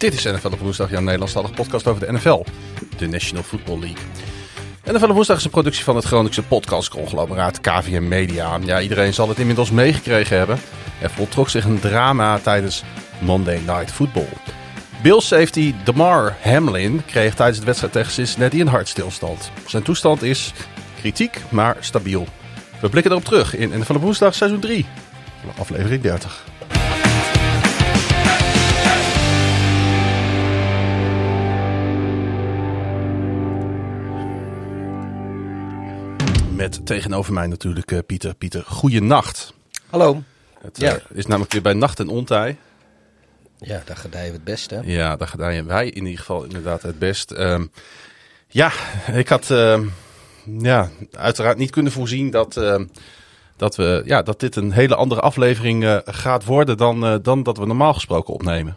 Dit 0.00 0.14
is 0.14 0.24
NFL 0.24 0.46
op 0.46 0.58
woensdag, 0.58 0.90
jouw 0.90 1.00
Nederlandstalige 1.00 1.52
podcast 1.52 1.86
over 1.86 2.06
de 2.06 2.12
NFL, 2.12 2.44
de 2.96 3.06
National 3.06 3.42
Football 3.42 3.78
League. 3.78 4.04
NFL 4.84 5.04
op 5.04 5.14
woensdag 5.14 5.36
is 5.36 5.44
een 5.44 5.50
productie 5.50 5.84
van 5.84 5.96
het 5.96 6.04
Groningse 6.04 6.42
podcastconglomeraat 6.42 7.60
KVM 7.60 8.08
Media. 8.08 8.58
Ja, 8.64 8.80
iedereen 8.80 9.14
zal 9.14 9.28
het 9.28 9.38
inmiddels 9.38 9.70
meegekregen 9.70 10.36
hebben. 10.36 10.58
Er 11.00 11.10
voltrok 11.10 11.48
zich 11.48 11.64
een 11.64 11.80
drama 11.80 12.38
tijdens 12.38 12.82
Monday 13.18 13.58
Night 13.66 13.90
Football. 13.90 14.28
Bills 15.02 15.26
safety 15.26 15.74
Damar 15.84 16.36
Hamlin 16.42 17.04
kreeg 17.06 17.34
tijdens 17.34 17.58
de 17.58 17.64
wedstrijd 17.64 17.92
tegen 17.92 18.12
Cincinnati 18.12 18.60
een 18.60 18.68
hartstilstand. 18.68 19.50
Zijn 19.66 19.82
toestand 19.82 20.22
is 20.22 20.52
kritiek, 21.00 21.40
maar 21.50 21.76
stabiel. 21.80 22.26
We 22.80 22.88
blikken 22.88 23.12
erop 23.12 23.24
terug 23.24 23.56
in 23.56 23.78
NFL 23.78 23.94
op 23.94 24.02
woensdag 24.02 24.34
seizoen 24.34 24.60
3, 24.60 24.86
aflevering 25.58 26.02
30. 26.02 26.49
Met 36.60 36.86
tegenover 36.86 37.32
mij 37.32 37.46
natuurlijk 37.46 37.90
uh, 37.90 37.98
Pieter. 38.06 38.34
Pieter, 38.34 38.64
goeienacht. 38.66 39.54
Hallo. 39.90 40.22
Het 40.60 40.82
uh, 40.82 40.94
is 41.12 41.26
namelijk 41.26 41.52
weer 41.52 41.62
bij 41.62 41.72
nacht 41.72 42.00
en 42.00 42.08
ontij. 42.08 42.56
Ja, 43.58 43.82
daar 43.84 43.96
gedijen 43.96 44.26
we 44.26 44.34
het 44.34 44.44
best, 44.44 44.70
hè? 44.70 44.80
Ja, 44.80 45.16
daar 45.16 45.28
gedijen 45.28 45.66
wij 45.66 45.86
in 45.86 46.04
ieder 46.04 46.18
geval 46.18 46.44
inderdaad 46.44 46.82
het 46.82 46.98
best. 46.98 47.30
Um, 47.30 47.70
ja, 48.48 48.72
ik 49.12 49.28
had 49.28 49.50
uh, 49.50 49.80
ja, 50.58 50.90
uiteraard 51.12 51.58
niet 51.58 51.70
kunnen 51.70 51.92
voorzien 51.92 52.30
dat, 52.30 52.56
uh, 52.56 52.80
dat, 53.56 53.76
we, 53.76 54.02
ja, 54.04 54.22
dat 54.22 54.40
dit 54.40 54.56
een 54.56 54.72
hele 54.72 54.94
andere 54.94 55.20
aflevering 55.20 55.82
uh, 55.82 55.98
gaat 56.04 56.44
worden 56.44 56.76
dan, 56.76 57.22
dan 57.22 57.42
dat 57.42 57.58
we 57.58 57.66
normaal 57.66 57.94
gesproken 57.94 58.34
opnemen. 58.34 58.76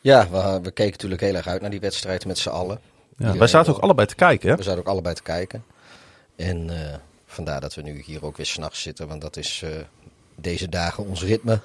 Ja, 0.00 0.28
we, 0.30 0.60
we 0.62 0.70
keken 0.70 0.92
natuurlijk 0.92 1.20
heel 1.20 1.34
erg 1.34 1.46
uit 1.46 1.60
naar 1.60 1.70
die 1.70 1.80
wedstrijd 1.80 2.26
met 2.26 2.38
z'n 2.38 2.48
allen. 2.48 2.80
Ja, 3.16 3.36
wij 3.36 3.48
zaten 3.48 3.74
ook 3.74 3.80
allebei 3.82 4.06
te 4.06 4.14
kijken, 4.14 4.50
hè? 4.50 4.56
We 4.56 4.62
zaten 4.62 4.80
ook 4.80 4.88
allebei 4.88 5.14
te 5.14 5.22
kijken. 5.22 5.64
En 6.36 6.70
vandaar 7.26 7.60
dat 7.60 7.74
we 7.74 7.82
nu 7.82 8.02
hier 8.02 8.24
ook 8.24 8.36
weer 8.36 8.46
s'nachts 8.46 8.82
zitten, 8.82 9.08
want 9.08 9.20
dat 9.20 9.36
is 9.36 9.64
deze 10.34 10.68
dagen 10.68 11.06
ons 11.06 11.22
ritme. 11.22 11.60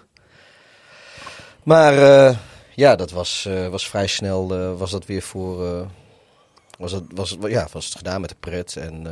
Maar 1.63 1.93
uh, 1.93 2.37
ja, 2.75 2.95
dat 2.95 3.11
was, 3.11 3.45
uh, 3.47 3.67
was 3.67 3.89
vrij 3.89 4.07
snel 4.07 4.59
uh, 4.59 4.77
was 4.77 4.91
dat 4.91 5.05
weer 5.05 5.21
voor. 5.21 5.87
was, 6.77 6.91
het, 6.91 7.03
was, 7.13 7.37
ja, 7.41 7.67
was 7.71 7.85
het 7.85 7.95
gedaan 7.95 8.21
met 8.21 8.29
de 8.29 8.35
pret. 8.39 8.75
En 8.75 9.07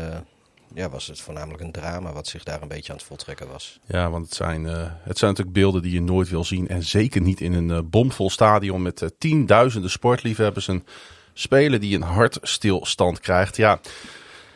ja, 0.73 0.89
was 0.89 1.08
het 1.08 1.22
voornamelijk 1.22 1.64
een 1.64 1.72
drama 1.72 2.14
wat 2.14 2.28
zich 2.28 2.44
daar 2.44 2.62
een 2.62 2.67
beetje 2.67 2.92
aan 2.92 2.97
het 2.97 3.08
voltrekken 3.08 3.47
was. 3.47 3.80
Ja, 3.86 4.09
want 4.09 4.25
het 4.25 4.36
zijn, 4.36 4.66
het 5.03 5.17
zijn 5.17 5.31
natuurlijk 5.31 5.58
beelden 5.58 5.81
die 5.81 5.94
je 5.94 6.02
nooit 6.02 6.30
wil 6.30 6.44
zien. 6.44 6.67
En 6.67 6.84
zeker 6.84 7.22
niet 7.22 7.42
in 7.42 7.53
een 7.53 7.90
bomvol 7.90 8.30
stadion 8.30 8.81
met 8.81 9.12
tienduizenden 9.17 9.92
sportliefhebbers. 9.92 10.67
Een 10.67 10.86
speler 11.34 11.80
die 11.80 11.95
een 11.95 12.02
hartstilstand 12.02 13.19
krijgt. 13.19 13.58
Ja. 13.58 13.80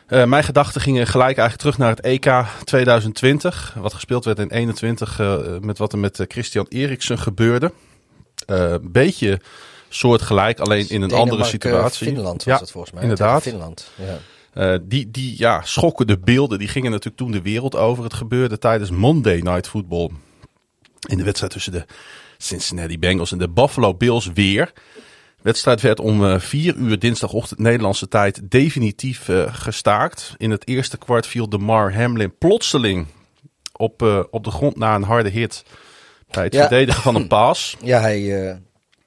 Uh, 0.10 0.26
mijn 0.26 0.44
gedachten 0.44 0.82
gingen 0.82 1.08
gelijk 1.08 1.38
eigenlijk 1.38 1.60
terug 1.60 1.78
naar 1.78 1.90
het 1.90 2.02
EK 2.02 2.46
2020. 2.64 3.76
Wat 3.80 3.94
gespeeld 3.94 4.26
werd 4.26 4.40
in 4.40 4.50
21 4.50 5.20
uh, 5.20 5.38
met 5.62 5.78
wat 5.78 5.94
er 5.94 6.00
met 6.00 6.26
Christian 6.28 6.66
Eriksen 6.70 7.20
gebeurde. 7.20 7.74
Een 8.46 8.92
beetje 8.92 9.42
soortgelijk, 9.90 10.60
alleen 10.60 10.90
in 10.90 11.02
een 11.02 11.12
andere 11.12 11.44
situatie. 11.44 12.08
Finland 12.08 12.44
was 12.44 12.54
ja, 12.54 12.60
het 12.60 12.72
volgens 12.72 12.94
mij. 12.94 13.02
Inderdaad. 13.02 13.42
Finland, 13.42 13.92
ja. 13.96 14.20
Uh, 14.54 14.80
die, 14.82 15.12
die 15.12 15.36
ja, 15.38 15.62
schokkende 15.64 16.20
beelden 16.20 16.60
die 16.60 16.68
gingen 16.68 16.92
natuurlijk 16.92 17.18
toen 17.18 17.32
de 17.32 17.42
wereld 17.42 17.76
over. 17.76 18.04
Het 18.04 18.14
gebeurde 18.14 18.58
tijdens 18.58 18.90
Monday 18.90 19.40
Night 19.40 19.68
Football. 19.68 20.10
In 21.08 21.18
de 21.18 21.24
wedstrijd 21.24 21.52
tussen 21.52 21.72
de 21.72 21.86
Cincinnati 22.38 23.00
Bengals 23.00 23.32
en 23.32 23.38
de 23.38 23.50
Buffalo 23.50 23.94
Bills 23.94 24.32
weer. 24.34 24.74
De 25.40 25.46
wedstrijd 25.46 25.82
werd 25.82 26.00
om 26.00 26.24
uh, 26.24 26.40
vier 26.40 26.76
uur 26.76 27.00
dinsdagochtend 27.00 27.60
Nederlandse 27.60 28.08
tijd 28.08 28.52
definitief 28.52 29.28
uh, 29.28 29.54
gestaakt. 29.54 30.34
In 30.38 30.52
het 30.52 30.68
eerste 30.68 30.98
kwart 30.98 31.28
viel 31.28 31.50
Demar 31.50 31.94
Hamlin 31.94 32.38
plotseling 32.38 33.08
op, 33.76 34.02
uh, 34.02 34.24
op 34.30 34.44
de 34.44 34.52
grond 34.52 34.78
na 34.78 34.96
een 34.96 35.04
harde 35.04 35.30
hit 35.30 35.64
bij 36.32 36.44
het 36.44 36.54
ja. 36.54 36.60
verdedigen 36.68 37.02
van 37.02 37.16
een 37.16 37.28
paas. 37.38 37.78
Ja, 37.84 38.00
hij, 38.00 38.22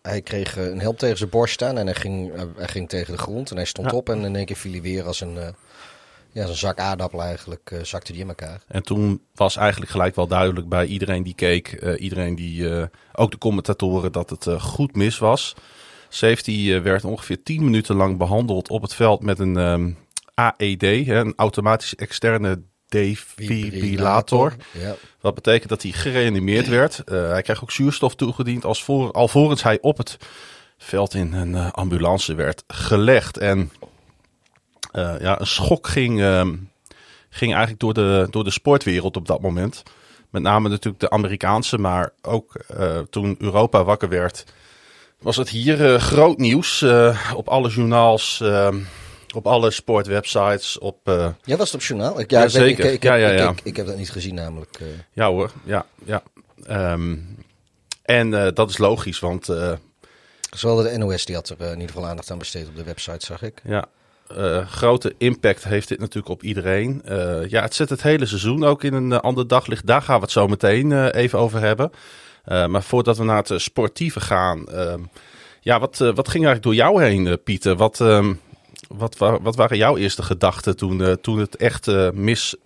hij 0.03 0.21
kreeg 0.21 0.57
een 0.57 0.81
helm 0.81 0.97
tegen 0.97 1.17
zijn 1.19 1.31
borst 1.31 1.55
staan 1.55 1.79
en 1.79 1.87
hij 1.87 1.95
ging, 1.95 2.33
hij 2.57 2.69
ging 2.69 2.89
tegen 2.89 3.13
de 3.13 3.19
grond. 3.19 3.51
En 3.51 3.57
hij 3.57 3.65
stond 3.65 3.91
ja. 3.91 3.97
op 3.97 4.09
en 4.09 4.25
in 4.25 4.37
één 4.37 4.47
keer 4.47 4.57
viel 4.57 4.73
hij 4.73 4.83
weer 4.83 5.05
als 5.05 5.21
een, 5.21 5.35
ja, 6.33 6.43
als 6.43 6.51
een 6.51 6.57
zak 6.57 6.79
aardappel 6.79 7.23
eigenlijk, 7.23 7.75
zakte 7.83 8.13
die 8.13 8.21
in 8.21 8.29
elkaar. 8.29 8.63
En 8.69 8.83
toen 8.83 9.23
was 9.35 9.57
eigenlijk 9.57 9.91
gelijk 9.91 10.15
wel 10.15 10.27
duidelijk 10.27 10.69
bij 10.69 10.87
iedereen 10.87 11.23
die 11.23 11.35
keek, 11.35 11.97
iedereen 11.99 12.35
die, 12.35 12.89
ook 13.13 13.31
de 13.31 13.39
commentatoren, 13.39 14.13
dat 14.13 14.31
het 14.31 14.47
goed 14.61 14.97
mis 14.97 15.19
was. 15.19 15.55
Safety 16.15 16.81
werd 16.81 17.05
ongeveer 17.05 17.43
10 17.43 17.65
minuten 17.65 17.97
lang 17.97 18.19
behandeld 18.19 18.69
op 18.71 18.83
het 18.83 18.95
veld 18.95 19.23
met 19.23 19.39
een 19.39 19.57
um, 19.57 19.99
AED, 20.35 20.83
een 20.83 21.33
automatisch 21.37 21.95
externe 21.95 22.63
defibrillator. 22.89 24.55
Ja. 24.71 24.95
Dat 25.21 25.35
betekent 25.35 25.69
dat 25.69 25.83
hij 25.83 25.93
gereanimeerd 25.93 26.69
werd. 26.69 27.03
Uh, 27.07 27.29
hij 27.29 27.43
kreeg 27.43 27.63
ook 27.63 27.71
zuurstof 27.71 28.15
toegediend 28.15 28.65
als 28.65 28.85
voor, 28.85 29.13
alvorens 29.13 29.63
hij 29.63 29.79
op 29.81 29.99
het 29.99 30.17
veld 30.79 31.15
in 31.15 31.33
een 31.33 31.53
uh, 31.53 31.71
ambulance 31.71 32.35
werd 32.35 32.65
gelegd. 32.67 33.39
En 33.39 33.73
uh, 34.93 35.15
ja, 35.21 35.41
een 35.41 35.47
schok 35.47 35.87
ging, 35.87 36.21
um, 36.21 36.71
ging 37.29 37.51
eigenlijk 37.51 37.81
door 37.81 37.95
de, 37.95 38.27
door 38.31 38.45
de 38.45 38.51
sportwereld 38.51 39.17
op 39.17 39.27
dat 39.27 39.41
moment. 39.41 39.83
Met 40.31 40.43
name 40.43 40.69
natuurlijk 40.69 41.01
de 41.01 41.11
Amerikaanse, 41.11 41.79
maar 41.79 42.13
ook 42.23 42.65
toen 43.11 43.37
Europa 43.39 43.85
wakker 43.85 44.09
werd 44.09 44.45
was 45.23 45.37
het 45.37 45.49
hier 45.49 45.81
uh, 45.81 46.01
groot 46.01 46.39
nieuws 46.39 46.81
uh, 46.81 47.33
op 47.37 47.49
alle 47.49 47.69
journaals, 47.69 48.41
uh, 48.43 48.75
op 49.35 49.47
alle 49.47 49.71
sportwebsites. 49.71 50.79
Op, 50.79 50.99
ja, 51.43 51.57
was 51.57 51.73
het 51.73 51.75
op 51.75 51.87
journaal? 51.87 52.21
Ik, 52.21 52.31
ja, 52.31 52.45
ik. 52.45 52.55
Ik, 52.55 52.79
ik, 52.79 53.03
ja, 53.03 53.15
ja, 53.15 53.29
ja. 53.29 53.51
Ik, 53.51 53.61
ik, 53.63 53.77
heb 53.77 53.87
dat 53.87 53.97
niet 53.97 54.11
gezien 54.11 54.35
namelijk. 54.35 54.79
Ja 55.13 55.29
hoor, 55.29 55.51
ja. 55.65 55.87
ja. 56.05 56.23
Um, 56.93 57.37
en 58.03 58.31
dat 58.55 58.71
is 58.71 58.79
logisch, 58.79 59.19
want... 59.19 59.49
Zowel 60.51 60.83
de 60.83 60.99
NOS 60.99 61.25
die 61.25 61.35
had 61.35 61.49
er 61.49 61.61
in 61.61 61.73
ieder 61.73 61.87
geval 61.87 62.07
aandacht 62.07 62.31
aan 62.31 62.39
besteed 62.39 62.69
op 62.69 62.77
de 62.77 62.85
website, 62.85 63.27
zag 63.27 63.43
ik. 63.43 63.61
Ja, 63.65 63.89
uh, 64.39 64.67
grote 64.67 65.15
impact 65.19 65.65
heeft 65.65 65.89
dit 65.89 65.99
natuurlijk 65.99 66.29
op 66.29 66.43
iedereen. 66.43 67.03
Uh, 67.09 67.49
ja, 67.49 67.63
het 67.63 67.75
zet 67.75 67.89
het 67.89 68.03
hele 68.03 68.27
seizoen 68.27 68.65
ook 68.65 68.85
in 68.85 68.95
een 68.95 69.11
uh, 69.11 69.19
ander 69.19 69.49
daglicht. 69.49 69.87
Daar 69.87 70.03
gaan 70.03 70.17
we 70.17 70.23
het 70.23 70.31
zo 70.31 70.47
meteen 70.47 71.11
even 71.11 71.39
over 71.39 71.61
hebben. 71.61 71.93
Uh, 72.47 72.67
maar 72.67 72.83
voordat 72.83 73.19
we 73.19 73.25
naar 73.25 73.37
het 73.37 73.51
uh, 73.51 73.59
sportieve 73.59 74.21
gaan. 74.21 74.67
Uh, 74.71 74.95
ja, 75.61 75.81
wat, 75.81 75.99
wat 75.99 76.29
ging 76.29 76.45
eigenlijk 76.45 76.63
door 76.63 76.75
jou 76.75 77.05
heen, 77.05 77.43
Pieter? 77.43 77.77
Wat, 77.77 78.01
ehm, 78.01 78.35
wat, 78.89 79.17
wat, 79.17 79.57
waren 79.57 79.77
jouw 79.77 79.97
eerste 79.97 80.23
gedachten 80.23 80.77
toen, 80.77 81.21
toen 81.21 81.39
het 81.39 81.57
echt 81.57 82.13
mis 82.13 82.57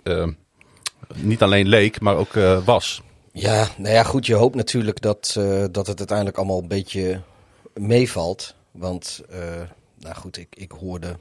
niet 1.14 1.42
alleen 1.42 1.68
leek, 1.68 2.00
maar 2.00 2.16
ook 2.16 2.32
was? 2.64 3.02
Ja, 3.32 3.68
nou 3.76 3.94
ja, 3.94 4.02
goed. 4.02 4.26
Je 4.26 4.34
hoopt 4.34 4.54
natuurlijk 4.54 5.00
dat, 5.00 5.32
dat 5.70 5.86
het 5.86 5.98
uiteindelijk 5.98 6.36
allemaal 6.36 6.58
een 6.58 6.68
beetje 6.68 7.20
meevalt. 7.74 8.54
Want, 8.70 9.22
nou 9.98 10.14
goed, 10.14 10.36
ik, 10.36 10.56
ik 10.56 10.72
hoorde 10.72 11.16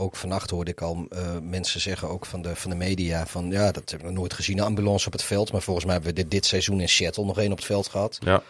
ook 0.00 0.16
vannacht 0.16 0.50
hoorde 0.50 0.70
ik 0.70 0.80
al 0.80 1.06
uh, 1.12 1.20
mensen 1.42 1.80
zeggen, 1.80 2.08
ook 2.08 2.26
van 2.26 2.42
de, 2.42 2.56
van 2.56 2.70
de 2.70 2.76
media, 2.76 3.26
van 3.26 3.50
ja, 3.50 3.72
dat 3.72 3.90
hebben 3.90 4.08
we 4.08 4.14
nooit 4.14 4.34
gezien, 4.34 4.58
een 4.58 4.64
ambulance 4.64 5.06
op 5.06 5.12
het 5.12 5.22
veld. 5.22 5.52
Maar 5.52 5.62
volgens 5.62 5.84
mij 5.84 5.94
hebben 5.94 6.14
we 6.14 6.20
dit, 6.20 6.30
dit 6.30 6.46
seizoen 6.46 6.80
in 6.80 6.88
Seattle 6.88 7.24
nog 7.24 7.38
één 7.38 7.50
op 7.50 7.56
het 7.56 7.66
veld 7.66 7.88
gehad. 7.88 8.18
Ja. 8.20 8.42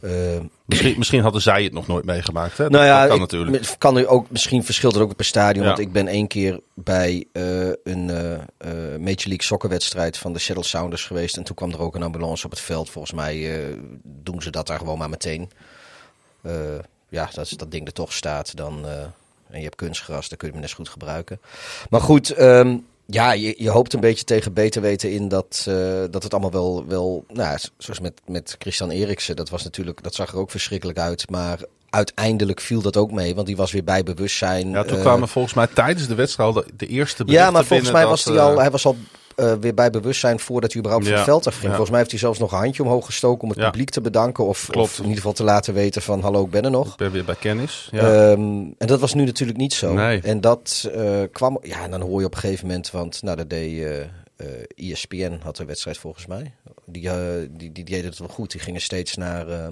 Uh, 0.00 0.10
misschien, 0.64 0.94
misschien 0.98 1.22
hadden 1.22 1.42
zij 1.42 1.64
het 1.64 1.72
nog 1.72 1.86
nooit 1.86 2.04
meegemaakt. 2.04 2.58
Hè? 2.58 2.62
Dat, 2.62 2.72
nou 2.72 2.84
ja, 2.84 2.98
dat 2.98 3.06
kan 3.06 3.14
ik, 3.14 3.20
natuurlijk. 3.20 3.74
Kan 3.78 3.96
er 3.96 4.06
ook, 4.06 4.30
misschien 4.30 4.64
verschilt 4.64 4.94
het 4.94 5.02
ook 5.02 5.16
per 5.16 5.24
stadion. 5.24 5.62
Ja. 5.62 5.68
Want 5.68 5.80
ik 5.80 5.92
ben 5.92 6.08
één 6.08 6.26
keer 6.26 6.60
bij 6.74 7.24
uh, 7.32 7.70
een 7.84 8.06
Major 9.00 9.28
League 9.28 9.42
Soccer 9.42 9.68
wedstrijd 9.68 10.18
van 10.18 10.32
de 10.32 10.38
Seattle 10.38 10.66
Sounders 10.66 11.04
geweest. 11.04 11.36
En 11.36 11.42
toen 11.42 11.56
kwam 11.56 11.70
er 11.70 11.80
ook 11.80 11.94
een 11.94 12.02
ambulance 12.02 12.44
op 12.44 12.50
het 12.50 12.60
veld. 12.60 12.90
Volgens 12.90 13.14
mij 13.14 13.64
doen 14.02 14.42
ze 14.42 14.50
dat 14.50 14.66
daar 14.66 14.78
gewoon 14.78 14.98
maar 14.98 15.10
meteen. 15.10 15.50
ja, 17.08 17.30
als 17.36 17.50
dat 17.50 17.70
ding 17.70 17.86
er 17.86 17.92
toch 17.92 18.12
staat, 18.12 18.56
dan 18.56 18.86
en 19.52 19.58
je 19.58 19.64
hebt 19.64 19.76
kunstgras, 19.76 20.28
dan 20.28 20.38
kun 20.38 20.48
je 20.48 20.52
hem 20.52 20.62
net 20.62 20.72
goed 20.72 20.88
gebruiken. 20.88 21.40
Maar 21.90 22.00
goed, 22.00 22.38
um, 22.40 22.86
ja, 23.06 23.32
je, 23.32 23.54
je, 23.58 23.70
hoopt 23.70 23.92
een 23.92 24.00
beetje 24.00 24.24
tegen 24.24 24.52
beter 24.52 24.82
weten 24.82 25.12
in 25.12 25.28
dat, 25.28 25.66
uh, 25.68 25.74
dat 26.10 26.22
het 26.22 26.32
allemaal 26.32 26.50
wel, 26.50 26.84
wel 26.86 27.24
nou, 27.28 27.58
zoals 27.78 28.00
met, 28.00 28.20
met 28.26 28.56
Christian 28.58 28.90
Eriksen, 28.90 29.36
dat 29.36 29.50
was 29.50 29.64
natuurlijk, 29.64 30.02
dat 30.02 30.14
zag 30.14 30.32
er 30.32 30.38
ook 30.38 30.50
verschrikkelijk 30.50 30.98
uit. 30.98 31.30
Maar 31.30 31.58
uiteindelijk 31.90 32.60
viel 32.60 32.82
dat 32.82 32.96
ook 32.96 33.12
mee, 33.12 33.34
want 33.34 33.46
die 33.46 33.56
was 33.56 33.72
weer 33.72 33.84
bij 33.84 34.02
bewustzijn. 34.02 34.70
Ja, 34.70 34.84
toen 34.84 35.00
kwamen 35.00 35.22
uh, 35.22 35.28
volgens 35.28 35.54
mij 35.54 35.66
tijdens 35.66 36.06
de 36.06 36.14
wedstrijd 36.14 36.54
de, 36.54 36.64
de 36.76 36.86
eerste 36.86 37.22
Ja, 37.26 37.50
maar 37.50 37.64
volgens 37.64 37.90
mij 37.90 38.00
dat, 38.00 38.10
was 38.10 38.24
hij 38.24 38.40
al, 38.40 38.58
hij 38.58 38.70
was 38.70 38.86
al 38.86 38.96
uh, 39.36 39.52
weer 39.60 39.74
bij 39.74 39.90
bewustzijn 39.90 40.40
voordat 40.40 40.72
hij 40.72 40.80
überhaupt 40.80 41.06
van 41.08 41.16
het 41.16 41.24
veld 41.24 41.46
afging. 41.46 41.68
Volgens 41.68 41.90
mij 41.90 41.98
heeft 41.98 42.10
hij 42.10 42.20
zelfs 42.20 42.38
nog 42.38 42.52
een 42.52 42.58
handje 42.58 42.82
omhoog 42.82 43.06
gestoken 43.06 43.42
om 43.42 43.48
het 43.48 43.58
publiek 43.58 43.90
te 43.90 44.00
bedanken. 44.00 44.46
Of, 44.46 44.70
of 44.70 44.96
in 44.96 45.02
ieder 45.02 45.16
geval 45.16 45.32
te 45.32 45.44
laten 45.44 45.74
weten 45.74 46.02
van 46.02 46.20
hallo, 46.20 46.44
ik 46.44 46.50
ben 46.50 46.64
er 46.64 46.70
nog. 46.70 46.90
Ik 46.90 46.96
ben 46.96 47.12
weer 47.12 47.24
bij 47.24 47.34
kennis. 47.34 47.88
Ja. 47.90 48.00
Ehm, 48.00 48.40
en 48.78 48.86
dat 48.86 49.00
was 49.00 49.14
nu 49.14 49.24
natuurlijk 49.24 49.58
niet 49.58 49.74
zo. 49.74 49.92
Nee. 49.92 50.20
En 50.20 50.40
dat 50.40 50.90
eh, 50.94 51.20
kwam, 51.32 51.58
ja, 51.62 51.82
en 51.82 51.90
dan 51.90 52.00
hoor 52.00 52.20
je 52.20 52.26
op 52.26 52.34
een 52.34 52.40
gegeven 52.40 52.66
moment, 52.66 52.90
want 52.90 53.22
nou, 53.22 53.36
dat 53.36 53.50
deed 53.50 53.82
eh, 53.82 54.04
eh, 54.42 54.90
ESPN 54.90 55.38
had 55.42 55.56
de 55.56 55.64
wedstrijd 55.64 55.98
volgens 55.98 56.26
mij. 56.26 56.54
Die, 56.86 57.08
eh, 57.08 57.48
die, 57.50 57.72
die, 57.72 57.84
deden 57.84 58.04
het 58.04 58.18
wel 58.18 58.28
goed. 58.28 58.50
Die 58.50 58.60
gingen 58.60 58.80
steeds 58.80 59.16
naar, 59.16 59.48
eh, 59.48 59.68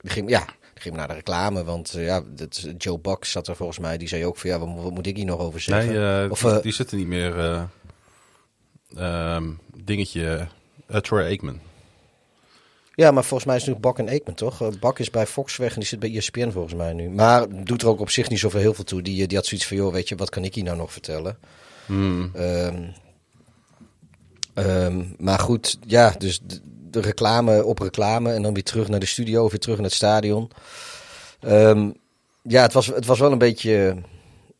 die 0.00 0.10
ging, 0.10 0.28
ja, 0.28 0.44
ging 0.74 0.96
naar 0.96 1.08
de 1.08 1.14
reclame. 1.14 1.64
Want 1.64 1.90
ja, 1.90 2.22
dat, 2.34 2.66
Joe 2.78 2.98
Buck 2.98 3.24
zat 3.24 3.48
er 3.48 3.56
volgens 3.56 3.78
mij. 3.78 3.98
Die 3.98 4.08
zei 4.08 4.26
ook 4.26 4.36
van 4.36 4.50
ja, 4.50 4.58
wat, 4.58 4.90
moet 4.90 5.06
ik 5.06 5.16
hier 5.16 5.24
nog 5.24 5.40
over 5.40 5.60
zeggen? 5.60 5.92
Nee, 5.92 6.30
of, 6.30 6.40
die, 6.40 6.60
die 6.60 6.72
zitten 6.72 6.98
niet 6.98 7.06
meer. 7.06 7.68
Ehm, 8.96 9.50
dingetje, 9.84 10.46
Troy 11.02 11.22
Aikman. 11.22 11.60
Ja, 12.94 13.10
maar 13.10 13.24
volgens 13.24 13.44
mij 13.44 13.56
is 13.56 13.66
het 13.66 13.74
nu 13.74 13.80
Bak 13.80 13.98
en 13.98 14.08
Eekman, 14.08 14.34
toch? 14.34 14.62
Eh, 14.62 14.68
Bak 14.80 14.98
is 14.98 15.10
bij 15.10 15.26
Fox 15.26 15.56
weg 15.56 15.72
en 15.72 15.78
die 15.78 15.88
zit 15.88 15.98
bij 15.98 16.16
ESPN 16.16 16.50
volgens 16.50 16.74
mij 16.74 16.92
nu. 16.92 17.08
Maar 17.08 17.64
doet 17.64 17.82
er 17.82 17.88
ook 17.88 18.00
op 18.00 18.10
zich 18.10 18.28
niet 18.28 18.38
zoveel 18.38 18.60
heel 18.60 18.74
veel 18.74 18.84
toe. 18.84 19.02
Die, 19.02 19.22
eh, 19.22 19.28
die 19.28 19.36
had 19.36 19.46
zoiets 19.46 19.66
van, 19.66 19.76
joh, 19.76 19.92
weet 19.92 20.08
je, 20.08 20.16
wat 20.16 20.30
kan 20.30 20.44
ik 20.44 20.54
hier 20.54 20.64
nou 20.64 20.76
nog 20.76 20.92
vertellen? 20.92 21.38
Hmm. 21.86 22.30
Ehm, 22.34 22.82
ehm, 24.54 25.04
maar 25.18 25.38
goed, 25.38 25.78
ja, 25.86 26.14
dus 26.18 26.40
de, 26.90 27.00
reclame 27.00 27.64
op 27.64 27.78
reclame 27.78 28.32
en 28.32 28.42
dan 28.42 28.54
weer 28.54 28.62
terug 28.62 28.88
naar 28.88 29.00
de 29.00 29.06
studio, 29.06 29.48
weer 29.48 29.58
terug 29.58 29.76
naar 29.76 29.86
het 29.86 29.94
stadion. 29.94 30.50
Ja, 32.42 32.62
het 32.62 32.72
was, 32.72 32.86
het 32.86 33.06
was 33.06 33.18
wel 33.18 33.32
een 33.32 33.38
beetje, 33.38 33.96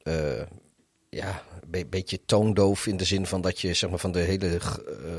uh, 0.03 0.43
ja, 1.09 1.43
beetje 1.91 2.21
toondoof 2.27 2.87
in 2.87 2.97
de 2.97 3.05
zin 3.05 3.27
van 3.27 3.41
dat 3.41 3.61
je 3.61 3.75
zeg 3.75 3.91
maar, 3.91 3.99
van 3.99 4.13
de 4.13 4.19
hele 4.19 4.59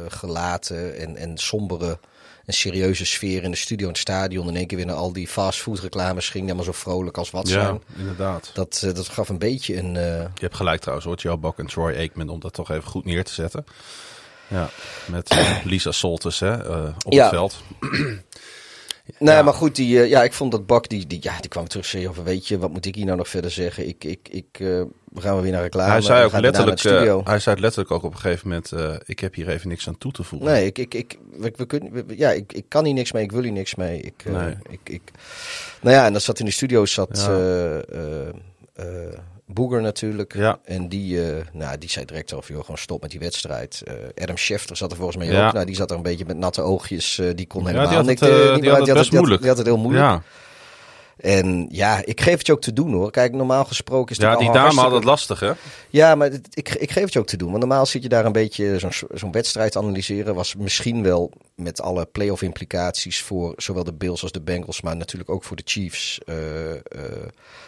gelaten 0.07 0.97
en, 0.97 1.15
en 1.15 1.37
sombere 1.37 1.99
een 2.45 2.53
serieuze 2.53 3.05
sfeer 3.05 3.43
in 3.43 3.51
de 3.51 3.57
studio 3.57 3.85
en 3.85 3.91
het 3.91 4.01
stadion. 4.01 4.47
In 4.47 4.55
één 4.55 4.67
keer 4.67 4.77
weer 4.77 4.85
naar 4.85 4.95
al 4.95 5.13
die 5.13 5.27
fastfood 5.27 5.79
reclames 5.79 6.29
ging. 6.29 6.43
Helemaal 6.43 6.65
zo 6.65 6.71
vrolijk 6.71 7.17
als 7.17 7.31
wat 7.31 7.47
zijn. 7.47 7.73
Ja, 7.73 7.97
inderdaad. 7.97 8.51
Dat, 8.53 8.81
uh, 8.85 8.93
dat 8.93 9.09
gaf 9.09 9.29
een 9.29 9.37
beetje 9.37 9.77
een... 9.77 9.95
Uh... 9.95 10.19
Je 10.19 10.29
hebt 10.35 10.55
gelijk 10.55 10.79
trouwens 10.79 11.07
hoor, 11.07 11.17
Joe 11.17 11.37
Bok 11.37 11.59
en 11.59 11.65
Troy 11.65 11.95
Aikman. 11.95 12.29
Om 12.29 12.39
dat 12.39 12.53
toch 12.53 12.71
even 12.71 12.89
goed 12.89 13.05
neer 13.05 13.23
te 13.23 13.33
zetten. 13.33 13.65
Ja, 14.47 14.69
met 15.05 15.37
Lisa 15.63 15.91
Soltes 15.91 16.39
hè, 16.39 16.53
op 17.05 17.13
ja. 17.13 17.21
het 17.21 17.33
veld. 17.33 17.55
Nee, 19.19 19.43
maar 19.43 19.53
goed, 19.53 19.75
die, 19.75 19.97
uh, 19.97 20.09
ja, 20.09 20.23
ik 20.23 20.33
vond 20.33 20.51
dat 20.51 20.65
Bak, 20.65 20.89
die, 20.89 21.07
die, 21.07 21.19
ja, 21.21 21.39
die 21.39 21.49
kwam 21.49 21.67
terug 21.67 21.85
zeggen 21.85 22.13
van, 22.13 22.23
weet 22.23 22.47
je, 22.47 22.57
wat 22.57 22.71
moet 22.71 22.85
ik 22.85 22.95
hier 22.95 23.05
nou 23.05 23.17
nog 23.17 23.27
verder 23.27 23.51
zeggen? 23.51 23.87
Ik, 23.87 24.03
ik, 24.03 24.29
ik, 24.29 24.59
uh, 24.59 24.81
we 25.15 25.21
gaan 25.21 25.41
weer 25.41 25.51
naar 25.51 25.61
reclame. 25.61 25.91
Hij 25.91 26.01
zei 26.01 26.25
ook 26.25 26.31
letterlijk, 26.31 26.83
uh, 26.83 27.17
hij 27.23 27.39
zei 27.39 27.59
letterlijk 27.59 27.91
ook 27.91 28.03
op 28.03 28.13
een 28.13 28.19
gegeven 28.19 28.47
moment, 28.47 28.71
ik 29.05 29.19
heb 29.19 29.33
hier 29.33 29.49
even 29.49 29.69
niks 29.69 29.87
aan 29.87 29.97
toe 29.97 30.11
te 30.11 30.23
voegen. 30.23 30.49
Nee, 30.49 30.65
ik, 30.65 30.77
ik, 30.77 30.93
ik, 30.93 31.17
we, 31.37 31.53
we 31.55 31.65
kunnen, 31.65 31.91
we, 31.91 32.03
ja, 32.17 32.31
ik, 32.31 32.53
ik 32.53 32.65
kan 32.67 32.85
hier 32.85 32.93
niks 32.93 33.11
mee, 33.11 33.23
ik 33.23 33.31
wil 33.31 33.41
hier 33.41 33.51
niks 33.51 33.75
mee. 33.75 34.01
Ik, 34.01 34.23
nee. 34.27 34.55
ik, 34.69 34.79
ik, 34.83 35.01
nou 35.81 35.95
ja, 35.95 36.05
en 36.05 36.13
dat 36.13 36.21
zat 36.21 36.39
in 36.39 36.45
de 36.45 36.51
studio, 36.51 36.85
zat... 36.85 37.29
Ja. 37.29 38.31
Boeger 39.47 39.81
natuurlijk. 39.81 40.35
Ja. 40.35 40.59
En 40.63 40.89
die, 40.89 41.19
nou, 41.51 41.77
die 41.77 41.89
zei 41.89 42.05
direct 42.05 42.33
over, 42.33 42.53
joh, 42.53 42.61
gewoon 42.61 42.77
stop 42.77 43.01
met 43.01 43.11
die 43.11 43.19
wedstrijd. 43.19 43.83
Adam 44.15 44.37
Schefter 44.37 44.77
zat 44.77 44.91
er 44.91 44.97
volgens 44.97 45.17
mij 45.17 45.27
ja. 45.27 45.47
ook. 45.47 45.53
Nou, 45.53 45.65
die 45.65 45.75
zat 45.75 45.91
er 45.91 45.97
een 45.97 46.03
beetje 46.03 46.25
met 46.25 46.37
natte 46.37 46.61
oogjes. 46.61 47.21
Die 47.35 47.47
kon 47.47 47.65
helemaal 47.65 47.83
ja, 47.83 47.87
die 47.89 47.97
had 47.97 48.19
het, 48.19 48.53
niet, 48.53 48.61
die 48.61 48.71
had 48.71 48.87
het 48.87 48.97
best 48.97 49.11
moeilijk. 49.11 49.39
Die 49.39 49.49
had 49.49 49.57
het 49.57 49.67
heel 49.67 49.77
moeilijk. 49.77 50.05
Ja. 50.05 50.21
En 51.17 51.67
ja, 51.69 52.01
ik 52.05 52.21
geef 52.21 52.37
het 52.37 52.47
je 52.47 52.53
ook 52.53 52.61
te 52.61 52.73
doen 52.73 52.93
hoor. 52.93 53.11
Kijk, 53.11 53.33
normaal 53.33 53.65
gesproken 53.65 54.15
is 54.15 54.21
het 54.21 54.31
Ja, 54.31 54.37
die 54.37 54.51
dame 54.51 54.81
had 54.81 54.91
het 54.91 55.03
lastig 55.03 55.39
hè? 55.39 55.51
Ja, 55.89 56.15
maar 56.15 56.31
ik, 56.53 56.69
ik 56.75 56.91
geef 56.91 57.03
het 57.03 57.13
je 57.13 57.19
ook 57.19 57.27
te 57.27 57.37
doen. 57.37 57.47
Want 57.47 57.59
normaal 57.59 57.85
zit 57.85 58.03
je 58.03 58.09
daar 58.09 58.25
een 58.25 58.31
beetje 58.31 58.79
zo'n 58.79 59.09
zo'n 59.13 59.31
wedstrijd 59.31 59.77
analyseren. 59.77 60.35
Was 60.35 60.55
misschien 60.55 61.03
wel 61.03 61.31
met 61.55 61.81
alle 61.81 62.05
playoff 62.05 62.41
implicaties 62.41 63.21
voor 63.21 63.53
zowel 63.57 63.83
de 63.83 63.93
Bills 63.93 64.21
als 64.21 64.31
de 64.31 64.41
Bengals. 64.41 64.81
Maar 64.81 64.97
natuurlijk 64.97 65.29
ook 65.29 65.43
voor 65.43 65.55
de 65.55 65.63
Chiefs. 65.65 66.19
Uh, 66.25 66.73
uh, 66.73 66.79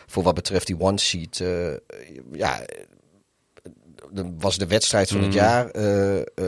voor 0.07 0.23
wat 0.23 0.35
betreft 0.35 0.67
die 0.67 0.79
one 0.79 0.99
seat. 0.99 1.39
Uh, 1.39 1.73
ja, 2.31 2.59
was 4.39 4.57
de 4.57 4.67
wedstrijd 4.67 5.09
van 5.09 5.17
het 5.23 5.27
Mhm. 5.27 5.37
jaar. 5.37 5.71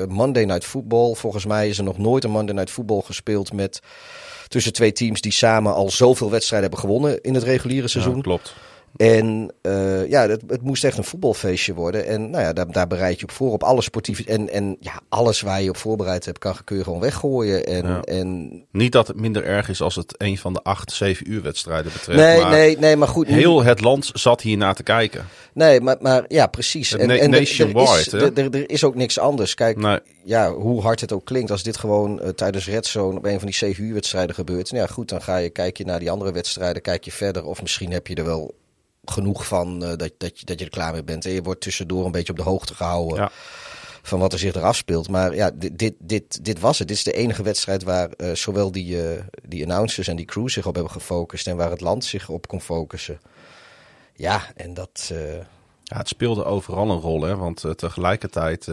Monday 0.07 0.43
Night 0.43 0.65
Football. 0.65 1.13
Volgens 1.15 1.45
mij 1.45 1.69
is 1.69 1.77
er 1.77 1.83
nog 1.83 1.97
nooit 1.97 2.23
een 2.23 2.31
Monday 2.31 2.55
Night 2.55 2.71
Football 2.71 3.01
gespeeld 3.01 3.53
met 3.53 3.79
tussen 4.47 4.73
twee 4.73 4.91
teams 4.91 5.21
die 5.21 5.31
samen 5.31 5.73
al 5.73 5.89
zoveel 5.89 6.29
wedstrijden 6.31 6.69
hebben 6.69 6.89
gewonnen 6.89 7.21
in 7.21 7.33
het 7.33 7.43
reguliere 7.43 7.87
seizoen. 7.87 8.15
Ja, 8.15 8.21
klopt. 8.21 8.53
En 8.95 9.51
uh, 9.61 10.09
ja, 10.09 10.27
het, 10.27 10.41
het, 10.47 10.61
moest 10.61 10.83
echt 10.83 10.97
een 10.97 11.03
voetbalfeestje 11.03 11.73
worden. 11.73 12.05
En 12.05 12.29
nou 12.29 12.43
ja, 12.43 12.53
daar, 12.53 12.71
daar 12.71 12.87
bereid 12.87 13.17
je 13.19 13.23
op 13.25 13.31
voor. 13.31 13.51
Op 13.51 13.63
alle 13.63 13.81
sportieve. 13.81 14.23
En, 14.25 14.49
en 14.49 14.77
ja, 14.79 14.99
alles 15.09 15.41
waar 15.41 15.61
je 15.61 15.69
op 15.69 15.77
voorbereid 15.77 16.25
hebt, 16.25 16.37
kan, 16.37 16.55
kun 16.63 16.77
je 16.77 16.83
gewoon 16.83 16.99
weggooien. 16.99 17.65
En, 17.65 17.85
Ja. 17.87 18.01
en 18.01 18.51
Niet 18.71 18.91
dat 18.91 19.07
het 19.07 19.19
minder 19.19 19.43
erg 19.45 19.69
is 19.69 19.81
als 19.81 19.95
het 19.95 20.15
een 20.17 20.37
van 20.37 20.53
de 20.53 20.63
acht, 20.63 20.91
zeven 20.91 21.31
uur 21.31 21.41
wedstrijden 21.41 21.91
betreft. 21.91 22.19
nee, 22.19 22.41
maar 22.41 22.51
nee, 22.51 22.77
nee, 22.77 22.95
maar 22.95 23.07
goed. 23.07 23.27
heel 23.27 23.63
het 23.63 23.81
land 23.81 24.09
zat 24.13 24.41
hier 24.41 24.57
naar 24.57 24.75
te 24.75 24.83
kijken. 24.83 25.25
Nee, 25.53 25.81
maar, 25.81 25.97
maar 25.99 26.25
ja, 26.27 26.47
precies. 26.47 26.93
En, 26.95 27.09
en 27.09 27.19
er- 27.19 27.29
nationwide, 27.29 27.99
is, 27.99 28.11
er, 28.11 28.37
er- 28.37 28.65
er 28.65 28.85
ook 28.85 28.95
niks 28.95 29.19
anders. 29.19 29.53
Kijk, 29.53 29.77
Nee, 29.77 29.99
ja, 30.23 30.51
hoe 30.53 30.81
hard 30.81 31.01
het 31.01 31.11
ook 31.13 31.25
klinkt, 31.25 31.51
als 31.51 31.63
dit 31.63 31.77
gewoon 31.77 32.21
eh, 32.21 32.29
tijdens 32.29 32.67
Red 32.67 32.85
Zone 32.85 33.17
op 33.17 33.25
een 33.25 33.37
van 33.37 33.45
die 33.47 33.55
7 33.55 33.83
uur 33.83 33.93
wedstrijden 33.93 34.35
gebeurt. 34.35 34.71
Nou 34.71 34.83
ja, 34.83 34.93
goed, 34.93 35.09
dan 35.09 35.21
ga 35.21 35.37
je, 35.37 35.49
kijk 35.49 35.77
je 35.77 35.85
naar 35.85 35.99
die 35.99 36.11
andere 36.11 36.31
wedstrijden, 36.31 36.81
kijk 36.81 37.03
je 37.05 37.11
verder. 37.11 37.45
Of 37.45 37.61
misschien 37.61 37.91
heb 37.91 38.07
je 38.07 38.15
er 38.15 38.25
wel 38.25 38.53
genoeg 39.11 39.47
van 39.47 39.83
eh, 39.83 39.89
dat, 39.89 40.11
dat, 40.17 40.39
je, 40.39 40.45
dat 40.45 40.59
je 40.59 40.65
er 40.65 40.71
klaar 40.71 40.91
mee 40.91 41.03
bent. 41.03 41.25
En 41.25 41.31
je 41.31 41.41
wordt 41.41 41.61
tussendoor 41.61 42.05
een 42.05 42.11
beetje 42.11 42.31
op 42.31 42.37
de 42.37 42.43
hoogte 42.43 42.75
gehouden 42.75 43.17
Ja. 43.17 43.31
van 44.01 44.19
wat 44.19 44.33
er 44.33 44.39
zich 44.39 44.55
eraf 44.55 44.75
speelt. 44.75 45.09
Maar 45.09 45.35
ja, 45.35 45.51
dit, 45.53 45.79
dit, 45.79 45.93
dit, 45.99 46.45
dit 46.45 46.59
was 46.59 46.79
het. 46.79 46.87
Dit 46.87 46.97
is 46.97 47.03
de 47.03 47.13
enige 47.13 47.43
wedstrijd 47.43 47.83
waar 47.83 48.09
eh, 48.09 48.31
zowel 48.35 48.71
die, 48.71 49.09
eh, 49.09 49.23
die 49.47 49.63
announcers 49.63 50.07
en 50.07 50.15
die 50.15 50.25
crew 50.25 50.49
zich 50.49 50.65
op 50.65 50.73
hebben 50.73 50.93
gefocust. 50.93 51.47
En 51.47 51.57
waar 51.57 51.71
het 51.71 51.81
land 51.81 52.05
zich 52.05 52.29
op 52.29 52.47
kon 52.47 52.61
focussen. 52.61 53.19
Ja, 54.13 54.41
en 54.55 54.73
dat... 54.73 55.11
Ja, 55.83 55.97
het 55.97 56.07
speelde 56.07 56.43
overal 56.43 56.89
een 56.89 56.99
rol, 56.99 57.21
hè? 57.21 57.35
want 57.35 57.63
tegelijkertijd 57.75 58.67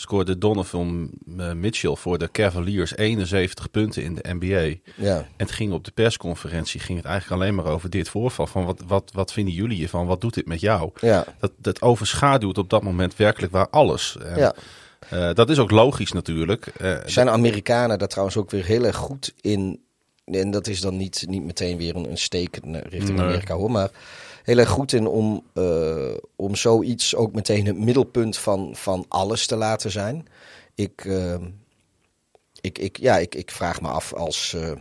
scoorde 0.00 0.38
Donovan 0.38 1.10
eh, 1.38 1.52
Mitchell 1.52 1.94
voor 1.94 2.18
de 2.18 2.30
Cavaliers 2.30 2.96
71 2.96 3.70
punten 3.70 4.02
in 4.02 4.14
de 4.14 4.24
NBA. 4.38 4.78
ja. 4.94 5.16
En 5.16 5.26
het 5.36 5.50
ging 5.50 5.72
op 5.72 5.84
de 5.84 5.90
persconferentie 5.90 6.80
ging 6.80 6.98
het 6.98 7.06
eigenlijk 7.06 7.42
alleen 7.42 7.54
maar 7.54 7.64
over 7.72 7.90
dit 7.90 8.08
voorval. 8.08 8.46
Van 8.46 8.64
wat, 8.64 8.82
wat, 8.86 9.10
wat 9.14 9.32
vinden 9.32 9.54
jullie 9.54 9.76
hiervan? 9.76 10.06
Wat 10.06 10.20
doet 10.20 10.34
dit 10.34 10.46
met 10.46 10.60
jou? 10.60 10.90
Ja, 11.00 11.24
Dat, 11.38 11.52
dat 11.56 11.82
overschaduwt 11.82 12.58
op 12.58 12.70
dat 12.70 12.82
moment 12.82 13.16
werkelijk 13.16 13.52
waar 13.52 13.68
alles. 13.70 14.16
En, 14.24 14.38
ja. 14.38 14.54
eh, 15.08 15.34
dat 15.34 15.50
is 15.50 15.58
ook 15.58 15.70
logisch 15.70 16.12
natuurlijk. 16.12 16.66
Eh, 16.66 16.96
Zijn 17.06 17.28
Amerikanen 17.28 17.98
daar 17.98 18.08
trouwens 18.08 18.36
ook 18.36 18.50
weer 18.50 18.64
heel 18.64 18.84
erg 18.84 18.96
goed 18.96 19.34
in? 19.40 19.80
En 20.24 20.50
dat 20.50 20.66
is 20.66 20.80
dan 20.80 20.96
niet, 20.96 21.24
niet 21.28 21.44
meteen 21.44 21.76
weer 21.78 21.96
een, 21.96 22.10
een 22.10 22.18
steek 22.18 22.58
richting 22.88 23.18
Nee. 23.18 23.26
Amerika 23.26 23.54
hoor. 23.54 23.70
Maar 23.70 23.90
heel 24.48 24.58
erg 24.58 24.68
goed 24.68 24.92
in 24.92 25.06
om, 25.06 25.44
eh, 25.54 26.14
om 26.36 26.56
zoiets 26.56 27.14
ook 27.14 27.32
meteen 27.34 27.66
het 27.66 27.78
middelpunt 27.78 28.36
van, 28.36 28.70
van 28.76 29.04
alles 29.08 29.46
te 29.46 29.56
laten 29.56 29.90
zijn. 29.90 30.26
Ik, 30.74 31.04
eh, 31.04 31.34
ik, 32.60 32.78
ik, 32.78 32.96
ja, 32.98 33.16
ik, 33.18 33.34
ik 33.34 33.50
vraag 33.50 33.80
me 33.80 33.88
af 33.88 34.12
als. 34.14 34.54
eh, 34.56 34.72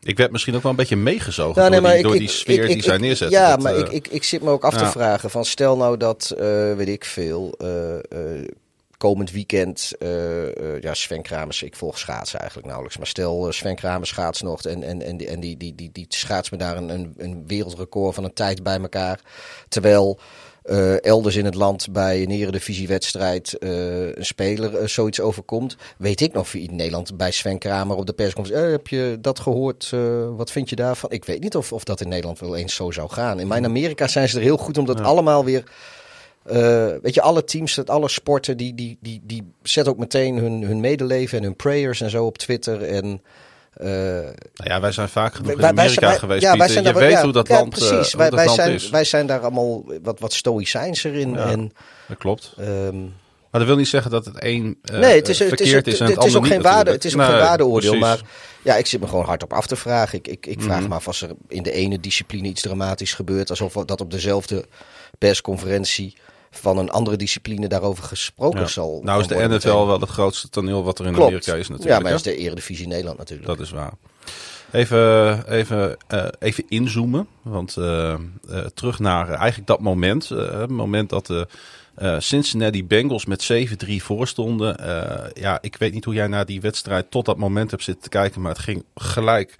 ik 0.00 0.16
werd 0.16 0.30
misschien 0.32 0.54
ook 0.54 0.62
wel 0.62 0.70
een 0.70 0.76
beetje 0.76 0.96
meegezogen 0.96 1.60
Nou, 1.70 1.70
nee, 1.70 1.80
door, 1.80 1.90
die, 1.90 1.96
ik- 1.98 2.02
door 2.02 2.14
ik- 2.14 2.20
die 2.20 2.28
sfeer 2.28 2.62
ik- 2.62 2.66
die 2.68 2.76
ik- 2.76 2.82
zij 2.82 2.98
neerzetten. 2.98 3.38
Ja, 3.38 3.50
Dat, 3.50 3.62
maar 3.62 3.76
ik, 3.76 3.88
ik, 3.88 4.08
ik 4.08 4.24
zit 4.24 4.42
me 4.42 4.50
ook 4.50 4.64
af 4.64 4.76
te 4.76 4.86
vragen 4.86 5.30
van 5.30 5.44
stel 5.44 5.76
nou 5.76 5.96
dat, 5.96 6.34
weet 6.76 6.88
ik 6.88 7.04
veel, 7.04 7.54
komend 8.96 9.30
weekend, 9.30 9.92
eh, 9.98 10.80
ja 10.80 10.94
Sven 10.94 11.22
Kramers, 11.22 11.62
ik 11.62 11.76
volg 11.76 11.98
schaatsen 11.98 12.38
eigenlijk 12.38 12.66
nauwelijks, 12.68 12.98
maar 12.98 13.06
stel 13.06 13.46
eh, 13.46 13.52
Sven 13.52 13.76
Kramers 13.76 14.10
schaats 14.10 14.42
nog 14.42 14.62
en, 14.62 14.82
en, 14.82 15.02
en, 15.02 15.16
die, 15.16 15.28
en 15.28 15.40
die, 15.40 15.56
die, 15.56 15.74
die, 15.74 15.90
die 15.92 16.06
schaats 16.08 16.50
me 16.50 16.56
daar 16.56 16.76
een, 16.76 16.88
een, 16.88 17.14
een 17.16 17.44
wereldrecord 17.46 18.14
van 18.14 18.24
een 18.24 18.34
tijd 18.34 18.62
bij 18.62 18.80
elkaar, 18.80 19.20
terwijl... 19.68 20.18
elders 21.02 21.36
in 21.36 21.44
het 21.44 21.54
land 21.54 21.92
bij 21.92 22.22
een 22.22 22.30
eredivisiewedstrijd 22.30 23.56
een 23.60 24.24
speler 24.24 24.88
zoiets 24.88 25.20
overkomt. 25.20 25.76
Weet 25.98 26.20
ik 26.20 26.32
nog 26.32 26.54
in 26.54 26.76
Nederland 26.76 27.16
bij 27.16 27.30
Sven 27.30 27.58
Kramer 27.58 27.96
op 27.96 28.06
de 28.06 28.12
persconferentie. 28.12 28.70
Heb 28.70 28.86
je 28.88 29.18
dat 29.20 29.40
gehoord? 29.40 29.90
Eh, 29.92 30.00
wat 30.36 30.50
vind 30.50 30.68
je 30.68 30.76
daarvan? 30.76 31.10
Ik 31.10 31.24
weet 31.24 31.40
niet 31.40 31.56
of, 31.56 31.72
of 31.72 31.84
dat 31.84 32.00
in 32.00 32.08
Nederland 32.08 32.38
wel 32.38 32.56
eens 32.56 32.74
zo 32.74 32.90
zou 32.90 33.10
gaan. 33.10 33.40
In 33.40 33.48
mijn 33.48 33.64
Amerika 33.64 34.06
zijn 34.06 34.28
ze 34.28 34.36
er 34.36 34.42
heel 34.42 34.56
goed 34.56 34.78
om 34.78 34.84
dat 34.84 34.98
Ja. 34.98 35.04
allemaal 35.04 35.44
weer... 35.44 35.64
eh, 36.48 36.86
weet 37.02 37.14
je, 37.14 37.20
alle 37.22 37.44
teams, 37.44 37.74
dat 37.74 37.90
alle 37.90 38.08
sporten, 38.08 38.56
die, 38.56 38.74
die, 38.74 38.98
die, 39.00 39.20
die 39.24 39.52
zetten 39.62 39.92
ook 39.92 39.98
meteen 39.98 40.36
hun, 40.38 40.62
hun 40.62 40.80
medeleven 40.80 41.38
en 41.38 41.44
hun 41.44 41.56
prayers 41.56 42.00
en 42.00 42.10
zo 42.10 42.24
op 42.24 42.38
Twitter. 42.38 42.82
En 42.82 43.22
eh, 43.72 43.88
Nou 43.88 44.34
ja, 44.54 44.80
wij 44.80 44.92
zijn 44.92 45.08
vaak 45.08 45.34
genoeg 45.34 45.50
in 45.52 45.56
wij- 45.58 45.68
Amerika 45.70 46.06
wij- 46.06 46.18
geweest, 46.18 46.42
ja, 46.42 46.56
wij 46.56 46.68
zijn 46.68 46.84
Je 46.84 46.92
daar- 46.92 47.00
weet 47.02 47.10
ja, 47.12 47.22
hoe 47.22 47.32
dat 47.32 47.48
ja, 47.48 47.54
land, 47.58 47.72
eh, 47.72 47.88
precies. 47.88 48.12
hoe 48.12 48.20
wij, 48.20 48.30
dat 48.30 48.44
land 48.44 48.56
zijn, 48.56 48.72
is. 48.72 48.90
wij 48.90 49.04
zijn 49.04 49.26
daar 49.26 49.40
allemaal 49.40 49.84
wat, 50.02 50.20
wat 50.20 50.32
stoïcijnser 50.32 51.14
in. 51.14 51.32
Ja. 51.32 51.50
En, 51.50 51.72
Dat 52.08 52.18
klopt. 52.18 52.54
ehm, 52.58 53.00
Maar 53.50 53.64
dat 53.64 53.74
wil 53.74 53.76
niet 53.76 53.88
zeggen 53.90 54.10
dat 54.10 54.24
het 54.24 54.38
eh, 54.38 54.50
nee, 54.52 55.16
het 55.16 55.28
is, 55.28 55.40
eh, 55.40 55.50
het 55.50 55.60
is, 55.60 55.68
verkeerd 55.70 55.84
het, 55.84 55.86
is 55.94 56.00
en 56.00 56.06
het, 56.06 56.14
het 56.14 56.24
is 56.24 56.30
ook 56.30 56.36
ander 56.36 56.50
geen 56.50 56.58
niet 56.60 56.66
waarde, 56.68 56.90
het 56.90 57.04
is 57.04 57.14
ook 57.16 57.22
geen 57.22 57.30
waardeoordeel. 57.38 57.90
precies. 57.98 58.06
Maar 58.06 58.20
ja, 58.62 58.76
ik 58.76 58.86
zit 58.86 59.00
me 59.00 59.06
gewoon 59.08 59.24
hard 59.24 59.42
op 59.42 59.52
af 59.52 59.66
te 59.66 59.76
vragen. 59.76 60.18
Ik, 60.18 60.28
ik, 60.28 60.46
ik 60.46 60.60
vraag 60.62 60.80
Mhm. 60.80 60.88
me 60.88 60.94
af 60.94 61.06
als 61.06 61.22
er 61.22 61.30
in 61.48 61.62
de 61.62 61.72
ene 61.72 62.00
discipline 62.00 62.48
iets 62.48 62.62
dramatisch 62.62 63.14
gebeurt. 63.14 63.50
Alsof 63.50 63.72
dat 63.72 64.00
op 64.00 64.10
dezelfde 64.10 64.64
persconferentie 65.18 66.16
van 66.58 66.78
een 66.78 66.90
andere 66.90 67.16
discipline 67.16 67.68
daarover 67.68 68.04
gesproken 68.04 68.60
Ja. 68.60 68.66
zal 68.66 69.00
Nou 69.04 69.20
is 69.20 69.26
de 69.26 69.34
NFL 69.34 69.48
meteen. 69.48 69.86
wel 69.86 70.00
het 70.00 70.08
grootste 70.08 70.48
toneel 70.48 70.84
wat 70.84 70.98
er 70.98 71.06
in 71.06 71.12
Klopt. 71.12 71.26
Amerika 71.26 71.54
is 71.54 71.68
natuurlijk. 71.68 71.98
Ja, 71.98 72.02
maar 72.04 72.14
is 72.14 72.22
de 72.22 72.36
Eredivisie 72.36 72.86
Nederland 72.86 73.18
natuurlijk. 73.18 73.48
Dat 73.48 73.60
is 73.60 73.70
waar. 73.70 73.92
Even, 74.72 75.48
even, 75.52 75.96
eh, 76.06 76.26
even 76.38 76.64
inzoomen. 76.68 77.28
Want 77.42 77.76
eh, 77.76 78.12
eh, 78.12 78.18
terug 78.74 78.98
naar 78.98 79.28
eigenlijk 79.28 79.66
dat 79.66 79.80
moment. 79.80 80.28
het 80.28 80.70
moment 80.70 81.10
dat 81.10 81.26
de 81.26 81.48
Cincinnati 82.18 82.84
Bengals 82.84 83.26
met 83.26 83.42
7-3 83.42 84.02
voorstonden. 84.02 84.76
Ja, 85.34 85.58
ik 85.60 85.76
weet 85.76 85.92
niet 85.92 86.04
hoe 86.04 86.14
jij 86.14 86.26
naar 86.26 86.46
die 86.46 86.60
wedstrijd 86.60 87.10
tot 87.10 87.24
dat 87.24 87.36
moment 87.36 87.70
hebt 87.70 87.82
zitten 87.82 88.02
te 88.02 88.08
kijken. 88.08 88.40
Maar 88.40 88.52
het 88.52 88.60
ging 88.60 88.84
gelijk 88.94 89.56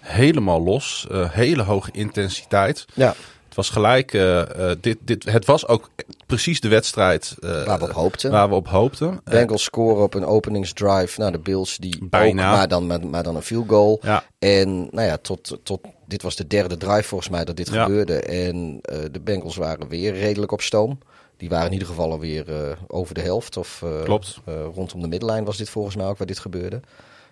helemaal 0.00 0.62
los. 0.62 1.06
Hele 1.12 1.62
hoge 1.62 1.90
intensiteit. 1.92 2.84
Ja. 2.94 3.14
Het 3.56 3.64
was 3.64 3.74
gelijk, 3.74 4.12
uh, 4.12 4.42
dit, 4.80 4.98
dit, 5.00 5.24
het 5.24 5.44
was 5.44 5.66
ook 5.68 5.90
precies 6.26 6.60
de 6.60 6.68
wedstrijd 6.68 7.34
waar 7.40 7.78
we 7.78 7.84
op 7.84 7.90
hoopten. 7.90 8.30
Waar 8.30 8.48
we 8.48 8.54
op 8.54 8.68
hoopten. 8.68 9.20
Bengals 9.24 9.62
scoren 9.62 10.02
op 10.02 10.14
een 10.14 10.24
openingsdrive. 10.24 11.20
Nou, 11.20 11.32
de 11.32 11.38
Bills 11.38 11.76
die 11.76 11.98
Bijna. 12.04 12.50
Ook, 12.50 12.56
maar, 12.56 12.68
dan, 12.68 12.86
maar, 12.86 13.06
maar, 13.06 13.22
dan 13.22 13.36
een 13.36 13.42
field 13.42 13.68
goal. 13.68 13.98
Ja. 14.02 14.24
En 14.38 14.88
nou 14.90 15.06
ja, 15.06 15.16
tot, 15.16 15.58
tot, 15.62 15.80
dit 16.06 16.22
was 16.22 16.36
de 16.36 16.46
derde 16.46 16.76
drive 16.76 17.02
volgens 17.02 17.30
mij 17.30 17.44
dat 17.44 17.56
dit 17.56 17.68
gebeurde. 17.68 18.20
En 18.20 18.78
de 19.12 19.20
Bengals 19.20 19.56
waren 19.56 19.88
weer 19.88 20.14
redelijk 20.14 20.52
op 20.52 20.60
stoom. 20.60 20.98
Die 21.36 21.48
waren 21.48 21.66
in 21.66 21.72
ieder 21.72 21.88
geval 21.88 22.10
alweer 22.10 22.76
over 22.86 23.14
de 23.14 23.20
helft. 23.20 23.56
Of 23.56 23.84
Klopt. 24.04 24.40
rondom 24.74 25.00
de 25.00 25.08
middenlijn 25.08 25.44
was 25.44 25.56
dit 25.56 25.70
volgens 25.70 25.96
mij 25.96 26.06
ook 26.06 26.18
waar 26.18 26.26
dit 26.26 26.38
gebeurde. 26.38 26.80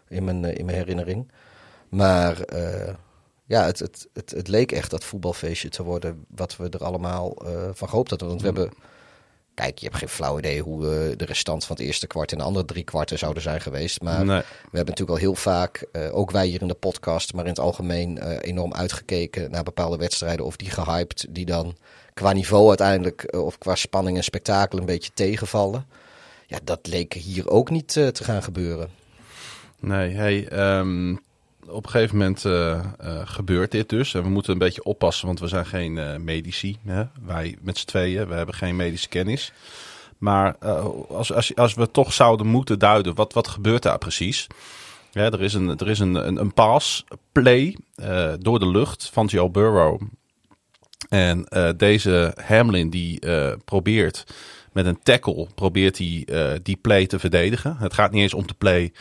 In 0.09 0.25
mijn, 0.25 0.45
in 0.45 0.65
mijn 0.65 0.79
herinnering. 0.79 1.31
Maar 1.89 2.37
ja, 3.47 3.65
het, 3.65 3.79
het, 3.79 4.09
het, 4.13 4.31
het, 4.31 4.49
leek 4.49 4.73
echt 4.73 4.91
dat 4.91 5.05
voetbalfeestje 5.05 5.69
te 5.69 5.83
worden 5.83 6.25
wat 6.29 6.57
we 6.57 6.69
er 6.69 6.85
allemaal 6.85 7.47
uh, 7.47 7.69
van 7.73 7.89
gehoopt 7.89 8.11
hadden. 8.11 8.29
Want 8.29 8.43
we 8.43 8.51
mm. 8.51 8.57
hebben, 8.57 8.75
kijk, 9.55 9.79
je 9.79 9.87
hebt 9.87 9.99
geen 9.99 10.09
flauw 10.09 10.39
idee 10.39 10.61
hoe 10.61 10.83
uh, 10.83 11.17
de 11.17 11.25
restant 11.25 11.65
van 11.65 11.77
het 11.77 11.85
eerste 11.85 12.07
kwart 12.07 12.33
en 12.33 12.39
de 12.39 12.45
andere 12.45 12.65
drie 12.65 12.85
kwarten 12.85 13.19
zouden 13.19 13.43
zijn 13.43 13.61
geweest. 13.61 14.03
Maar 14.03 14.25
nee. 14.25 14.39
we 14.71 14.77
hebben 14.77 14.95
natuurlijk 14.95 15.11
al 15.11 15.17
heel 15.17 15.35
vaak, 15.35 15.87
ook 16.13 16.31
wij 16.31 16.47
hier 16.47 16.61
in 16.61 16.69
de 16.69 16.75
podcast, 16.75 17.33
maar 17.33 17.45
in 17.45 17.51
het 17.51 17.61
algemeen 17.61 18.39
enorm 18.41 18.75
uitgekeken 18.75 19.51
naar 19.51 19.63
bepaalde 19.63 19.97
wedstrijden. 19.97 20.47
Of 20.47 20.57
die 20.57 20.71
gehyped, 20.71 21.27
die 21.31 21.45
dan 21.47 21.77
qua 22.15 22.33
niveau 22.33 22.69
uiteindelijk, 22.69 23.35
of 23.37 23.59
qua 23.59 23.75
spanning 23.75 24.17
en 24.17 24.25
spektakel 24.25 24.79
een 24.79 24.87
beetje 24.87 25.11
tegenvallen. 25.15 25.87
Ja, 26.47 26.59
dat 26.65 26.87
leek 26.87 27.13
hier 27.13 27.49
ook 27.49 27.71
niet 27.71 27.89
te 27.89 28.25
gaan 28.25 28.43
gebeuren. 28.43 28.89
Nee, 29.81 30.15
hey, 30.15 30.53
um, 30.79 31.21
op 31.69 31.85
een 31.85 31.91
gegeven 31.91 32.17
moment 32.17 32.45
uh, 32.45 32.53
uh, 33.05 33.21
gebeurt 33.25 33.71
dit 33.71 33.89
dus. 33.89 34.15
En 34.15 34.23
we 34.23 34.29
moeten 34.29 34.53
een 34.53 34.59
beetje 34.59 34.85
oppassen, 34.85 35.27
want 35.27 35.41
we 35.41 35.49
zijn 35.49 35.67
geen 35.67 35.97
uh, 35.97 36.17
medici. 36.17 36.79
Hè? 36.85 37.05
Wij 37.27 37.57
met 37.61 37.79
z'n 37.79 37.87
tweeën, 37.87 38.29
we 38.29 38.35
hebben 38.35 38.55
geen 38.55 38.77
medische 38.77 39.09
kennis. 39.09 39.53
Maar 40.19 40.57
als, 41.09 41.33
als, 41.33 41.55
als 41.55 41.75
we 41.75 41.91
toch 41.91 42.13
zouden 42.13 42.47
moeten 42.47 42.79
duiden, 42.79 43.15
wat, 43.15 43.33
wat 43.33 43.49
gebeurt 43.49 43.83
daar 43.83 43.99
precies? 43.99 44.47
Ja, 45.11 45.31
er 45.31 45.43
is 45.43 45.55
een, 45.55 45.79
er 45.79 45.89
is 45.89 45.99
een, 45.99 46.15
een, 46.15 46.53
pass 46.53 47.05
play 47.33 47.77
door 48.39 48.59
de 48.59 48.69
lucht 48.69 49.11
van 49.13 49.27
Joe 49.27 49.51
Burrow. 49.51 50.01
En 51.09 51.47
deze 51.77 52.37
Hamlin 52.47 52.91
die 52.91 53.19
probeert 53.65 54.25
met 54.73 54.87
een 54.87 55.03
tackle 55.03 55.47
probeert 55.55 55.99
hij 55.99 56.27
die 56.63 56.77
play 56.77 57.07
te 57.07 57.19
verdedigen. 57.19 57.77
Het 57.77 57.95
gaat 57.95 58.13
niet 58.13 58.23
eens 58.23 58.35
om 58.35 58.47
de 58.47 58.55
play, 58.59 58.93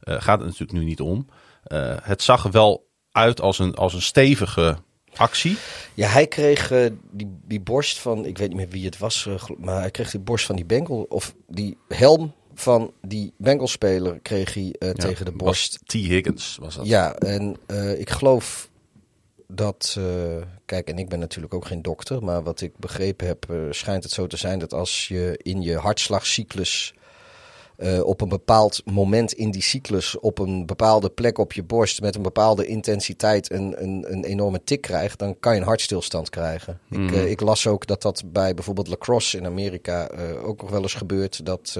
gaat 0.00 0.38
het 0.38 0.48
natuurlijk 0.48 0.78
nu 0.78 0.84
niet 0.84 1.00
om. 1.00 1.26
Uh, 1.68 1.96
het 2.02 2.22
zag 2.22 2.44
er 2.44 2.50
wel 2.50 2.86
uit 3.10 3.40
als 3.40 3.58
een, 3.58 3.74
als 3.74 3.94
een 3.94 4.02
stevige 4.02 4.76
actie. 5.16 5.56
Ja, 5.94 6.08
hij 6.08 6.26
kreeg 6.26 6.70
uh, 6.70 6.86
die, 7.10 7.38
die 7.44 7.60
borst 7.60 7.98
van, 7.98 8.24
ik 8.24 8.38
weet 8.38 8.48
niet 8.48 8.56
meer 8.56 8.68
wie 8.68 8.84
het 8.84 8.98
was, 8.98 9.24
uh, 9.28 9.42
maar 9.58 9.80
hij 9.80 9.90
kreeg 9.90 10.10
die 10.10 10.20
borst 10.20 10.46
van 10.46 10.56
die 10.56 10.64
Bengal, 10.64 11.06
of 11.08 11.34
die 11.46 11.78
helm 11.88 12.32
van 12.54 12.92
die 13.02 13.32
Bengalspeler 13.36 14.18
kreeg 14.20 14.54
hij 14.54 14.74
ja, 14.78 14.92
tegen 14.92 15.24
de 15.24 15.32
borst. 15.32 15.78
T. 15.84 15.92
Higgins 15.92 16.56
was 16.60 16.74
dat. 16.74 16.86
Ja, 16.86 17.14
en 17.14 17.56
ik 17.98 18.10
geloof 18.10 18.68
dat, 19.46 19.98
kijk, 20.64 20.88
en 20.88 20.98
ik 20.98 21.08
ben 21.08 21.18
natuurlijk 21.18 21.54
ook 21.54 21.66
geen 21.66 21.82
dokter, 21.82 22.24
maar 22.24 22.42
wat 22.42 22.60
ik 22.60 22.76
begrepen 22.76 23.26
heb, 23.26 23.46
schijnt 23.70 24.02
het 24.02 24.12
zo 24.12 24.26
te 24.26 24.36
zijn 24.36 24.58
dat 24.58 24.72
als 24.72 25.08
je 25.08 25.40
in 25.42 25.62
je 25.62 25.76
hartslagcyclus 25.76 26.94
uh, 27.78 28.04
op 28.04 28.20
een 28.20 28.28
bepaald 28.28 28.82
moment 28.84 29.32
in 29.32 29.50
die 29.50 29.62
cyclus 29.62 30.18
op 30.18 30.38
een 30.38 30.66
bepaalde 30.66 31.10
plek 31.10 31.38
op 31.38 31.52
je 31.52 31.62
borst 31.62 32.00
met 32.00 32.14
een 32.14 32.22
bepaalde 32.22 32.66
intensiteit 32.66 33.52
een, 33.52 33.82
een, 33.82 34.04
een 34.12 34.24
enorme 34.24 34.64
tik 34.64 34.80
krijgt, 34.80 35.18
dan 35.18 35.38
kan 35.40 35.54
je 35.54 35.60
een 35.60 35.66
hartstilstand 35.66 36.30
krijgen. 36.30 36.80
Mm. 36.88 37.06
Ik, 37.06 37.12
uh, 37.12 37.30
ik, 37.30 37.40
las 37.40 37.66
ook 37.66 37.86
dat 37.86 38.02
dat 38.02 38.22
bij 38.26 38.54
bijvoorbeeld 38.54 38.88
lacrosse 38.88 39.36
in 39.36 39.46
Amerika 39.46 40.10
uh, 40.12 40.46
ook 40.46 40.60
nog 40.60 40.70
wel 40.70 40.82
eens 40.82 40.94
gebeurt. 40.94 41.46
Dat 41.46 41.78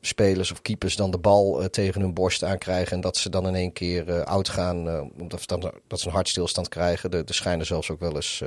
spelers 0.00 0.52
of 0.52 0.62
keepers 0.62 0.96
dan 0.96 1.10
de 1.10 1.18
bal 1.18 1.68
tegen 1.70 2.00
hun 2.00 2.14
borst 2.14 2.44
aankrijgen 2.44 2.92
en 2.92 3.00
dat 3.00 3.16
ze 3.16 3.30
dan 3.30 3.46
in 3.46 3.54
één 3.54 3.72
keer 3.72 4.24
oud 4.24 4.48
gaan, 4.48 5.10
omdat 5.20 5.48
dan, 5.48 5.72
dat 5.86 6.00
ze 6.00 6.06
een 6.06 6.14
hartstilstand 6.14 6.68
krijgen. 6.68 7.10
Er, 7.10 7.22
schijnen 7.26 7.66
zelfs 7.66 7.90
ook 7.90 8.00
wel 8.00 8.14
eens 8.14 8.42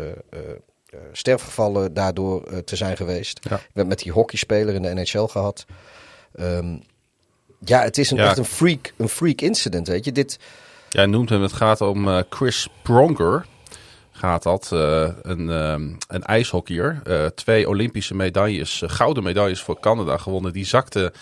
sterfgevallen 1.12 1.94
daardoor 1.94 2.44
uh, 2.52 2.58
te 2.58 2.76
zijn 2.76 2.98
geweest. 2.98 3.40
Ja. 3.50 3.56
Ik 3.56 3.72
heb 3.74 3.88
met 3.88 4.00
die 4.00 4.12
hockeyspeler 4.12 4.74
in 4.74 4.82
de 4.82 4.94
NHL 4.94 5.26
gehad. 5.26 5.66
Um, 6.40 6.84
ja, 7.60 7.82
het 7.82 7.98
is 7.98 8.12
een, 8.12 8.18
ja. 8.18 8.26
echt 8.26 8.38
een 8.38 8.46
freak, 8.46 8.94
een 8.98 9.10
freak 9.10 9.42
incident, 9.42 9.88
weet 9.88 10.06
je. 10.06 10.12
Dit... 10.12 10.40
Jij 10.90 11.06
noemt 11.06 11.30
hem, 11.30 11.42
het 11.42 11.54
gaat 11.54 11.82
om 11.82 12.08
uh, 12.08 12.20
Chris 12.30 12.68
Pronger. 12.84 13.46
Gaat 14.12 14.44
dat, 14.44 14.72
een, 14.72 15.50
um, 15.50 15.98
een 16.08 16.24
ijshockeyer. 16.24 17.02
twee 17.36 17.68
Olympische 17.68 18.16
medailles, 18.16 18.84
gouden 18.86 19.24
medailles 19.24 19.62
voor 19.62 19.80
Canada 19.80 20.18
gewonnen. 20.18 20.54
Die 20.54 20.66
zakte 20.66 21.14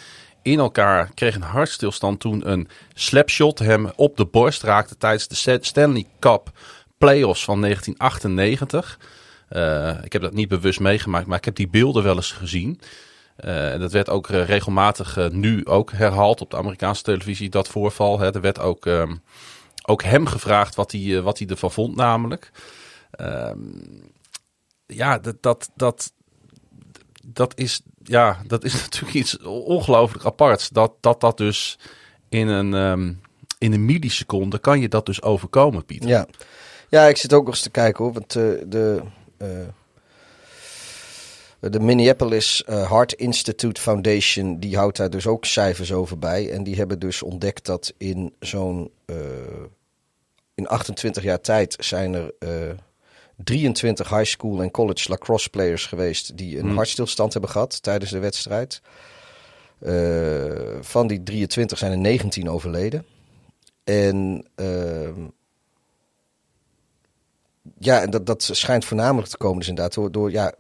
in 0.42 0.60
elkaar, 0.60 1.12
kreeg 1.14 1.36
een 1.36 1.42
hartstilstand 1.42 2.20
toen 2.20 2.52
een 2.52 2.68
slapshot 2.94 3.60
hem 3.60 3.92
op 3.96 4.18
de 4.18 4.26
borst 4.26 4.64
raakte 4.64 4.98
tijdens 4.98 5.28
de 5.28 5.58
Stanley 5.62 6.06
Cup 6.20 6.52
playoffs 6.98 7.44
van 7.44 7.62
1998. 7.62 9.00
Uh, 9.52 10.04
ik 10.04 10.14
heb 10.14 10.22
dat 10.22 10.34
niet 10.34 10.48
bewust 10.48 10.80
meegemaakt, 10.80 11.28
maar 11.28 11.38
ik 11.38 11.46
heb 11.46 11.56
die 11.56 11.68
beelden 11.68 12.04
wel 12.04 12.16
eens 12.16 12.32
gezien. 12.32 12.80
Uh, 13.46 13.80
dat 13.80 13.92
werd 13.92 14.10
ook 14.10 14.30
uh, 14.30 14.46
regelmatig 14.46 15.32
nu 15.32 15.66
ook 15.66 15.92
herhaald 15.92 16.42
op 16.42 16.52
de 16.52 16.58
Amerikaanse 16.58 17.04
televisie, 17.04 17.50
dat 17.50 17.68
voorval. 17.68 18.20
Hè. 18.20 18.34
Er 18.34 18.42
werd 18.42 18.60
ook, 18.60 18.86
um, 18.86 19.22
ook 19.86 20.04
hem 20.04 20.26
gevraagd 20.26 20.76
wat 20.76 20.92
hij, 20.92 21.22
wat 21.22 21.40
hij 21.40 21.48
ervan 21.48 21.72
vond, 21.72 21.96
namelijk. 21.96 22.52
Ehm, 23.12 23.58
ja, 24.86 25.20
dat, 25.20 25.36
dat, 25.42 25.72
dat, 25.76 26.14
dat, 27.26 27.58
is, 27.58 27.82
ja, 28.04 28.42
dat 28.48 28.64
is 28.64 28.74
natuurlijk 28.82 29.14
iets 29.14 29.40
ongelooflijk 29.44 30.26
aparts. 30.26 30.70
Dat 30.70 30.94
dat, 31.02 31.22
dat 31.22 31.38
dus 31.38 31.80
in 32.30 32.48
een, 32.48 32.74
um, 32.74 33.22
in 33.58 33.74
een 33.74 33.86
milliseconde 33.86 34.60
kan 34.60 34.80
je 34.80 34.90
dat 34.90 35.06
dus 35.06 35.22
overkomen, 35.22 35.86
Pieter. 35.86 36.10
Ja. 36.10 36.28
ja, 36.90 37.04
ik 37.04 37.18
zit 37.18 37.34
ook 37.34 37.46
nog 37.46 37.54
eens 37.54 37.64
te 37.64 37.70
kijken 37.70 38.04
hoor. 38.04 38.14
Want 38.14 38.32
de 38.34 39.02
eh, 39.04 39.08
de 41.72 41.80
Minneapolis 41.80 42.64
uh, 42.70 42.90
Heart 42.90 43.14
Institute 43.14 43.82
Foundation, 43.82 44.60
die 44.60 44.78
houdt 44.78 44.98
daar 44.98 45.10
dus 45.10 45.28
ook 45.28 45.46
cijfers 45.46 45.92
over 45.92 46.20
bij. 46.20 46.52
En 46.52 46.64
die 46.64 46.76
hebben 46.76 47.00
dus 47.00 47.24
ontdekt 47.24 47.66
dat 47.66 47.94
in 47.98 48.34
zo'n 48.40 48.92
uh, 49.06 49.16
in 50.56 50.68
28 50.68 51.24
jaar 51.24 51.42
tijd 51.42 51.76
zijn 51.80 52.14
er 52.14 52.34
uh, 52.40 52.50
23 53.44 54.10
high 54.10 54.24
school 54.24 54.62
en 54.62 54.72
college 54.72 55.10
lacrosse 55.10 55.50
players 55.50 55.86
geweest 55.86 56.38
die 56.38 56.58
een 56.58 56.66
hmm. 56.66 56.76
hartstilstand 56.76 57.34
hebben 57.34 57.52
gehad 57.52 57.84
tijdens 57.84 58.12
de 58.12 58.20
wedstrijd. 58.20 58.82
van 60.82 61.08
die 61.08 61.24
23 61.24 61.78
zijn 61.78 61.92
er 61.92 61.98
19 61.98 62.50
overleden. 62.50 63.06
En 63.84 64.46
ehm, 64.56 65.22
ja, 67.80 68.02
en 68.02 68.10
dat, 68.10 68.26
dat 68.26 68.50
schijnt 68.52 68.86
voornamelijk 68.86 69.30
te 69.30 69.38
komen 69.38 69.60
dus 69.60 69.68
inderdaad 69.68 69.94
door, 69.94 70.12
door 70.12 70.32
ja, 70.32 70.54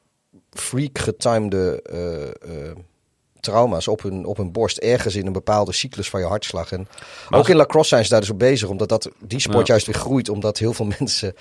freak 0.49 0.99
getimede 0.99 1.83
uh, 2.47 2.83
trauma's 3.39 3.87
op 3.87 4.01
hun, 4.01 4.25
op 4.25 4.37
hun 4.37 4.51
borst. 4.51 4.77
Ergens 4.77 5.15
in 5.15 5.25
een 5.25 5.33
bepaalde 5.33 5.71
cyclus 5.71 6.09
van 6.09 6.19
je 6.19 6.25
hartslag. 6.25 6.71
En 6.71 6.87
ook 7.29 7.49
in 7.49 7.55
lacrosse 7.55 7.89
zijn 7.89 8.03
ze 8.03 8.09
daar 8.09 8.19
dus 8.19 8.29
op 8.29 8.39
bezig. 8.39 8.69
Omdat 8.69 8.89
dat, 8.89 9.09
die 9.19 9.39
sport 9.39 9.67
juist 9.67 9.85
weer 9.85 9.95
groeit. 9.95 10.29
Omdat 10.29 10.57
heel 10.57 10.73
veel 10.73 10.87
mensen 10.99 11.33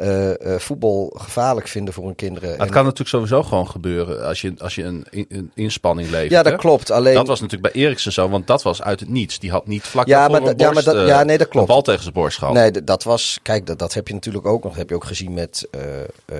uh, 0.00 0.30
voetbal 0.58 1.12
gevaarlijk 1.16 1.68
vinden 1.68 1.94
voor 1.94 2.04
hun 2.04 2.14
kinderen. 2.14 2.50
het 2.50 2.70
kan 2.70 2.82
natuurlijk 2.84 3.08
sowieso 3.08 3.42
gewoon 3.42 3.68
gebeuren 3.68 4.26
als 4.26 4.40
je, 4.40 4.54
als 4.58 4.74
je 4.74 4.82
een, 4.82 5.06
een 5.10 5.50
inspanning 5.54 6.10
levert. 6.10 6.30
Ja, 6.30 6.42
dat 6.42 6.56
klopt. 6.56 6.90
Alleen... 6.90 7.14
Dat 7.14 7.26
was 7.26 7.40
natuurlijk 7.40 7.72
bij 7.72 7.82
Eriksen 7.82 8.12
zo, 8.12 8.28
want 8.28 8.46
dat 8.46 8.62
was 8.62 8.82
uit 8.82 9.00
het 9.00 9.08
niets. 9.08 9.38
Die 9.38 9.50
had 9.50 9.66
niet 9.66 9.82
vlak 9.82 10.06
ja, 10.06 10.28
maar, 10.28 10.40
borst, 10.40 10.60
ja, 10.60 10.70
maar 10.70 10.84
dat, 10.84 11.06
ja, 11.06 11.22
nee, 11.22 11.38
dat 11.38 11.48
klopt. 11.48 11.68
een 11.68 11.74
bal 11.74 11.82
tegen 11.82 12.02
zijn 12.02 12.14
borst 12.14 12.38
gehad. 12.38 12.54
Nee, 12.54 12.84
dat 12.84 13.02
was, 13.02 13.38
kijk, 13.42 13.66
dat, 13.66 13.78
dat 13.78 13.94
heb 13.94 14.08
je 14.08 14.14
natuurlijk 14.14 14.46
ook 14.46 14.62
nog. 14.62 14.72
Dat 14.72 14.80
heb 14.80 14.88
je 14.88 14.94
ook 14.94 15.04
gezien 15.04 15.32
met 15.32 15.68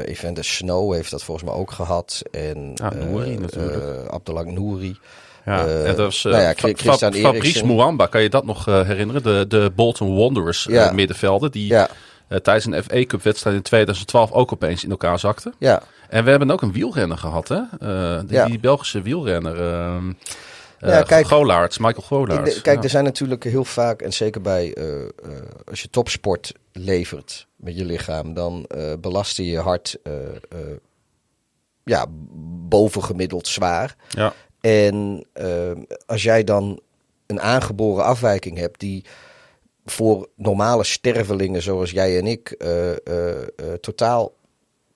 Evander 0.04 0.44
Snow 0.44 0.94
heeft 0.94 1.10
dat 1.10 1.22
volgens 1.22 1.46
mij 1.50 1.58
ook 1.58 1.70
gehad. 1.70 2.22
En 2.30 2.72
ja, 2.74 2.92
Nouri 2.94 3.38
natuurlijk. 3.38 4.10
Abdelak 4.10 4.46
Nouri. 4.46 4.98
Ja, 5.44 5.66
uh, 5.66 5.86
dat 5.86 5.96
was 5.96 6.24
uh, 6.24 6.32
nou 6.32 6.44
ja, 6.44 6.54
Fa 6.74 7.10
Fabrice 7.10 7.66
Mouamba, 7.66 8.06
kan 8.06 8.22
je 8.22 8.28
dat 8.28 8.44
nog 8.44 8.68
uh, 8.68 8.86
herinneren? 8.86 9.22
De, 9.22 9.44
de 9.48 9.72
Bolton 9.74 10.16
Wanderers 10.16 10.66
ja. 10.70 10.92
middenvelder, 10.92 11.50
die 11.50 11.66
ja. 11.66 11.88
Tijdens 12.40 12.64
een 12.64 12.82
FA 12.82 13.04
Cup 13.04 13.22
wedstrijd 13.22 13.56
in 13.56 13.62
2012 13.62 14.32
ook 14.32 14.52
opeens 14.52 14.84
in 14.84 14.90
elkaar 14.90 15.18
zakte. 15.18 15.52
Ja. 15.58 15.82
En 16.08 16.24
we 16.24 16.30
hebben 16.30 16.50
ook 16.50 16.62
een 16.62 16.72
wielrenner 16.72 17.18
gehad, 17.18 17.48
hè? 17.48 17.60
Die, 18.26 18.36
ja. 18.36 18.46
die, 18.46 18.60
Belgische 18.60 19.02
wielrenner. 19.02 19.60
Uh, 19.60 20.90
ja, 20.90 21.02
kijk, 21.02 21.26
Golaerts, 21.26 21.78
Michael 21.78 22.06
Golaerts. 22.06 22.60
kijk, 22.60 22.76
ja. 22.76 22.82
er 22.82 22.90
zijn 22.90 23.04
natuurlijk 23.04 23.44
heel 23.44 23.64
vaak, 23.64 24.02
en 24.02 24.12
zeker 24.12 24.40
bij 24.40 24.76
uh, 24.78 24.84
uh, 24.84 25.08
als 25.64 25.82
je 25.82 25.90
topsport 25.90 26.54
levert 26.72 27.46
met 27.56 27.76
je 27.76 27.84
lichaam, 27.84 28.34
dan 28.34 28.66
belast 29.00 29.36
je 29.36 29.46
je 29.46 29.58
hart 29.58 29.98
ja, 31.84 32.06
bovengemiddeld 32.68 33.46
zwaar. 33.48 33.96
Ja. 34.08 34.32
En 34.60 35.26
als 36.06 36.22
jij 36.22 36.44
dan 36.44 36.80
een 37.26 37.40
aangeboren 37.40 38.04
afwijking 38.04 38.58
hebt 38.58 38.80
die 38.80 39.04
voor 39.84 40.28
normale 40.36 40.84
stervelingen 40.84 41.62
zoals 41.62 41.90
jij 41.90 42.18
en 42.18 42.26
ik 42.26 42.56
totaal 43.80 44.32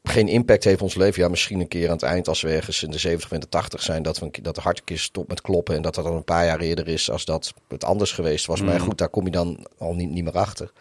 geen 0.08 0.28
impact 0.28 0.64
heeft 0.64 0.82
ons 0.82 0.94
leven. 0.94 1.22
Ja, 1.22 1.28
misschien 1.28 1.60
een 1.60 1.68
keer 1.68 1.86
aan 1.86 1.94
het 1.94 2.02
eind 2.02 2.28
als 2.28 2.40
we 2.40 2.48
ergens 2.48 2.82
in 2.82 2.90
de 2.90 2.98
70 2.98 3.32
of 3.32 3.38
de 3.38 3.48
80 3.48 3.82
zijn, 3.82 4.02
dat, 4.02 4.18
we, 4.18 4.30
dat 4.42 4.54
de 4.54 4.60
hartkist 4.60 5.04
stopt 5.04 5.28
met 5.28 5.40
kloppen 5.40 5.74
en 5.74 5.82
dat 5.82 5.94
dat 5.94 6.04
dan 6.04 6.14
een 6.14 6.24
paar 6.24 6.44
jaar 6.44 6.60
eerder 6.60 6.88
is 6.88 7.10
als 7.10 7.24
dat 7.24 7.52
het 7.68 7.84
anders 7.84 8.12
geweest 8.12 8.46
was. 8.46 8.62
Maar 8.62 8.74
mm. 8.74 8.80
goed, 8.80 8.98
daar 8.98 9.08
kom 9.08 9.24
je 9.24 9.30
dan 9.30 9.66
al 9.78 9.94
niet, 9.94 10.10
niet 10.10 10.24
meer 10.24 10.38
achter. 10.38 10.72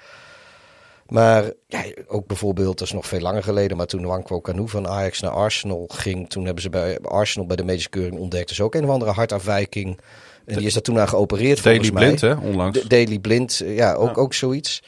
Maar 1.07 1.51
ja, 1.67 1.83
ook 2.07 2.27
bijvoorbeeld, 2.27 2.77
dat 2.77 2.88
is 2.88 2.93
nog 2.93 3.07
veel 3.07 3.19
langer 3.19 3.43
geleden, 3.43 3.77
maar 3.77 3.85
toen 3.85 4.05
Wankwo 4.05 4.41
Canoe 4.41 4.67
van 4.67 4.88
Ajax 4.88 5.19
naar 5.19 5.31
Arsenal 5.31 5.85
ging, 5.88 6.29
toen 6.29 6.45
hebben 6.45 6.63
ze 6.63 6.69
bij 6.69 7.00
Arsenal 7.00 7.47
bij 7.47 7.55
de 7.55 7.63
medische 7.63 7.89
keuring 7.89 8.19
ontdekt. 8.19 8.47
Dus 8.47 8.62
ook 8.62 8.75
een 8.75 8.83
of 8.83 8.89
andere 8.89 9.12
hartafwijking. 9.12 10.00
En 10.46 10.58
die 10.58 10.66
is 10.66 10.74
daar 10.74 10.82
toen 10.82 11.00
aan 11.00 11.08
geopereerd 11.08 11.64
Daily 11.64 11.92
Blind, 11.92 12.22
hè, 12.22 12.34
onlangs. 12.34 12.82
Daily 12.82 13.20
Blind, 13.20 13.62
ja, 13.66 13.94
ook, 13.94 14.18
ook 14.18 14.34
zoiets. 14.34 14.84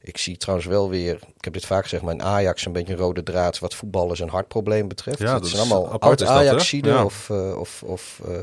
Ik 0.00 0.18
zie 0.18 0.36
trouwens 0.36 0.68
wel 0.68 0.88
weer, 0.88 1.14
ik 1.14 1.44
heb 1.44 1.52
dit 1.52 1.66
vaak 1.66 1.82
gezegd, 1.82 2.02
maar 2.02 2.14
in 2.14 2.22
Ajax 2.22 2.66
een 2.66 2.72
beetje 2.72 2.92
een 2.92 2.98
rode 2.98 3.22
draad 3.22 3.58
wat 3.58 3.74
voetballers 3.74 4.20
een 4.20 4.28
hartprobleem 4.28 4.88
betreft. 4.88 5.18
Ja, 5.18 5.38
dat, 5.38 5.48
zijn 5.48 5.70
allemaal 5.70 6.00
oud 6.00 6.24
ajax 6.24 6.70
ja. 6.70 7.04
of... 7.04 7.28
Uh, 7.28 7.58
of, 7.58 7.82
of 7.82 8.20
uh, 8.28 8.34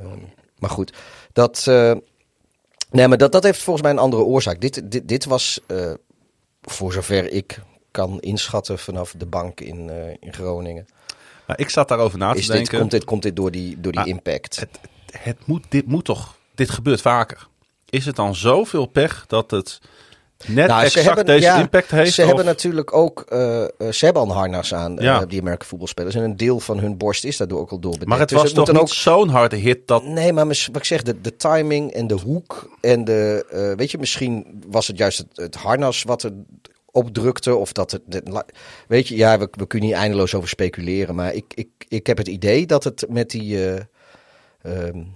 um, 0.00 0.32
maar 0.58 0.70
goed, 0.70 0.92
dat... 1.32 1.66
Uh, 1.68 1.92
nee, 2.90 3.08
maar 3.08 3.18
dat, 3.18 3.32
dat 3.32 3.42
heeft 3.42 3.62
volgens 3.62 3.84
mij 3.84 3.94
een 3.94 4.02
andere 4.02 4.22
oorzaak. 4.22 4.60
Dit, 4.60 4.90
dit, 4.90 5.08
dit 5.08 5.24
was, 5.24 5.60
voor 6.62 6.92
zover 6.92 7.32
ik 7.32 7.60
kan 7.90 8.20
inschatten 8.20 8.78
vanaf 8.78 9.14
de 9.18 9.26
bank 9.26 9.60
in, 9.60 9.90
in 10.20 10.32
Groningen. 10.32 10.86
Nou, 11.46 11.62
ik 11.62 11.68
zat 11.68 11.88
daarover 11.88 12.18
na 12.18 12.32
te 12.32 12.38
Is 12.38 12.46
denken. 12.46 12.70
Dit, 12.70 12.78
komt, 12.78 12.90
dit, 12.90 13.04
komt 13.04 13.22
dit 13.22 13.36
door 13.36 13.50
die, 13.50 13.80
door 13.80 13.92
die 13.92 14.06
impact? 14.06 14.56
Het, 14.60 14.78
het 15.12 15.46
moet, 15.46 15.64
dit 15.68 15.86
moet 15.86 16.04
toch, 16.04 16.36
dit 16.54 16.70
gebeurt 16.70 17.00
vaker. 17.00 17.48
Is 17.90 18.06
het 18.06 18.16
dan 18.16 18.34
zoveel 18.34 18.86
pech 18.86 19.24
dat 19.26 19.50
het 19.50 19.80
net 20.46 20.68
nou, 20.68 20.84
exact 20.84 21.06
hebben, 21.06 21.26
deze 21.26 21.58
impact 21.58 21.90
heeft? 21.90 22.14
Ze 22.14 22.22
hebben 22.22 22.44
natuurlijk 22.44 22.94
ook, 22.94 23.24
uh, 23.28 23.38
ze 23.90 24.04
hebben 24.04 24.22
al 24.22 24.28
een 24.28 24.36
harnas 24.36 24.74
aan, 24.74 24.96
ja. 25.00 25.20
uh, 25.20 25.28
die 25.28 25.40
Amerikaanse 25.40 25.68
voetbalspelers. 25.68 26.14
En 26.14 26.22
een 26.22 26.36
deel 26.36 26.60
van 26.60 26.78
hun 26.78 26.96
borst 26.96 27.24
is 27.24 27.36
daardoor 27.36 27.60
ook 27.60 27.70
al 27.70 27.78
doorbedekt. 27.78 28.10
Maar 28.10 28.18
het 28.18 28.28
dus 28.28 28.42
was 28.42 28.52
toch 28.52 28.72
niet 28.72 28.76
ook... 28.76 28.88
zo'n 28.88 29.28
harde 29.28 29.56
hit 29.56 29.86
dat... 29.86 30.04
Nee, 30.04 30.32
maar 30.32 30.46
wat 30.46 30.76
ik 30.76 30.84
zeg, 30.84 31.02
de, 31.02 31.20
de 31.20 31.36
timing 31.36 31.92
en 31.92 32.06
de 32.06 32.14
hoek 32.14 32.76
en 32.80 33.04
de... 33.04 33.46
Uh, 33.52 33.76
weet 33.76 33.90
je, 33.90 33.98
misschien 33.98 34.62
was 34.66 34.86
het 34.86 34.98
juist 34.98 35.18
het, 35.18 35.28
het 35.34 35.54
harnas 35.54 36.02
wat 36.02 36.22
er 36.22 36.32
opdrukte. 36.90 37.56
Of 37.56 37.72
dat 37.72 37.90
het. 37.90 38.02
weet 38.88 39.08
je, 39.08 39.16
ja, 39.16 39.38
we, 39.38 39.48
we 39.50 39.66
kunnen 39.66 39.88
hier 39.88 39.98
eindeloos 39.98 40.34
over 40.34 40.48
speculeren. 40.48 41.14
Maar 41.14 41.34
ik, 41.34 41.44
ik, 41.54 41.68
ik 41.88 42.06
heb 42.06 42.16
het 42.16 42.28
idee 42.28 42.66
dat 42.66 42.84
het 42.84 43.06
met 43.08 43.30
die. 43.30 43.74
Uh, 43.74 43.80
um, 44.66 45.14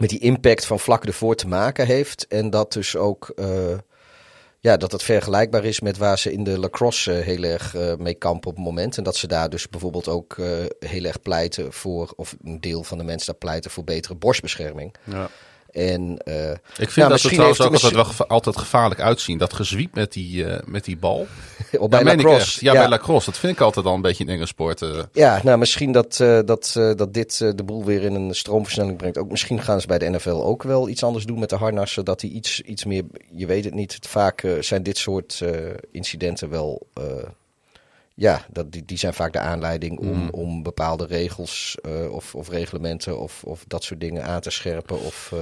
met 0.00 0.08
die 0.08 0.18
impact 0.18 0.66
van 0.66 0.78
vlak 0.78 1.04
ervoor 1.04 1.34
te 1.34 1.48
maken 1.48 1.86
heeft. 1.86 2.26
En 2.26 2.50
dat 2.50 2.72
dus 2.72 2.96
ook. 2.96 3.32
Uh, 3.36 3.78
ja, 4.60 4.76
dat 4.76 4.92
het 4.92 5.02
vergelijkbaar 5.02 5.64
is 5.64 5.80
met 5.80 5.96
waar 5.96 6.18
ze 6.18 6.32
in 6.32 6.44
de 6.44 6.58
lacrosse 6.58 7.18
uh, 7.18 7.24
heel 7.24 7.42
erg 7.42 7.74
uh, 7.74 7.94
mee 7.94 8.14
kampen 8.14 8.50
op 8.50 8.56
het 8.56 8.64
moment. 8.64 8.96
En 8.96 9.04
dat 9.04 9.16
ze 9.16 9.26
daar 9.26 9.50
dus 9.50 9.68
bijvoorbeeld 9.68 10.08
ook 10.08 10.36
heel 10.78 11.04
erg 11.04 11.20
pleiten 11.20 11.72
voor, 11.72 12.12
of 12.16 12.36
een 12.44 12.60
deel 12.60 12.82
van 12.82 12.98
de 12.98 13.04
mensen 13.04 13.26
daar 13.26 13.40
pleiten 13.40 13.70
voor 13.70 13.84
betere 13.84 14.14
borstbescherming. 14.14 14.94
Ja. 15.04 15.30
En, 15.74 16.18
uh, 16.24 16.50
ik 16.50 16.58
vind 16.76 16.96
nou, 16.96 17.08
dat 17.08 17.20
ze 17.20 17.28
trouwens 17.28 17.60
ook 17.60 17.72
altijd, 17.72 17.92
wel 17.92 18.26
altijd 18.28 18.58
gevaarlijk 18.58 19.00
uitzien. 19.00 19.38
Dat 19.38 19.52
gezwiep 19.52 19.94
met 19.94 20.12
die, 20.12 20.44
uh, 20.44 20.58
met 20.64 20.84
die 20.84 20.96
bal. 20.96 21.26
Op 21.78 21.90
bij 21.90 22.04
lacrosse. 22.04 22.64
Ja, 22.64 22.72
ja, 22.72 22.78
bij 22.78 22.88
lacrosse. 22.88 23.30
Dat 23.30 23.38
vind 23.38 23.52
ik 23.52 23.60
altijd 23.60 23.86
al 23.86 23.94
een 23.94 24.00
beetje 24.00 24.24
een 24.24 24.30
enge 24.30 24.46
sport. 24.46 24.80
Uh. 24.80 25.02
Ja, 25.12 25.40
nou 25.42 25.58
misschien 25.58 25.92
dat, 25.92 26.16
dat, 26.44 26.72
dat 26.74 27.14
dit 27.14 27.38
de 27.38 27.62
boel 27.64 27.84
weer 27.84 28.02
in 28.02 28.14
een 28.14 28.34
stroomversnelling 28.34 28.96
brengt. 28.96 29.18
Ook 29.18 29.30
misschien 29.30 29.62
gaan 29.62 29.80
ze 29.80 29.86
bij 29.86 29.98
de 29.98 30.08
NFL 30.08 30.30
ook 30.30 30.62
wel 30.62 30.88
iets 30.88 31.02
anders 31.02 31.24
doen 31.24 31.38
met 31.38 31.50
de 31.50 31.56
harnassen. 31.56 32.04
Dat 32.04 32.20
die 32.20 32.30
iets, 32.30 32.60
iets 32.60 32.84
meer, 32.84 33.04
je 33.30 33.46
weet 33.46 33.64
het 33.64 33.74
niet. 33.74 33.98
Vaak 34.00 34.46
zijn 34.60 34.82
dit 34.82 34.98
soort 34.98 35.42
incidenten 35.92 36.50
wel 36.50 36.86
ja, 38.14 38.46
dat, 38.50 38.72
die, 38.72 38.84
die 38.84 38.98
zijn 38.98 39.14
vaak 39.14 39.32
de 39.32 39.38
aanleiding 39.38 39.98
om, 39.98 40.22
mm. 40.22 40.28
om 40.30 40.62
bepaalde 40.62 41.06
regels 41.06 41.76
uh, 41.86 42.12
of, 42.12 42.34
of 42.34 42.48
reglementen 42.48 43.18
of, 43.18 43.44
of 43.44 43.64
dat 43.66 43.84
soort 43.84 44.00
dingen 44.00 44.24
aan 44.24 44.40
te 44.40 44.50
scherpen 44.50 45.00
of 45.00 45.30
uh, 45.34 45.40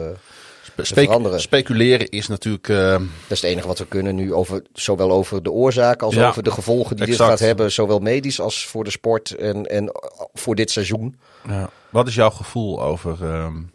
Spe 0.63 0.83
te 0.83 0.95
veranderen. 0.95 1.41
Speculeren 1.41 2.09
is 2.09 2.29
natuurlijk... 2.29 2.69
Uh... 2.69 2.91
Dat 2.93 3.03
is 3.29 3.41
het 3.41 3.51
enige 3.51 3.67
wat 3.67 3.79
we 3.79 3.87
kunnen 3.87 4.15
nu, 4.15 4.35
over, 4.35 4.63
zowel 4.73 5.11
over 5.11 5.43
de 5.43 5.51
oorzaak 5.51 6.03
als 6.03 6.15
ja, 6.15 6.29
over 6.29 6.43
de 6.43 6.51
gevolgen 6.51 6.97
die 6.97 7.07
exact. 7.07 7.31
dit 7.31 7.39
gaat 7.39 7.47
hebben. 7.47 7.73
Zowel 7.73 7.99
medisch 7.99 8.41
als 8.41 8.67
voor 8.67 8.85
de 8.85 8.91
sport 8.91 9.31
en, 9.31 9.67
en 9.67 9.93
voor 10.33 10.55
dit 10.55 10.71
seizoen. 10.71 11.19
Ja. 11.49 11.71
Wat 11.91 12.07
is 12.07 12.15
jouw 12.15 12.31
gevoel 12.31 12.83
over, 12.83 13.23
um, 13.23 13.73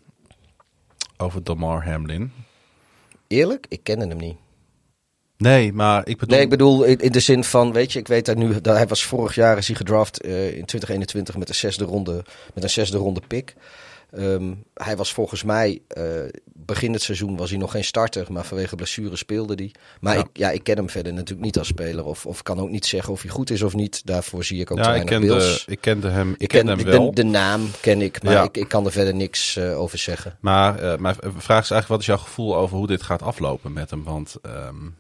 over 1.18 1.44
Damar 1.44 1.86
Hamlin? 1.86 2.32
Eerlijk, 3.28 3.66
ik 3.70 3.84
kende 3.84 4.08
hem 4.08 4.18
niet. 4.18 4.38
Nee, 5.38 5.74
maar 5.74 6.08
ik 6.08 6.18
bedoel... 6.18 6.36
Nee, 6.36 6.44
ik 6.44 6.50
bedoel 6.50 6.84
in 6.84 7.12
de 7.12 7.20
zin 7.20 7.44
van, 7.44 7.74
weet 7.74 7.94
je, 7.94 8.00
ik 8.00 8.08
weet 8.08 8.26
dat 8.26 8.38
nu, 8.38 8.62
dat 8.62 8.76
hij 8.76 8.88
was 8.88 9.04
vorig 9.04 9.36
jaar 9.36 9.58
is 9.58 9.68
hij 9.68 9.76
gedraft 9.76 10.26
uh, 10.26 10.32
in 10.46 10.66
2021 10.66 11.38
met 11.38 11.50
een 11.50 11.56
zesde 11.56 11.86
ronde, 11.86 12.24
met 12.54 12.64
een 12.64 12.70
zesde 12.70 12.98
ronde 12.98 13.22
pick. 13.28 13.56
Um, 14.18 14.64
hij 14.74 14.96
was 14.96 15.14
volgens 15.14 15.44
mij, 15.44 15.82
uh, 15.98 16.04
begin 16.46 16.94
het 16.94 17.02
seizoen 17.02 17.38
was 17.38 17.50
hij 17.50 17.60
nog 17.60 17.72
geen 17.72 17.84
starter, 17.84 18.26
maar 18.30 18.46
vanwege 18.46 18.76
blessure 18.76 19.16
speelde 19.16 19.54
hij. 19.54 19.72
Maar 20.00 20.14
ja. 20.14 20.20
Ik, 20.20 20.28
ja, 20.34 20.50
ik 20.50 20.64
ken 20.64 20.78
hem 20.78 20.90
verder 20.90 21.14
natuurlijk 21.14 21.46
niet 21.46 21.58
als 21.58 21.68
speler 21.68 22.06
of, 22.06 22.26
of 22.26 22.44
kan 22.44 22.60
ook 22.60 22.70
niet 22.70 22.86
zeggen 22.86 23.14
of 23.14 23.22
hij 23.22 23.32
goed 23.32 23.50
is 23.50 23.62
of 23.62 23.74
niet. 23.74 24.06
Daarvoor 24.06 24.44
zie 24.44 24.60
ik 24.60 24.72
ook 24.72 24.78
ja, 24.78 24.96
ik 24.96 25.06
kende, 25.06 25.62
ik 25.66 25.82
kende 25.82 26.10
hem, 26.10 26.32
ik, 26.32 26.42
ik 26.42 26.48
ken, 26.48 26.68
hem 26.68 26.84
wel. 26.84 27.10
De, 27.10 27.22
de, 27.22 27.24
naam 27.24 27.70
ken 27.82 28.02
ik, 28.02 28.24
maar 28.24 28.34
ja. 28.34 28.44
ik, 28.44 28.58
ik 28.58 28.68
kan 28.68 28.86
er 28.86 28.92
verder 28.92 29.16
niks 29.16 29.58
uh, 29.58 29.80
over 29.80 29.98
zeggen. 29.98 30.38
Maar 30.40 30.84
uh, 30.84 30.98
mijn 30.98 31.16
vraag 31.22 31.64
is 31.64 31.72
eigenlijk, 31.72 31.88
wat 31.88 32.00
is 32.00 32.06
jouw 32.06 32.18
gevoel 32.18 32.56
over 32.56 32.78
hoe 32.78 32.88
dit 32.88 33.02
gaat 33.02 33.22
aflopen 33.22 33.74
met 33.74 33.90
hem? 33.90 34.04
Want... 34.04 34.36
Um, 34.46 34.96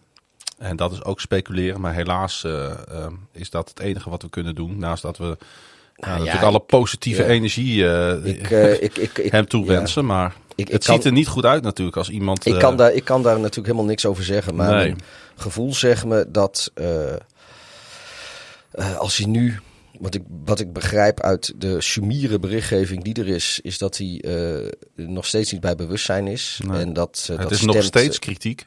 en 0.57 0.75
dat 0.75 0.91
is 0.91 1.03
ook 1.03 1.19
speculeren, 1.19 1.81
maar 1.81 1.93
helaas 1.93 2.43
uh, 2.45 2.51
uh, 2.91 3.05
is 3.31 3.49
dat 3.49 3.69
het 3.69 3.79
enige 3.79 4.09
wat 4.09 4.21
we 4.21 4.29
kunnen 4.29 4.55
doen. 4.55 4.77
Naast 4.79 5.01
dat 5.01 5.17
we 5.17 5.23
nou, 5.23 5.37
ja, 5.95 6.17
natuurlijk 6.17 6.43
alle 6.43 6.59
positieve 6.59 7.21
ja. 7.21 7.27
energie 7.27 7.85
ik, 8.23 8.49
ik, 8.79 9.17
ik, 9.17 9.31
hem 9.31 9.47
toewensen. 9.47 10.01
Ja. 10.01 10.07
Maar 10.07 10.35
het 10.55 10.85
kan, 10.85 10.95
ziet 10.95 11.05
er 11.05 11.11
niet 11.11 11.27
goed 11.27 11.45
uit 11.45 11.63
natuurlijk 11.63 11.97
als 11.97 12.09
iemand... 12.09 12.45
Ik, 12.45 12.59
kan 12.59 12.77
daar, 12.77 12.93
ik 12.93 13.03
kan 13.03 13.23
daar 13.23 13.35
natuurlijk 13.35 13.65
helemaal 13.65 13.85
niks 13.85 14.05
over 14.05 14.23
zeggen. 14.23 14.55
Maar 14.55 14.75
nee. 14.75 14.85
mijn 14.85 15.01
gevoel 15.35 15.73
zegt 15.73 16.05
me 16.05 16.25
dat 16.31 16.71
als 18.97 19.17
hij 19.17 19.27
nu... 19.27 19.59
Wat 19.99 20.15
ik, 20.15 20.21
wat 20.45 20.59
ik 20.59 20.73
begrijp 20.73 21.21
uit 21.21 21.53
de 21.55 21.81
sumiere 21.81 22.39
berichtgeving 22.39 23.03
die 23.03 23.13
er 23.13 23.27
is, 23.27 23.59
is 23.63 23.77
dat 23.77 23.97
hij 23.97 24.23
nog 24.95 25.25
steeds 25.25 25.51
niet 25.51 25.61
bij 25.61 25.75
bewustzijn 25.75 26.27
is. 26.27 26.59
Nee. 26.65 26.79
En 26.79 26.93
dat, 26.93 27.25
het 27.27 27.41
dat 27.41 27.51
is 27.51 27.57
stemt, 27.57 27.73
nog 27.73 27.83
steeds 27.83 28.19
kritiek. 28.19 28.65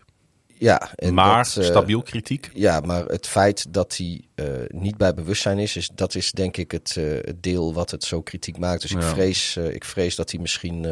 Ja, 0.60 0.90
en 0.94 1.14
maar 1.14 1.44
dat, 1.44 1.56
uh, 1.58 1.64
stabiel 1.64 2.02
kritiek. 2.02 2.50
Ja, 2.54 2.80
maar 2.80 3.04
het 3.04 3.26
feit 3.26 3.72
dat 3.72 3.96
hij 3.96 4.20
uh, 4.34 4.46
niet 4.68 4.96
bij 4.96 5.14
bewustzijn 5.14 5.58
is, 5.58 5.76
is, 5.76 5.90
dat 5.94 6.14
is 6.14 6.32
denk 6.32 6.56
ik 6.56 6.70
het, 6.70 6.94
het 6.94 7.42
deel 7.42 7.74
wat 7.74 7.90
het 7.90 8.04
zo 8.04 8.22
kritiek 8.22 8.58
maakt. 8.58 8.82
Dus 8.82 8.90
ja. 8.90 8.98
ik, 8.98 9.04
vrees, 9.04 9.56
ik 9.56 9.84
vrees 9.84 10.16
dat 10.16 10.30
hij 10.30 10.40
misschien 10.40 10.82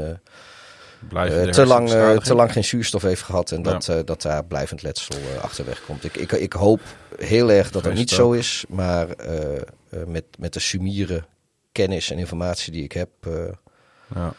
te, 1.51 1.67
lang, 1.67 1.89
te 2.23 2.35
lang 2.35 2.53
geen 2.53 2.65
zuurstof 2.65 3.03
heeft 3.03 3.23
gehad 3.23 3.53
en 3.53 3.63
dat, 3.63 3.87
ja. 3.87 4.03
dat 4.03 4.23
daar 4.23 4.45
blijvend 4.45 4.83
letsel 4.83 5.17
achterweg 5.41 5.85
komt. 5.85 6.05
Ik, 6.05 6.17
ik, 6.17 6.33
ik 6.33 6.53
hoop 6.53 6.81
heel 7.17 7.51
erg 7.51 7.71
dat 7.71 7.83
dat 7.83 7.95
niet 7.95 8.11
zo 8.11 8.33
is, 8.33 8.65
maar 8.69 9.07
met, 10.07 10.25
met 10.39 10.53
de 10.53 10.61
sumiere 10.61 11.25
kennis 11.73 12.11
en 12.11 12.19
informatie 12.19 12.73
die 12.73 12.85
ik 12.85 12.93
heb. 12.93 13.11
Ja 14.15 14.35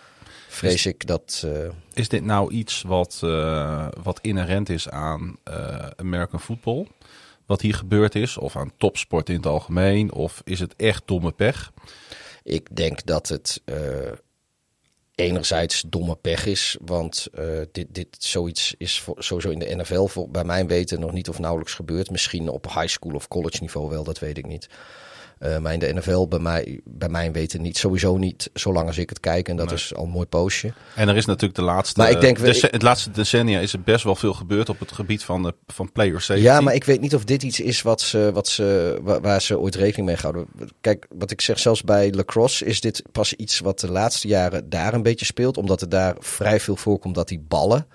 vrees 0.59 0.85
ik 0.85 1.07
dat. 1.07 1.43
Uh... 1.45 1.69
Is 1.93 2.09
dit 2.09 2.23
nou 2.23 2.51
iets 2.53 2.81
wat, 2.81 3.21
uh, 3.23 3.87
wat 4.03 4.19
inherent 4.21 4.69
is 4.69 4.89
aan 4.89 5.37
uh, 5.49 5.87
American 5.95 6.39
football? 6.39 6.87
Wat 7.45 7.61
hier 7.61 7.75
gebeurd 7.75 8.15
is? 8.15 8.37
Of 8.37 8.55
aan 8.55 8.71
topsport 8.77 9.29
in 9.29 9.35
het 9.35 9.45
algemeen? 9.45 10.11
Of 10.11 10.41
is 10.45 10.59
het 10.59 10.75
echt 10.75 11.03
domme 11.05 11.31
pech? 11.31 11.71
Ik 12.43 12.75
denk 12.75 13.05
dat 13.05 13.27
het 13.27 13.61
enerzijds 15.15 15.83
domme 15.87 16.15
pech 16.15 16.45
is. 16.45 16.77
Want 16.81 17.27
dit, 17.71 17.87
dit 17.89 18.15
zoiets 18.19 18.75
is 18.77 18.99
voor, 18.99 19.15
sowieso 19.23 19.49
in 19.49 19.59
de 19.59 19.75
NFL 19.75 20.05
voor, 20.05 20.29
bij 20.29 20.43
mijn 20.43 20.67
weten 20.67 20.99
nog 20.99 21.11
niet 21.11 21.29
of 21.29 21.39
nauwelijks 21.39 21.73
gebeurd. 21.73 22.11
Misschien 22.11 22.49
op 22.49 22.65
high 22.65 22.87
school 22.87 23.13
of 23.13 23.27
college 23.27 23.57
niveau 23.61 23.89
wel, 23.89 24.03
dat 24.03 24.19
weet 24.19 24.37
ik 24.37 24.47
niet. 24.47 24.69
Uh, 25.39 25.57
maar 25.57 25.73
in 25.73 25.79
de 25.79 25.93
NFL 25.93 26.27
bij 26.27 26.39
mij, 26.39 26.79
bij 26.83 27.09
mijn 27.09 27.31
weten 27.31 27.61
niet. 27.61 27.77
Sowieso 27.77 28.17
niet 28.17 28.49
zolang 28.53 28.87
als 28.87 28.97
ik 28.97 29.09
het 29.09 29.19
kijk. 29.19 29.49
En 29.49 29.55
dat 29.55 29.65
nee. 29.65 29.75
is 29.75 29.95
al 29.95 30.03
een 30.03 30.09
mooi 30.09 30.25
poosje. 30.25 30.73
En 30.95 31.07
er 31.09 31.15
is 31.15 31.25
natuurlijk 31.25 31.55
de 31.55 31.65
laatste... 31.65 31.99
Maar 31.99 32.09
ik 32.09 32.21
denk, 32.21 32.37
de, 32.39 32.67
het 32.71 32.81
laatste 32.81 33.11
decennia 33.11 33.59
is 33.59 33.73
er 33.73 33.81
best 33.81 34.03
wel 34.03 34.15
veel 34.15 34.33
gebeurd 34.33 34.69
op 34.69 34.79
het 34.79 34.91
gebied 34.91 35.23
van, 35.23 35.43
de, 35.43 35.53
van 35.67 35.91
player 35.91 36.21
safety. 36.21 36.45
Ja, 36.45 36.61
maar 36.61 36.73
ik 36.73 36.83
weet 36.83 37.01
niet 37.01 37.15
of 37.15 37.23
dit 37.23 37.43
iets 37.43 37.59
is 37.59 37.81
wat 37.81 38.01
ze, 38.01 38.31
wat 38.33 38.47
ze, 38.47 38.97
waar, 39.01 39.21
waar 39.21 39.41
ze 39.41 39.59
ooit 39.59 39.75
rekening 39.75 40.07
mee 40.07 40.17
houden. 40.21 40.45
Kijk, 40.81 41.07
wat 41.09 41.31
ik 41.31 41.41
zeg, 41.41 41.59
zelfs 41.59 41.83
bij 41.83 42.11
lacrosse 42.11 42.65
is 42.65 42.81
dit 42.81 43.03
pas 43.11 43.33
iets 43.33 43.59
wat 43.59 43.79
de 43.79 43.91
laatste 43.91 44.27
jaren 44.27 44.69
daar 44.69 44.93
een 44.93 45.03
beetje 45.03 45.25
speelt. 45.25 45.57
Omdat 45.57 45.81
er 45.81 45.89
daar 45.89 46.15
vrij 46.19 46.59
veel 46.59 46.75
voorkomt 46.75 47.15
dat 47.15 47.27
die 47.27 47.43
ballen... 47.47 47.87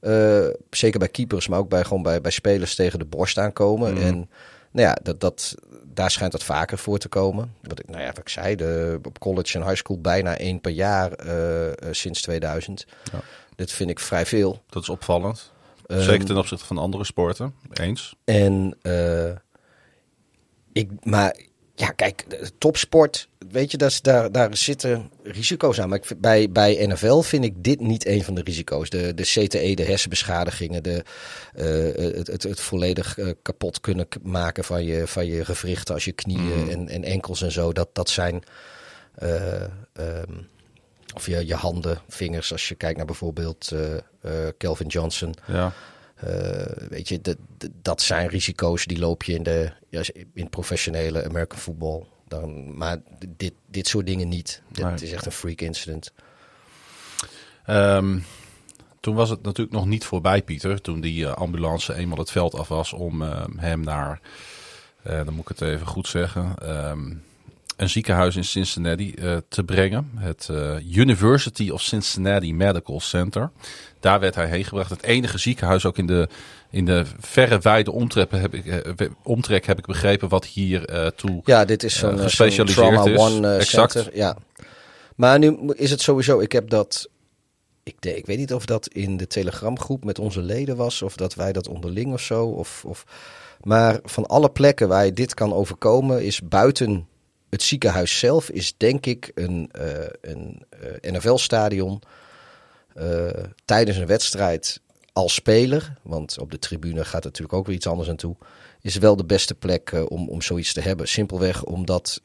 Uh, 0.00 0.46
zeker 0.70 0.98
bij 0.98 1.08
keepers, 1.08 1.48
maar 1.48 1.58
ook 1.58 1.68
bij, 1.68 1.84
gewoon 1.84 2.02
bij, 2.02 2.20
bij 2.20 2.30
spelers 2.30 2.74
tegen 2.74 2.98
de 2.98 3.04
borst 3.04 3.38
aankomen. 3.38 3.94
Mm. 3.94 4.02
En 4.02 4.14
nou 4.72 4.86
ja, 4.88 4.98
dat, 5.02 5.20
dat, 5.20 5.54
daar 5.94 6.10
schijnt 6.10 6.32
dat 6.32 6.44
vaker 6.44 6.78
voor 6.78 6.98
te 6.98 7.08
komen. 7.08 7.54
Wat 7.62 7.78
ik, 7.78 7.88
nou 7.88 8.00
ja, 8.00 8.06
wat 8.06 8.18
ik 8.18 8.28
zei, 8.28 8.56
de, 8.56 8.98
op 9.02 9.18
college 9.18 9.58
en 9.58 9.64
high 9.64 9.76
school 9.76 10.00
bijna 10.00 10.38
één 10.38 10.60
per 10.60 10.72
jaar 10.72 11.26
uh, 11.26 11.66
uh, 11.66 11.72
sinds 11.90 12.22
2000. 12.22 12.86
Ja. 13.12 13.20
Dit 13.54 13.72
vind 13.72 13.90
ik 13.90 13.98
vrij 13.98 14.26
veel. 14.26 14.62
Dat 14.68 14.82
is 14.82 14.88
opvallend. 14.88 15.50
Zeker 15.86 16.26
ten 16.26 16.36
opzichte 16.36 16.64
van 16.64 16.78
andere 16.78 17.04
sporten, 17.04 17.54
eens. 17.72 18.16
En 18.24 18.78
ik, 20.72 20.90
maar 21.02 21.36
ja, 21.82 21.90
kijk, 21.90 22.24
topsport, 22.58 23.28
weet 23.50 23.70
je, 23.70 23.76
dat 23.76 23.98
daar, 24.02 24.32
daar 24.32 24.56
zitten 24.56 25.10
risico's 25.22 25.80
aan. 25.80 25.88
Maar 25.88 25.98
ik, 25.98 26.20
bij, 26.20 26.50
bij 26.50 26.86
NFL 26.86 27.20
vind 27.20 27.44
ik 27.44 27.64
dit 27.64 27.80
niet 27.80 28.06
een 28.06 28.24
van 28.24 28.34
de 28.34 28.42
risico's. 28.42 28.90
De, 28.90 29.14
de 29.14 29.22
CTE, 29.22 29.74
de 29.74 29.84
hersenbeschadigingen, 29.84 30.82
de, 30.82 31.04
uh, 31.54 32.14
het, 32.16 32.26
het, 32.26 32.42
het, 32.42 32.60
volledig 32.60 33.18
uh, 33.18 33.30
kapot 33.42 33.80
kunnen 33.80 34.08
maken 34.22 34.64
van 34.64 34.84
je, 34.84 35.06
van 35.06 35.26
je 35.26 35.44
gewrichten 35.44 35.94
als 35.94 36.04
je 36.04 36.12
knieën 36.12 36.62
mm. 36.62 36.68
en, 36.68 36.88
en 36.88 37.04
enkels 37.04 37.42
en 37.42 37.52
zo. 37.52 37.72
Dat, 37.72 37.88
dat 37.92 38.08
zijn, 38.08 38.42
uh, 39.22 39.62
um, 39.92 40.48
of 41.14 41.26
je, 41.26 41.46
je 41.46 41.54
handen, 41.54 42.00
vingers, 42.08 42.52
als 42.52 42.68
je 42.68 42.74
kijkt 42.74 42.96
naar 42.96 43.06
bijvoorbeeld 43.06 43.72
Kelvin 44.56 44.86
Johnson. 44.86 45.34
Ja. 45.46 45.72
Uh, 46.24 46.88
weet 46.88 47.08
je, 47.08 47.20
dat 47.82 48.02
zijn 48.02 48.28
risico's 48.28 48.84
die 48.84 48.98
loop 48.98 49.22
je 49.22 49.34
in, 49.34 49.42
de, 49.42 49.72
in 50.34 50.48
professionele 50.48 51.24
American 51.24 51.58
football. 51.58 52.06
Dan, 52.28 52.76
maar 52.76 52.96
dit, 53.36 53.52
dit 53.66 53.86
soort 53.86 54.06
dingen 54.06 54.28
niet. 54.28 54.62
Dit 54.72 54.84
nee. 54.84 54.94
is 54.94 55.12
echt 55.12 55.26
een 55.26 55.32
freak 55.32 55.60
incident. 55.60 56.12
Um, 57.66 58.24
toen 59.00 59.14
was 59.14 59.30
het 59.30 59.42
natuurlijk 59.42 59.76
nog 59.76 59.86
niet 59.86 60.04
voorbij, 60.04 60.42
Pieter. 60.42 60.80
Toen 60.80 61.00
die 61.00 61.24
uh, 61.24 61.32
ambulance 61.32 61.94
eenmaal 61.94 62.18
het 62.18 62.30
veld 62.30 62.54
af 62.54 62.68
was 62.68 62.92
om 62.92 63.22
uh, 63.22 63.44
hem 63.56 63.80
naar, 63.80 64.20
dan 65.02 65.34
moet 65.34 65.50
ik 65.50 65.58
het 65.58 65.68
even 65.68 65.86
goed 65.86 66.08
zeggen, 66.08 66.54
um, 66.88 67.22
een 67.76 67.90
ziekenhuis 67.90 68.36
in 68.36 68.44
Cincinnati 68.44 69.14
te 69.48 69.64
brengen. 69.64 70.10
Het 70.16 70.48
University 70.90 71.70
of 71.70 71.82
Cincinnati 71.82 72.54
Medical 72.54 73.00
Center. 73.00 73.50
Daar 74.00 74.20
werd 74.20 74.34
hij 74.34 74.46
heen 74.46 74.64
gebracht. 74.64 74.90
Het 74.90 75.02
enige 75.02 75.38
ziekenhuis 75.38 75.86
ook 75.86 75.98
in 75.98 76.06
de, 76.06 76.28
in 76.70 76.84
de 76.84 77.04
verre 77.20 77.58
wijde 77.58 77.92
omtrek 77.92 78.30
heb 78.30 78.54
ik, 78.54 78.64
uh, 79.00 79.10
omtrek 79.22 79.66
heb 79.66 79.78
ik 79.78 79.86
begrepen 79.86 80.28
wat 80.28 80.44
hier 80.44 80.90
uh, 80.90 81.06
toe 81.06 81.40
Ja, 81.44 81.64
dit 81.64 81.82
is 81.82 81.98
zo'n 81.98 82.18
gespecialiseerd 82.18 82.94
zo 82.94 83.04
is. 83.04 83.18
One, 83.18 83.56
exact. 83.56 83.92
Center, 83.92 84.16
ja. 84.16 84.36
Maar 85.16 85.38
nu 85.38 85.72
is 85.74 85.90
het 85.90 86.00
sowieso, 86.00 86.40
ik 86.40 86.52
heb 86.52 86.70
dat, 86.70 87.08
ik, 87.82 87.94
ik 88.00 88.26
weet 88.26 88.38
niet 88.38 88.54
of 88.54 88.66
dat 88.66 88.88
in 88.88 89.16
de 89.16 89.26
telegramgroep 89.26 90.04
met 90.04 90.18
onze 90.18 90.40
leden 90.40 90.76
was, 90.76 91.02
of 91.02 91.16
dat 91.16 91.34
wij 91.34 91.52
dat 91.52 91.68
onderling 91.68 92.12
of 92.12 92.20
zo. 92.20 92.44
Of, 92.46 92.84
of, 92.84 93.04
maar 93.60 94.00
van 94.04 94.26
alle 94.26 94.50
plekken 94.50 94.88
waar 94.88 95.04
je 95.04 95.12
dit 95.12 95.34
kan 95.34 95.52
overkomen, 95.54 96.24
is 96.24 96.40
buiten 96.42 97.06
het 97.52 97.62
ziekenhuis 97.62 98.18
zelf, 98.18 98.50
is 98.50 98.74
denk 98.76 99.06
ik 99.06 99.30
een, 99.34 99.70
een 100.20 100.64
NFL-stadion 101.00 102.02
uh, 102.96 103.28
tijdens 103.64 103.96
een 103.96 104.06
wedstrijd 104.06 104.80
als 105.12 105.34
speler, 105.34 105.92
want 106.02 106.38
op 106.38 106.50
de 106.50 106.58
tribune 106.58 107.04
gaat 107.04 107.24
natuurlijk 107.24 107.52
ook 107.52 107.66
weer 107.66 107.76
iets 107.76 107.86
anders 107.86 108.08
aan 108.08 108.16
toe, 108.16 108.36
is 108.80 108.96
wel 108.96 109.16
de 109.16 109.24
beste 109.24 109.54
plek 109.54 110.04
om, 110.08 110.28
om 110.28 110.42
zoiets 110.42 110.72
te 110.72 110.80
hebben. 110.80 111.08
Simpelweg 111.08 111.64
omdat 111.64 112.20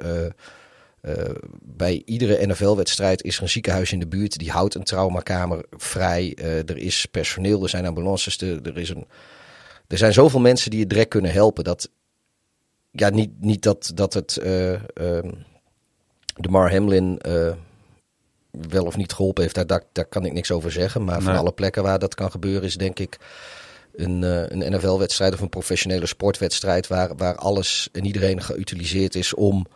bij 1.61 2.01
iedere 2.05 2.47
NFL-wedstrijd 2.47 3.23
is 3.23 3.35
er 3.37 3.41
een 3.41 3.49
ziekenhuis 3.49 3.91
in 3.91 3.99
de 3.99 4.07
buurt 4.07 4.37
die 4.37 4.51
houdt 4.51 4.75
een 4.75 4.83
traumakamer 4.83 5.65
vrij. 5.71 6.35
er 6.41 6.77
is 6.77 7.05
personeel, 7.05 7.63
er 7.63 7.69
zijn 7.69 7.85
ambulances, 7.85 8.37
er, 8.37 8.61
er, 8.67 8.77
is 8.77 8.89
een, 8.89 9.07
er 9.87 9.97
zijn 9.97 10.13
zoveel 10.13 10.39
mensen 10.39 10.71
die 10.71 10.79
je 10.79 10.87
direct 10.87 11.09
kunnen 11.09 11.31
helpen. 11.31 11.63
Dat, 11.63 11.89
ja, 12.99 13.09
niet, 13.09 13.31
niet 13.39 13.61
dat, 13.63 13.91
dat 13.95 14.13
het 14.13 14.37
ehm, 14.37 15.31
de 16.35 16.49
Mar 16.49 16.71
Hamlin 16.71 17.19
wel 18.51 18.85
of 18.85 18.97
niet 18.97 19.13
geholpen 19.13 19.43
heeft, 19.43 19.67
daar, 19.67 19.83
daar, 19.91 20.05
kan 20.05 20.25
ik 20.25 20.33
niks 20.33 20.51
over 20.51 20.71
zeggen. 20.71 21.03
Maar 21.03 21.21
van 21.21 21.35
alle 21.35 21.51
plekken 21.51 21.83
waar 21.83 21.99
dat 21.99 22.15
kan 22.15 22.31
gebeuren 22.31 22.63
is 22.63 22.75
denk 22.75 22.99
ik 22.99 23.17
een, 23.95 24.21
uh, 24.21 24.47
een 24.47 24.73
NFL-wedstrijd 24.73 25.33
of 25.33 25.39
een 25.39 25.49
professionele 25.49 26.05
sportwedstrijd 26.05 26.87
waar, 26.87 27.15
waar 27.15 27.35
alles 27.35 27.89
en 27.91 28.05
iedereen 28.05 28.41
geutiliseerd 28.41 29.15
is 29.15 29.33
om 29.33 29.67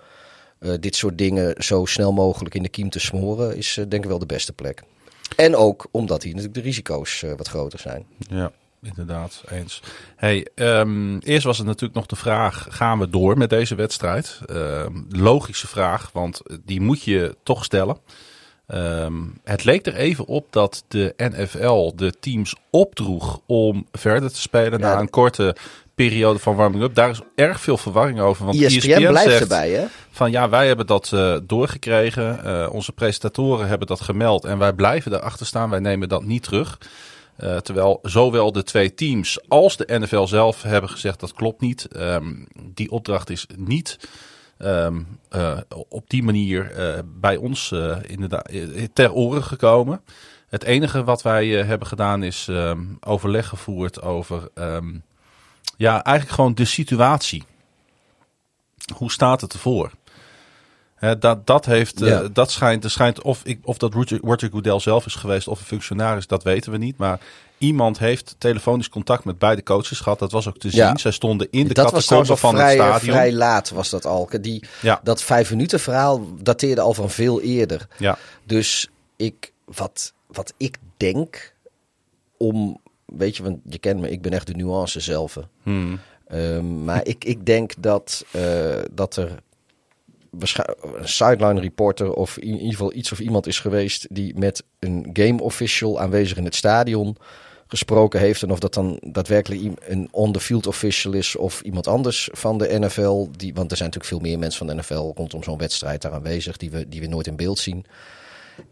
dit 0.80 0.96
soort 0.96 1.18
dingen 1.18 1.64
zo 1.64 1.86
snel 1.86 2.12
mogelijk 2.12 2.56
in 2.56 2.64
de 2.64 2.70
kiem 2.70 2.90
te 2.90 3.00
smoren, 3.00 3.58
is 3.58 3.74
denk 3.74 4.04
ik 4.04 4.10
wel 4.10 4.20
de 4.20 4.26
beste 4.26 4.54
plek. 4.54 4.84
En 5.36 5.56
ook 5.56 5.88
omdat 5.92 6.24
hier 6.24 6.34
natuurlijk 6.34 6.60
de 6.60 6.64
risico's 6.64 7.24
wat 7.38 7.48
groter 7.48 7.80
zijn. 7.80 8.06
Ja, 8.18 8.52
inderdaad, 8.82 9.44
eens. 9.50 9.82
Hey, 10.16 10.48
um, 10.56 11.20
eerst 11.20 11.46
was 11.46 11.58
het 11.58 11.68
natuurlijk 11.68 11.94
nog 11.94 12.06
de 12.06 12.16
vraag: 12.16 12.68
gaan 12.70 13.00
we 13.00 13.10
door 13.10 13.38
met 13.38 13.50
deze 13.50 13.76
wedstrijd? 13.76 14.40
Uh, 14.52 14.86
logische 15.10 15.68
vraag, 15.68 16.10
want 16.14 16.42
die 16.66 16.82
moet 16.82 17.04
je 17.04 17.36
toch 17.44 17.64
stellen. 17.64 17.98
Um, 18.74 19.40
het 19.44 19.64
leek 19.64 19.86
er 19.86 19.96
even 19.96 20.26
op 20.26 20.48
dat 20.50 20.84
de 20.88 21.14
NFL 21.18 21.92
de 21.96 22.14
teams 22.20 22.56
opdroeg 22.70 23.40
om 23.46 23.88
verder 23.92 24.32
te 24.32 24.42
spelen 24.42 24.80
ja, 24.80 24.94
na 24.94 25.00
een 25.00 25.10
korte 25.10 25.56
periode 25.96 26.40
van 26.40 26.56
warming-up. 26.56 26.96
Daar 26.96 27.10
is 27.10 27.22
erg 27.36 27.62
veel 27.62 27.78
verwarring 27.78 28.20
over. 28.20 28.46
Want 28.46 28.62
ESPN, 28.62 28.90
ESPN 28.90 29.08
blijft 29.08 29.30
zegt 29.30 29.42
erbij, 29.42 29.70
hè? 29.70 29.86
Van 30.12 30.32
ja, 30.32 30.50
wij 30.50 30.68
hebben 30.68 30.88
dat 30.88 31.12
uh, 31.14 31.38
doorgekregen. 31.44 32.40
Uh, 32.46 32.68
onze 32.72 32.92
presentatoren 32.92 33.68
hebben 33.68 33.88
dat 33.88 34.02
gemeld. 34.02 34.46
En 34.46 34.58
wij 34.58 34.74
blijven 34.74 35.14
erachter 35.14 35.46
staan. 35.46 35.70
Wij 35.70 35.80
nemen 35.80 36.10
dat 36.10 36.24
niet 36.24 36.44
terug. 36.44 36.78
Uh, 37.44 37.58
terwijl 37.58 38.00
zowel 38.02 38.52
de 38.52 38.64
twee 38.64 38.94
teams 38.94 39.40
als 39.48 39.78
de 39.78 40.00
NFL 40.00 40.26
zelf 40.26 40.62
hebben 40.62 40.90
gezegd 40.90 41.20
dat 41.20 41.34
klopt 41.34 41.62
niet. 41.62 41.88
Um, 41.96 42.48
die 42.74 42.92
opdracht 42.92 43.30
is 43.30 43.46
niet 43.56 44.10
um, 44.58 45.08
uh, 45.32 45.58
op 45.90 46.10
die 46.10 46.24
manier 46.24 46.78
uh, 46.78 47.00
bij 47.06 47.38
ons 47.38 47.72
inderdaad 48.08 48.52
ter 48.94 49.14
oren 49.14 49.44
gekomen. 49.44 50.02
Het 50.48 50.64
enige 50.64 51.04
wat 51.04 51.22
wij 51.22 51.48
hebben 51.48 51.88
gedaan 51.88 52.24
is 52.24 52.48
um, 52.50 52.98
overleg 53.00 53.48
gevoerd 53.48 54.02
over 54.02 54.50
ja, 55.78 56.04
eigenlijk 56.04 56.36
gewoon 56.36 56.54
de 56.54 56.66
situatie. 56.66 57.44
Hoe 58.96 59.12
staat 59.12 59.42
het 59.42 59.54
ervoor? 59.54 59.92
He, 61.02 61.18
dat, 61.18 61.48
dat, 61.48 61.66
heeft, 61.66 62.00
ja. 62.00 62.28
dat 62.34 62.52
schijnt, 62.52 62.84
er 62.84 62.90
schijnt 62.90 63.22
of, 63.22 63.42
ik, 63.44 63.60
of 63.64 63.78
dat 63.78 63.94
Roger, 63.94 64.20
Roger 64.24 64.50
Goodell 64.52 64.80
zelf 64.80 65.06
is 65.06 65.16
geweest 65.16 65.48
of 65.48 65.60
een 65.60 65.66
functionaris, 65.66 66.28
dat 66.28 66.44
weten 66.44 66.72
we 66.72 66.78
niet. 66.78 66.98
Maar 66.98 67.20
iemand 67.58 68.00
heeft 68.00 68.36
telefonisch 68.38 68.90
contact 68.90 69.24
met 69.24 69.40
beide 69.40 69.64
coaches 69.64 70.00
gehad. 70.00 70.20
Dat 70.20 70.32
was 70.32 70.48
ook 70.48 70.58
te 70.58 70.70
zien. 70.70 70.80
Ja. 70.80 70.98
Zij 70.98 71.12
stonden 71.12 71.48
in 71.52 71.68
de 71.68 71.74
catacomben 71.74 72.38
van 72.38 72.56
vrij, 72.56 72.76
het 72.76 72.86
stadion. 72.86 73.14
Vrij 73.16 73.34
laat 73.34 73.70
was 73.70 73.90
dat 73.90 74.06
al. 74.06 74.30
Die, 74.42 74.64
ja. 74.82 75.00
Dat 75.04 75.24
vijf 75.24 75.50
minuten 75.50 75.80
verhaal 75.80 76.28
dateerde 76.42 76.82
al 76.82 76.94
van 76.94 77.10
veel 77.10 77.42
eerder. 77.42 77.88
Ja. 77.98 78.18
Dus 78.44 78.90
ik, 79.16 79.52
wat, 79.66 80.14
wat 80.28 80.54
ik 80.58 80.78
denk 80.98 81.54
om, 82.38 82.80
weet 83.06 83.38
je, 83.38 83.44
want 83.44 83.60
je 83.70 83.78
kent 83.78 84.00
me, 84.00 84.10
ik 84.10 84.22
ben 84.22 84.34
echt 84.34 84.48
de 84.48 84.56
nuance 84.56 85.00
zelf. 85.00 85.38
Hmm. 85.64 86.00
Um, 86.34 86.84
maar 86.84 87.06
ik, 87.06 87.26
ik 87.26 87.46
denk 87.46 87.74
dat, 87.78 88.26
uh, 88.36 88.76
dat 88.92 89.16
er 89.16 89.40
een 90.40 91.08
sideline 91.08 91.60
reporter 91.60 92.14
of 92.14 92.38
in 92.38 92.54
ieder 92.54 92.70
geval 92.70 92.94
iets 92.94 93.12
of 93.12 93.20
iemand 93.20 93.48
is 93.48 93.60
geweest 93.60 94.08
die 94.10 94.38
met 94.38 94.64
een 94.80 95.10
game 95.14 95.42
official 95.42 96.00
aanwezig 96.00 96.38
in 96.38 96.46
het 96.46 96.56
stadion 96.56 97.18
gesproken 97.68 98.20
heeft. 98.20 98.44
En 98.44 98.52
of 98.52 98.60
dat 98.60 98.74
dan 98.74 98.98
daadwerkelijk 99.02 99.62
een 99.80 100.08
on-the-field 100.12 100.68
official 100.68 101.14
is 101.14 101.36
of 101.36 101.62
iemand 101.62 101.88
anders 101.88 102.30
van 102.32 102.58
de 102.58 102.80
NFL. 102.80 103.28
Die, 103.38 103.54
want 103.54 103.72
er 103.72 103.78
zijn 103.78 103.90
natuurlijk 103.90 104.06
veel 104.06 104.30
meer 104.30 104.40
mensen 104.40 104.66
van 104.66 104.76
de 104.76 104.82
NFL 104.82 105.12
rondom 105.16 105.44
zo'n 105.44 105.58
wedstrijd 105.58 106.02
daar 106.02 106.12
aanwezig 106.12 106.58
die 106.58 106.72
we, 106.72 106.90
die 106.90 107.02
we 107.02 107.08
nooit 107.08 107.28
in 107.28 107.36
beeld 107.36 107.60
zien. 107.60 107.86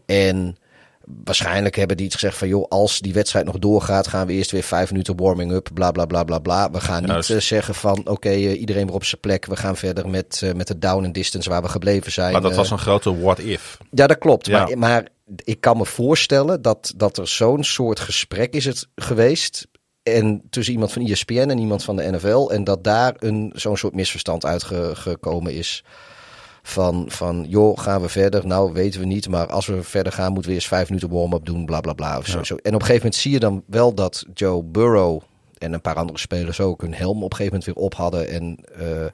En 0.06 0.56
waarschijnlijk 1.04 1.76
hebben 1.76 1.96
die 1.96 2.06
iets 2.06 2.14
gezegd 2.14 2.36
van 2.36 2.48
joh, 2.48 2.68
als 2.68 2.98
die 2.98 3.12
wedstrijd 3.12 3.46
nog 3.46 3.58
doorgaat, 3.58 4.06
gaan 4.06 4.26
we 4.26 4.32
eerst 4.32 4.50
weer 4.50 4.62
vijf 4.62 4.90
minuten 4.90 5.16
warming 5.16 5.52
up, 5.52 5.68
bla 5.74 5.90
bla 5.90 6.06
bla 6.06 6.24
bla 6.24 6.38
bla. 6.38 6.70
We 6.70 6.80
gaan 6.80 7.04
niet 7.04 7.28
uh, 7.28 7.38
zeggen 7.38 7.74
van 7.74 7.98
oké, 7.98 8.10
okay, 8.10 8.44
uh, 8.44 8.60
iedereen 8.60 8.86
weer 8.86 8.94
op 8.94 9.04
zijn 9.04 9.20
plek. 9.20 9.46
We 9.46 9.56
gaan 9.56 9.76
verder 9.76 10.08
met, 10.08 10.40
uh, 10.44 10.52
met 10.52 10.66
de 10.66 10.78
down 10.78 11.04
and 11.04 11.14
distance 11.14 11.50
waar 11.50 11.62
we 11.62 11.68
gebleven 11.68 12.12
zijn. 12.12 12.32
Maar 12.32 12.40
dat 12.40 12.54
was 12.54 12.70
een 12.70 12.78
grote 12.78 13.20
what 13.20 13.38
if. 13.38 13.78
Ja, 13.90 14.06
dat 14.06 14.18
klopt. 14.18 14.46
Ja. 14.46 14.64
Maar, 14.64 14.78
maar 14.78 15.08
ik 15.36 15.60
kan 15.60 15.76
me 15.76 15.84
voorstellen 15.84 16.62
dat, 16.62 16.92
dat 16.96 17.18
er 17.18 17.28
zo'n 17.28 17.64
soort 17.64 18.00
gesprek 18.00 18.54
is 18.54 18.64
het 18.64 18.88
geweest. 18.94 19.68
En 20.02 20.42
tussen 20.50 20.72
iemand 20.74 20.92
van 20.92 21.06
ESPN 21.06 21.48
en 21.48 21.58
iemand 21.58 21.84
van 21.84 21.96
de 21.96 22.10
NFL. 22.10 22.50
En 22.50 22.64
dat 22.64 22.84
daar 22.84 23.14
een, 23.18 23.52
zo'n 23.54 23.76
soort 23.76 23.94
misverstand 23.94 24.44
uitgekomen 24.44 25.54
is. 25.54 25.84
Van, 26.62 27.04
van, 27.08 27.46
joh, 27.48 27.78
gaan 27.78 28.00
we 28.00 28.08
verder? 28.08 28.46
Nou, 28.46 28.72
weten 28.72 29.00
we 29.00 29.06
niet. 29.06 29.28
Maar 29.28 29.46
als 29.46 29.66
we 29.66 29.82
verder 29.82 30.12
gaan, 30.12 30.32
moeten 30.32 30.50
we 30.50 30.56
eerst 30.56 30.68
vijf 30.68 30.88
minuten 30.88 31.10
warm-up 31.10 31.44
doen. 31.44 31.66
Bla 31.66 31.80
bla 31.80 31.92
bla. 31.92 32.18
Of 32.18 32.26
zo, 32.26 32.42
zo. 32.42 32.54
En 32.54 32.74
op 32.74 32.80
een 32.80 32.86
gegeven 32.86 32.94
moment 32.94 33.14
zie 33.14 33.32
je 33.32 33.38
dan 33.38 33.62
wel 33.66 33.94
dat 33.94 34.24
Joe 34.34 34.62
Burrow 34.62 35.20
en 35.58 35.72
een 35.72 35.80
paar 35.80 35.94
andere 35.94 36.18
spelers 36.18 36.60
ook 36.60 36.80
hun 36.80 36.94
helm 36.94 37.22
op 37.22 37.30
een 37.30 37.36
gegeven 37.36 37.58
moment 37.58 37.64
weer 37.64 37.84
op 37.84 37.94
hadden. 37.94 38.28
En 38.28 38.58
uh, 38.78 39.06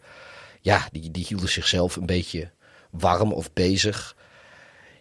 ja, 0.61 0.89
die, 0.93 1.11
die 1.11 1.25
hielden 1.29 1.49
zichzelf 1.49 1.97
een 1.97 2.07
beetje 2.07 2.51
warm 2.91 3.33
of 3.33 3.53
bezig. 3.53 4.17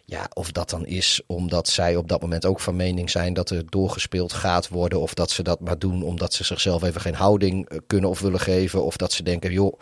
Ja, 0.04 0.26
of 0.32 0.52
dat 0.52 0.70
dan 0.70 0.86
is 0.86 1.20
omdat 1.26 1.68
zij 1.68 1.96
op 1.96 2.08
dat 2.08 2.20
moment 2.20 2.46
ook 2.46 2.60
van 2.60 2.76
mening 2.76 3.10
zijn 3.10 3.32
dat 3.32 3.50
er 3.50 3.70
doorgespeeld 3.70 4.32
gaat 4.32 4.68
worden. 4.68 5.00
Of 5.00 5.14
dat 5.14 5.30
ze 5.30 5.42
dat 5.42 5.60
maar 5.60 5.78
doen 5.78 6.02
omdat 6.02 6.34
ze 6.34 6.44
zichzelf 6.44 6.82
even 6.82 7.00
geen 7.00 7.14
houding 7.14 7.68
eh, 7.68 7.78
kunnen 7.86 8.10
of 8.10 8.20
willen 8.20 8.40
geven. 8.40 8.84
Of 8.84 8.96
dat 8.96 9.12
ze 9.12 9.22
denken, 9.22 9.52
joh, 9.52 9.80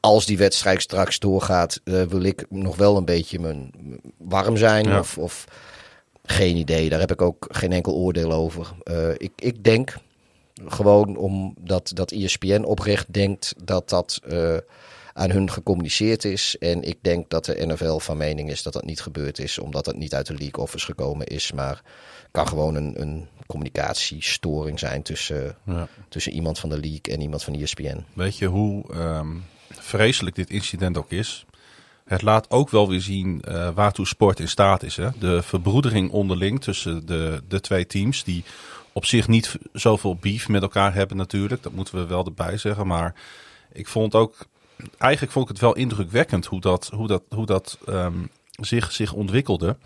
als 0.00 0.26
die 0.26 0.38
wedstrijd 0.38 0.82
straks 0.82 1.18
doorgaat, 1.18 1.80
uh, 1.84 2.02
wil 2.02 2.22
ik 2.22 2.46
nog 2.50 2.76
wel 2.76 2.96
een 2.96 3.04
beetje 3.04 3.38
mijn, 3.38 3.70
warm 4.16 4.56
zijn. 4.56 4.88
Ja. 4.88 4.98
Of, 4.98 5.18
of 5.18 5.44
geen 6.24 6.56
idee. 6.56 6.88
Daar 6.88 7.00
heb 7.00 7.12
ik 7.12 7.22
ook 7.22 7.46
geen 7.50 7.72
enkel 7.72 7.94
oordeel 7.94 8.32
over. 8.32 8.72
Uh, 8.84 9.08
ik, 9.16 9.32
ik 9.36 9.64
denk, 9.64 9.96
Gewoon 10.66 11.16
omdat 11.16 11.90
dat 11.94 12.10
ESPN 12.10 12.62
oprecht 12.62 13.12
denkt 13.12 13.54
dat 13.64 13.88
dat 13.88 14.20
uh, 14.28 14.56
aan 15.12 15.30
hun 15.30 15.50
gecommuniceerd 15.50 16.24
is. 16.24 16.56
En 16.58 16.82
ik 16.82 16.98
denk 17.00 17.30
dat 17.30 17.44
de 17.44 17.66
NFL 17.66 17.98
van 17.98 18.16
mening 18.16 18.50
is 18.50 18.62
dat 18.62 18.72
dat 18.72 18.84
niet 18.84 19.00
gebeurd 19.00 19.38
is, 19.38 19.58
omdat 19.58 19.84
dat 19.84 19.96
niet 19.96 20.14
uit 20.14 20.26
de 20.26 20.34
league 20.34 20.62
office 20.62 20.84
gekomen 20.84 21.26
is. 21.26 21.52
Maar 21.52 21.82
kan 22.30 22.48
gewoon 22.48 22.74
een, 22.74 23.00
een 23.00 23.28
communicatiestoring 23.46 24.78
zijn 24.78 25.02
tussen, 25.02 25.56
ja. 25.64 25.88
tussen 26.08 26.32
iemand 26.32 26.58
van 26.58 26.68
de 26.68 26.80
league 26.80 27.14
en 27.14 27.20
iemand 27.20 27.42
van 27.42 27.54
ESPN. 27.54 28.04
Weet 28.12 28.38
je 28.38 28.46
hoe 28.46 28.94
um, 28.94 29.44
vreselijk 29.70 30.36
dit 30.36 30.50
incident 30.50 30.98
ook 30.98 31.10
is? 31.10 31.44
Het 32.04 32.22
laat 32.22 32.50
ook 32.50 32.70
wel 32.70 32.88
weer 32.88 33.00
zien 33.00 33.42
uh, 33.48 33.68
waartoe 33.74 34.06
sport 34.06 34.40
in 34.40 34.48
staat 34.48 34.82
is. 34.82 34.96
Hè? 34.96 35.08
De 35.18 35.42
verbroedering 35.42 36.10
onderling 36.10 36.60
tussen 36.60 37.06
de, 37.06 37.42
de 37.48 37.60
twee 37.60 37.86
teams, 37.86 38.24
die 38.24 38.44
op 38.92 39.04
zich 39.04 39.28
niet 39.28 39.58
zoveel 39.72 40.16
beef 40.16 40.48
met 40.48 40.62
elkaar 40.62 40.94
hebben 40.94 41.16
natuurlijk. 41.16 41.62
Dat 41.62 41.72
moeten 41.72 41.94
we 41.94 42.06
wel 42.06 42.24
erbij 42.24 42.56
zeggen. 42.58 42.86
Maar 42.86 43.14
ik 43.72 43.88
vond 43.88 44.14
ook, 44.14 44.46
eigenlijk 44.98 45.32
vond 45.32 45.44
ik 45.44 45.50
het 45.50 45.60
wel 45.60 45.76
indrukwekkend 45.76 46.46
hoe 46.46 46.60
dat, 46.60 46.90
hoe 46.94 47.06
dat, 47.06 47.22
hoe 47.28 47.46
dat 47.46 47.78
um, 47.88 48.30
zich, 48.60 48.92
zich 48.92 49.12
ontwikkelde. 49.12 49.76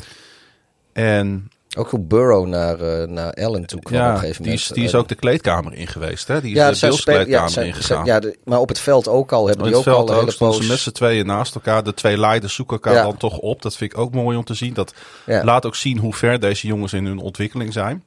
En 0.92 1.50
ook 1.76 1.90
hoe 1.90 2.00
Burrow 2.00 2.46
naar, 2.46 2.80
uh, 2.80 3.06
naar 3.06 3.32
Allen 3.32 3.66
toe 3.66 3.80
kwam 3.80 3.98
ja, 4.00 4.06
op 4.08 4.12
een 4.12 4.18
gegeven 4.18 4.42
die 4.42 4.52
moment. 4.52 4.70
is, 4.70 4.76
die 4.76 4.84
is 4.84 4.94
ook 4.94 5.08
de 5.08 5.14
kleedkamer 5.14 5.74
in 5.74 5.86
geweest, 5.86 6.28
hè? 6.28 6.40
Die 6.40 6.50
is 6.50 6.56
ja, 6.56 6.70
de 6.70 6.78
beeldskleedkamer 6.80 7.50
ja, 7.50 7.62
ingegaan. 7.62 8.04
Ja, 8.04 8.20
de, 8.20 8.38
maar 8.44 8.58
op 8.58 8.68
het 8.68 8.78
veld 8.78 9.08
ook 9.08 9.32
al 9.32 9.46
hebben 9.46 9.66
In 9.66 9.72
die 9.72 9.80
ook 9.80 9.86
al 9.86 10.08
een 10.10 10.18
hele 10.18 10.34
poos... 10.38 10.56
ze 10.56 10.68
met 10.68 10.78
z'n 10.78 10.90
tweeën 10.90 11.26
naast 11.26 11.54
elkaar. 11.54 11.82
De 11.84 11.94
twee 11.94 12.18
leiders 12.18 12.54
zoeken 12.54 12.76
elkaar 12.76 12.94
Ja. 12.94 13.02
dan 13.02 13.16
toch 13.16 13.38
op. 13.38 13.62
Dat 13.62 13.76
vind 13.76 13.92
ik 13.92 13.98
ook 13.98 14.12
mooi 14.12 14.36
om 14.36 14.44
te 14.44 14.54
zien. 14.54 14.74
Dat 14.74 14.94
laat 15.24 15.66
ook 15.66 15.76
zien 15.76 15.98
hoe 15.98 16.14
ver 16.14 16.40
deze 16.40 16.66
jongens 16.66 16.92
in 16.92 17.06
hun 17.06 17.18
ontwikkeling 17.18 17.72
zijn. 17.72 18.04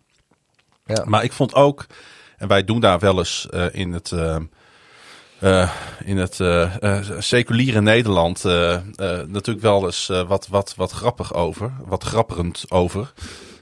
Ja. 0.86 1.04
Maar 1.06 1.23
ik 1.23 1.32
vond 1.32 1.54
ook, 1.54 1.86
en 2.38 2.47
wij 2.47 2.63
doen 2.63 2.80
daar 2.80 2.99
wel 2.99 3.17
eens 3.17 3.47
eh, 3.49 3.65
in 3.71 3.91
het, 3.91 4.12
eh, 4.12 4.36
eh, 5.39 5.69
in 6.06 6.17
het 6.17 6.39
eh, 6.39 6.84
eh, 6.84 7.06
seculiere 7.19 7.82
Nederland 7.82 8.45
eh, 8.45 8.73
eh, 8.73 8.82
natuurlijk 9.28 9.62
wel 9.62 9.86
eens 9.86 10.10
eh, 10.10 10.28
wat, 10.28 10.47
wat, 10.47 10.73
wat 10.78 10.91
grappig 10.91 11.34
over, 11.34 11.71
wat 11.86 12.04
grapperend 12.04 12.65
over. 12.67 13.13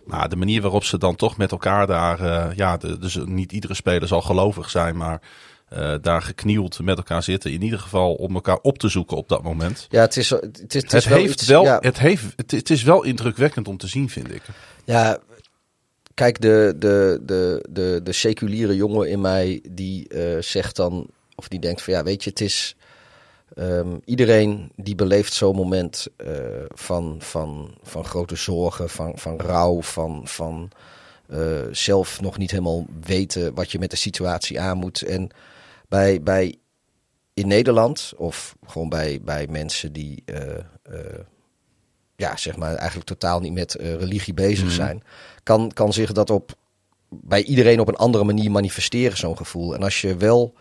Maar 0.06 0.30
de 0.30 0.36
manier 0.36 0.62
waarop 0.62 0.84
ze 0.84 0.98
dan 0.98 1.16
toch 1.16 1.38
met 1.38 1.52
elkaar 1.52 1.88
daar, 1.88 2.20
eh, 2.20 2.56
ja, 2.56 2.78
de, 2.78 2.98
dus 2.98 3.18
niet 3.26 3.52
iedere 3.52 3.74
speler 3.74 4.08
zal 4.08 4.22
gelovig 4.22 4.70
zijn, 4.70 4.98
maar 4.98 5.22
eh, 5.68 5.94
daar 6.02 6.22
geknield 6.22 6.80
met 6.80 6.98
elkaar 6.98 7.24
zitten. 7.24 7.52
In 7.52 7.62
ieder 7.62 7.80
geval 7.80 8.14
om 8.14 8.34
elkaar 8.34 8.58
op 8.62 8.78
te 8.78 8.88
zoeken 8.88 9.18
op 9.18 9.30
dat 9.30 9.44
moment. 9.44 9.88
Ja, 9.90 10.02
het 10.02 10.18
is, 10.18 10.30
het 10.30 10.76
is, 10.76 10.82
het 10.82 10.94
is 10.94 11.06
wel 11.06 11.18
heeft 11.18 11.34
iets- 11.34 11.48
wel, 11.48 11.64
ja. 11.64 11.78
het, 11.82 12.00
heeft, 12.00 12.26
het, 12.36 12.52
het 12.52 12.70
is 12.70 12.84
wel 12.84 13.04
indrukwekkend 13.04 13.68
om 13.68 13.78
te 13.78 13.88
zien, 13.88 14.10
vind 14.10 14.34
ik. 14.34 14.42
Ja, 14.86 15.20
kijk, 16.14 16.42
de, 16.42 16.74
de, 16.78 17.20
de, 17.26 17.66
de, 17.70 18.00
de 18.04 18.12
seculiere 18.12 18.76
jongen 18.76 19.10
in 19.10 19.22
mij 19.22 19.64
die 19.70 20.08
eh, 20.08 20.42
zegt 20.42 20.76
dan, 20.76 21.08
of 21.36 21.48
die 21.48 21.60
denkt 21.60 21.82
van 21.82 21.94
ja, 21.94 22.04
weet 22.04 22.24
je, 22.24 22.30
het 22.30 22.42
is. 22.42 22.76
Ehm, 23.56 23.98
iedereen 24.06 24.72
die 24.76 24.96
beleeft 24.96 25.34
zo'n 25.34 25.56
moment 25.56 26.08
eh, 26.18 26.36
van, 26.68 27.16
van, 27.20 27.78
van 27.84 28.06
grote 28.06 28.36
zorgen, 28.36 28.90
van, 28.90 29.18
van 29.18 29.40
rouw, 29.40 29.82
van, 29.82 30.28
van 30.28 30.72
eh, 31.28 31.62
zelf 31.72 32.22
nog 32.22 32.38
niet 32.38 32.52
helemaal 32.52 32.86
weten 33.06 33.54
wat 33.54 33.72
je 33.72 33.80
met 33.80 33.90
de 33.90 33.98
situatie 33.98 34.60
aan 34.60 34.78
moet. 34.78 35.02
En 35.02 35.30
bij, 35.90 36.22
bij 36.22 36.56
in 37.34 37.48
Nederland, 37.48 38.14
of 38.18 38.56
gewoon 38.68 38.90
bij, 38.90 39.20
bij 39.24 39.48
mensen 39.50 39.94
die 39.94 40.24
eh, 40.26 40.64
ja, 42.16 42.38
zeg 42.38 42.58
maar 42.58 42.76
eigenlijk 42.76 43.08
totaal 43.08 43.40
niet 43.40 43.54
met 43.54 43.74
religie 43.74 44.34
bezig 44.34 44.66
Mhm. 44.66 44.74
zijn, 44.74 45.04
kan, 45.44 45.72
kan 45.74 45.94
zich 45.94 46.12
dat 46.12 46.30
op 46.30 46.56
bij 47.10 47.44
iedereen 47.44 47.80
op 47.80 47.88
een 47.88 47.96
andere 47.96 48.24
manier 48.24 48.52
manifesteren, 48.52 49.18
zo'n 49.18 49.38
gevoel. 49.38 49.76
En 49.76 49.84
als 49.84 50.02
je 50.02 50.18
wel 50.18 50.54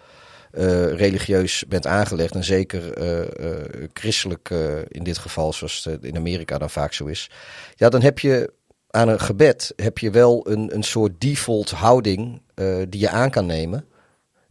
eh, 0.50 0.92
religieus 0.92 1.64
bent 1.68 1.86
aangelegd, 1.86 2.34
en 2.34 2.44
zeker 2.44 2.92
eh, 2.92 3.20
eh, 3.20 3.88
christelijk 3.92 4.50
in 4.88 5.04
dit 5.04 5.18
geval, 5.18 5.52
zoals 5.52 5.84
het 5.84 6.04
in 6.04 6.16
Amerika 6.16 6.58
dan 6.58 6.70
vaak 6.70 6.92
zo 6.92 7.06
is, 7.06 7.30
ja, 7.74 7.88
dan 7.88 8.02
heb 8.02 8.18
je 8.18 8.52
aan 8.90 9.08
een 9.08 9.20
gebed 9.20 9.72
heb 9.76 9.98
je 9.98 10.10
wel 10.10 10.46
een, 10.50 10.74
een 10.74 10.82
soort 10.82 11.12
default 11.20 11.70
houding 11.70 12.42
die 12.88 13.00
je 13.00 13.08
aan 13.10 13.30
kan 13.30 13.46
nemen. 13.46 13.84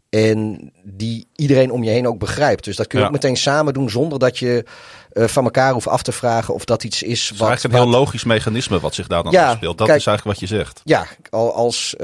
En 0.09 0.71
die 0.83 1.27
iedereen 1.35 1.71
om 1.71 1.83
je 1.83 1.89
heen 1.89 2.07
ook 2.07 2.19
begrijpt. 2.19 2.63
Dus 2.63 2.75
dat 2.75 2.87
kun 2.87 2.97
je 2.99 3.03
Ja. 3.05 3.09
ook 3.11 3.15
meteen 3.21 3.37
samen 3.37 3.73
doen 3.73 3.89
zonder 3.89 4.19
dat 4.19 4.37
je 4.37 4.63
van 5.13 5.43
elkaar 5.43 5.73
hoeft 5.73 5.87
af 5.87 6.01
te 6.03 6.11
vragen 6.11 6.53
of 6.53 6.65
dat 6.65 6.83
iets 6.83 7.03
is 7.03 7.21
Het 7.23 7.31
is 7.33 7.37
wat. 7.39 7.47
eigenlijk 7.49 7.77
een 7.77 7.81
wat- 7.83 7.89
heel 7.93 7.99
logisch 7.99 8.23
mechanisme 8.23 8.79
wat 8.79 8.93
zich 8.93 9.07
daar 9.07 9.23
dan 9.23 9.31
Ja, 9.31 9.49
afspeelt. 9.49 9.77
Dat 9.77 9.87
kijk- 9.87 9.99
is 9.99 10.05
eigenlijk 10.05 10.39
wat 10.39 10.49
je 10.49 10.55
zegt. 10.55 10.81
Ja, 10.83 11.05
al 11.29 11.53
als. 11.53 11.95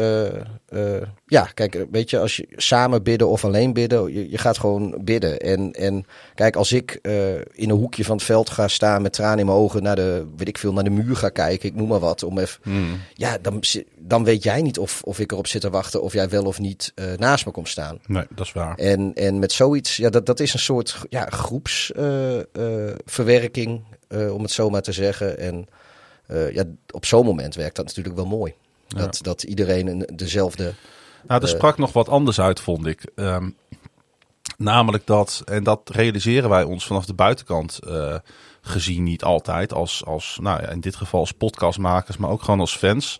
Ja, 1.27 1.49
kijk, 1.53 1.85
weet 1.91 2.09
je, 2.09 2.19
als 2.19 2.35
je 2.35 2.47
samen 2.55 3.03
bidden 3.03 3.27
of 3.27 3.45
alleen 3.45 3.73
bidden, 3.73 4.13
je, 4.13 4.29
je 4.29 4.37
gaat 4.37 4.57
gewoon 4.57 4.97
bidden. 5.01 5.39
En, 5.39 5.71
en 5.71 6.05
kijk, 6.35 6.55
als 6.55 6.71
ik 6.71 6.99
eh, 7.01 7.35
in 7.35 7.69
een 7.69 7.71
hoekje 7.71 8.03
van 8.03 8.15
het 8.15 8.25
veld 8.25 8.49
ga 8.49 8.67
staan 8.67 9.01
met 9.01 9.13
tranen 9.13 9.39
in 9.39 9.45
mijn 9.45 9.57
ogen 9.57 9.83
naar 9.83 9.95
de, 9.95 10.25
weet 10.37 10.47
ik 10.47 10.57
veel, 10.57 10.73
naar 10.73 10.83
de 10.83 10.89
muur 10.89 11.15
ga 11.15 11.29
kijken, 11.29 11.69
ik 11.69 11.75
noem 11.75 11.87
maar 11.87 11.99
wat, 11.99 12.23
om 12.23 12.37
even. 12.37 12.59
Hmm. 12.63 12.99
Ja, 13.13 13.37
dan, 13.41 13.63
dan 13.97 14.23
weet 14.23 14.43
jij 14.43 14.61
niet 14.61 14.79
of, 14.79 15.01
of 15.03 15.19
ik 15.19 15.31
erop 15.31 15.47
zit 15.47 15.61
te 15.61 15.69
wachten 15.69 16.01
of 16.01 16.13
jij 16.13 16.29
wel 16.29 16.43
of 16.43 16.59
niet 16.59 16.91
eh, 16.95 17.05
naast 17.17 17.45
me 17.45 17.51
komt 17.51 17.69
staan. 17.69 17.99
Nee, 18.07 18.25
dat 18.29 18.45
is 18.45 18.53
waar. 18.53 18.77
En, 18.77 19.11
en 19.13 19.39
met 19.39 19.51
zoiets, 19.51 19.97
ja, 19.97 20.09
dat, 20.09 20.25
dat 20.25 20.39
is 20.39 20.53
een 20.53 20.59
soort 20.59 20.97
ja, 21.09 21.27
groepsverwerking, 21.29 23.83
eh, 24.07 24.33
om 24.33 24.41
het 24.41 24.51
zo 24.51 24.69
maar 24.69 24.81
te 24.81 24.91
zeggen. 24.91 25.37
En 25.37 25.67
ja, 26.53 26.63
op 26.91 27.05
zo'n 27.05 27.25
moment 27.25 27.55
werkt 27.55 27.75
dat 27.75 27.85
natuurlijk 27.85 28.15
wel 28.15 28.25
mooi. 28.25 28.53
Ja. 28.87 28.97
Dat, 28.97 29.19
dat 29.21 29.43
iedereen 29.43 29.87
een, 29.87 30.09
dezelfde. 30.15 30.73
Nou, 31.27 31.41
er 31.41 31.47
Eh. 31.47 31.53
sprak 31.55 31.77
nog 31.77 31.93
wat 31.93 32.09
anders 32.09 32.39
uit, 32.39 32.59
vond 32.59 32.85
ik. 32.85 33.01
Ehm, 33.15 33.49
namelijk 34.57 35.05
dat, 35.07 35.41
en 35.45 35.63
dat 35.63 35.89
realiseren 35.89 36.49
wij 36.49 36.63
ons 36.63 36.85
vanaf 36.85 37.05
de 37.05 37.13
buitenkant 37.13 37.79
eh, 37.87 38.15
gezien 38.61 39.03
niet 39.03 39.23
altijd, 39.23 39.73
als, 39.73 40.05
als 40.05 40.37
nou 40.41 40.61
ja, 40.61 40.69
in 40.69 40.79
dit 40.79 40.95
geval 40.95 41.19
als 41.19 41.31
podcastmakers, 41.31 42.17
maar 42.17 42.29
ook 42.29 42.41
gewoon 42.43 42.59
als 42.59 42.77
fans. 42.77 43.19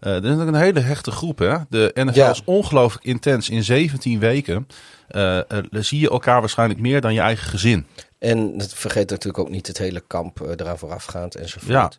Eh 0.00 0.10
er 0.10 0.16
is 0.16 0.22
natuurlijk 0.22 0.56
een 0.56 0.62
hele 0.62 0.80
hechte 0.80 1.10
groep. 1.10 1.38
Hè? 1.38 1.56
De 1.68 1.90
NFL 1.94 2.18
Ja. 2.18 2.30
is 2.30 2.42
ongelooflijk 2.44 3.04
intens. 3.04 3.48
In 3.48 3.64
17 3.64 4.18
weken 4.18 4.66
eh, 5.08 5.38
zie 5.70 6.00
je 6.00 6.10
elkaar 6.10 6.40
waarschijnlijk 6.40 6.80
meer 6.80 7.00
dan 7.00 7.14
je 7.14 7.20
eigen 7.20 7.48
gezin. 7.48 7.86
En 8.18 8.58
dat 8.58 8.74
vergeet 8.74 9.10
natuurlijk 9.10 9.38
ook 9.44 9.50
niet 9.50 9.66
het 9.66 9.78
hele 9.78 10.02
kamp 10.06 10.40
eh, 10.40 10.50
eraan 10.50 10.78
voorafgaand 10.78 11.34
enzovoort. 11.34 11.72
Ja. 11.72 11.90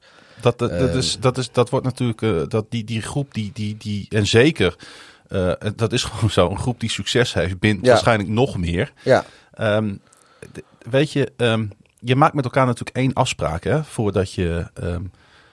Dat, 0.42 0.60
dat, 0.60 0.70
dat, 0.70 0.90
Ehm. 0.90 0.98
is, 0.98 1.18
dat, 1.20 1.38
is, 1.38 1.52
dat 1.52 1.70
wordt 1.70 1.86
natuurlijk, 1.86 2.50
dat 2.52 2.66
die, 2.70 2.84
die 2.84 3.02
groep, 3.02 3.34
die, 3.34 3.52
die, 3.54 3.78
die, 3.78 4.06
en 4.10 4.28
zeker, 4.28 4.76
eh, 5.30 5.52
dat 5.76 5.94
is 5.94 6.04
gewoon 6.10 6.30
zo, 6.30 6.50
een 6.50 6.60
groep 6.60 6.80
die 6.80 6.90
succes 6.90 7.34
heeft, 7.34 7.60
bindt 7.60 7.86
Ja. 7.86 7.90
waarschijnlijk 7.92 8.30
nog 8.30 8.58
meer. 8.58 8.92
Ja, 9.04 9.26
Ehm, 9.54 9.96
weet 10.90 11.12
je, 11.12 11.32
ehm, 11.38 11.66
je 12.00 12.16
maakt 12.16 12.34
met 12.34 12.44
elkaar 12.44 12.66
natuurlijk 12.66 12.98
één 12.98 13.14
afspraak 13.14 13.64
hè, 13.64 13.84
voordat 13.84 14.34
je 14.34 14.66
ehm, 14.74 15.02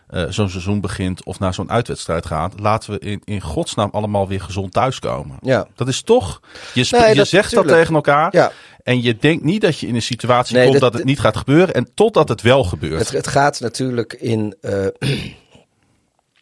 eh, 0.07 0.25
zo'n 0.29 0.49
seizoen 0.51 0.81
begint 0.81 1.25
of 1.25 1.39
naar 1.39 1.55
zo'n 1.55 1.71
uitwedstrijd 1.71 2.27
gaat. 2.27 2.61
Laten 2.61 2.91
we 2.93 2.99
in, 2.99 3.23
in 3.25 3.41
godsnaam 3.41 3.89
allemaal 3.93 4.29
weer 4.29 4.41
gezond 4.41 4.73
thuiskomen. 4.73 5.37
ja. 5.43 5.67
Dat 5.75 5.89
is 5.89 6.03
toch, 6.03 6.41
je, 6.75 6.85
sp- 6.85 6.93
Nee, 6.99 7.09
je 7.09 7.15
dat- 7.15 7.29
zegt 7.29 7.55
dat 7.55 7.69
tegen 7.69 7.95
elkaar 7.95 8.29
ja. 8.37 8.53
en 8.83 9.03
je 9.03 9.17
denkt 9.17 9.45
niet 9.45 9.61
dat 9.61 9.79
je 9.79 9.87
in 9.87 9.95
een 9.95 10.03
situatie 10.03 10.55
Nee, 10.57 10.67
komt 10.69 10.81
dat- 10.81 10.91
dat 10.91 11.01
het 11.01 11.09
niet 11.09 11.21
gaat 11.21 11.37
gebeuren 11.37 11.75
en 11.75 11.89
totdat 11.95 12.29
het 12.29 12.43
wel 12.43 12.65
gebeurt. 12.65 12.99
Het, 12.99 13.11
het 13.11 13.27
gaat 13.27 13.61
natuurlijk 13.61 14.12
in, 14.12 14.57
eh, 14.61 14.87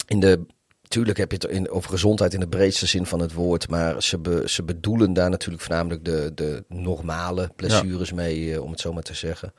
in 0.07 0.21
de. 0.21 0.41
Tuurlijk 0.95 1.19
heb 1.19 1.31
je 1.31 1.37
het 1.41 1.51
in, 1.51 1.71
over 1.71 1.91
gezondheid 1.91 2.35
in 2.35 2.41
de 2.41 2.49
breedste 2.49 2.87
zin 2.87 3.07
van 3.07 3.21
het 3.21 3.33
woord. 3.33 3.69
Maar 3.69 4.03
ze, 4.03 4.19
be- 4.19 4.43
ze 4.47 4.63
bedoelen 4.63 5.13
daar 5.13 5.31
natuurlijk 5.31 5.63
voornamelijk 5.63 6.05
de, 6.05 6.33
de 6.35 6.65
normale 6.69 7.51
blessures 7.57 8.13
mee, 8.13 8.53
eh, 8.53 8.63
om 8.63 8.71
het 8.71 8.81
zo 8.81 8.93
maar 8.93 9.03
te 9.03 9.15
zeggen. 9.15 9.53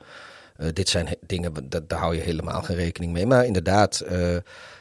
Eh, 0.56 0.68
dit 0.72 0.88
zijn 0.88 1.08
dingen, 1.26 1.52
dat, 1.68 1.88
daar 1.88 1.98
hou 1.98 2.14
je 2.14 2.20
helemaal 2.20 2.62
geen 2.62 2.76
rekening 2.76 3.12
mee. 3.12 3.26
Maar 3.26 3.44
inderdaad, 3.44 4.00
eh, 4.00 4.36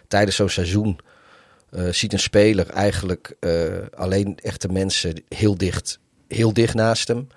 tijdens 0.07 0.35
zo'n 0.35 0.49
seizoen 0.49 0.99
ziet 1.89 2.13
een 2.13 2.19
speler 2.19 2.69
eigenlijk 2.69 3.35
alleen 3.95 4.37
echte 4.41 4.67
mensen 4.67 5.23
heel 5.29 5.57
dicht, 5.57 5.99
heel 6.27 6.53
dicht 6.53 6.73
naast 6.73 7.07
hem. 7.07 7.27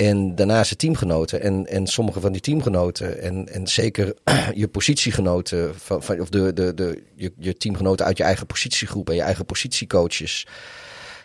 En 0.00 0.34
daarna 0.34 0.64
zijn 0.64 0.78
teamgenoten. 0.78 1.40
En, 1.40 1.66
en 1.66 1.86
sommige 1.86 2.20
van 2.20 2.32
die 2.32 2.40
teamgenoten, 2.40 3.22
en, 3.22 3.48
en 3.48 3.66
zeker 3.66 4.14
je 4.54 4.68
positiegenoten, 4.68 5.74
van, 5.74 6.02
van, 6.02 6.20
of 6.20 6.28
de, 6.28 6.52
de, 6.52 6.74
de, 6.74 7.02
je, 7.14 7.32
je 7.38 7.56
teamgenoten 7.56 8.06
uit 8.06 8.16
je 8.16 8.22
eigen 8.24 8.46
positiegroep 8.46 9.08
en 9.08 9.14
je 9.14 9.22
eigen 9.22 9.44
positiecoaches. 9.44 10.46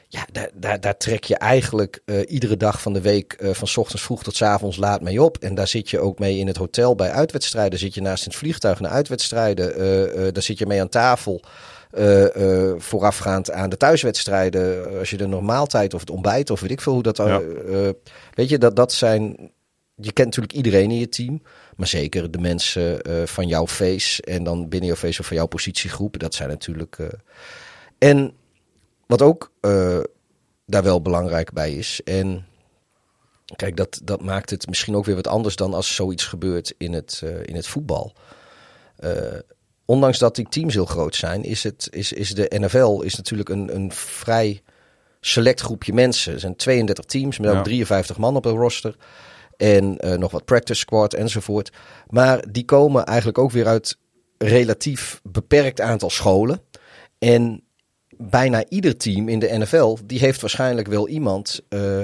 Ja, 0.07 0.25
daar, 0.31 0.49
daar, 0.53 0.79
daar 0.79 0.97
trek 0.97 1.23
je 1.23 1.37
eigenlijk 1.37 2.01
eh, 2.05 2.19
iedere 2.27 2.57
dag 2.57 2.81
van 2.81 2.93
de 2.93 3.01
week, 3.01 3.33
eh, 3.33 3.53
van 3.53 3.67
's 3.67 3.77
ochtends 3.77 4.03
vroeg 4.03 4.23
tot 4.23 4.35
's 4.35 4.41
avonds 4.41 4.77
laat 4.77 5.01
mee 5.01 5.23
op. 5.23 5.37
En 5.37 5.55
daar 5.55 5.67
zit 5.67 5.89
je 5.89 5.99
ook 5.99 6.19
mee 6.19 6.37
in 6.37 6.47
het 6.47 6.57
hotel 6.57 6.95
bij 6.95 7.11
uitwedstrijden. 7.11 7.79
Zit 7.79 7.93
je 7.93 8.01
naast 8.01 8.25
het 8.25 8.35
vliegtuig 8.35 8.79
naar 8.79 8.91
uitwedstrijden. 8.91 9.75
eh, 9.75 10.27
daar 10.31 10.43
zit 10.43 10.57
je 10.57 10.65
mee 10.65 10.81
aan 10.81 10.89
tafel. 10.89 11.41
Eh, 11.95 12.69
eh, 12.69 12.75
voorafgaand 12.77 13.51
aan 13.51 13.69
de 13.69 13.77
thuiswedstrijden. 13.77 14.91
eh, 14.91 14.99
Als 14.99 15.09
je 15.09 15.17
de 15.17 15.27
normaaltijd 15.27 15.93
of 15.93 15.99
het 15.99 16.09
ontbijt 16.09 16.49
of 16.49 16.59
weet 16.59 16.71
ik 16.71 16.81
veel 16.81 16.93
hoe 16.93 17.03
dat. 17.03 17.17
Ja. 17.17 17.41
weet 18.33 18.49
je, 18.49 18.57
dat, 18.57 18.75
dat 18.75 18.93
zijn. 18.93 19.51
Je 19.95 20.11
kent 20.11 20.27
natuurlijk 20.27 20.53
iedereen 20.53 20.91
in 20.91 20.97
je 20.99 21.09
team. 21.09 21.41
Maar 21.75 21.87
zeker 21.87 22.31
de 22.31 22.37
mensen 22.37 22.99
van 23.27 23.47
jouw 23.47 23.67
face. 23.67 24.21
En 24.21 24.43
dan 24.43 24.69
binnen 24.69 24.87
jouw 24.87 24.97
face 24.97 25.19
of 25.19 25.25
van 25.25 25.35
jouw 25.35 25.45
positiegroep. 25.45 26.19
Dat 26.19 26.33
zijn 26.33 26.49
natuurlijk. 26.49 26.97
en 27.97 28.33
wat 29.07 29.21
ook 29.21 29.51
daar 30.65 30.83
wel 30.83 31.01
belangrijk 31.01 31.53
bij 31.53 31.73
is. 31.73 32.01
En 32.03 32.45
kijk, 33.55 33.77
dat, 33.77 33.99
dat 34.03 34.21
maakt 34.21 34.49
het 34.49 34.67
misschien 34.67 34.95
ook 34.95 35.05
weer 35.05 35.15
wat 35.15 35.27
anders 35.27 35.55
dan 35.55 35.73
als 35.73 35.95
zoiets 35.95 36.25
gebeurt 36.25 36.73
in 36.77 36.93
het, 36.93 37.23
in 37.43 37.55
het 37.55 37.67
voetbal. 37.67 38.13
Ondanks 39.85 40.19
dat 40.19 40.35
die 40.35 40.47
teams 40.49 40.73
heel 40.73 40.85
groot 40.85 41.15
zijn, 41.15 41.43
is, 41.43 41.63
het, 41.63 41.87
is, 41.91 42.13
is 42.13 42.33
de 42.33 42.51
NFL 42.55 43.01
is 43.01 43.15
natuurlijk 43.15 43.49
een, 43.49 43.75
een 43.75 43.91
vrij 43.91 44.61
select 45.19 45.61
groepje 45.61 45.93
mensen. 45.93 46.33
Er 46.33 46.39
zijn 46.39 46.55
32 46.55 47.05
teams 47.05 47.39
met 47.39 47.49
ook 47.49 47.63
53 47.63 48.17
man 48.17 48.35
op 48.35 48.45
een 48.45 48.57
roster. 48.57 48.95
En 49.57 49.97
uh, 50.05 50.13
nog 50.13 50.31
wat 50.31 50.45
practice 50.45 50.79
squad 50.79 51.13
enzovoort. 51.13 51.71
Maar 52.09 52.51
die 52.51 52.65
komen 52.65 53.05
eigenlijk 53.05 53.37
ook 53.37 53.51
weer 53.51 53.67
uit 53.67 53.97
relatief 54.37 55.19
beperkt 55.23 55.81
aantal 55.81 56.09
scholen. 56.09 56.61
En 57.19 57.63
bijna 58.17 58.63
ieder 58.69 58.97
team 58.97 59.29
in 59.29 59.39
de 59.39 59.57
NFL, 59.57 59.97
die 60.05 60.19
heeft 60.19 60.41
waarschijnlijk 60.41 60.87
wel 60.87 61.07
iemand 61.07 61.61
uh, 61.69 62.03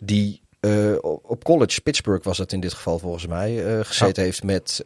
die 0.00 0.42
uh, 0.60 0.96
op 1.02 1.44
college, 1.44 1.80
Pittsburgh 1.80 2.24
was 2.24 2.38
het 2.38 2.52
in 2.52 2.60
dit 2.60 2.72
geval 2.72 2.98
volgens 2.98 3.26
mij, 3.26 3.82
gezeten 3.84 4.22
heeft 4.22 4.42
met, 4.42 4.82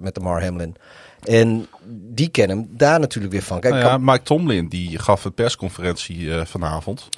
met 0.00 0.14
de 0.14 0.20
Mar 0.20 0.42
Hamlin. 0.44 0.76
En 1.22 1.66
die 1.88 2.28
kennen 2.28 2.56
hem 2.56 2.68
daar 2.70 3.00
natuurlijk 3.00 3.32
weer 3.32 3.42
van. 3.42 3.60
Kijk, 3.60 3.74
nou 3.74 3.86
ja, 3.86 3.98
Mike 3.98 4.22
Tomlin 4.22 4.68
die 4.68 4.98
gaf 4.98 5.24
een 5.24 5.34
persconferentie 5.34 6.30
vanavond. 6.44 7.08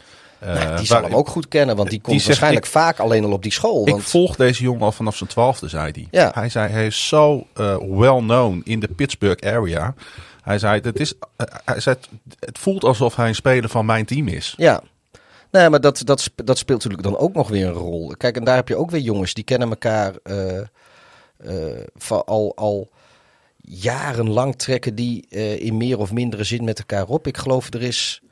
Nou, 0.41 0.77
die 0.77 0.87
zal 0.87 1.03
hem 1.03 1.15
ook 1.15 1.29
goed 1.29 1.49
kennen, 1.49 1.77
want 1.77 1.91
die 1.91 2.01
komt 2.01 2.25
waarschijnlijk 2.25 2.67
vaak 2.67 2.99
alleen 2.99 3.25
al 3.25 3.33
op 3.33 3.43
die 3.43 3.53
school. 3.53 3.85
Want... 3.85 4.01
Ik 4.01 4.07
volg 4.07 4.37
deze 4.37 4.63
jongen 4.63 4.83
al 4.83 4.93
vanaf 4.93 5.17
zijn 5.17 5.29
twaalfde, 5.29 5.69
zei 5.69 5.91
hij. 5.93 6.09
Ja. 6.11 6.31
Hij 6.35 6.49
zei, 6.49 6.71
hij 6.71 6.87
is 6.87 7.09
zo 7.09 7.47
well 7.81 8.19
known 8.19 8.61
in 8.65 8.81
de 8.81 8.89
Pittsburgh 8.89 9.47
area. 9.47 9.95
Hij 10.43 10.59
zei, 10.59 10.81
het, 10.81 11.01
is, 11.01 11.15
hij 11.65 11.81
zei, 11.81 11.97
het 12.39 12.59
voelt 12.59 12.85
alsof 12.85 13.17
hij 13.17 13.29
een 13.29 13.35
speler 13.35 13.71
van 13.71 13.87
mijn 13.87 14.05
team 14.05 14.29
is. 14.29 14.55
Ja, 14.57 14.83
Nee, 15.51 15.71
maar 15.71 15.81
dat, 15.81 16.03
dat, 16.05 16.31
dat 16.45 16.59
speelt 16.59 16.85
natuurlijk 16.85 17.03
dan 17.03 17.19
ook 17.19 17.35
nog 17.35 17.49
weer 17.49 17.67
een 17.67 17.73
rol. 17.73 18.15
Kijk, 18.17 18.37
en 18.37 18.45
daar 18.45 18.57
heb 18.57 18.69
je 18.69 18.77
ook 18.77 18.91
weer 18.91 19.01
jongens 19.01 19.35
die 19.35 19.45
kennen 19.45 19.69
elkaar 19.69 20.13
van 21.97 22.25
al, 22.25 22.53
al 22.57 22.89
jarenlang 23.67 24.57
trekken 24.57 24.95
die 24.95 25.27
uh, 25.31 25.61
in 25.61 25.77
meer 25.77 25.99
of 25.99 26.13
mindere 26.13 26.45
zin 26.45 26.65
met 26.65 26.79
elkaar 26.79 27.07
op. 27.07 27.27
Ik 27.27 27.37
geloof 27.37 27.73
er 27.73 27.83
is 27.83 28.23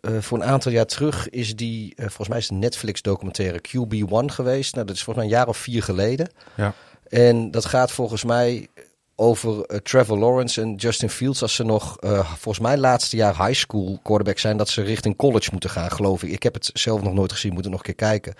voor 0.00 0.38
een 0.38 0.44
aantal 0.44 0.72
jaar 0.72 0.86
terug 0.86 1.28
is 1.28 1.56
die, 1.56 1.94
volgens 1.96 2.28
mij 2.28 2.38
is 2.38 2.48
de 2.48 2.54
Netflix 2.54 3.02
documentaire 3.02 3.60
QB1 3.68 4.24
geweest. 4.26 4.74
Nou, 4.74 4.86
dat 4.86 4.96
is 4.96 5.02
volgens 5.02 5.24
mij 5.24 5.34
een 5.34 5.38
jaar 5.38 5.48
of 5.48 5.56
vier 5.56 5.82
geleden. 5.82 6.30
Ja. 6.56 6.74
En 7.08 7.50
dat 7.50 7.64
gaat 7.64 7.92
volgens 7.92 8.24
mij 8.24 8.68
over 9.16 9.82
Trevor 9.82 10.18
Lawrence 10.18 10.60
en 10.60 10.74
Justin 10.74 11.10
Fields 11.10 11.42
als 11.42 11.54
ze 11.54 11.64
nog, 11.64 11.96
volgens 12.24 12.58
mij 12.58 12.76
laatste 12.76 13.16
jaar 13.16 13.46
high 13.46 13.58
school 13.58 13.98
quarterback 14.02 14.38
zijn, 14.38 14.56
dat 14.56 14.68
ze 14.68 14.82
richting 14.82 15.16
college 15.16 15.48
moeten 15.52 15.70
gaan, 15.70 15.90
geloof 15.90 16.22
ik. 16.22 16.30
Ik 16.30 16.42
heb 16.42 16.54
het 16.54 16.70
zelf 16.72 17.02
nog 17.02 17.12
nooit 17.12 17.32
gezien, 17.32 17.52
moet 17.52 17.64
er 17.64 17.70
nog 17.70 17.78
een 17.78 17.94
keer 17.94 18.08
kijken. 18.08 18.34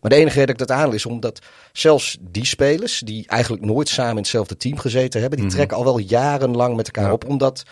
Maar 0.00 0.10
de 0.10 0.16
enige 0.16 0.38
reden 0.38 0.56
dat 0.56 0.60
ik 0.60 0.68
dat 0.68 0.76
aan 0.76 0.94
is 0.94 1.06
omdat 1.06 1.38
zelfs 1.72 2.18
die 2.20 2.46
spelers, 2.46 3.00
die 3.00 3.26
eigenlijk 3.26 3.64
nooit 3.64 3.88
samen 3.88 4.12
in 4.12 4.16
hetzelfde 4.16 4.56
team 4.56 4.78
gezeten 4.78 5.20
hebben, 5.20 5.38
die 5.38 5.46
mhm. 5.46 5.56
trekken 5.56 5.76
al 5.76 5.84
wel 5.84 5.98
jarenlang 5.98 6.76
met 6.76 6.86
elkaar 6.86 7.12
op, 7.12 7.28
omdat 7.28 7.62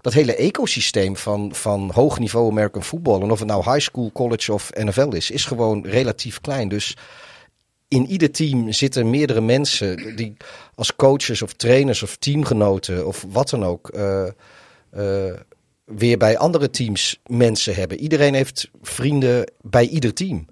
dat 0.00 0.12
hele 0.12 0.34
ecosysteem 0.34 1.16
van, 1.16 1.54
van 1.54 1.90
hoog 1.94 2.18
niveau 2.18 2.50
American 2.50 2.82
football, 2.82 3.20
en 3.20 3.30
of 3.30 3.38
het 3.38 3.48
nou 3.48 3.72
high 3.72 3.78
school, 3.78 4.12
college 4.12 4.52
of 4.52 4.70
NFL 4.74 5.08
is, 5.08 5.30
is 5.30 5.44
gewoon 5.44 5.86
relatief 5.86 6.40
klein. 6.40 6.68
Dus 6.68 6.96
in 7.88 8.06
ieder 8.06 8.30
team 8.30 8.72
zitten 8.72 9.10
meerdere 9.10 9.40
mensen 9.40 10.16
die 10.16 10.36
als 10.74 10.96
coaches 10.96 11.42
of 11.42 11.52
trainers 11.52 12.02
of 12.02 12.16
teamgenoten 12.16 13.06
of 13.06 13.24
wat 13.28 13.50
dan 13.50 13.64
ook 13.64 13.90
uh, 13.94 14.26
uh, 14.96 15.32
weer 15.84 16.18
bij 16.18 16.38
andere 16.38 16.70
teams 16.70 17.20
mensen 17.26 17.74
hebben. 17.74 17.98
Iedereen 17.98 18.34
heeft 18.34 18.70
vrienden 18.82 19.52
bij 19.62 19.88
ieder 19.88 20.14
team. 20.14 20.46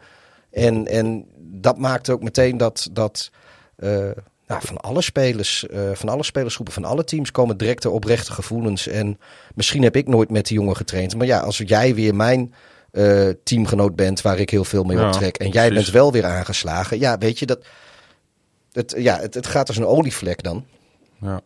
En, 0.50 0.86
en 0.86 1.26
dat 1.38 1.78
maakt 1.78 2.10
ook 2.10 2.22
meteen 2.22 2.56
dat, 2.56 2.88
dat 2.92 3.30
uh, 3.78 3.90
nou, 4.46 4.60
van 4.64 4.76
alle 4.76 5.02
spelers, 5.02 5.66
van 5.92 6.08
alle 6.08 6.22
spelersgroepen, 6.22 6.74
van 6.74 6.84
alle 6.84 7.04
teams 7.04 7.30
komen 7.30 7.56
directe 7.56 7.90
oprechte 7.90 8.32
gevoelens. 8.32 8.86
En 8.86 9.18
misschien 9.54 9.82
heb 9.82 9.96
ik 9.96 10.08
nooit 10.08 10.30
met 10.30 10.46
die 10.46 10.58
jongen 10.58 10.76
getraind. 10.76 11.16
Maar 11.16 11.26
ja, 11.26 11.40
als 11.40 11.62
jij 11.66 11.94
weer 11.94 12.14
mijn 12.14 12.54
uh, 12.92 13.28
teamgenoot 13.44 13.96
bent 13.96 14.22
waar 14.22 14.38
ik 14.38 14.50
heel 14.50 14.64
veel 14.64 14.84
mee 14.84 15.06
optrek. 15.06 15.36
En 15.36 15.50
jij 15.50 15.70
bent 15.72 15.90
wel 15.90 16.12
weer 16.12 16.24
aangeslagen. 16.24 16.98
Ja, 16.98 17.18
weet 17.18 17.38
je, 17.38 17.46
dat, 17.46 17.66
het, 18.72 18.94
ja, 18.96 19.18
het, 19.18 19.34
het 19.34 19.46
gaat 19.46 19.68
als 19.68 19.76
een 19.76 19.86
olievlek 19.86 20.42
dan. 20.42 20.64
Ja. 21.20 21.40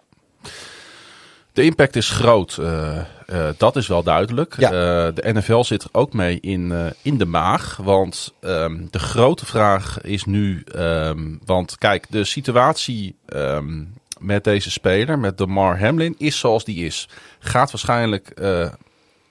De 1.53 1.63
impact 1.63 1.97
is 1.97 2.11
groot, 2.11 2.57
uh, 2.61 2.99
uh, 3.27 3.49
dat 3.57 3.77
is 3.77 3.87
wel 3.87 4.03
duidelijk. 4.03 4.55
Ja. 4.59 4.71
Uh, 4.71 5.15
de 5.15 5.33
NFL 5.33 5.63
zit 5.63 5.83
er 5.83 5.89
ook 5.93 6.13
mee 6.13 6.41
in, 6.41 6.93
in 7.03 7.19
de 7.19 7.25
maag. 7.25 7.77
Want 7.77 8.35
um, 8.41 8.89
de 8.91 8.99
grote 8.99 9.47
vraag 9.47 10.01
is 10.01 10.25
nu... 10.25 10.65
Um, 10.77 11.41
want 11.45 11.79
kijk, 11.79 12.07
de 12.11 12.25
situatie 12.25 13.17
um, 13.27 13.95
met 14.19 14.45
deze 14.45 14.71
speler, 14.71 15.19
met 15.19 15.39
DeMar 15.39 15.81
Hamlin, 15.81 16.15
is 16.19 16.39
zoals 16.39 16.65
die 16.65 16.85
is. 16.85 17.09
Gaat 17.39 17.71
waarschijnlijk 17.71 18.41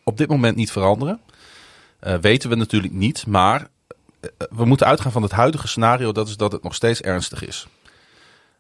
op 0.04 0.18
dit 0.18 0.30
moment 0.30 0.56
niet 0.56 0.72
veranderen. 0.72 1.20
Weten 2.22 2.50
we 2.50 2.56
natuurlijk 2.56 2.94
niet, 2.94 3.28
maar 3.28 3.68
we 4.50 4.66
moeten 4.66 4.88
uitgaan 4.88 5.12
van 5.12 5.22
het 5.22 5.32
huidige 5.32 5.68
scenario, 5.68 6.12
dat 6.12 6.28
is 6.28 6.38
dat 6.38 6.52
het 6.52 6.64
nog 6.64 6.76
steeds 6.76 7.02
ernstig 7.02 7.48
is. 7.48 7.68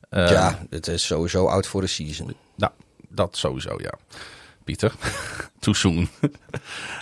Ja, 0.09 0.59
het 0.69 0.87
is 0.87 1.05
sowieso 1.05 1.47
out 1.47 1.67
voor 1.67 1.81
de 1.81 1.87
season. 1.87 2.35
Nou, 2.55 2.71
dat 3.11 3.37
sowieso, 3.37 3.75
ja. 3.77 3.93
Pieter, 4.63 4.93
too 5.59 5.73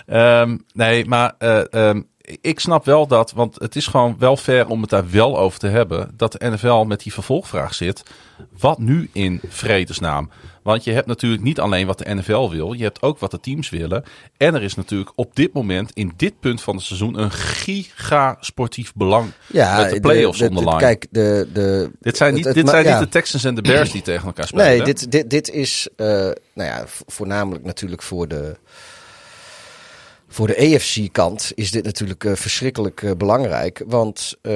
um, 0.06 0.64
nee, 0.72 1.04
maar 1.04 1.34
um, 1.70 2.08
ik 2.40 2.60
snap 2.60 2.84
wel 2.84 3.06
dat, 3.06 3.32
want 3.32 3.60
het 3.60 3.76
is 3.76 3.86
gewoon 3.86 4.16
wel 4.18 4.36
fair 4.36 4.68
om 4.68 4.80
het 4.80 4.90
daar 4.90 5.10
wel 5.10 5.38
over 5.38 5.58
te 5.58 5.68
hebben, 5.68 6.10
dat 6.16 6.32
de 6.32 6.50
NFL 6.50 6.84
met 6.84 7.02
die 7.02 7.12
vervolgvraag 7.12 7.74
zit. 7.74 8.02
Wat 8.58 8.78
nu 8.78 9.10
in 9.12 9.40
vredesnaam? 9.48 10.30
Want 10.62 10.84
je 10.84 10.92
hebt 10.92 11.06
natuurlijk 11.06 11.42
niet 11.42 11.60
alleen 11.60 11.86
wat 11.86 11.98
de 11.98 12.14
NFL 12.14 12.48
wil, 12.48 12.72
je 12.72 12.82
hebt 12.82 13.02
ook 13.02 13.18
wat 13.18 13.30
de 13.30 13.40
teams 13.40 13.70
willen. 13.70 14.04
En 14.36 14.54
er 14.54 14.62
is 14.62 14.74
natuurlijk 14.74 15.12
op 15.14 15.36
dit 15.36 15.52
moment, 15.52 15.90
in 15.94 16.12
dit 16.16 16.40
punt 16.40 16.60
van 16.60 16.76
het 16.76 16.84
seizoen, 16.84 17.20
een 17.20 17.30
giga 17.30 18.36
sportief 18.40 18.92
belang 18.94 19.30
ja, 19.46 19.76
met 19.76 19.90
de 19.90 20.00
playoffs 20.00 20.38
de, 20.38 20.44
de, 20.44 20.50
onderline. 20.50 20.78
Kijk, 20.78 21.06
de, 21.10 21.48
de, 21.52 21.90
dit 22.00 22.16
zijn, 22.16 22.34
niet, 22.34 22.54
dit 22.54 22.68
zijn 22.68 22.86
niet 22.86 22.98
de 22.98 23.08
Texans 23.08 23.44
en 23.44 23.54
de 23.54 23.62
Bears 23.62 23.92
die 23.92 24.02
tegen 24.02 24.26
elkaar 24.26 24.46
spelen. 24.46 24.66
Nee, 24.66 24.82
dit, 24.82 25.10
dit, 25.10 25.30
dit 25.30 25.50
is 25.50 25.88
uh, 25.96 26.06
nou 26.06 26.34
ja, 26.54 26.84
voornamelijk 26.86 27.64
natuurlijk 27.64 28.02
voor 28.02 28.28
de 28.28 28.56
voor 30.30 30.46
de 30.46 30.56
AFC-kant 30.56 31.52
is 31.54 31.70
dit 31.70 31.84
natuurlijk 31.84 32.24
uh, 32.24 32.34
verschrikkelijk 32.34 33.02
uh, 33.02 33.10
belangrijk. 33.16 33.82
Want 33.86 34.34
uh, 34.42 34.52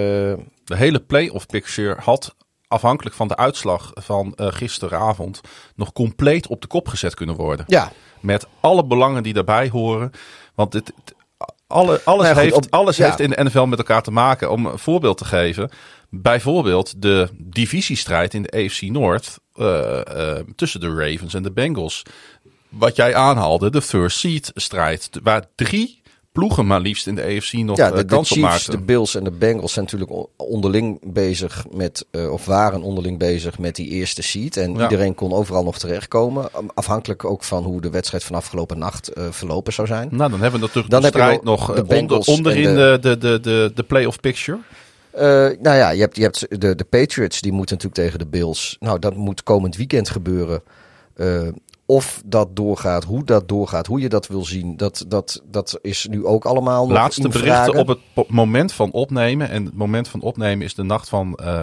de 0.64 0.76
hele 0.76 1.00
playoff 1.00 1.46
picture 1.46 1.96
had 2.00 2.34
afhankelijk 2.74 3.16
van 3.16 3.28
de 3.28 3.36
uitslag 3.36 3.90
van 3.94 4.32
gisteravond 4.36 5.40
nog 5.74 5.92
compleet 5.92 6.46
op 6.46 6.60
de 6.60 6.66
kop 6.66 6.88
gezet 6.88 7.14
kunnen 7.14 7.36
worden. 7.36 7.64
Ja. 7.68 7.92
Met 8.20 8.46
alle 8.60 8.84
belangen 8.84 9.22
die 9.22 9.32
daarbij 9.32 9.68
horen. 9.68 10.10
Want 10.54 10.72
dit, 10.72 10.92
alle, 11.66 12.00
alles, 12.04 12.26
nou 12.26 12.38
heeft, 12.38 12.70
alles 12.70 12.98
heeft 12.98 13.20
in 13.20 13.30
de 13.30 13.44
NFL 13.44 13.64
met 13.64 13.78
elkaar 13.78 14.02
te 14.02 14.10
maken. 14.10 14.50
Om 14.50 14.66
een 14.66 14.78
voorbeeld 14.78 15.18
te 15.18 15.24
geven. 15.24 15.70
Bijvoorbeeld 16.10 17.02
de 17.02 17.28
divisiestrijd 17.38 18.34
in 18.34 18.42
de 18.42 18.64
AFC 18.64 18.82
Noord 18.82 19.38
tussen 20.56 20.80
de 20.80 20.94
Ravens 20.94 21.34
en 21.34 21.42
de 21.42 21.52
Bengals 21.52 22.02
wat 22.78 22.96
jij 22.96 23.14
aanhaalde, 23.14 23.70
de 23.70 23.82
first 23.82 24.18
seed 24.18 24.50
strijd. 24.54 25.10
Waar 25.22 25.44
drie 25.54 26.02
ploegen 26.34 26.66
maar 26.66 26.80
liefst 26.80 27.06
in 27.06 27.14
de 27.14 27.22
AFC 27.22 27.52
nog 27.52 27.76
ja, 27.76 27.90
de, 27.90 28.02
uh, 28.02 28.06
kans 28.06 28.28
de 28.28 28.34
Chiefs, 28.34 28.66
de 28.66 28.78
Bills 28.78 29.14
en 29.14 29.24
de 29.24 29.30
Bengals 29.30 29.72
zijn 29.72 29.84
natuurlijk 29.84 30.28
onderling 30.36 31.12
bezig 31.12 31.66
met, 31.70 32.06
uh, 32.10 32.32
of 32.32 32.44
waren 32.44 32.82
onderling 32.82 33.18
bezig 33.18 33.58
met 33.58 33.76
die 33.76 33.88
eerste 33.88 34.22
seed. 34.22 34.56
En 34.56 34.80
iedereen 34.80 35.14
kon 35.14 35.32
overal 35.32 35.64
nog 35.64 35.78
terechtkomen. 35.78 36.48
Afhankelijk 36.74 37.24
ook 37.24 37.44
van 37.44 37.64
hoe 37.64 37.80
de 37.80 37.90
wedstrijd 37.90 38.24
van 38.24 38.36
afgelopen 38.36 38.78
nacht 38.78 39.10
uh, 39.18 39.24
verlopen 39.30 39.72
zou 39.72 39.86
zijn. 39.86 40.08
Nou, 40.10 40.30
dan 40.30 40.40
hebben 40.40 40.60
we 40.60 40.66
natuurlijk 40.66 40.92
dan 40.92 41.02
de 41.02 41.08
strijd 41.08 41.42
nog 41.42 41.74
de 41.74 41.96
onder, 41.96 42.18
onderin 42.18 42.74
de, 42.74 42.98
de, 43.00 43.18
de, 43.18 43.40
de, 43.40 43.72
de 43.74 43.82
playoff 43.82 44.20
picture. 44.20 44.58
Uh, 45.14 45.20
nou 45.60 45.76
ja, 45.76 45.90
je 45.90 46.00
hebt, 46.00 46.16
je 46.16 46.22
hebt 46.22 46.60
de, 46.60 46.74
de 46.74 46.84
Patriots, 46.84 47.40
die 47.40 47.52
moeten 47.52 47.76
natuurlijk 47.76 48.02
tegen 48.04 48.18
de 48.18 48.38
Bills. 48.38 48.76
Nou, 48.80 48.98
dat 48.98 49.16
moet 49.16 49.42
komend 49.42 49.76
weekend 49.76 50.10
gebeuren. 50.10 50.62
Uh, 51.16 51.48
of 51.94 52.22
dat 52.24 52.56
doorgaat, 52.56 53.04
hoe 53.04 53.24
dat 53.24 53.48
doorgaat, 53.48 53.86
hoe 53.86 54.00
je 54.00 54.08
dat 54.08 54.26
wil 54.26 54.44
zien, 54.44 54.76
dat, 54.76 55.04
dat, 55.08 55.42
dat 55.44 55.78
is 55.82 56.06
nu 56.10 56.26
ook 56.26 56.44
allemaal 56.44 56.86
nog 56.86 56.96
Laatste 56.96 57.28
berichten 57.28 57.74
op 57.74 57.88
het 57.88 58.28
moment 58.28 58.72
van 58.72 58.90
opnemen, 58.90 59.48
en 59.48 59.64
het 59.64 59.74
moment 59.74 60.08
van 60.08 60.20
opnemen 60.20 60.64
is 60.64 60.74
de 60.74 60.82
nacht 60.82 61.08
van 61.08 61.38
uh, 61.42 61.62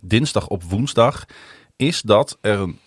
dinsdag 0.00 0.48
op 0.48 0.62
woensdag, 0.62 1.24
is 1.76 2.02
dat 2.02 2.38
er 2.40 2.58
een 2.60 2.78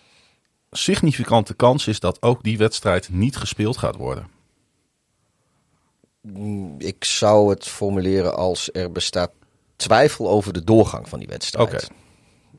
significante 0.70 1.54
kans 1.54 1.86
is 1.86 2.00
dat 2.00 2.22
ook 2.22 2.42
die 2.42 2.58
wedstrijd 2.58 3.08
niet 3.10 3.36
gespeeld 3.36 3.76
gaat 3.76 3.96
worden. 3.96 4.28
Mm, 6.20 6.74
ik 6.78 7.04
zou 7.04 7.50
het 7.50 7.64
formuleren 7.64 8.36
als 8.36 8.68
er 8.72 8.92
bestaat 8.92 9.30
twijfel 9.76 10.28
over 10.28 10.52
de 10.52 10.64
doorgang 10.64 11.08
van 11.08 11.18
die 11.18 11.28
wedstrijd. 11.28 11.68
Oké. 11.68 12.05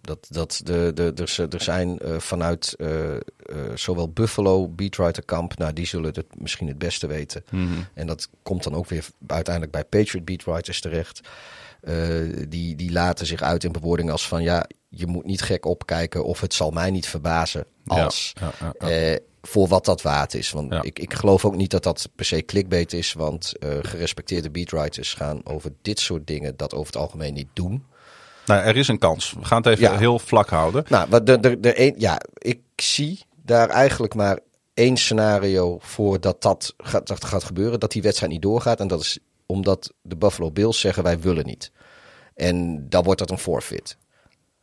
Dat, 0.07 0.27
dat 0.29 0.61
de, 0.63 0.91
de, 0.93 1.13
er, 1.15 1.53
er 1.53 1.61
zijn 1.61 1.99
uh, 2.01 2.19
vanuit 2.19 2.75
uh, 2.77 3.13
uh, 3.13 3.19
zowel 3.75 4.09
Buffalo, 4.09 4.67
Beatwriter 4.67 5.25
Kamp, 5.25 5.57
nou 5.57 5.73
die 5.73 5.85
zullen 5.85 6.13
het 6.13 6.25
misschien 6.39 6.67
het 6.67 6.77
beste 6.77 7.07
weten. 7.07 7.43
Mhm. 7.51 7.73
En 7.93 8.07
dat 8.07 8.29
komt 8.43 8.63
dan 8.63 8.75
ook 8.75 8.87
weer 8.87 9.05
uiteindelijk 9.27 9.73
bij 9.73 9.83
Patriot 9.83 10.25
Beatwriters 10.25 10.81
terecht. 10.81 11.19
die, 12.49 12.75
die 12.75 12.91
laten 12.91 13.25
zich 13.25 13.41
uit 13.41 13.63
in 13.63 13.71
bewoordingen 13.71 14.11
als 14.11 14.27
van 14.27 14.43
ja, 14.43 14.67
je 14.87 15.07
moet 15.07 15.25
niet 15.25 15.41
gek 15.41 15.65
opkijken 15.65 16.23
of 16.23 16.41
het 16.41 16.53
zal 16.53 16.71
mij 16.71 16.91
niet 16.91 17.07
verbazen 17.07 17.65
als. 17.85 18.33
Ja, 18.39 18.73
ja, 18.79 18.89
ja, 18.89 19.19
voor 19.41 19.67
wat 19.67 19.85
dat 19.85 20.01
waard 20.01 20.33
is. 20.33 20.51
Want 20.51 20.73
ik, 20.85 20.99
ik 20.99 21.13
geloof 21.13 21.45
ook 21.45 21.55
niet 21.55 21.71
dat 21.71 21.83
dat 21.83 22.09
per 22.15 22.25
se 22.25 22.45
clickbait 22.45 22.93
is. 22.93 23.13
Want 23.13 23.53
gerespecteerde 23.81 24.49
beatwriters 24.49 25.13
gaan 25.13 25.41
over 25.43 25.71
dit 25.81 25.99
soort 25.99 26.27
dingen 26.27 26.57
dat 26.57 26.73
over 26.73 26.93
het 26.93 27.01
algemeen 27.01 27.33
niet 27.33 27.49
doen. 27.53 27.83
Nou, 28.47 28.61
er 28.61 28.77
is 28.77 28.87
een 28.87 28.97
kans. 28.97 29.33
We 29.39 29.45
gaan 29.45 29.61
het 29.63 29.79
even 29.79 29.97
heel 29.97 30.19
vlak 30.19 30.49
houden. 30.49 30.83
Nou, 30.89 31.07
wat 31.09 31.25
de, 31.25 31.39
de, 31.39 31.59
de 31.59 31.81
een, 31.81 31.93
ja, 31.97 32.21
ik 32.33 32.59
zie 32.75 33.25
daar 33.43 33.69
eigenlijk 33.69 34.15
maar 34.15 34.39
één 34.73 34.97
scenario 34.97 35.77
voor 35.81 36.19
dat 36.19 36.41
dat 36.41 36.73
gaat, 36.77 37.07
dat 37.07 37.25
gaat 37.25 37.43
gebeuren. 37.43 37.79
Dat 37.79 37.91
die 37.91 38.01
wedstrijd 38.01 38.31
niet 38.31 38.41
doorgaat. 38.41 38.79
En 38.79 38.87
dat 38.87 39.01
is 39.01 39.19
omdat 39.45 39.93
de 40.01 40.15
Buffalo 40.15 40.51
Bills 40.51 40.79
zeggen 40.79 41.03
wij 41.03 41.19
willen 41.19 41.45
niet. 41.45 41.71
En 42.35 42.85
dan 42.89 43.03
wordt 43.03 43.19
dat 43.19 43.29
een 43.29 43.37
forfeit. 43.37 43.97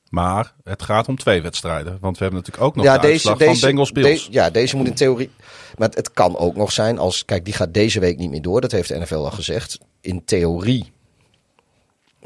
Maar 0.09 0.55
het 0.64 0.82
gaat 0.82 1.09
om 1.09 1.16
twee 1.16 1.43
wedstrijden. 1.43 1.99
Want 2.01 2.18
we 2.18 2.22
hebben 2.22 2.41
natuurlijk 2.41 2.66
ook 2.66 2.76
nog 2.76 2.85
ja, 2.85 2.99
de 2.99 3.07
deze, 3.07 3.37
deze, 3.37 3.61
van 3.61 3.68
Bengals 3.68 3.93
Bills. 3.93 4.28
ja, 4.30 4.51
deze 4.51 4.76
moet 4.76 4.87
in 4.87 4.95
theorie... 4.95 5.30
Maar 5.76 5.89
het, 5.89 5.97
het 5.97 6.12
kan 6.12 6.37
ook 6.37 6.57
nog 6.57 6.72
zijn 6.72 6.99
als... 6.99 7.24
Kijk, 7.24 7.45
die 7.45 7.55
gaat 7.55 7.74
deze 7.74 8.01
week 8.01 8.18
niet 8.18 8.30
meer 8.30 8.43
door. 8.43 8.61
Dat 8.61 8.72
heeft 8.72 8.89
de 8.89 8.99
NFL 8.99 9.14
al 9.14 9.30
gezegd. 9.30 9.78
In 10.01 10.24
theorie 10.24 10.93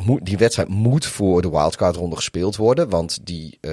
moet, 0.05 0.24
die 0.24 0.36
wedstrijd 0.36 0.68
moet 0.68 1.07
voor 1.07 1.42
de 1.42 1.51
wildcard-ronde 1.51 2.16
gespeeld 2.16 2.57
worden. 2.57 2.88
Want, 2.88 3.18
die, 3.22 3.59
uh, 3.61 3.72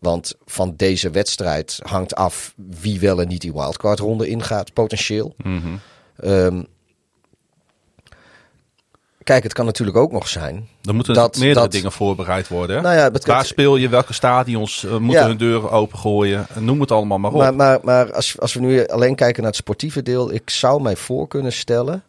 want 0.00 0.34
van 0.44 0.74
deze 0.76 1.10
wedstrijd 1.10 1.80
hangt 1.82 2.14
af 2.14 2.54
wie 2.56 3.00
wel 3.00 3.20
en 3.20 3.28
niet 3.28 3.40
die 3.40 3.52
wildcard-ronde 3.52 4.28
ingaat, 4.28 4.72
potentieel. 4.72 5.34
Mm 5.42 5.80
um, 6.24 6.66
kijk, 9.22 9.42
het 9.42 9.52
kan 9.52 9.64
natuurlijk 9.64 9.96
ook 9.96 10.12
nog 10.12 10.28
zijn. 10.28 10.68
Er 10.82 10.94
moeten 10.94 11.14
dat, 11.14 11.36
meerdere 11.36 11.60
dat, 11.60 11.72
dingen 11.72 11.92
voorbereid 11.92 12.48
worden. 12.48 12.82
Nou 12.82 12.96
ja, 12.96 13.10
Waar 13.24 13.44
speel 13.44 13.76
je? 13.76 13.88
Welke 13.88 14.12
stadions 14.12 14.82
uh, 14.82 14.90
moeten 14.90 15.20
ja. 15.20 15.26
hun 15.26 15.36
deuren 15.36 15.70
opengooien? 15.70 16.46
Noem 16.58 16.80
het 16.80 16.90
allemaal 16.90 17.18
maar 17.18 17.32
op. 17.32 17.38
Maar, 17.38 17.54
maar, 17.54 17.78
maar 17.82 18.12
als, 18.12 18.40
als 18.40 18.54
we 18.54 18.60
nu 18.60 18.86
alleen 18.86 19.14
kijken 19.14 19.42
naar 19.42 19.50
het 19.50 19.60
sportieve 19.60 20.02
deel. 20.02 20.32
Ik 20.32 20.50
zou 20.50 20.82
mij 20.82 20.96
voor 20.96 21.28
kunnen 21.28 21.52
stellen 21.52 22.02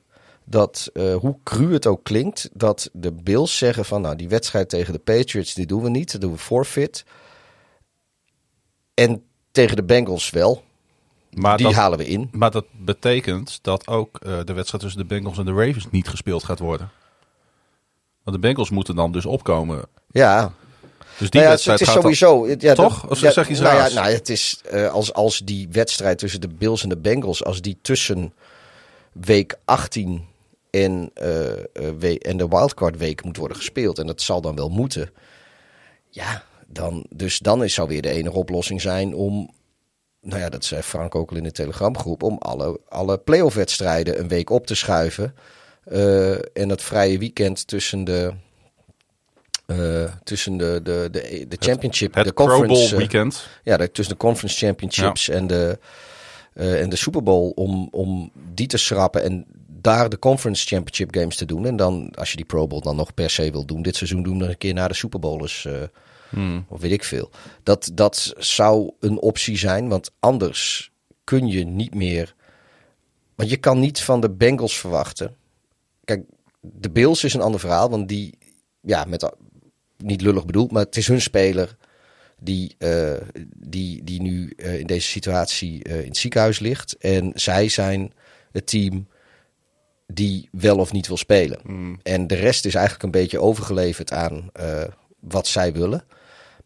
dat, 0.45 0.89
uh, 0.93 1.15
hoe 1.15 1.37
cru 1.43 1.73
het 1.73 1.87
ook 1.87 2.03
klinkt, 2.03 2.49
dat 2.53 2.89
de 2.93 3.11
Bills 3.11 3.57
zeggen 3.57 3.85
van 3.85 4.01
nou 4.01 4.15
die 4.15 4.29
wedstrijd 4.29 4.69
tegen 4.69 4.93
de 4.93 4.99
Patriots, 4.99 5.53
die 5.53 5.65
doen 5.65 5.83
we 5.83 5.89
niet, 5.89 6.11
dat 6.11 6.21
doen 6.21 6.31
we 6.31 6.37
forfeit. 6.37 7.05
En 8.93 9.23
tegen 9.51 9.75
de 9.75 9.83
Bengals 9.83 10.29
wel. 10.29 10.63
Maar 11.33 11.57
die 11.57 11.73
halen 11.73 11.97
we 11.97 12.07
in. 12.07 12.29
Maar 12.31 12.51
dat 12.51 12.65
betekent 12.71 13.59
dat 13.61 13.87
ook 13.87 14.19
uh, 14.25 14.39
de 14.45 14.53
wedstrijd 14.53 14.83
tussen 14.83 15.01
de 15.01 15.07
Bengals 15.07 15.37
en 15.37 15.45
de 15.45 15.53
Ravens 15.53 15.87
niet 15.91 16.07
gespeeld 16.07 16.43
gaat 16.43 16.59
worden. 16.59 16.89
Want 18.23 18.35
de 18.35 18.47
Bengals 18.47 18.69
moeten 18.69 18.95
dan 18.95 19.11
dus 19.11 19.25
opkomen. 19.25 19.85
Ja. 20.11 20.53
Dus 21.17 21.29
die 21.29 21.41
nou 21.41 21.43
ja, 21.43 21.49
wedstrijd 21.49 21.79
het 21.79 21.87
is 21.87 21.93
gaat 21.93 22.03
sowieso. 22.03 22.47
Dan, 22.47 22.55
ja, 22.59 22.73
toch? 22.73 23.09
Of 23.09 23.17
zeg 23.17 23.35
je 23.35 23.51
iets 23.51 23.59
nou 23.59 23.77
raars? 23.77 23.93
Ja, 23.93 24.01
nou, 24.01 24.13
het 24.13 24.29
is 24.29 24.61
uh, 24.73 24.91
als, 24.91 25.13
als 25.13 25.39
die 25.39 25.67
wedstrijd 25.71 26.17
tussen 26.17 26.41
de 26.41 26.47
Bills 26.47 26.83
en 26.83 26.89
de 26.89 26.97
Bengals, 26.97 27.43
als 27.43 27.61
die 27.61 27.77
tussen 27.81 28.33
week 29.11 29.57
18 29.65 30.25
en, 30.71 31.11
uh, 31.21 32.01
uh, 32.01 32.15
en 32.19 32.37
de 32.37 32.47
wildcard 32.47 32.97
week 32.97 33.23
moet 33.23 33.37
worden 33.37 33.57
gespeeld. 33.57 33.99
En 33.99 34.07
dat 34.07 34.21
zal 34.21 34.41
dan 34.41 34.55
wel 34.55 34.69
moeten. 34.69 35.09
Ja, 36.09 36.43
dan, 36.67 37.05
dus 37.09 37.39
dan 37.39 37.63
is, 37.63 37.73
zou 37.73 37.87
weer 37.87 38.01
de 38.01 38.09
enige 38.09 38.37
oplossing 38.37 38.81
zijn 38.81 39.15
om. 39.15 39.53
Nou 40.21 40.39
ja, 40.39 40.49
dat 40.49 40.65
zei 40.65 40.81
Frank 40.81 41.15
ook 41.15 41.31
al 41.31 41.37
in 41.37 41.43
de 41.43 41.51
telegramgroep. 41.51 42.23
Om 42.23 42.37
alle, 42.37 42.79
alle 42.89 43.17
playoff 43.17 43.55
wedstrijden 43.55 44.19
een 44.19 44.27
week 44.27 44.49
op 44.49 44.67
te 44.67 44.75
schuiven. 44.75 45.35
Uh, 45.91 46.31
en 46.31 46.69
het 46.69 46.81
vrije 46.81 47.17
weekend 47.17 47.67
tussen 47.67 48.03
de. 48.03 48.33
Uh, 49.67 50.11
tussen 50.23 50.57
de, 50.57 50.79
de, 50.83 51.07
de, 51.11 51.45
de 51.47 51.57
championship, 51.59 52.13
het, 52.13 52.25
de 52.25 52.33
conference. 52.33 52.73
Pro 52.73 52.75
Bowl 52.75 52.97
weekend. 52.97 53.47
ja, 53.63 53.77
de, 53.77 53.91
tussen 53.91 54.13
de 54.13 54.19
conference 54.19 54.65
championships 54.65 55.25
ja. 55.25 55.33
en 55.33 55.47
de, 55.47 55.79
uh, 56.53 56.81
en 56.81 56.89
de 56.89 56.95
Super 56.95 57.23
Bowl. 57.23 57.51
Om, 57.55 57.87
om 57.91 58.31
die 58.53 58.67
te 58.67 58.77
schrappen 58.77 59.23
en 59.23 59.45
daar 59.81 60.09
de 60.09 60.19
Conference 60.19 60.67
Championship 60.67 61.15
games 61.15 61.35
te 61.35 61.45
doen. 61.45 61.65
En 61.65 61.75
dan, 61.75 62.11
als 62.15 62.29
je 62.29 62.35
die 62.35 62.45
Pro 62.45 62.67
Bowl 62.67 62.81
dan 62.81 62.95
nog 62.95 63.13
per 63.13 63.29
se 63.29 63.51
wil 63.51 63.65
doen, 63.65 63.81
dit 63.81 63.95
seizoen 63.95 64.23
doen, 64.23 64.37
nog 64.37 64.49
een 64.49 64.57
keer 64.57 64.73
naar 64.73 64.87
de 64.87 64.95
Super 64.95 65.19
Bowl 65.19 65.43
is. 65.43 65.65
Uh, 65.67 65.81
hmm. 66.29 66.65
Of 66.67 66.81
weet 66.81 66.91
ik 66.91 67.03
veel. 67.03 67.29
Dat, 67.63 67.91
dat 67.93 68.33
zou 68.37 68.91
een 68.99 69.19
optie 69.19 69.57
zijn, 69.57 69.87
want 69.87 70.11
anders 70.19 70.91
kun 71.23 71.47
je 71.47 71.65
niet 71.65 71.95
meer. 71.95 72.35
Want 73.35 73.49
je 73.49 73.57
kan 73.57 73.79
niet 73.79 74.01
van 74.01 74.21
de 74.21 74.29
Bengals 74.29 74.79
verwachten. 74.79 75.35
Kijk, 76.03 76.23
de 76.59 76.89
Bills 76.89 77.23
is 77.23 77.33
een 77.33 77.41
ander 77.41 77.59
verhaal, 77.59 77.89
want 77.89 78.07
die, 78.07 78.37
ja, 78.81 79.05
met 79.05 79.31
niet 79.97 80.21
lullig 80.21 80.45
bedoeld, 80.45 80.71
maar 80.71 80.83
het 80.83 80.97
is 80.97 81.07
hun 81.07 81.21
speler 81.21 81.77
die, 82.39 82.75
uh, 82.79 83.13
die, 83.57 84.03
die 84.03 84.21
nu 84.21 84.53
uh, 84.57 84.79
in 84.79 84.87
deze 84.87 85.07
situatie 85.07 85.87
uh, 85.87 85.99
in 85.99 86.07
het 86.07 86.17
ziekenhuis 86.17 86.59
ligt. 86.59 86.97
En 86.97 87.31
zij 87.35 87.69
zijn 87.69 88.13
het 88.51 88.67
team 88.67 89.07
die 90.13 90.49
wel 90.51 90.77
of 90.77 90.91
niet 90.91 91.07
wil 91.07 91.17
spelen. 91.17 91.59
Mm. 91.63 91.99
En 92.03 92.27
de 92.27 92.35
rest 92.35 92.65
is 92.65 92.75
eigenlijk 92.75 93.03
een 93.03 93.21
beetje 93.21 93.39
overgeleverd 93.39 94.11
aan 94.11 94.49
uh, 94.59 94.83
wat 95.19 95.47
zij 95.47 95.73
willen. 95.73 96.03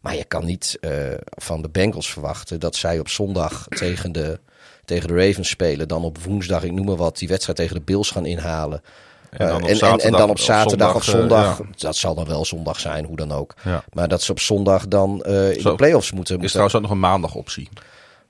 Maar 0.00 0.16
je 0.16 0.24
kan 0.24 0.44
niet 0.44 0.78
uh, 0.80 0.90
van 1.24 1.62
de 1.62 1.68
Bengals 1.68 2.10
verwachten 2.10 2.60
dat 2.60 2.76
zij 2.76 2.98
op 2.98 3.08
zondag 3.08 3.66
tegen 3.68 4.12
de, 4.12 4.38
tegen 4.84 5.08
de 5.08 5.26
Ravens 5.26 5.48
spelen. 5.48 5.88
Dan 5.88 6.04
op 6.04 6.18
woensdag, 6.18 6.62
ik 6.62 6.72
noem 6.72 6.86
maar 6.86 6.96
wat, 6.96 7.18
die 7.18 7.28
wedstrijd 7.28 7.58
tegen 7.58 7.74
de 7.74 7.82
Bills 7.82 8.10
gaan 8.10 8.26
inhalen. 8.26 8.82
En 9.30 9.46
dan 9.46 9.62
op, 9.62 9.68
uh, 9.68 9.82
en, 9.82 9.90
en, 9.90 9.98
en, 9.98 10.12
dan 10.12 10.30
op 10.30 10.38
zaterdag 10.38 10.94
of 10.94 11.04
zondag, 11.04 11.38
of 11.38 11.56
zondag 11.56 11.58
ja. 11.58 11.86
dat 11.88 11.96
zal 11.96 12.14
dan 12.14 12.26
wel 12.26 12.44
zondag 12.44 12.80
zijn, 12.80 13.04
hoe 13.04 13.16
dan 13.16 13.32
ook. 13.32 13.54
Ja. 13.64 13.84
Maar 13.92 14.08
dat 14.08 14.22
ze 14.22 14.30
op 14.30 14.40
zondag 14.40 14.88
dan 14.88 15.24
uh, 15.26 15.52
in 15.52 15.60
Zo, 15.60 15.70
de 15.70 15.76
playoffs 15.76 16.12
moeten. 16.12 16.34
Is 16.34 16.40
moeten... 16.40 16.48
trouwens 16.48 16.76
ook 16.76 16.82
nog 16.82 16.90
een 16.90 17.10
maandag 17.10 17.34
optie. 17.34 17.68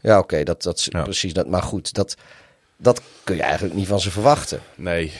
Ja, 0.01 0.13
oké, 0.13 0.23
okay, 0.23 0.45
dat, 0.45 0.63
dat 0.63 0.87
ja. 0.89 1.03
precies. 1.03 1.33
Dat, 1.33 1.47
maar 1.47 1.63
goed, 1.63 1.95
dat, 1.95 2.17
dat 2.77 3.03
kun 3.25 3.37
je 3.37 3.43
eigenlijk 3.43 3.75
niet 3.75 3.87
van 3.87 4.01
ze 4.01 4.11
verwachten. 4.11 4.61
Nee. 4.75 5.13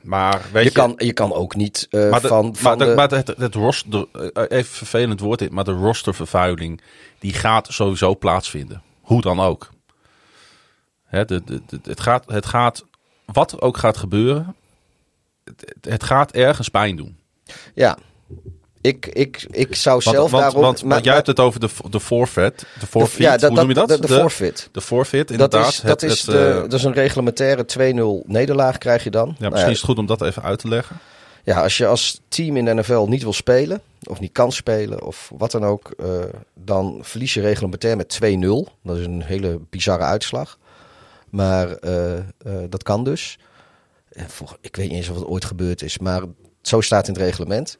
Maar 0.00 0.42
weet 0.52 0.62
je, 0.62 0.68
je, 0.68 0.74
kan, 0.74 0.94
je 0.96 1.12
kan 1.12 1.32
ook 1.32 1.54
niet 1.54 1.86
uh, 1.90 2.10
maar 2.10 2.20
de, 2.20 2.28
van, 2.28 2.56
van 2.56 2.64
maar, 2.64 2.78
de, 2.78 2.90
de... 2.90 2.94
maar 2.94 3.10
het, 3.10 3.34
het 3.36 3.54
roster, 3.54 4.06
even 4.48 4.74
vervelend 4.74 5.20
woord 5.20 5.38
dit, 5.38 5.50
maar 5.50 5.64
de 5.64 5.72
rostervervuiling 5.72 6.80
die 7.18 7.32
gaat 7.32 7.66
sowieso 7.70 8.16
plaatsvinden. 8.16 8.82
Hoe 9.00 9.20
dan 9.20 9.40
ook. 9.40 9.70
Hè, 11.04 11.24
de, 11.24 11.42
het, 11.82 12.00
gaat, 12.00 12.24
het 12.26 12.46
gaat, 12.46 12.84
wat 13.24 13.60
ook 13.60 13.76
gaat 13.76 13.96
gebeuren, 13.96 14.56
het, 15.44 15.74
het 15.80 16.04
gaat 16.04 16.32
ergens 16.32 16.68
pijn 16.68 16.96
doen. 16.96 17.18
Ja, 17.74 17.98
ik, 18.88 19.06
ik, 19.06 19.46
ik 19.50 19.74
zou 19.74 20.00
want, 20.04 20.16
zelf 20.16 20.30
want, 20.30 20.42
daarom... 20.42 20.62
Want, 20.62 20.84
maar, 20.84 21.02
jij 21.02 21.14
hebt 21.14 21.26
het 21.26 21.40
over 21.40 21.60
de, 21.60 21.68
de 21.90 22.00
forfeit. 22.00 22.66
De 22.80 22.86
forfeit, 22.86 23.22
ja, 23.22 23.36
dat, 23.36 23.50
hoe 23.50 23.58
noem 23.58 23.68
je 23.68 23.74
dat? 23.74 23.88
De, 23.88 24.00
de, 24.00 24.06
de 24.06 24.14
forfeit. 24.14 24.68
De 24.72 24.80
forfeit, 24.80 25.30
inderdaad. 25.30 25.62
Dat 25.62 25.72
is, 25.72 25.80
dat 25.80 26.00
het, 26.00 26.10
is, 26.10 26.22
het, 26.22 26.30
de, 26.30 26.60
dat 26.68 26.72
is 26.72 26.84
een 26.84 26.92
reglementaire 26.92 27.66
2-0 28.24 28.26
nederlaag 28.26 28.78
krijg 28.78 29.04
je 29.04 29.10
dan. 29.10 29.26
Ja, 29.26 29.34
misschien 29.34 29.52
nou, 29.52 29.70
is 29.70 29.76
het 29.76 29.86
goed 29.86 29.98
om 29.98 30.06
dat 30.06 30.22
even 30.22 30.42
uit 30.42 30.58
te 30.58 30.68
leggen. 30.68 30.98
Ja, 31.44 31.62
als 31.62 31.76
je 31.76 31.86
als 31.86 32.20
team 32.28 32.56
in 32.56 32.64
de 32.64 32.74
NFL 32.74 33.06
niet 33.08 33.22
wil 33.22 33.32
spelen, 33.32 33.80
of 34.08 34.20
niet 34.20 34.32
kan 34.32 34.52
spelen, 34.52 35.02
of 35.02 35.30
wat 35.38 35.50
dan 35.50 35.64
ook, 35.64 35.94
uh, 36.00 36.06
dan 36.54 36.98
verlies 37.02 37.34
je 37.34 37.40
reglementair 37.40 37.96
met 37.96 38.18
2-0. 38.24 38.48
Dat 38.82 38.96
is 38.96 39.04
een 39.04 39.22
hele 39.22 39.60
bizarre 39.70 40.04
uitslag. 40.04 40.58
Maar 41.30 41.68
uh, 41.84 42.14
uh, 42.14 42.20
dat 42.68 42.82
kan 42.82 43.04
dus. 43.04 43.38
Ik 44.60 44.76
weet 44.76 44.88
niet 44.88 44.96
eens 44.96 45.08
of 45.08 45.16
het 45.16 45.26
ooit 45.26 45.44
gebeurd 45.44 45.82
is, 45.82 45.98
maar 45.98 46.22
zo 46.62 46.80
staat 46.80 47.08
in 47.08 47.14
het 47.14 47.22
reglement. 47.22 47.78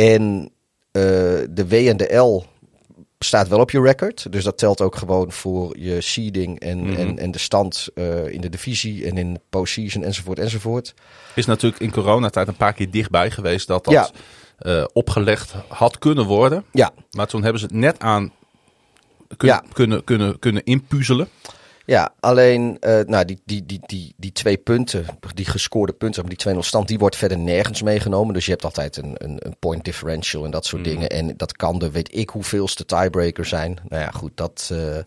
En 0.00 0.42
uh, 0.92 1.02
de 1.50 1.66
W 1.68 1.72
en 1.72 1.96
de 1.96 2.16
L 2.16 2.44
staat 3.18 3.48
wel 3.48 3.58
op 3.60 3.70
je 3.70 3.80
record. 3.80 4.32
Dus 4.32 4.44
dat 4.44 4.58
telt 4.58 4.80
ook 4.80 4.96
gewoon 4.96 5.32
voor 5.32 5.78
je 5.78 6.00
seeding 6.00 6.60
en, 6.60 6.78
Mhm. 6.78 6.86
mm 6.86 6.94
-hmm. 6.94 7.08
en, 7.08 7.18
en 7.18 7.30
de 7.30 7.38
stand 7.38 7.88
uh, 7.94 8.28
in 8.28 8.40
de 8.40 8.48
divisie 8.48 9.06
en 9.06 9.18
in 9.18 9.34
de 9.34 9.40
postseason 9.50 10.02
enzovoort 10.02 10.38
enzovoort. 10.38 10.94
Is 11.34 11.46
natuurlijk 11.46 11.82
in 11.82 11.90
coronatijd 11.90 12.48
een 12.48 12.56
paar 12.56 12.72
keer 12.72 12.90
dichtbij 12.90 13.30
geweest 13.30 13.66
dat 13.66 13.84
dat 13.84 13.94
ja. 13.94 14.10
uh, 14.80 14.84
opgelegd 14.92 15.54
had 15.68 15.98
kunnen 15.98 16.24
worden. 16.24 16.64
Ja. 16.72 16.90
Maar 17.10 17.26
toen 17.26 17.42
hebben 17.42 17.60
ze 17.60 17.66
het 17.66 17.74
net 17.74 17.98
aan 17.98 18.32
kun, 19.36 19.48
ja. 19.48 19.62
kunnen, 19.72 20.04
kunnen, 20.04 20.38
kunnen 20.38 20.64
inpuzzelen. 20.64 21.28
Ja, 21.90 22.14
alleen 22.20 22.76
uh, 22.80 23.00
nou, 23.00 23.24
die, 23.24 23.40
die, 23.44 23.66
die, 23.66 23.80
die, 23.86 24.14
die 24.16 24.32
twee 24.32 24.56
punten, 24.56 25.06
die 25.34 25.44
gescoorde 25.44 25.92
punten, 25.92 26.26
die 26.26 26.54
2-0 26.54 26.58
stand, 26.58 26.88
die 26.88 26.98
wordt 26.98 27.16
verder 27.16 27.38
nergens 27.38 27.82
meegenomen. 27.82 28.34
Dus 28.34 28.44
je 28.44 28.50
hebt 28.50 28.64
altijd 28.64 28.96
een, 28.96 29.14
een, 29.16 29.36
een 29.46 29.56
point 29.58 29.84
differential 29.84 30.44
en 30.44 30.50
dat 30.50 30.66
soort 30.66 30.82
mm. 30.82 30.88
dingen. 30.88 31.08
En 31.08 31.36
dat 31.36 31.56
kan 31.56 31.78
de 31.78 31.90
weet 31.90 32.16
ik 32.16 32.30
hoeveelste 32.30 32.84
tiebreaker 32.84 33.46
zijn. 33.46 33.78
Nou 33.88 34.02
ja, 34.02 34.10
goed, 34.10 34.30
dat, 34.34 34.70
uh, 34.72 34.98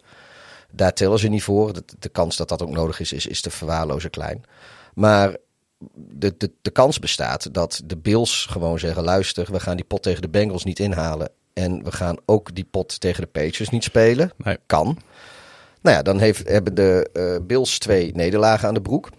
daar 0.71 0.93
tellen 0.93 1.19
ze 1.19 1.27
niet 1.27 1.43
voor. 1.43 1.73
De, 1.73 1.83
de 1.99 2.09
kans 2.09 2.37
dat 2.37 2.49
dat 2.49 2.61
ook 2.61 2.71
nodig 2.71 2.99
is, 2.99 3.13
is, 3.13 3.27
is 3.27 3.41
te 3.41 3.49
verwaarlozen 3.49 4.09
klein. 4.09 4.43
Maar 4.93 5.35
de, 5.95 6.33
de, 6.37 6.51
de 6.61 6.71
kans 6.71 6.99
bestaat 6.99 7.53
dat 7.53 7.81
de 7.85 7.97
Bills 7.97 8.45
gewoon 8.49 8.79
zeggen, 8.79 9.03
luister, 9.03 9.51
we 9.51 9.59
gaan 9.59 9.75
die 9.75 9.85
pot 9.85 10.03
tegen 10.03 10.21
de 10.21 10.29
Bengals 10.29 10.63
niet 10.63 10.79
inhalen. 10.79 11.29
En 11.53 11.83
we 11.83 11.91
gaan 11.91 12.17
ook 12.25 12.55
die 12.55 12.67
pot 12.71 12.99
tegen 12.99 13.21
de 13.21 13.27
Patriots 13.27 13.69
niet 13.69 13.83
spelen. 13.83 14.31
Nee. 14.37 14.57
Kan. 14.65 14.97
Nou 15.83 15.95
ja, 15.95 16.01
dan 16.01 16.19
heeft, 16.19 16.47
hebben 16.47 16.75
de 16.75 17.09
uh, 17.13 17.45
Bills 17.47 17.79
twee 17.79 18.11
nederlagen 18.15 18.67
aan 18.67 18.73
de 18.73 18.81
broek. 18.81 19.09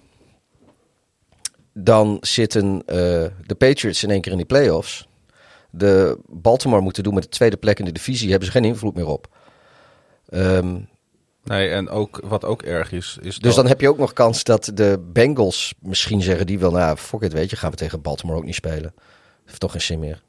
Dan 1.73 2.17
zitten 2.21 2.75
uh, 2.75 2.83
de 3.47 3.55
Patriots 3.59 4.03
in 4.03 4.11
één 4.11 4.21
keer 4.21 4.33
in 4.33 4.39
die 4.39 4.47
playoffs. 4.47 5.09
De 5.71 6.19
Baltimore 6.27 6.83
moeten 6.83 7.03
doen 7.03 7.15
met 7.15 7.23
de 7.23 7.29
tweede 7.29 7.57
plek 7.57 7.79
in 7.79 7.85
de 7.85 7.93
divisie. 7.93 8.31
Hebben 8.31 8.47
ze 8.47 8.53
geen 8.53 8.65
invloed 8.65 8.95
meer 8.95 9.07
op. 9.07 9.29
Um, 10.31 10.89
Nee, 11.45 11.69
en 11.69 11.89
ook 11.89 12.21
wat 12.25 12.45
ook 12.45 12.63
erg 12.63 12.93
is. 12.93 13.19
is 13.21 13.39
dus 13.39 13.55
dan 13.55 13.67
heb 13.67 13.81
je 13.81 13.89
ook 13.89 13.99
nog 13.99 14.13
kans 14.13 14.45
dat 14.45 14.71
de 14.75 15.05
Bengals 15.13 15.75
misschien 15.81 16.23
zeggen 16.23 16.47
die 16.47 16.59
wel, 16.59 16.71
nou, 16.71 16.97
fuck 16.97 17.21
it, 17.21 17.33
weet 17.33 17.51
je, 17.51 17.57
gaan 17.57 17.71
we 17.71 17.77
tegen 17.77 18.03
Baltimore 18.03 18.39
ook 18.39 18.45
niet 18.45 18.55
spelen. 18.55 18.95
Heeft 19.45 19.61
toch 19.61 19.73
geen 19.73 19.81
zin 19.81 19.99
meer. 19.99 20.23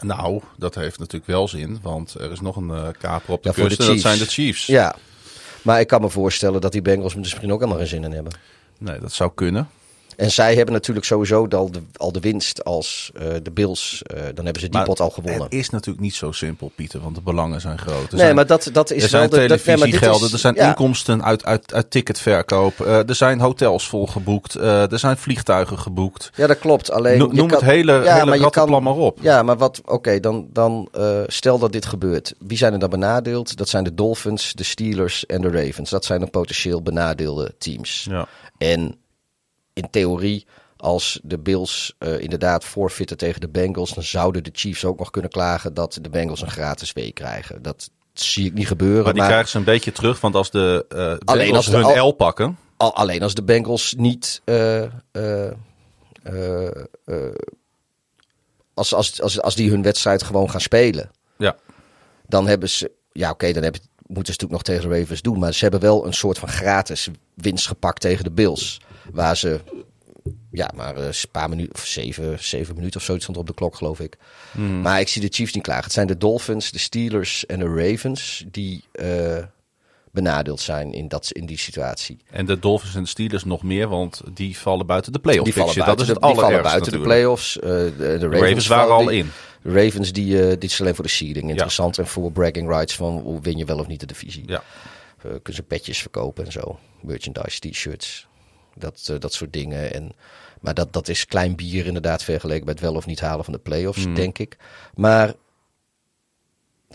Nou, 0.00 0.40
dat 0.56 0.74
heeft 0.74 0.98
natuurlijk 0.98 1.26
wel 1.26 1.48
zin, 1.48 1.78
want 1.82 2.14
er 2.14 2.32
is 2.32 2.40
nog 2.40 2.56
een 2.56 2.68
uh, 2.68 2.88
kaper 2.98 3.32
op 3.32 3.42
de 3.42 3.48
ja, 3.48 3.54
kust 3.54 3.80
en 3.80 3.86
dat 3.86 4.00
zijn 4.00 4.18
de 4.18 4.26
Chiefs. 4.26 4.66
Ja, 4.66 4.96
maar 5.62 5.80
ik 5.80 5.86
kan 5.86 6.00
me 6.00 6.10
voorstellen 6.10 6.60
dat 6.60 6.72
die 6.72 6.82
Bengals 6.82 7.14
misschien 7.14 7.52
ook 7.52 7.58
helemaal 7.58 7.78
geen 7.78 7.88
zin 7.88 8.04
in 8.04 8.12
hebben. 8.12 8.32
Nee, 8.78 8.98
dat 8.98 9.12
zou 9.12 9.30
kunnen. 9.34 9.68
En 10.16 10.30
zij 10.30 10.54
hebben 10.54 10.74
natuurlijk 10.74 11.06
sowieso 11.06 11.46
al 11.46 11.70
de, 11.70 11.82
al 11.96 12.12
de 12.12 12.20
winst 12.20 12.64
als 12.64 13.10
uh, 13.14 13.22
de 13.42 13.50
Bills. 13.50 14.02
Uh, 14.14 14.22
dan 14.34 14.44
hebben 14.44 14.62
ze 14.62 14.68
die 14.68 14.82
pot 14.82 15.00
al 15.00 15.10
gewonnen. 15.10 15.42
Het 15.42 15.52
is 15.52 15.70
natuurlijk 15.70 16.04
niet 16.04 16.14
zo 16.14 16.32
simpel, 16.32 16.72
Pieter, 16.74 17.00
want 17.00 17.14
de 17.14 17.20
belangen 17.20 17.60
zijn 17.60 17.78
groot. 17.78 18.12
Er 18.12 18.18
nee, 18.18 18.34
maar 18.34 18.46
dat, 18.46 18.70
dat 18.72 18.90
is 18.90 19.02
er 19.02 19.08
zijn 19.08 19.30
wel 19.30 19.46
televisiegelden, 19.46 20.32
er 20.32 20.38
zijn 20.38 20.54
ja. 20.54 20.68
inkomsten 20.68 21.24
uit, 21.24 21.44
uit, 21.44 21.74
uit 21.74 21.90
ticketverkoop. 21.90 22.78
Uh, 22.78 23.08
er 23.08 23.14
zijn 23.14 23.40
hotels 23.40 23.88
volgeboekt. 23.88 24.54
er 24.54 24.98
zijn 24.98 25.16
vliegtuigen 25.16 25.78
geboekt. 25.78 26.30
Ja, 26.34 26.46
dat 26.46 26.58
klopt. 26.58 26.90
Alleen 26.90 27.18
no, 27.18 27.26
noem 27.26 27.48
kan, 27.48 27.58
het 27.58 27.68
hele, 27.68 27.92
ja, 27.92 28.14
hele 28.14 28.24
maar 28.24 28.38
je 28.38 28.50
kan, 28.50 28.82
maar 28.82 28.94
op. 28.94 29.18
Ja, 29.20 29.42
maar 29.42 29.56
wat? 29.56 29.80
Oké, 29.84 30.20
dan, 30.20 30.48
dan 30.52 30.88
stel 31.26 31.58
dat 31.58 31.72
dit 31.72 31.86
gebeurt. 31.86 32.34
Wie 32.38 32.58
zijn 32.58 32.72
er 32.72 32.78
dan 32.78 32.90
benadeeld? 32.90 33.56
Dat 33.56 33.68
zijn 33.68 33.84
de 33.84 33.94
Dolphins, 33.94 34.52
de 34.52 34.64
Steelers 34.64 35.26
en 35.26 35.40
de 35.40 35.50
Ravens. 35.50 35.90
Dat 35.90 36.04
zijn 36.04 36.20
de 36.20 36.26
potentieel 36.26 36.82
benadeelde 36.82 37.54
teams. 37.58 38.06
Ja. 38.10 38.28
En 38.58 38.98
in 39.74 39.90
theorie 39.90 40.46
als 40.76 41.20
de 41.22 41.38
Bills 41.38 41.94
uh, 41.98 42.20
inderdaad 42.20 42.64
forfeiten 42.64 43.16
tegen 43.16 43.40
de 43.40 43.48
Bengals, 43.48 43.94
dan 43.94 44.02
zouden 44.02 44.44
de 44.44 44.50
Chiefs 44.52 44.84
ook 44.84 44.98
nog 44.98 45.10
kunnen 45.10 45.30
klagen 45.30 45.74
dat 45.74 45.98
de 46.00 46.10
Bengals 46.10 46.42
een 46.42 46.50
gratis 46.50 46.92
week 46.92 47.14
krijgen. 47.14 47.62
Dat 47.62 47.90
zie 48.12 48.46
ik 48.46 48.52
niet 48.52 48.66
gebeuren. 48.66 49.04
Maar 49.04 49.12
die 49.12 49.22
krijgen 49.22 49.48
ze 49.48 49.58
een 49.58 49.64
beetje 49.64 49.92
terug, 49.92 50.20
want 50.20 50.34
als 50.34 50.50
de 50.50 50.86
uh, 50.94 51.28
alleen 51.28 51.54
als 51.54 51.66
hun 51.66 52.00
L 52.00 52.12
pakken. 52.12 52.58
Al, 52.76 52.94
alleen 52.94 53.22
als 53.22 53.34
de 53.34 53.42
Bengals 53.42 53.94
niet. 53.96 54.42
Uh, 54.44 54.82
als, 58.74 58.94
als, 58.94 59.22
als, 59.22 59.40
als 59.40 59.54
die 59.54 59.70
hun 59.70 59.82
wedstrijd 59.82 60.22
gewoon 60.22 60.50
gaan 60.50 60.60
spelen. 60.60 61.10
Ja. 61.36 61.56
Dan 62.26 62.46
hebben 62.46 62.68
ze. 62.68 62.90
Ja, 63.12 63.30
oké, 63.30 63.52
dan 63.52 63.62
hebben, 63.62 63.80
moeten 64.06 64.34
ze 64.34 64.40
natuurlijk 64.40 64.50
nog 64.50 64.62
tegen 64.62 64.88
de 64.88 64.98
Ravens 64.98 65.22
doen. 65.22 65.38
Maar 65.38 65.54
ze 65.54 65.62
hebben 65.62 65.80
wel 65.80 66.06
een 66.06 66.14
soort 66.14 66.38
van 66.38 66.48
gratis 66.48 67.08
winst 67.34 67.66
gepakt 67.66 68.00
tegen 68.00 68.24
de 68.24 68.30
Bills. 68.30 68.80
Waar 69.12 69.36
ze 69.36 69.60
ja, 70.54 70.70
maar 70.74 70.96
een 70.96 71.12
paar 71.30 71.48
minuten, 71.48 71.74
of 71.74 71.86
zeven, 71.86 72.44
zeven 72.44 72.74
minuten 72.74 73.00
of 73.00 73.06
zoiets 73.06 73.24
stond 73.24 73.38
op 73.38 73.46
de 73.46 73.54
klok, 73.54 73.76
geloof 73.76 74.00
ik. 74.00 74.16
Hmm. 74.52 74.80
Maar 74.80 75.00
ik 75.00 75.08
zie 75.08 75.20
de 75.20 75.28
Chiefs 75.30 75.52
niet 75.52 75.62
klagen. 75.62 75.84
Het 75.84 75.92
zijn 75.92 76.06
de 76.06 76.16
Dolphins, 76.16 76.70
de 76.70 76.78
Steelers 76.78 77.46
en 77.46 77.58
de 77.58 77.88
Ravens 77.88 78.44
die 78.50 78.84
uh, 78.92 79.38
benadeeld 80.12 80.60
zijn 80.60 80.92
in, 80.92 81.08
dat, 81.08 81.30
in 81.32 81.46
die 81.46 81.58
situatie. 81.58 82.18
En 82.30 82.46
de 82.46 82.58
Dolphins 82.58 82.94
en 82.94 83.02
de 83.02 83.08
Steelers 83.08 83.44
nog 83.44 83.62
meer, 83.62 83.88
want 83.88 84.22
die 84.34 84.58
vallen 84.58 84.86
buiten 84.86 85.12
de 85.12 85.18
playoffs. 85.18 85.44
Die 85.44 85.62
vallen 85.62 85.74
buiten, 85.74 85.96
dat 85.96 86.06
is 86.06 86.12
het 86.12 86.22
de, 86.22 86.26
die 86.26 86.40
vallen 86.40 86.62
buiten 86.62 86.92
de 86.92 87.00
playoffs. 87.00 87.56
Uh, 87.56 87.62
de, 87.62 87.94
de, 87.96 88.18
Ravens, 88.18 88.40
Ravens 88.40 88.66
waren 88.66 88.94
al 88.94 89.08
in. 89.08 89.30
De 89.62 89.84
Ravens, 89.84 90.12
die, 90.12 90.34
uh, 90.34 90.48
dit 90.48 90.64
is 90.64 90.80
alleen 90.80 90.94
voor 90.94 91.04
de 91.04 91.10
seeding. 91.10 91.50
Interessant 91.50 91.96
ja. 91.96 92.02
en 92.02 92.08
voor 92.08 92.32
bragging 92.32 92.68
rights 92.68 92.94
van 92.94 93.18
hoe 93.18 93.40
win 93.40 93.56
je 93.56 93.64
wel 93.64 93.78
of 93.78 93.86
niet 93.86 94.00
de 94.00 94.06
divisie. 94.06 94.42
Ja. 94.46 94.62
Kunnen 95.22 95.54
ze 95.54 95.62
petjes 95.62 95.98
verkopen 95.98 96.44
en 96.44 96.52
zo. 96.52 96.78
Merchandise, 97.00 97.58
t-shirts. 97.58 98.26
Dat, 98.76 99.08
uh, 99.10 99.18
dat 99.18 99.32
soort 99.32 99.52
dingen. 99.52 99.94
En 99.94 100.12
maar 100.60 100.74
dat, 100.74 100.92
dat 100.92 101.08
is 101.08 101.26
klein 101.26 101.56
bier 101.56 101.86
inderdaad 101.86 102.22
vergeleken 102.22 102.64
bij 102.64 102.74
het 102.74 102.82
wel 102.82 102.94
of 102.94 103.06
niet 103.06 103.20
halen 103.20 103.44
van 103.44 103.52
de 103.52 103.58
playoffs, 103.58 104.06
mm. 104.06 104.14
denk 104.14 104.38
ik. 104.38 104.56
Maar 104.94 105.34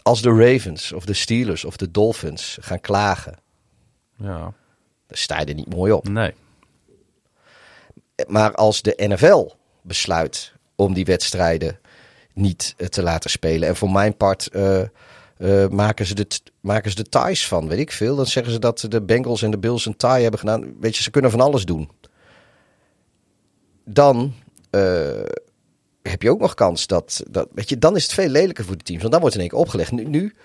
als 0.01 0.21
de 0.21 0.29
Ravens 0.29 0.91
of 0.91 1.05
de 1.05 1.13
Steelers 1.13 1.65
of 1.65 1.77
de 1.77 1.91
Dolphins 1.91 2.57
gaan 2.61 2.79
klagen, 2.79 3.37
ja. 4.15 4.39
dan 5.07 5.17
sta 5.17 5.39
je 5.39 5.45
er 5.45 5.53
niet 5.53 5.73
mooi 5.73 5.91
op. 5.91 6.07
Nee. 6.07 6.33
Maar 8.27 8.55
als 8.55 8.81
de 8.81 8.93
NFL 8.97 9.51
besluit 9.81 10.53
om 10.75 10.93
die 10.93 11.05
wedstrijden 11.05 11.79
niet 12.33 12.73
uh, 12.77 12.87
te 12.87 13.03
laten 13.03 13.29
spelen. 13.29 13.67
En 13.67 13.75
voor 13.75 13.91
mijn 13.91 14.17
part 14.17 14.49
uh, 14.51 14.81
uh, 15.41 15.67
maken, 15.67 16.05
ze 16.05 16.15
de, 16.15 16.27
maken 16.59 16.91
ze 16.91 17.03
de 17.03 17.09
ties 17.09 17.47
van, 17.47 17.67
weet 17.67 17.79
ik 17.79 17.91
veel. 17.91 18.15
Dan 18.15 18.25
zeggen 18.25 18.53
ze 18.53 18.59
dat 18.59 18.85
de 18.89 19.01
Bengals 19.01 19.41
en 19.41 19.51
de 19.51 19.57
Bills 19.57 19.85
een 19.85 19.97
tie 19.97 20.09
hebben 20.09 20.39
gedaan. 20.39 20.79
Weet 20.79 20.97
je, 20.97 21.03
ze 21.03 21.11
kunnen 21.11 21.31
van 21.31 21.41
alles 21.41 21.65
doen 21.65 21.89
dan 23.93 24.33
uh, 24.71 25.23
heb 26.01 26.21
je 26.21 26.29
ook 26.29 26.39
nog 26.39 26.53
kans 26.53 26.87
dat, 26.87 27.23
dat. 27.29 27.47
Weet 27.53 27.69
je, 27.69 27.77
dan 27.77 27.95
is 27.95 28.03
het 28.03 28.13
veel 28.13 28.27
lelijker 28.27 28.65
voor 28.65 28.77
de 28.77 28.83
teams. 28.83 29.01
Want 29.01 29.11
dan 29.11 29.21
wordt 29.21 29.35
in 29.35 29.41
één 29.41 29.49
keer 29.49 29.59
opgelegd. 29.59 29.91
Nu, 29.91 30.03
nu, 30.03 30.35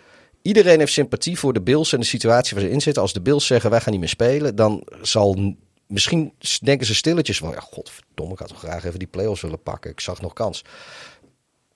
iedereen 0.43 0.79
heeft 0.79 0.93
sympathie 0.93 1.39
voor 1.39 1.53
de 1.53 1.63
Bills 1.63 1.93
en 1.93 2.01
de 2.01 2.07
situatie 2.07 2.57
waar 2.57 2.65
ze 2.65 2.71
in 2.71 2.81
zitten. 2.81 3.03
Als 3.03 3.13
de 3.13 3.21
Bills 3.21 3.47
zeggen 3.47 3.71
wij 3.71 3.81
gaan 3.81 3.91
niet 3.91 4.01
meer 4.01 4.09
spelen, 4.09 4.57
dan 4.57 4.87
zal. 5.03 5.55
Misschien 5.87 6.33
denken 6.61 6.87
ze 6.87 6.95
stilletjes 6.95 7.39
van, 7.39 7.51
ja, 7.51 7.61
godverdomme, 7.61 8.33
ik 8.33 8.39
had 8.39 8.49
toch 8.49 8.59
graag 8.59 8.85
even 8.85 8.99
die 8.99 9.09
playoffs 9.09 9.43
willen 9.43 9.63
pakken. 9.63 9.91
Ik 9.91 10.01
zag 10.01 10.21
nog 10.21 10.33
kans. 10.33 10.65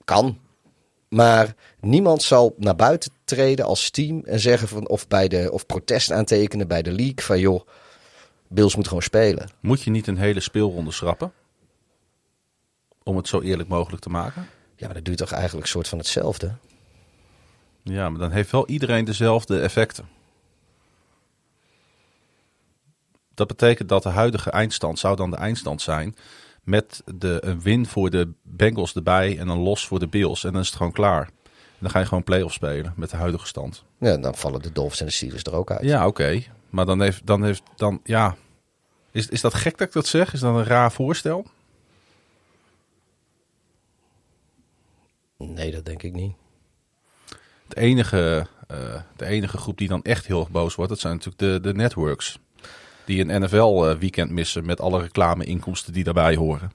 Kan. 0.05 0.39
Maar 1.09 1.55
niemand 1.81 2.23
zal 2.23 2.55
naar 2.57 2.77
buiten 2.77 3.13
treden 3.25 3.65
als 3.65 3.91
team 3.91 4.23
en 4.25 4.41
zeggen 4.41 4.69
van, 4.69 4.89
of, 4.89 5.09
bij 5.09 5.29
de, 5.29 5.53
of 5.53 5.67
protest 5.67 6.13
aantekenen 6.13 6.69
bij 6.69 6.83
de 6.83 6.93
league 6.93 7.23
van, 7.23 7.41
joh, 7.41 7.67
Bills 8.49 8.77
moet 8.77 8.87
gewoon 8.89 9.03
spelen. 9.03 9.51
Moet 9.61 9.83
je 9.83 9.91
niet 9.91 10.07
een 10.07 10.19
hele 10.19 10.41
speelronde 10.41 10.93
schrappen? 10.93 11.33
om 13.09 13.17
het 13.17 13.29
zo 13.29 13.41
eerlijk 13.41 13.69
mogelijk 13.69 14.03
te 14.03 14.11
maken? 14.11 14.49
Ja, 14.77 14.87
maar 14.87 14.95
dat 14.95 15.05
duurt 15.05 15.19
toch 15.19 15.33
eigenlijk 15.33 15.65
een 15.65 15.73
soort 15.73 15.89
van 15.89 15.99
hetzelfde? 15.99 16.53
Ja, 17.83 18.09
maar 18.09 18.21
dan 18.21 18.31
heeft 18.31 18.51
wel 18.51 18.69
iedereen 18.69 19.05
dezelfde 19.05 19.61
effecten. 19.61 20.09
Dat 23.35 23.47
betekent 23.47 23.89
dat 23.89 24.03
de 24.03 24.09
huidige 24.09 24.51
eindstand 24.51 24.99
zou 24.99 25.17
dan 25.17 25.31
de 25.31 25.37
eindstand 25.37 25.83
zijn. 25.83 26.17
Met 26.69 27.03
de, 27.15 27.39
een 27.41 27.61
win 27.61 27.87
voor 27.87 28.11
de 28.11 28.33
Bengals 28.43 28.95
erbij 28.95 29.39
en 29.39 29.49
een 29.49 29.59
los 29.59 29.87
voor 29.87 29.99
de 29.99 30.07
Bills. 30.07 30.45
En 30.45 30.53
dan 30.53 30.61
is 30.61 30.67
het 30.67 30.77
gewoon 30.77 30.93
klaar. 30.93 31.23
En 31.23 31.79
dan 31.79 31.91
ga 31.91 31.99
je 31.99 32.07
gewoon 32.07 32.25
play-off 32.25 32.55
spelen 32.55 32.93
met 32.97 33.11
de 33.11 33.17
huidige 33.17 33.47
stand. 33.47 33.85
Ja, 33.99 34.17
dan 34.17 34.35
vallen 34.35 34.63
de 34.63 34.73
Dolphins 34.73 35.01
en 35.01 35.07
de 35.07 35.13
Steelers 35.13 35.43
er 35.43 35.55
ook 35.55 35.71
uit. 35.71 35.83
Ja, 35.83 36.07
oké. 36.07 36.43
Maar 36.71 36.87
dan 36.87 37.01
heeft, 37.01 37.27
dan 37.27 37.45
heeft, 37.45 37.63
dan, 37.77 38.01
ja. 38.05 38.37
Is, 39.11 39.29
is 39.29 39.41
dat 39.41 39.55
gek 39.55 39.79
dat 39.79 39.87
ik 39.87 39.93
dat 39.93 40.07
zeg? 40.07 40.33
Is 40.33 40.41
dat 40.41 40.55
een 40.55 40.65
raar 40.65 40.93
voorstel? 40.93 41.47
Nee, 45.37 45.71
dat 45.71 45.85
denk 45.85 46.03
ik 46.03 46.13
niet. 46.13 46.35
Het 47.69 47.77
enige, 47.77 48.47
uh, 48.71 49.01
de 49.17 49.27
enige 49.27 49.59
groep 49.59 49.79
die 49.79 49.89
dan 49.89 50.03
echt 50.03 50.27
heel 50.27 50.41
erg 50.41 50.51
boos 50.51 50.75
wordt, 50.75 50.91
dat 50.91 51.01
zijn 51.01 51.15
natuurlijk 51.15 51.41
de, 51.41 51.69
de 51.69 51.75
networks. 51.75 52.39
Die 53.09 53.29
een 53.29 53.43
NFL-weekend 53.43 54.31
missen 54.31 54.67
met 54.67 54.81
alle 54.81 55.01
reclame-inkomsten 55.01 55.93
die 55.93 56.05
daarbij 56.05 56.37
horen. 56.37 56.73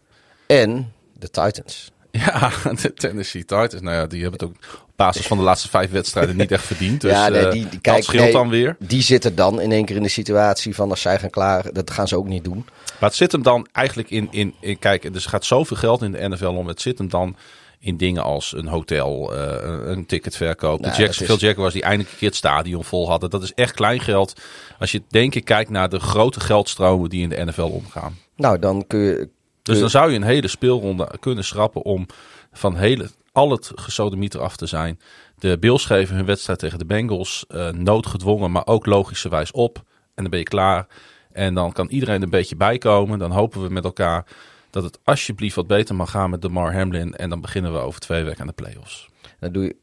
En 0.48 0.94
de 1.20 1.30
Titans. 1.30 1.92
Ja, 2.12 2.52
de 2.82 2.94
Tennessee 2.94 3.42
Titans. 3.42 3.82
Nou 3.82 3.96
ja, 3.96 4.08
die 4.08 4.22
hebben 4.22 4.40
het 4.40 4.50
ook 4.50 4.56
op 4.84 4.90
basis 4.96 5.28
van 5.28 5.38
de 5.38 5.44
laatste 5.44 5.70
vijf 5.70 5.92
wedstrijden 5.92 6.36
niet 6.36 6.52
echt 6.52 6.66
verdiend. 6.66 7.02
Dus 7.02 7.12
ja, 7.12 7.30
nee, 7.30 7.50
die, 7.50 7.70
die, 7.70 7.80
kijk, 7.80 7.96
dat 7.96 8.06
scheelt 8.06 8.32
dan 8.32 8.50
weer. 8.50 8.76
Die 8.80 9.02
zitten 9.02 9.36
dan 9.36 9.62
in 9.62 9.72
één 9.72 9.86
keer 9.86 9.96
in 9.96 10.04
de 10.04 10.10
situatie 10.10 10.76
van 10.76 10.90
als 10.90 11.02
zij 11.02 11.20
gaan 11.20 11.30
klaar, 11.30 11.74
dat 11.74 11.92
gaan 11.92 12.08
ze 12.08 12.18
ook 12.18 12.28
niet 12.28 12.44
doen. 12.44 12.66
Maar 13.00 13.10
het 13.10 13.16
zit 13.16 13.32
hem 13.32 13.44
dan 13.44 13.68
eigenlijk 13.72 14.10
in, 14.10 14.28
in, 14.32 14.54
in 14.60 14.80
kijk, 14.80 15.14
dus 15.14 15.24
er 15.24 15.30
gaat 15.30 15.46
zoveel 15.46 15.78
geld 15.78 16.02
in 16.02 16.12
de 16.12 16.30
NFL 16.30 16.46
om. 16.46 16.68
Het 16.68 16.82
zit 16.82 16.98
hem 16.98 17.10
dan 17.10 17.36
in 17.84 17.98
dingen 17.98 18.24
als 18.24 18.54
een 18.56 18.68
hotel, 18.68 19.34
uh, 19.36 19.56
een 19.86 20.06
ticketverkoop. 20.06 20.80
Nou, 20.80 20.96
de 20.96 21.02
Jack, 21.02 21.10
is... 21.10 21.18
veel 21.18 21.54
was 21.56 21.74
die 21.74 21.82
eindelijk 21.82 22.12
een 22.12 22.18
keer 22.18 22.28
het 22.28 22.38
stadion 22.38 22.84
vol 22.84 23.10
hadden. 23.10 23.30
Dat 23.30 23.44
is 23.44 23.54
echt 23.54 23.74
klein 23.74 24.00
geld. 24.00 24.42
Als 24.80 24.92
je 24.92 25.02
denk 25.08 25.36
ik 25.36 25.46
kijkt 25.46 25.70
naar 25.70 25.90
de 25.90 26.00
grote 26.00 26.40
geldstromen 26.40 27.10
die 27.10 27.22
in 27.22 27.30
de 27.30 27.46
NFL 27.46 27.62
omgaan. 27.62 28.18
Nou, 28.36 28.60
dan 28.60 28.88
kun 28.88 29.00
je... 29.00 29.30
Dus 29.62 29.80
dan 29.80 29.90
zou 29.90 30.10
je 30.12 30.16
een 30.16 30.24
hele 30.24 30.48
speelronde 30.48 31.12
kunnen 31.20 31.44
schrappen 31.44 31.82
om 31.82 32.06
van 32.52 32.76
hele, 32.76 33.10
al 33.32 33.52
het 33.52 33.72
gesodemieter 33.76 34.42
af 34.42 34.56
te 34.56 34.66
zijn. 34.66 35.00
De 35.40 35.58
Bills 35.60 35.86
geven 35.86 36.16
hun 36.16 36.26
wedstrijd 36.26 36.60
tegen 36.60 36.80
de 36.80 36.86
Bengals 36.86 37.46
uh, 37.50 37.70
noodgedwongen, 37.70 38.52
maar 38.52 38.68
ook 38.68 38.86
logischerwijs 38.86 39.52
op. 39.52 39.78
En 40.16 40.22
dan 40.22 40.30
ben 40.30 40.40
je 40.40 40.46
klaar. 40.46 40.88
En 41.32 41.54
dan 41.54 41.72
kan 41.72 41.88
iedereen 41.90 42.22
een 42.22 42.30
beetje 42.30 42.56
bijkomen. 42.56 43.20
Dan 43.20 43.32
hopen 43.32 43.62
we 43.62 43.70
met 43.70 43.84
elkaar 43.84 44.26
dat 44.74 44.84
het 44.84 45.00
alsjeblieft 45.04 45.56
wat 45.56 45.68
beter 45.68 45.96
mag 45.96 46.12
gaan 46.12 46.30
met 46.30 46.42
de 46.42 46.50
Mar 46.50 46.74
Hamlin. 46.74 47.16
En 47.16 47.30
dan 47.30 47.42
beginnen 47.42 47.74
we 47.74 47.80
over 47.80 48.00
twee 48.00 48.24
weken 48.24 48.42
aan 48.42 48.48
de 48.48 48.54
playoffs. 48.54 49.10
Dan 49.40 49.52
doe 49.52 49.64
je, 49.64 49.76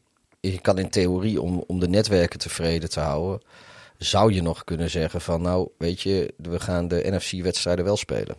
je 0.51 0.59
kan 0.59 0.77
in 0.77 0.89
theorie, 0.89 1.41
om, 1.41 1.63
om 1.67 1.79
de 1.79 1.87
netwerken 1.87 2.39
tevreden 2.39 2.89
te 2.89 2.99
houden, 2.99 3.41
zou 3.97 4.33
je 4.33 4.41
nog 4.41 4.63
kunnen 4.63 4.89
zeggen 4.89 5.21
van 5.21 5.41
nou, 5.41 5.69
weet 5.77 6.01
je, 6.01 6.33
we 6.37 6.59
gaan 6.59 6.87
de 6.87 7.03
NFC-wedstrijden 7.09 7.85
wel 7.85 7.97
spelen. 7.97 8.35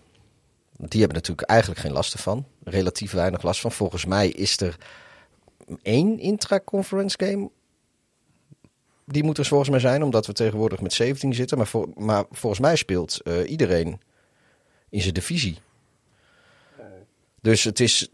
Die 0.76 1.00
hebben 1.00 1.18
natuurlijk 1.18 1.48
eigenlijk 1.48 1.80
geen 1.80 1.92
last 1.92 2.12
ervan. 2.12 2.46
Relatief 2.64 3.12
weinig 3.12 3.42
last 3.42 3.60
van. 3.60 3.72
Volgens 3.72 4.04
mij 4.04 4.28
is 4.28 4.60
er 4.60 4.76
één 5.82 6.18
intra-conference 6.18 7.16
game. 7.24 7.50
Die 9.06 9.24
moet 9.24 9.38
er 9.38 9.44
volgens 9.44 9.70
mij 9.70 9.80
zijn, 9.80 10.02
omdat 10.02 10.26
we 10.26 10.32
tegenwoordig 10.32 10.80
met 10.80 10.92
17 10.92 11.34
zitten. 11.34 11.58
Maar, 11.58 11.70
maar 11.94 12.24
volgens 12.30 12.60
mij 12.60 12.76
speelt 12.76 13.20
uh, 13.24 13.50
iedereen 13.50 14.00
in 14.88 15.00
zijn 15.00 15.14
divisie. 15.14 15.58
Dus 17.42 17.64
het 17.64 17.80
is. 17.80 18.08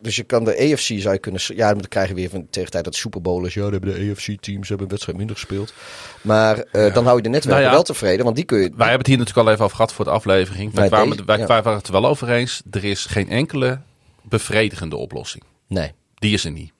Dus 0.00 0.16
je 0.16 0.22
kan 0.22 0.44
de 0.44 0.72
AFC 0.72 1.00
zou 1.00 1.14
je 1.14 1.18
kunnen. 1.18 1.40
Ja, 1.46 1.72
dan 1.72 1.88
krijgen 1.88 2.14
we 2.14 2.20
weer 2.20 2.30
van 2.30 2.46
tegen 2.50 2.70
tijd 2.70 2.84
dat 2.84 2.94
Super 2.94 3.20
Bowl 3.20 3.46
is. 3.46 3.54
Ja, 3.54 3.62
dan 3.62 3.72
hebben 3.72 3.94
de 3.94 4.10
AFC-teams 4.10 4.68
hebben 4.68 4.86
een 4.86 4.92
wedstrijd 4.92 5.18
minder 5.18 5.36
gespeeld. 5.36 5.74
Maar 6.22 6.56
uh, 6.56 6.86
ja. 6.86 6.90
dan 6.90 7.04
hou 7.04 7.16
je 7.16 7.22
de 7.22 7.28
netwerken 7.28 7.62
nou 7.62 7.70
ja, 7.70 7.70
wel 7.70 7.82
tevreden, 7.82 8.24
want 8.24 8.36
die 8.36 8.44
kun 8.44 8.58
je. 8.58 8.64
Wij 8.64 8.88
hebben 8.88 8.98
het 8.98 9.06
hier 9.06 9.18
natuurlijk 9.18 9.46
al 9.46 9.52
even 9.52 9.64
over 9.64 9.76
gehad 9.76 9.92
voor 9.92 10.04
de 10.04 10.10
aflevering. 10.10 10.72
Wij, 10.72 10.88
kwamen, 10.88 11.10
deze, 11.10 11.24
wij, 11.24 11.38
ja. 11.38 11.46
wij 11.46 11.62
waren 11.62 11.78
het 11.78 11.86
er 11.86 11.92
wel 11.92 12.06
over 12.06 12.30
eens. 12.30 12.62
Er 12.70 12.84
is 12.84 13.04
geen 13.04 13.28
enkele 13.28 13.80
bevredigende 14.22 14.96
oplossing. 14.96 15.44
Nee. 15.66 15.92
Die 16.14 16.32
is 16.32 16.44
er 16.44 16.50
niet. 16.50 16.72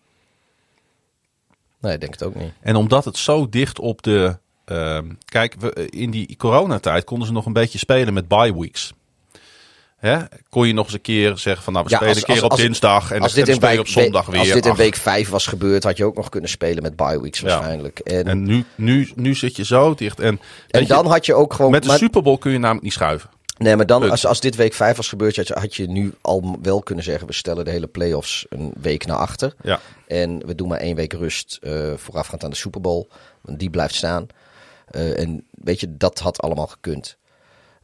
Nee, 1.81 1.95
ik 1.95 2.01
denk 2.01 2.12
het 2.12 2.25
ook 2.25 2.35
niet. 2.35 2.53
En 2.61 2.77
omdat 2.77 3.05
het 3.05 3.16
zo 3.16 3.49
dicht 3.49 3.79
op 3.79 4.03
de. 4.03 4.39
Uh, 4.66 4.99
kijk, 5.25 5.55
we, 5.59 5.89
in 5.91 6.11
die 6.11 6.37
coronatijd 6.37 7.05
konden 7.05 7.27
ze 7.27 7.33
nog 7.33 7.47
een 7.47 7.53
beetje 7.53 7.79
spelen 7.79 8.14
met 8.14 8.29
bye 8.29 8.59
weeks. 8.59 8.93
Hè? 10.03 10.18
Kon 10.48 10.66
je 10.66 10.72
nog 10.72 10.84
eens 10.84 10.94
een 10.94 11.00
keer 11.00 11.38
zeggen 11.38 11.64
van 11.64 11.72
nou, 11.72 11.84
we 11.84 11.90
ja, 11.90 11.96
spelen 11.96 12.14
als, 12.14 12.22
een 12.22 12.34
keer 12.34 12.42
als, 12.42 12.53
op 12.53 12.59
dinsdag 12.59 13.11
en, 13.11 13.22
als 13.22 13.32
dit 13.32 13.48
en 13.48 13.61
week, 13.61 13.78
op 13.78 13.86
zondag 13.86 14.26
weer. 14.26 14.38
Als 14.38 14.50
dit 14.50 14.66
in 14.66 14.74
week 14.74 14.96
5 14.96 15.28
was 15.28 15.46
gebeurd, 15.46 15.84
had 15.84 15.96
je 15.96 16.05
ook 16.05 16.16
nog 16.16 16.28
kunnen 16.28 16.50
spelen 16.50 16.82
met 16.82 16.96
bye 16.96 17.20
weeks 17.20 17.40
waarschijnlijk. 17.40 18.00
Ja. 18.05 18.12
En, 18.12 18.26
en, 18.26 18.42
nu, 18.42 18.64
nu, 18.74 19.11
nu 19.14 19.34
zit 19.34 19.57
je 19.57 19.64
zo 19.64 19.94
dicht. 19.94 20.20
En, 20.20 20.40
en 20.70 20.86
dan 20.86 21.03
je, 21.03 21.09
had 21.09 21.26
je 21.26 21.34
ook 21.34 21.55
gewoon... 21.55 21.70
Met 21.70 21.82
de 21.82 21.88
maar, 21.88 21.98
Super 21.98 22.22
Bowl 22.22 22.38
kun 22.38 22.53
je 22.53 22.59
namelijk 22.59 22.84
niet 22.84 22.92
schuiven. 22.92 23.30
Nee, 23.57 23.76
maar 23.76 23.86
dan, 23.86 24.11
als, 24.11 24.26
als 24.26 24.40
dit 24.40 24.57
week 24.57 24.74
5 24.74 24.96
was 24.96 25.09
gebeurd, 25.09 25.36
had 25.36 25.48
je, 25.48 25.55
had 25.55 25.74
je 25.74 25.88
nu 25.88 26.14
al 26.20 26.59
wel 26.62 26.82
kunnen 26.82 27.05
zeggen: 27.05 27.26
we 27.26 27.32
stellen 27.32 27.64
de 27.64 27.70
hele 27.70 27.86
playoffs 27.86 28.46
een 28.48 28.72
week 28.80 29.07
naar 29.07 29.16
achter. 29.16 29.55
Ja. 29.62 29.80
En 30.07 30.46
we 30.46 30.55
doen 30.55 30.68
maar 30.68 30.78
één 30.78 30.96
week 30.96 31.12
rust 31.12 31.59
uh, 31.61 31.92
voorafgaand 31.96 32.44
aan 32.44 32.50
de 32.50 32.57
Super 32.57 32.80
Bowl. 32.80 33.09
Want 33.40 33.59
die 33.59 33.70
blijft 33.70 33.94
staan. 33.94 34.26
Uh, 34.90 35.18
en 35.18 35.46
weet 35.50 35.80
je, 35.80 35.96
dat 35.96 36.18
had 36.18 36.42
allemaal 36.42 36.66
gekund. 36.66 37.16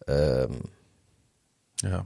Um, 0.07 0.61
ja. 1.87 2.05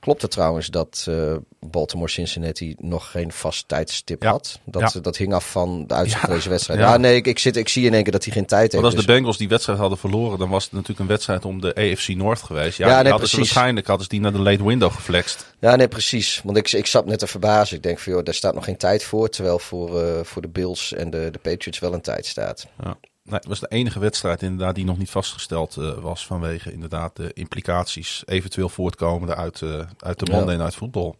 Klopt 0.00 0.22
het 0.22 0.30
trouwens 0.30 0.66
dat 0.66 1.06
uh, 1.08 1.36
Baltimore 1.60 2.10
Cincinnati 2.10 2.74
nog 2.78 3.10
geen 3.10 3.32
vast 3.32 3.68
tijdstip 3.68 4.22
ja. 4.22 4.30
had? 4.30 4.60
Dat, 4.64 4.92
ja. 4.92 5.00
dat 5.00 5.16
hing 5.16 5.34
af 5.34 5.50
van 5.50 5.86
de 5.86 5.94
uitslag 5.94 6.20
van 6.20 6.30
deze 6.30 6.48
wedstrijd. 6.48 6.80
Ja, 6.80 6.96
nee, 6.96 7.16
ik, 7.16 7.26
ik, 7.26 7.38
zit, 7.38 7.56
ik 7.56 7.68
zie 7.68 7.86
in 7.86 7.94
één 7.94 8.02
keer 8.02 8.12
dat 8.12 8.24
hij 8.24 8.32
geen 8.32 8.46
tijd 8.46 8.72
heeft. 8.72 8.82
Want 8.82 8.94
als 8.94 9.06
de 9.06 9.12
Bengals 9.12 9.36
die 9.36 9.48
wedstrijd 9.48 9.78
hadden 9.78 9.98
verloren, 9.98 10.38
dan 10.38 10.48
was 10.48 10.64
het 10.64 10.72
natuurlijk 10.72 11.00
een 11.00 11.06
wedstrijd 11.06 11.44
om 11.44 11.60
de 11.60 11.74
AFC 11.74 12.08
North 12.08 12.42
geweest. 12.42 12.78
Ja, 12.78 13.02
nee, 13.02 13.10
hadden 13.10 13.28
ze 13.28 13.36
waarschijnlijk 13.36 13.86
hadden 13.86 14.04
ze 14.04 14.10
die 14.10 14.20
naar 14.20 14.32
de 14.32 14.38
late 14.38 14.64
window 14.64 14.92
geflext. 14.92 15.54
Ja, 15.60 15.76
nee, 15.76 15.88
precies. 15.88 16.40
Want 16.44 16.56
ik, 16.56 16.72
ik 16.72 16.86
zat 16.86 17.06
net 17.06 17.18
te 17.18 17.26
verbazen. 17.26 17.76
Ik 17.76 17.82
denk 17.82 17.98
van, 17.98 18.12
joh, 18.12 18.24
daar 18.24 18.34
staat 18.34 18.54
nog 18.54 18.64
geen 18.64 18.76
tijd 18.76 19.04
voor. 19.04 19.28
Terwijl 19.28 19.58
voor, 19.58 20.02
uh, 20.02 20.20
voor 20.22 20.42
de 20.42 20.48
Bills 20.48 20.92
en 20.92 21.10
de, 21.10 21.28
de 21.32 21.38
Patriots 21.38 21.78
wel 21.78 21.94
een 21.94 22.00
tijd 22.00 22.26
staat. 22.26 22.66
Ja. 22.82 22.98
Nee, 23.28 23.38
het 23.38 23.48
was 23.48 23.60
de 23.60 23.68
enige 23.68 23.98
wedstrijd 23.98 24.42
inderdaad 24.42 24.74
die 24.74 24.84
nog 24.84 24.98
niet 24.98 25.10
vastgesteld 25.10 25.76
uh, 25.76 25.92
was 25.92 26.26
vanwege 26.26 26.72
inderdaad 26.72 27.16
de 27.16 27.32
implicaties 27.32 28.22
eventueel 28.26 28.68
voortkomende 28.68 29.34
uit, 29.34 29.60
uh, 29.60 29.80
uit 29.98 30.18
de 30.18 30.32
Monday 30.32 30.54
ja. 30.54 30.60
Night 30.60 30.74
Football. 30.74 31.14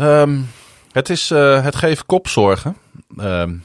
Um, 0.00 0.50
het, 0.92 1.10
is, 1.10 1.30
uh, 1.30 1.64
het 1.64 1.76
geeft 1.76 2.06
kopzorgen. 2.06 2.76
Um, 3.16 3.64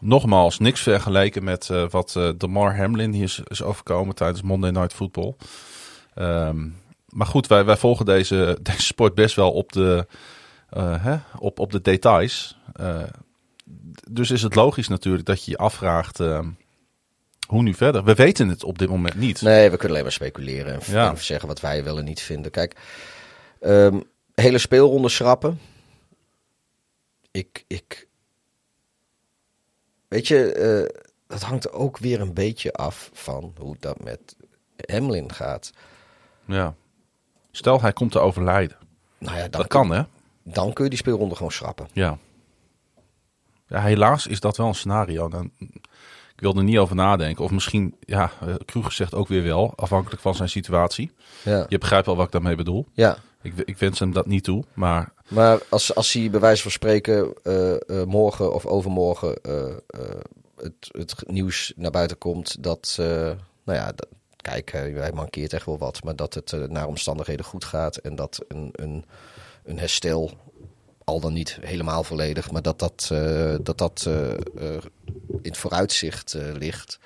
nogmaals, 0.00 0.58
niks 0.58 0.80
vergeleken 0.80 1.44
met 1.44 1.70
wat 1.90 2.18
Damar 2.36 2.76
Hamlin 2.76 3.12
hier 3.12 3.24
is, 3.24 3.40
is, 3.44 3.62
overkomen 3.62 4.14
tijdens 4.14 4.42
Monday 4.42 4.70
Night 4.70 4.92
Football. 4.92 5.34
Um, 6.14 6.76
maar 7.08 7.26
goed, 7.26 7.46
wij, 7.46 7.64
wij 7.64 7.76
volgen 7.76 8.04
deze, 8.04 8.58
deze 8.62 8.82
sport 8.82 9.14
best 9.14 9.36
wel 9.36 9.52
op 9.52 9.72
de, 9.72 10.06
hè, 10.78 11.16
op, 11.38 11.58
op 11.58 11.72
de 11.72 11.80
details 11.80 12.58
dus 14.10 14.30
is 14.30 14.42
het 14.42 14.54
logisch 14.54 14.88
natuurlijk 14.88 15.26
dat 15.26 15.44
je 15.44 15.50
je 15.50 15.56
afvraagt. 15.56 16.20
Uh, 16.20 16.40
hoe 17.46 17.62
nu 17.62 17.74
verder? 17.74 18.04
We 18.04 18.14
weten 18.14 18.48
het 18.48 18.64
op 18.64 18.78
dit 18.78 18.88
moment 18.88 19.14
niet. 19.14 19.42
Nee, 19.42 19.70
we 19.70 19.76
kunnen 19.76 19.88
alleen 19.88 20.02
maar 20.02 20.12
speculeren 20.12 20.74
en, 20.74 20.80
ja. 20.92 21.10
en 21.10 21.18
zeggen 21.18 21.48
wat 21.48 21.60
wij 21.60 21.84
wel 21.84 21.98
en 21.98 22.04
niet 22.04 22.20
vinden. 22.20 22.50
Kijk, 22.50 22.76
um, 23.60 24.02
hele 24.34 24.58
speelronde 24.58 25.08
schrappen. 25.08 25.60
Ik, 27.30 27.64
ik. 27.66 28.08
Weet 30.08 30.28
je, 30.28 30.56
uh, 30.90 31.06
dat 31.26 31.42
hangt 31.42 31.72
ook 31.72 31.98
weer 31.98 32.20
een 32.20 32.34
beetje 32.34 32.72
af 32.72 33.10
van 33.12 33.54
hoe 33.58 33.76
dat 33.80 34.04
met 34.04 34.36
Hamlin 34.76 35.32
gaat. 35.32 35.72
Ja. 36.44 36.74
Stel, 37.50 37.80
hij 37.80 37.92
komt 37.92 38.12
te 38.12 38.18
overlijden. 38.18 38.76
Nou 39.18 39.36
ja, 39.36 39.48
dat 39.48 39.66
kan, 39.66 39.90
hè? 39.90 40.02
Dan 40.42 40.72
kun 40.72 40.84
je 40.84 40.90
die 40.90 40.98
speelronde 40.98 41.34
gewoon 41.34 41.52
schrappen. 41.52 41.88
Ja. 41.92 42.18
Ja, 43.68 43.80
helaas 43.80 44.26
is 44.26 44.40
dat 44.40 44.56
wel 44.56 44.66
een 44.66 44.74
scenario. 44.74 45.28
Dan, 45.28 45.50
ik 46.34 46.42
wil 46.42 46.56
er 46.56 46.64
niet 46.64 46.78
over 46.78 46.96
nadenken. 46.96 47.44
Of 47.44 47.50
misschien, 47.50 47.94
ja, 48.00 48.32
uh, 48.44 48.54
Kroeger 48.64 48.92
zegt 48.92 49.14
ook 49.14 49.28
weer 49.28 49.42
wel, 49.42 49.72
afhankelijk 49.76 50.22
van 50.22 50.34
zijn 50.34 50.48
situatie. 50.48 51.12
Ja. 51.42 51.66
Je 51.68 51.78
begrijpt 51.78 52.06
wel 52.06 52.16
wat 52.16 52.26
ik 52.26 52.32
daarmee 52.32 52.54
bedoel. 52.54 52.86
Ja. 52.92 53.18
Ik, 53.42 53.52
ik 53.64 53.78
wens 53.78 53.98
hem 53.98 54.12
dat 54.12 54.26
niet 54.26 54.44
toe, 54.44 54.64
maar... 54.74 55.12
Maar 55.28 55.60
als, 55.68 55.94
als 55.94 56.12
hij 56.12 56.30
bij 56.30 56.40
wijze 56.40 56.62
van 56.62 56.70
spreken 56.70 57.34
uh, 57.44 57.74
uh, 57.86 58.04
morgen 58.04 58.54
of 58.54 58.66
overmorgen 58.66 59.38
het, 60.56 60.88
het 60.90 61.14
nieuws 61.26 61.72
naar 61.76 61.90
buiten 61.90 62.18
komt 62.18 62.62
dat, 62.62 62.94
nou 62.98 63.78
ja, 63.78 63.92
dat, 63.92 64.08
kijk, 64.36 64.72
hij 64.72 65.12
mankeert 65.14 65.52
echt 65.52 65.66
wel 65.66 65.78
wat, 65.78 66.04
maar 66.04 66.16
dat 66.16 66.34
het 66.34 66.70
naar 66.70 66.86
omstandigheden 66.86 67.44
goed 67.44 67.64
gaat 67.64 67.96
en 67.96 68.14
dat 68.14 68.44
een, 68.48 68.70
een, 68.72 69.04
een 69.64 69.78
herstel 69.78 70.30
al 71.06 71.20
dan 71.20 71.32
niet 71.32 71.58
helemaal 71.60 72.04
volledig, 72.04 72.50
maar 72.50 72.62
dat 72.62 72.78
dat, 72.78 73.08
uh, 73.12 73.54
dat, 73.62 73.78
dat 73.78 74.04
uh, 74.08 74.30
uh, 74.30 74.72
in 75.28 75.50
het 75.50 75.56
vooruitzicht 75.56 76.36
ligt. 76.58 76.98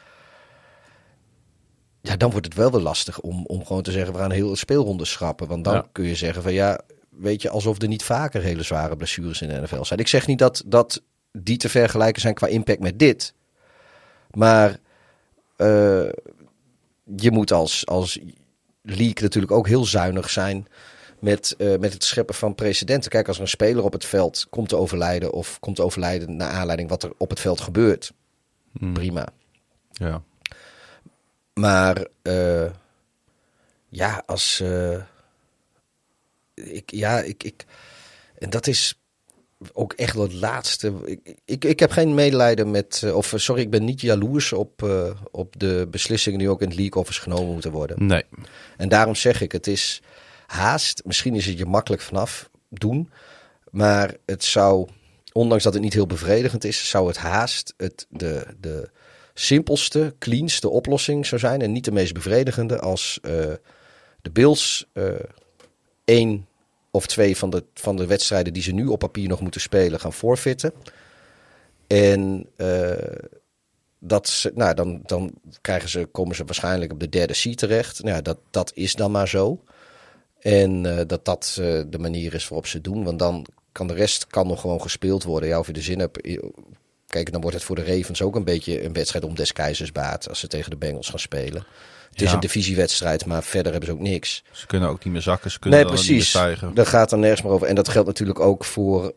Ja, 2.00 2.16
dan 2.16 2.30
wordt 2.30 2.46
het 2.46 2.54
wel 2.54 2.70
weer 2.70 2.80
lastig 2.80 3.20
om, 3.20 3.46
om 3.46 3.66
gewoon 3.66 3.82
te 3.82 3.92
zeggen, 3.92 4.12
we 4.12 4.18
gaan 4.18 4.30
hele 4.30 4.56
speelronde 4.56 5.04
schrappen. 5.04 5.48
Want 5.48 5.64
dan 5.64 5.74
ja. 5.74 5.88
kun 5.92 6.04
je 6.04 6.14
zeggen 6.14 6.42
van 6.42 6.52
ja, 6.52 6.80
weet 7.08 7.42
je, 7.42 7.50
alsof 7.50 7.82
er 7.82 7.88
niet 7.88 8.02
vaker 8.02 8.42
hele 8.42 8.62
zware 8.62 8.96
blessures 8.96 9.42
in 9.42 9.48
de 9.48 9.60
NFL 9.60 9.82
zijn. 9.82 10.00
Ik 10.00 10.08
zeg 10.08 10.26
niet 10.26 10.38
dat, 10.38 10.62
dat 10.66 11.02
die 11.32 11.56
te 11.56 11.68
vergelijken 11.68 12.20
zijn 12.20 12.34
qua 12.34 12.46
impact 12.46 12.80
met 12.80 12.98
dit. 12.98 13.34
Maar 14.30 14.78
je 17.16 17.30
moet 17.30 17.52
als, 17.52 17.86
als 17.86 18.18
league 18.82 19.22
natuurlijk 19.22 19.52
ook 19.52 19.66
heel 19.66 19.84
zuinig 19.84 20.30
zijn 20.30 20.66
met, 21.20 21.54
uh, 21.58 21.78
met 21.78 21.92
het 21.92 22.04
scheppen 22.04 22.34
van 22.34 22.54
precedenten. 22.54 23.10
Kijk, 23.10 23.28
als 23.28 23.36
er 23.36 23.42
een 23.42 23.48
speler 23.48 23.84
op 23.84 23.92
het 23.92 24.04
veld 24.04 24.46
komt 24.50 24.68
te 24.68 24.76
overlijden 24.76 25.32
of 25.32 25.60
komt 25.60 25.76
te 25.76 25.82
overlijden 25.82 26.36
naar 26.36 26.50
aanleiding 26.50 26.88
wat 26.88 27.02
er 27.02 27.12
op 27.16 27.30
het 27.30 27.40
veld 27.40 27.60
gebeurt, 27.60 28.12
hmm. 28.78 28.92
prima. 28.92 29.28
Ja. 29.90 30.22
Maar 31.54 32.06
uh, 32.22 32.70
ja, 33.88 34.22
als 34.26 34.60
uh, 34.62 35.02
ik, 36.54 36.90
ja, 36.90 37.20
ik, 37.20 37.42
ik, 37.42 37.64
en 38.38 38.50
dat 38.50 38.66
is 38.66 38.94
ook 39.72 39.92
echt 39.92 40.16
het 40.16 40.32
laatste. 40.32 40.92
Ik, 41.04 41.36
ik, 41.44 41.64
ik 41.64 41.80
heb 41.80 41.90
geen 41.90 42.14
medelijden 42.14 42.70
met, 42.70 43.12
of 43.12 43.32
sorry, 43.36 43.62
ik 43.62 43.70
ben 43.70 43.84
niet 43.84 44.00
jaloers 44.00 44.52
op, 44.52 44.82
uh, 44.82 45.10
op 45.30 45.54
de 45.58 45.86
beslissingen 45.90 46.38
die 46.38 46.48
ook 46.48 46.62
in 46.62 46.68
het 46.68 46.76
league 46.76 47.02
office 47.02 47.20
genomen 47.20 47.52
moeten 47.52 47.72
worden. 47.72 48.06
Nee. 48.06 48.24
En 48.76 48.88
daarom 48.88 49.14
zeg 49.14 49.40
ik, 49.40 49.52
het 49.52 49.66
is 49.66 50.02
haast. 50.50 51.04
Misschien 51.04 51.34
is 51.34 51.46
het 51.46 51.58
je 51.58 51.66
makkelijk 51.66 52.02
vanaf 52.02 52.50
doen. 52.68 53.10
Maar 53.70 54.16
het 54.26 54.44
zou, 54.44 54.88
ondanks 55.32 55.64
dat 55.64 55.72
het 55.72 55.82
niet 55.82 55.92
heel 55.92 56.06
bevredigend 56.06 56.64
is, 56.64 56.88
zou 56.88 57.06
het 57.06 57.16
haast 57.16 57.74
het 57.76 58.06
de, 58.08 58.46
de 58.60 58.90
simpelste, 59.34 60.14
cleanste 60.18 60.68
oplossing 60.68 61.26
zou 61.26 61.40
zijn. 61.40 61.62
En 61.62 61.72
niet 61.72 61.84
de 61.84 61.92
meest 61.92 62.14
bevredigende 62.14 62.80
als 62.80 63.18
uh, 63.22 63.32
de 64.22 64.30
Bills 64.32 64.86
uh, 64.92 65.08
één 66.04 66.46
of 66.90 67.06
twee 67.06 67.36
van 67.36 67.50
de, 67.50 67.64
van 67.74 67.96
de 67.96 68.06
wedstrijden 68.06 68.52
die 68.52 68.62
ze 68.62 68.72
nu 68.72 68.86
op 68.86 68.98
papier 68.98 69.28
nog 69.28 69.40
moeten 69.40 69.60
spelen 69.60 70.00
gaan 70.00 70.12
voorfitten. 70.12 70.72
En 71.86 72.46
uh, 72.56 72.92
dat, 73.98 74.50
nou, 74.54 74.74
dan, 74.74 75.00
dan 75.06 75.32
krijgen 75.60 75.88
ze, 75.88 76.04
komen 76.04 76.36
ze 76.36 76.44
waarschijnlijk 76.44 76.92
op 76.92 77.00
de 77.00 77.08
derde 77.08 77.34
seat 77.34 77.58
terecht. 77.58 78.02
Nou, 78.02 78.22
dat, 78.22 78.38
dat 78.50 78.72
is 78.74 78.94
dan 78.94 79.10
maar 79.10 79.28
zo. 79.28 79.62
En 80.40 80.84
uh, 80.84 81.00
dat 81.06 81.24
dat 81.24 81.56
uh, 81.60 81.82
de 81.86 81.98
manier 81.98 82.34
is 82.34 82.48
waarop 82.48 82.66
ze 82.66 82.76
het 82.76 82.84
doen. 82.84 83.04
Want 83.04 83.18
dan 83.18 83.46
kan 83.72 83.86
de 83.86 83.94
rest 83.94 84.26
kan 84.26 84.46
nog 84.46 84.60
gewoon 84.60 84.80
gespeeld 84.82 85.22
worden. 85.22 85.48
Ja, 85.48 85.58
of 85.58 85.66
je 85.66 85.72
de 85.72 85.80
zin 85.80 85.98
hebt. 85.98 86.38
Kijk, 87.06 87.32
dan 87.32 87.40
wordt 87.40 87.56
het 87.56 87.64
voor 87.64 87.76
de 87.76 87.84
Ravens 87.84 88.22
ook 88.22 88.36
een 88.36 88.44
beetje 88.44 88.84
een 88.84 88.92
wedstrijd 88.92 89.24
om 89.24 89.34
des 89.34 89.52
keizers 89.52 89.92
baat. 89.92 90.28
Als 90.28 90.40
ze 90.40 90.46
tegen 90.46 90.70
de 90.70 90.76
Bengals 90.76 91.08
gaan 91.08 91.18
spelen. 91.18 91.66
Het 92.10 92.22
is 92.22 92.32
een 92.32 92.40
divisiewedstrijd, 92.40 93.26
maar 93.26 93.42
verder 93.42 93.72
hebben 93.72 93.90
ze 93.90 93.94
ook 93.94 94.02
niks. 94.02 94.42
Ze 94.50 94.66
kunnen 94.66 94.88
ook 94.88 95.04
niet 95.04 95.12
meer 95.12 95.22
zakken, 95.22 95.50
ze 95.50 95.58
kunnen 95.58 95.78
nee, 95.78 95.88
precies. 95.88 96.08
niet 96.08 96.16
meer 96.16 96.26
stijgen. 96.26 96.74
Daar 96.74 96.86
gaat 96.86 97.10
dan 97.10 97.20
nergens 97.20 97.42
meer 97.42 97.52
over. 97.52 97.66
En 97.66 97.74
dat 97.74 97.88
geldt 97.88 98.08
natuurlijk 98.08 98.40
ook 98.40 98.64
voor 98.64 99.02
uh, 99.04 99.10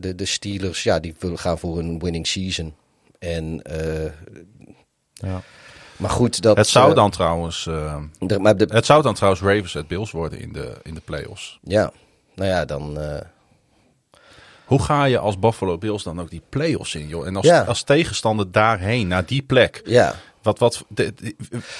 de, 0.00 0.12
de 0.16 0.24
Steelers. 0.24 0.82
Ja, 0.82 1.00
die 1.00 1.14
willen 1.18 1.38
gaan 1.38 1.58
voor 1.58 1.78
een 1.78 1.98
winning 1.98 2.26
season. 2.26 2.74
En 3.18 3.62
ja. 5.12 5.42
Maar 5.98 6.10
goed, 6.10 6.42
dat... 6.42 6.56
Het 6.56 6.66
zou 6.66 6.94
dan 6.94 7.10
trouwens... 7.10 7.64
De, 7.64 8.38
maar 8.38 8.56
de, 8.56 8.68
het 8.72 8.86
zou 8.86 9.02
dan 9.02 9.14
trouwens 9.14 9.42
Ravens 9.42 9.76
at 9.76 9.88
Bills 9.88 10.10
worden 10.10 10.40
in 10.40 10.52
de, 10.52 10.72
in 10.82 10.94
de 10.94 11.00
playoffs. 11.04 11.58
Ja, 11.62 11.90
nou 12.34 12.48
ja, 12.50 12.64
dan... 12.64 12.98
Uh, 12.98 13.16
Hoe 14.64 14.82
ga 14.82 15.04
je 15.04 15.18
als 15.18 15.38
Buffalo 15.38 15.78
Bills 15.78 16.02
dan 16.02 16.20
ook 16.20 16.30
die 16.30 16.42
playoffs 16.48 16.94
in, 16.94 17.08
joh? 17.08 17.26
En 17.26 17.36
als, 17.36 17.46
Ja. 17.46 17.62
als 17.62 17.82
tegenstander 17.82 18.50
daarheen, 18.52 19.08
naar 19.08 19.26
die 19.26 19.42
plek. 19.42 19.80
Ja. 19.84 20.14
Wat, 20.42 20.58
wat, 20.58 20.84
de, 20.88 21.14
de- 21.16 21.34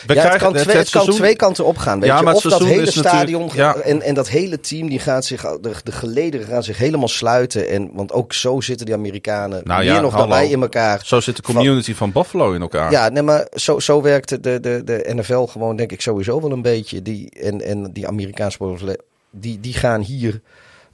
we 0.07 0.15
ja, 0.15 0.29
het 0.29 0.37
kan, 0.37 0.53
twee, 0.53 0.65
het 0.65 0.75
het 0.75 0.75
kan 0.75 0.85
seizoen- 0.85 1.15
twee 1.15 1.37
kanten 1.37 1.65
opgaan. 1.65 2.01
Weet 2.01 2.09
Ja, 2.09 2.19
je? 2.19 2.23
maar 2.25 2.35
Of 2.35 2.43
dat 2.43 2.59
hele 2.61 2.73
is 2.83 2.95
natuurlijk- 2.95 3.15
stadion 3.15 3.51
ja. 3.55 3.75
en, 3.75 4.03
en 4.03 4.15
dat 4.15 4.29
hele 4.29 4.61
team 4.61 4.89
die 4.89 4.99
gaat 4.99 5.25
zich, 5.25 5.43
de, 5.43 5.71
de 5.85 5.93
gelederen 5.93 6.47
gaan 6.47 6.63
zich 6.63 6.79
helemaal 6.79 7.09
sluiten. 7.09 7.69
En, 7.69 7.91
want 7.93 8.13
ook 8.13 8.33
zo 8.33 8.61
zitten 8.61 8.87
die 8.87 8.95
Amerikanen 8.95 9.61
Nou 9.65 9.85
meer 9.85 9.93
ja, 9.93 10.01
nog 10.01 10.11
dan 10.11 10.21
hallo. 10.21 10.35
wij 10.35 10.49
in 10.49 10.63
elkaar. 10.63 11.01
Zo 11.05 11.21
zit 11.21 11.37
de 11.37 11.43
community 11.43 11.95
van 11.95 12.13
Buffalo 12.13 12.53
in 12.53 12.61
elkaar. 12.61 12.91
Ja, 12.91 13.09
nee, 13.09 13.23
maar 13.23 13.47
zo, 13.55 13.79
zo 13.79 14.03
werkt 14.03 14.29
de, 14.43 14.61
de, 14.61 14.83
de 14.85 15.11
NFL 15.15 15.43
gewoon, 15.45 15.77
denk 15.77 15.93
ik, 15.93 16.01
sowieso 16.01 16.41
wel 16.41 16.53
een 16.53 16.63
beetje. 16.63 17.03
Die, 17.03 17.31
en, 17.31 17.61
en 17.63 17.93
die 17.93 18.07
Amerikaanse 18.07 18.59
die, 19.31 19.61
die 19.61 19.75
gaan 19.75 20.01
hier 20.01 20.41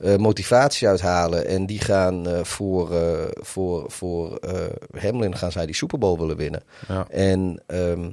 eh, 0.05 0.17
motivatie 0.17 0.89
uithalen. 0.89 1.47
En 1.47 1.67
die 1.67 1.81
gaan 1.81 2.29
eh, 2.29 2.45
voor, 2.45 2.93
eh, 2.93 3.27
voor, 3.33 3.91
voor 3.91 4.37
eh, 4.37 5.03
Hamlin 5.03 5.37
gaan 5.37 5.53
zij 5.53 5.67
die 5.67 5.75
Super 5.75 5.99
Bowl 5.99 6.19
willen 6.19 6.37
winnen. 6.37 6.63
Ja. 6.89 7.07
En 7.11 7.63
ehm, 7.67 8.11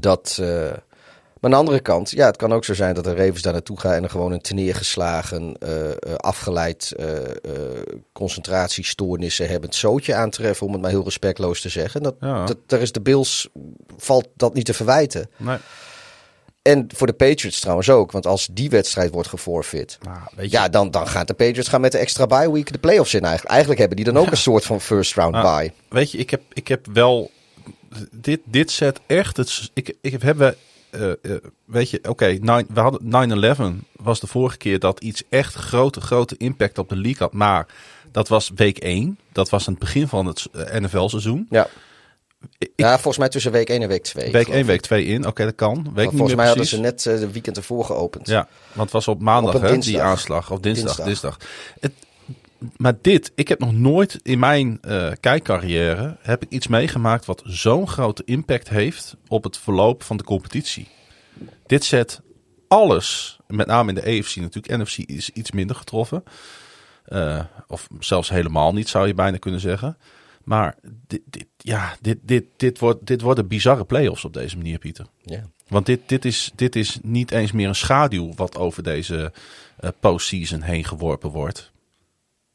dat. 0.00 0.36
maar 0.40 0.82
aan 1.40 1.50
de 1.50 1.56
andere 1.56 1.80
kant, 1.80 2.10
ja, 2.10 2.26
het 2.26 2.36
kan 2.36 2.52
ook 2.52 2.64
zo 2.64 2.74
zijn 2.74 2.94
dat 2.94 3.04
de 3.04 3.14
Ravens 3.14 3.42
daar 3.42 3.52
naartoe 3.52 3.80
gaan 3.80 3.92
en 3.92 4.02
er 4.02 4.10
gewoon 4.10 4.32
een 4.32 4.40
teneergeslagen, 4.40 5.56
eh, 5.58 6.14
afgeleid 6.16 6.92
eh, 6.96 7.08
concentratiestoornissen 8.12 9.48
hebben 9.48 9.68
het 9.68 9.78
zootje 9.78 10.14
aantreffen, 10.14 10.66
om 10.66 10.72
het 10.72 10.82
maar 10.82 10.90
heel 10.90 11.04
respectloos 11.04 11.60
te 11.60 11.68
zeggen. 11.68 12.02
Dat, 12.02 12.14
Ja. 12.20 12.44
dat, 12.46 12.56
daar 12.66 12.80
is 12.80 12.92
de 12.92 13.00
Bills, 13.00 13.48
valt 13.96 14.28
dat 14.36 14.54
niet 14.54 14.64
te 14.66 14.74
verwijten. 14.74 15.30
Nee. 15.36 15.58
En 16.64 16.86
voor 16.94 17.06
de 17.06 17.12
Patriots 17.12 17.60
trouwens 17.60 17.90
ook, 17.90 18.12
want 18.12 18.26
als 18.26 18.48
die 18.52 18.70
wedstrijd 18.70 19.10
wordt 19.10 19.28
geforfeit, 19.28 19.98
Nou, 20.02 20.18
weet 20.36 20.50
je, 20.50 20.56
ja, 20.56 20.68
dan, 20.68 20.90
dan 20.90 21.08
gaat 21.08 21.26
de 21.26 21.34
Patriots 21.34 21.68
gaan 21.68 21.80
met 21.80 21.92
de 21.92 21.98
extra 21.98 22.26
bye 22.26 22.52
week 22.52 22.72
de 22.72 22.78
playoffs 22.78 23.14
in 23.14 23.20
eigenlijk. 23.20 23.50
Eigenlijk 23.50 23.80
hebben 23.80 23.96
die 24.04 24.12
dan 24.12 24.22
ook 24.22 24.30
een 24.30 24.36
soort 24.36 24.64
van 24.64 24.80
first 24.80 25.14
round 25.14 25.34
Ah. 25.34 25.56
bye. 25.58 25.72
weet 25.88 26.10
je, 26.10 26.18
ik 26.18 26.30
heb, 26.30 26.40
ik 26.52 26.68
heb 26.68 26.86
wel. 26.92 27.30
Dit, 28.10 28.40
dit 28.44 28.70
zet 28.70 29.00
echt. 29.06 29.36
Het, 29.36 29.70
ik, 29.74 29.94
ik 30.00 30.12
heb, 30.12 30.22
hebben. 30.22 30.56
eh, 30.90 31.10
eh, 31.10 31.16
weet 31.64 31.90
je, 31.90 32.00
oké, 32.08 32.38
we 32.68 32.80
hadden 32.80 33.00
9-11 33.82 33.86
was 33.96 34.20
de 34.20 34.26
vorige 34.26 34.56
keer 34.56 34.78
dat 34.78 35.00
iets 35.00 35.22
echt 35.28 35.54
grote, 35.54 36.00
grote 36.00 36.34
impact 36.36 36.78
op 36.78 36.88
de 36.88 36.96
league 36.96 37.18
had. 37.22 37.32
Maar 37.32 37.66
dat 38.12 38.28
was 38.28 38.50
week 38.54 38.78
1. 38.78 39.18
Dat 39.32 39.48
was 39.50 39.66
aan 39.66 39.72
het 39.74 39.82
begin 39.82 40.08
van 40.08 40.26
het 40.26 40.46
eh, 40.52 40.80
NFL-seizoen. 40.80 41.46
Ja. 41.50 41.68
Ik- 42.58 42.72
ja, 42.76 42.92
volgens 42.92 43.18
mij 43.18 43.28
tussen 43.28 43.52
week 43.52 43.68
1 43.68 43.82
en 43.82 43.88
week 43.88 44.02
2. 44.02 44.32
Week 44.32 44.48
1, 44.48 44.66
week 44.66 44.80
2 44.80 45.04
in. 45.04 45.26
Oké, 45.26 45.44
dat 45.44 45.54
kan. 45.54 45.74
Weet 45.74 46.04
ik 46.04 46.10
niet 46.10 46.10
volgens 46.10 46.34
mij 46.34 46.46
hadden 46.46 46.66
ze 46.66 46.80
net 46.80 47.06
eh, 47.06 47.18
de 47.18 47.30
weekend 47.30 47.56
ervoor 47.56 47.84
geopend. 47.84 48.26
Ja, 48.26 48.48
want 48.72 48.82
het 48.82 48.92
was 48.92 49.08
op 49.08 49.20
maandag 49.20 49.54
Op 49.54 49.60
hè, 49.62 49.78
die 49.78 50.02
aanslag. 50.02 50.50
Of 50.50 50.60
dinsdag, 50.60 50.96
Dinsdag. 50.96 51.06
dinsdag. 51.06 51.38
Het, 51.80 51.92
maar 52.76 52.94
dit, 53.00 53.32
ik 53.34 53.48
heb 53.48 53.58
nog 53.58 53.72
nooit 53.72 54.20
in 54.22 54.38
mijn 54.38 54.78
eh 54.82 55.10
kijkcarrière 55.20 56.16
heb 56.20 56.42
ik 56.42 56.50
iets 56.50 56.66
meegemaakt 56.66 57.24
wat 57.24 57.42
zo'n 57.44 57.88
grote 57.88 58.22
impact 58.24 58.68
heeft 58.68 59.16
op 59.28 59.44
het 59.44 59.58
verloop 59.58 60.02
van 60.02 60.16
de 60.16 60.24
competitie. 60.24 60.88
Dit 61.66 61.84
zet 61.84 62.20
alles, 62.68 63.38
met 63.46 63.66
name 63.66 63.88
in 63.88 63.94
de 63.94 64.00
AFC 64.18 64.36
natuurlijk, 64.36 64.76
NFC 64.82 64.96
is 64.98 65.30
iets 65.30 65.50
minder 65.50 65.76
getroffen. 65.76 66.22
Eh, 67.04 67.40
of 67.66 67.86
zelfs 67.98 68.28
helemaal 68.28 68.72
niet, 68.72 68.88
zou 68.88 69.06
je 69.06 69.14
bijna 69.14 69.36
kunnen 69.36 69.60
zeggen. 69.60 69.96
Maar 70.44 70.76
dit, 71.06 71.20
dit, 71.24 71.46
ja, 71.66 71.96
dit, 72.00 72.18
dit, 72.22 72.44
dit, 72.56 72.78
wordt, 72.78 73.06
dit 73.06 73.20
worden 73.20 73.48
bizarre 73.48 73.84
play-offs 73.84 74.24
op 74.24 74.32
deze 74.32 74.56
manier, 74.56 74.78
Pieter. 74.78 75.06
Ja. 75.22 75.44
Want 75.68 75.86
dit, 75.86 76.00
dit, 76.06 76.24
is, 76.24 76.52
dit 76.54 76.76
is 76.76 76.98
niet 77.02 77.30
eens 77.30 77.52
meer 77.52 77.68
een 77.68 77.74
schaduw 77.74 78.34
wat 78.34 78.56
over 78.56 78.82
deze 78.82 79.32
eh 79.76 79.90
postseason 80.00 80.62
heen 80.62 80.84
geworpen 80.84 81.30
wordt. 81.30 81.70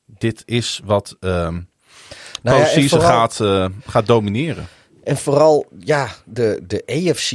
Dit 0.05 0.43
is 0.45 0.81
wat 0.83 1.15
ehm 1.19 1.59
Nou 2.41 2.57
ja, 2.57 2.63
postseason 2.63 2.99
vooral- 2.99 3.09
gaat, 3.19 3.39
eh, 3.39 3.65
gaat 3.85 4.07
domineren. 4.07 4.67
En 5.03 5.17
vooral, 5.17 5.65
ja, 5.79 6.09
de, 6.25 6.63
de 6.67 6.83
AFC 6.85 7.31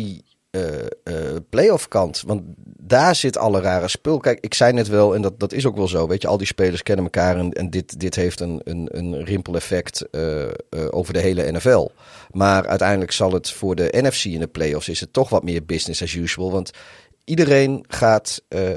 eh, 0.51 1.37
playoff 1.51 1.89
kant. 1.89 2.23
Want 2.27 2.43
daar 2.87 3.15
zit 3.15 3.37
alle 3.37 3.61
rare 3.61 3.89
spul. 3.89 4.19
Kijk, 4.19 4.39
ik 4.41 4.55
zei 4.55 4.73
net 4.73 4.89
wel, 4.89 5.15
en 5.15 5.23
dat, 5.23 5.41
dat 5.41 5.53
is 5.53 5.67
ook 5.67 5.77
wel 5.77 5.89
zo. 5.89 6.09
Weet 6.09 6.23
je, 6.23 6.29
al 6.29 6.39
die 6.39 6.47
spelers 6.47 6.83
kennen 6.83 7.05
elkaar. 7.05 7.39
En, 7.39 7.71
dit, 7.71 8.01
dit 8.01 8.15
heeft 8.15 8.41
een, 8.41 8.61
een, 8.65 8.89
een 8.91 9.25
rimpeleffect 9.25 10.11
eh, 10.11 10.43
eh, 10.43 10.51
over 10.91 11.13
de 11.13 11.21
hele 11.21 11.53
NFL. 11.53 11.89
Maar 12.31 12.67
uiteindelijk 12.67 13.13
zal 13.13 13.33
het 13.33 13.51
voor 13.51 13.75
de 13.75 13.89
NFC 13.93 14.25
in 14.25 14.41
de 14.41 14.47
playoffs... 14.47 14.89
is 14.89 15.01
het 15.01 15.13
toch 15.13 15.29
wat 15.29 15.43
meer 15.43 15.65
business 15.65 16.03
as 16.03 16.15
usual. 16.15 16.53
Want 16.53 16.71
iedereen 17.25 17.85
gaat... 17.89 18.43
eh, 18.49 18.71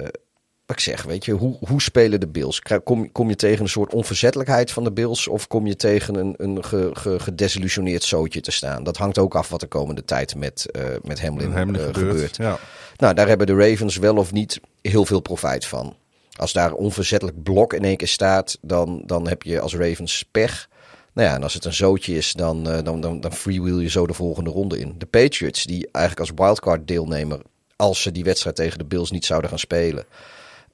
ik 0.68 0.80
zeg, 0.80 1.04
weet 1.04 1.26
je, 1.26 1.32
hoe, 1.32 1.58
hoe 1.68 1.82
spelen 1.82 2.20
de 2.20 2.28
Bills? 2.28 2.62
Kom, 2.84 3.12
kom 3.12 3.30
je 3.30 3.36
tegen 3.36 3.64
een 3.64 3.70
soort 3.70 3.94
onverzettelijkheid 3.94 4.72
van 4.72 4.84
de 4.84 4.92
Bills 4.92 5.28
of 5.28 5.48
kom 5.48 5.68
je 5.68 5.76
tegen 5.76 6.16
een, 6.16 6.34
een 6.38 6.64
ge, 6.64 6.90
ge, 6.94 7.20
gedesillusioneerd 7.20 8.04
zootje 8.04 8.42
te 8.42 8.52
staan? 8.52 8.84
Dat 8.84 8.98
hangt 8.98 9.18
ook 9.18 9.36
af 9.36 9.50
wat 9.50 9.60
de 9.60 9.68
komende 9.68 10.06
tijd 10.06 10.36
met, 10.36 10.72
eh 10.72 10.84
met 11.04 11.22
Hamlin, 11.22 11.52
Hamlin 11.52 11.82
eh, 11.82 11.86
gebeurt. 11.86 12.12
gebeurt. 12.12 12.36
Ja. 12.36 12.60
Nou, 12.98 13.14
daar 13.14 13.28
hebben 13.28 13.48
de 13.48 13.56
Ravens 13.56 13.98
wel 13.98 14.16
of 14.16 14.32
niet 14.32 14.60
heel 14.82 15.06
veel 15.06 15.20
profijt 15.20 15.66
van. 15.66 15.96
Als 16.36 16.54
daar 16.54 16.74
onverzettelijk 16.74 17.44
blok 17.44 17.74
in 17.74 17.84
één 17.84 17.98
keer 17.98 18.08
staat, 18.08 18.58
dan, 18.62 19.04
dan 19.06 19.28
heb 19.28 19.44
je 19.44 19.60
als 19.60 19.76
Ravens 19.76 20.26
pech. 20.32 20.70
Nou 21.14 21.28
ja, 21.28 21.36
en 21.36 21.44
als 21.44 21.54
het 21.54 21.66
een 21.66 21.74
zootje 21.74 22.16
is, 22.16 22.34
dan, 22.34 22.70
eh, 22.70 22.84
dan, 22.84 23.02
dan, 23.02 23.20
dan 23.22 23.34
freewheel 23.34 23.80
je 23.80 23.90
zo 23.90 24.08
de 24.08 24.14
volgende 24.14 24.50
ronde 24.50 24.80
in. 24.80 24.96
De 24.98 25.06
Patriots, 25.06 25.64
die 25.64 25.90
eigenlijk 25.92 26.30
als 26.30 26.40
wildcard 26.40 26.88
deelnemer, 26.88 27.42
als 27.76 28.02
ze 28.02 28.12
die 28.12 28.24
wedstrijd 28.24 28.56
tegen 28.56 28.78
de 28.78 28.86
Bills 28.86 29.12
niet 29.12 29.26
zouden 29.26 29.50
gaan 29.50 29.60
spelen, 29.60 30.06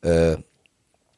eh, 0.03 0.35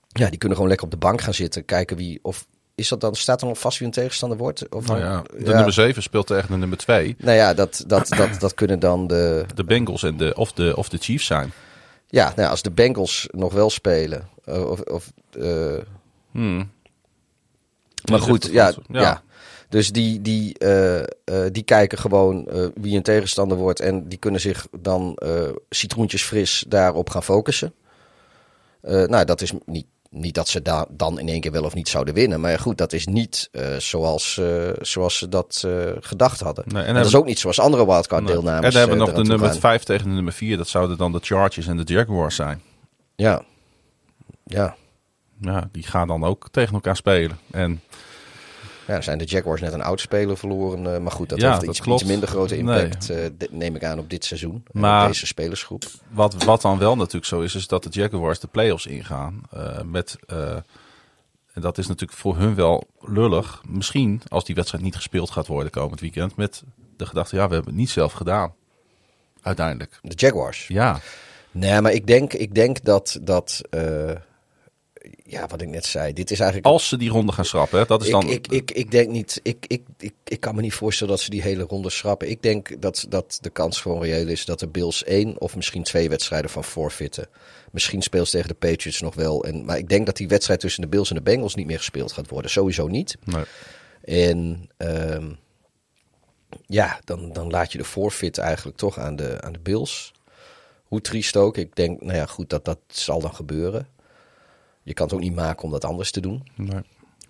ja, 0.08 0.30
die 0.30 0.38
kunnen 0.38 0.58
gewoon 0.58 0.68
lekker 0.68 0.86
op 0.86 0.92
de 0.92 0.98
bank 0.98 1.22
gaan 1.22 1.34
zitten, 1.34 1.66
kijken 1.66 1.98
wie 1.98 2.20
of 2.22 2.46
is 2.76 2.88
dat 2.88 3.02
dan 3.02 3.16
staat 3.16 3.42
er 3.42 3.48
nog 3.48 3.60
vast 3.60 3.78
wie 3.78 3.88
een 3.88 3.94
tegenstander 3.94 4.38
wordt? 4.38 4.70
Of 4.70 4.88
Nou 4.88 5.00
ja, 5.00 5.22
de 5.22 5.46
ja. 5.46 5.54
nummer 5.56 5.74
7 5.74 6.04
speelt 6.04 6.28
tegen 6.28 6.52
de 6.52 6.58
nummer 6.58 6.78
2. 6.78 7.16
Nou 7.20 7.38
ja, 7.38 7.54
dat, 7.54 7.84
dat, 7.88 8.08
dat, 8.08 8.40
dat 8.40 8.54
kunnen 8.54 8.80
dan 8.80 9.08
de, 9.08 9.46
De 9.56 9.64
Bengals 9.64 10.04
en 10.04 10.18
de, 10.18 10.34
of, 10.36 10.52
de, 10.52 10.76
of 10.76 10.90
de 10.90 10.98
Chiefs 10.98 11.26
zijn. 11.26 11.52
Ja, 12.08 12.34
nou, 12.36 12.50
als 12.50 12.62
de 12.62 12.72
Bengals 12.72 13.28
nog 13.32 13.54
wel 13.54 13.70
spelen. 13.70 14.30
eh, 14.46 14.70
of, 14.70 14.80
of, 14.80 15.12
eh, 15.40 15.78
Hmm. 16.32 16.72
maar 18.10 18.20
goed, 18.20 18.50
ja, 18.52 18.74
ja. 18.88 19.24
Dus 19.70 19.92
die, 19.92 20.22
die, 20.22 20.58
die 21.52 21.64
kijken 21.64 21.98
gewoon 21.98 22.50
wie 22.76 22.96
een 22.96 23.04
tegenstander 23.04 23.58
wordt. 23.58 23.80
En 23.80 24.08
die 24.08 24.18
kunnen 24.18 24.42
zich 24.42 24.68
dan 24.80 25.16
eh, 25.16 25.50
citroentjes 25.70 26.24
fris 26.24 26.66
daarop 26.68 27.10
gaan 27.10 27.24
focussen. 27.24 27.74
Eh, 28.86 29.04
nou, 29.04 29.26
dat 29.26 29.42
is 29.42 29.52
niet, 29.66 29.86
niet 30.10 30.34
dat 30.34 30.48
ze 30.48 30.62
da 30.62 30.86
dan 30.90 31.20
in 31.20 31.30
één 31.30 31.42
keer 31.42 31.52
wel 31.52 31.64
of 31.64 31.74
niet 31.74 31.90
zouden 31.90 32.14
winnen. 32.14 32.42
Maar 32.42 32.60
goed, 32.60 32.78
dat 32.78 32.94
is 32.94 33.06
niet 33.06 33.50
eh, 33.52 33.76
zoals, 33.78 34.38
eh, 34.38 34.70
zoals 34.82 35.18
ze 35.18 35.30
dat 35.30 35.68
gedacht 36.00 36.40
hadden. 36.40 36.64
Nee, 36.68 36.82
en 36.82 36.88
en, 36.88 36.96
dat 36.96 37.06
is 37.06 37.16
ook 37.16 37.26
niet 37.26 37.40
zoals 37.40 37.60
andere 37.60 37.86
wildcard 37.86 38.24
Nee. 38.24 38.34
deelnames. 38.34 38.66
En 38.66 38.72
dan 38.72 38.80
hebben 38.80 38.98
we 38.98 39.06
nog 39.06 39.14
de 39.14 39.30
nummer 39.30 39.50
gaan. 39.50 39.60
5 39.60 39.84
tegen 39.84 40.08
de 40.08 40.14
nummer 40.14 40.34
4. 40.34 40.58
Dat 40.58 40.68
zouden 40.68 40.98
dan 40.98 41.12
de 41.12 41.20
Chargers 41.22 41.68
en 41.68 41.78
de 41.78 41.94
Jaguars 41.94 42.36
zijn. 42.36 42.62
Ja. 43.16 43.42
Ja. 44.44 44.76
Ja, 45.42 45.70
die 45.72 45.84
gaan 45.84 46.08
dan 46.08 46.24
ook 46.24 46.48
tegen 46.52 46.74
elkaar 46.74 46.96
spelen. 46.96 47.40
En 47.52 47.82
Ja, 48.88 49.02
zijn 49.02 49.18
de 49.18 49.24
Jaguars 49.24 49.62
net 49.62 49.74
een 49.74 49.82
oud 49.82 50.00
speler 50.00 50.38
verloren. 50.38 50.94
eh, 50.96 51.02
maar 51.02 51.12
goed, 51.12 51.30
dat 51.30 51.40
Ja, 51.40 51.48
heeft 51.50 51.60
dat 51.62 51.70
iets, 51.70 51.80
klopt. 51.82 52.02
iets 52.02 52.10
minder 52.10 52.30
grote 52.30 52.58
impact, 52.58 53.10
eh, 53.10 53.18
de- 53.38 53.48
neem 53.52 53.76
ik 53.76 53.84
aan, 53.84 54.00
op 54.00 54.10
dit 54.10 54.26
seizoen. 54.26 54.64
en 54.74 54.80
Maar- 54.80 55.02
op 55.02 55.12
deze 55.12 55.26
spelersgroep. 55.26 55.84
Wat, 56.10 56.44
wat 56.44 56.62
dan 56.62 56.78
wel 56.78 56.96
natuurlijk 56.96 57.26
zo 57.26 57.42
is, 57.42 57.56
is 57.56 57.68
dat 57.68 57.84
de 57.84 57.90
Jaguars 57.92 58.40
de 58.40 58.48
playoffs 58.48 58.86
ingaan. 58.86 59.42
eh, 59.52 59.82
met, 59.82 60.16
eh, 60.28 60.56
en 61.54 61.62
dat 61.62 61.78
is 61.78 61.88
natuurlijk 61.88 62.20
voor 62.20 62.38
hun 62.38 62.56
wel 62.56 62.84
lullig. 63.02 63.62
Misschien 63.68 64.22
als 64.28 64.46
die 64.46 64.56
wedstrijd 64.56 64.84
niet 64.84 64.96
gespeeld 64.96 65.30
gaat 65.30 65.48
worden 65.48 65.72
komend 65.72 66.00
weekend. 66.00 66.36
Met 66.36 66.64
de 66.98 67.06
gedachte, 67.06 67.36
ja, 67.36 67.48
we 67.48 67.54
hebben 67.54 67.72
het 67.72 67.80
niet 67.82 67.90
zelf 67.90 68.14
gedaan. 68.14 68.54
Uiteindelijk. 69.42 70.00
De 70.02 70.14
Jaguars. 70.16 70.68
Ja, 70.68 71.00
Nee, 71.52 71.82
maar 71.82 71.92
ik 71.92 72.08
denk, 72.08 72.34
ik 72.34 72.56
denk 72.56 72.84
dat, 72.84 73.20
dat 73.22 73.62
eh, 73.70 74.12
ja, 75.28 75.48
wat 75.48 75.62
ik 75.62 75.70
net 75.70 75.86
zei, 75.86 76.14
dit 76.14 76.32
is 76.32 76.40
eigenlijk... 76.40 76.72
als 76.74 76.88
ze 76.88 76.98
die 76.98 77.10
ronde 77.10 77.32
gaan 77.32 77.46
schrappen, 77.46 77.80
hè, 77.80 77.86
dat 77.86 78.02
is 78.02 78.08
ik, 78.08 78.14
dan... 78.14 78.30
ik, 78.30 78.48
ik, 78.48 78.72
ik 78.72 78.92
denk 78.92 79.10
niet, 79.10 79.40
ik, 79.44 79.66
ik, 79.68 79.82
ik, 79.98 80.14
ik 80.24 80.40
kan 80.40 80.56
me 80.56 80.62
niet 80.62 80.74
voorstellen 80.74 81.14
dat 81.14 81.24
ze 81.24 81.30
die 81.30 81.42
hele 81.42 81.64
ronde 81.64 81.90
schrappen. 81.90 82.30
Ik 82.30 82.42
denk 82.42 82.82
dat, 82.82 83.06
dat 83.10 83.38
de 83.42 83.50
kans 83.50 83.82
gewoon 83.82 84.02
reëel 84.02 84.28
is 84.28 84.46
dat 84.46 84.60
de 84.60 84.68
Bills 84.68 85.04
één 85.04 85.42
of 85.42 85.56
misschien 85.56 85.84
twee 85.84 86.10
wedstrijden 86.10 86.50
van 86.50 86.64
forfeiten. 86.64 87.28
Misschien 87.72 88.02
speelt 88.02 88.26
ze 88.28 88.32
tegen 88.32 88.48
de 88.48 88.68
Patriots 88.68 89.02
nog 89.02 89.16
wel. 89.16 89.44
En, 89.44 89.66
maar 89.66 89.78
ik 89.78 89.90
denk 89.90 90.06
dat 90.06 90.18
die 90.18 90.28
wedstrijd 90.28 90.60
tussen 90.60 90.82
de 90.82 90.88
Bills 90.88 91.10
en 91.10 91.16
de 91.16 91.22
Bengals 91.22 91.56
niet 91.56 91.68
meer 91.68 91.78
gespeeld 91.78 92.12
gaat 92.12 92.30
worden. 92.30 92.52
Sowieso 92.52 92.88
niet. 92.88 93.18
Nee. 93.24 93.44
En 94.02 94.70
ehm, 94.78 95.32
ja, 96.66 97.00
dan, 97.04 97.34
dan 97.34 97.50
laat 97.50 97.72
je 97.72 97.78
de 97.78 97.86
forfeit 97.86 98.38
eigenlijk 98.38 98.78
toch 98.78 99.00
aan 99.00 99.16
de, 99.16 99.42
aan 99.42 99.54
de 99.54 99.60
Bills. 99.60 100.14
Hoe 100.84 101.02
triest 101.02 101.38
ook. 101.38 101.58
Ik 101.58 101.76
denk, 101.76 102.02
nou 102.02 102.18
ja, 102.18 102.26
goed, 102.26 102.50
dat, 102.50 102.66
dat 102.66 102.80
zal 102.88 103.20
dan 103.20 103.36
gebeuren. 103.36 103.88
Je 104.86 104.94
kan 104.94 105.06
het 105.06 105.16
ook 105.16 105.22
niet 105.22 105.36
maken 105.36 105.64
om 105.64 105.72
dat 105.72 105.86
anders 105.86 106.12
te 106.12 106.20
doen. 106.20 106.44
Nee. 106.56 106.82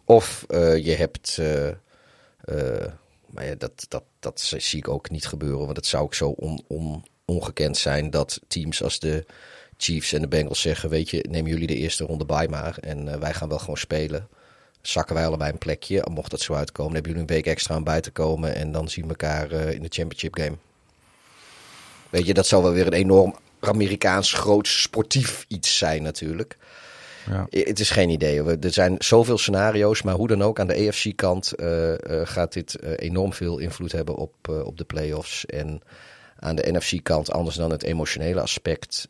Of 0.06 0.46
eh, 0.48 0.86
je 0.86 0.92
hebt. 0.92 1.38
eh, 1.38 1.68
eh, 1.68 2.92
maar 3.30 3.46
ja, 3.46 3.56
dat, 3.56 3.86
dat, 3.88 4.04
dat 4.20 4.40
zie 4.58 4.80
ik 4.80 4.88
ook 4.88 5.10
niet 5.10 5.28
gebeuren. 5.28 5.66
Want 5.66 5.78
het 5.78 5.86
zou 5.86 6.04
ook 6.04 6.14
zo 6.14 6.30
on, 6.30 6.64
on, 6.68 7.06
ongekend 7.26 7.78
zijn 7.78 8.10
dat 8.10 8.40
teams 8.48 8.84
als 8.84 9.00
de 9.00 9.26
Chiefs 9.78 10.14
en 10.14 10.22
de 10.22 10.28
Bengals 10.28 10.62
zeggen, 10.62 10.90
weet 10.90 11.10
je, 11.10 11.26
nemen 11.30 11.52
jullie 11.52 11.68
de 11.68 11.76
eerste 11.76 12.06
ronde 12.06 12.26
bij 12.26 12.48
maar. 12.48 12.78
En 12.78 13.20
wij 13.20 13.34
gaan 13.34 13.50
wel 13.50 13.60
gewoon 13.60 13.78
spelen. 13.78 14.28
Zakken 14.82 15.16
wij 15.16 15.26
allebei 15.26 15.52
een 15.52 15.58
plekje. 15.58 16.06
Mocht 16.12 16.32
dat 16.32 16.42
zo 16.42 16.54
uitkomen, 16.54 16.94
dan 16.94 17.02
hebben 17.04 17.12
jullie 17.12 17.28
een 17.28 17.36
week 17.36 17.54
extra 17.54 17.76
aan 17.76 17.84
bij 17.84 18.02
te 18.02 18.12
komen. 18.12 18.56
En 18.56 18.72
dan 18.72 18.90
zien 18.90 19.04
we 19.04 19.10
elkaar 19.10 19.52
in 19.52 19.82
de 19.82 19.90
championship 19.90 20.36
game. 20.38 20.58
Weet 22.10 22.26
je, 22.26 22.34
dat 22.34 22.48
zal 22.48 22.64
wel 22.64 22.72
weer 22.72 22.88
een 22.88 22.94
enorm 22.94 23.36
Amerikaans 23.60 24.34
groot 24.34 24.68
sportief 24.68 25.46
iets 25.48 25.78
zijn 25.78 26.04
natuurlijk. 26.04 26.58
Ja. 27.30 27.48
Het 27.50 27.80
is 27.80 27.90
geen 27.90 28.10
idee. 28.10 28.44
Er 28.44 28.74
zijn 28.74 28.96
zoveel 29.00 29.38
scenario's, 29.38 30.02
maar 30.02 30.16
hoe 30.16 30.28
dan 30.28 30.44
ook, 30.44 30.60
aan 30.60 30.68
de 30.68 30.74
EFC-kant 30.74 31.54
uh, 31.56 31.90
uh, 31.90 31.98
gaat 32.24 32.54
dit 32.54 32.78
uh, 32.84 32.92
enorm 32.96 33.34
veel 33.34 33.58
invloed 33.58 33.92
hebben 33.92 34.16
op, 34.16 34.48
op 34.48 34.78
de 34.78 34.84
playoffs. 34.84 35.46
En 35.46 35.82
aan 36.40 36.56
de 36.56 36.72
NFC-kant, 36.72 37.32
anders 37.32 37.56
dan 37.56 37.72
het 37.72 37.84
emotionele 37.84 38.42
aspect, 38.42 39.10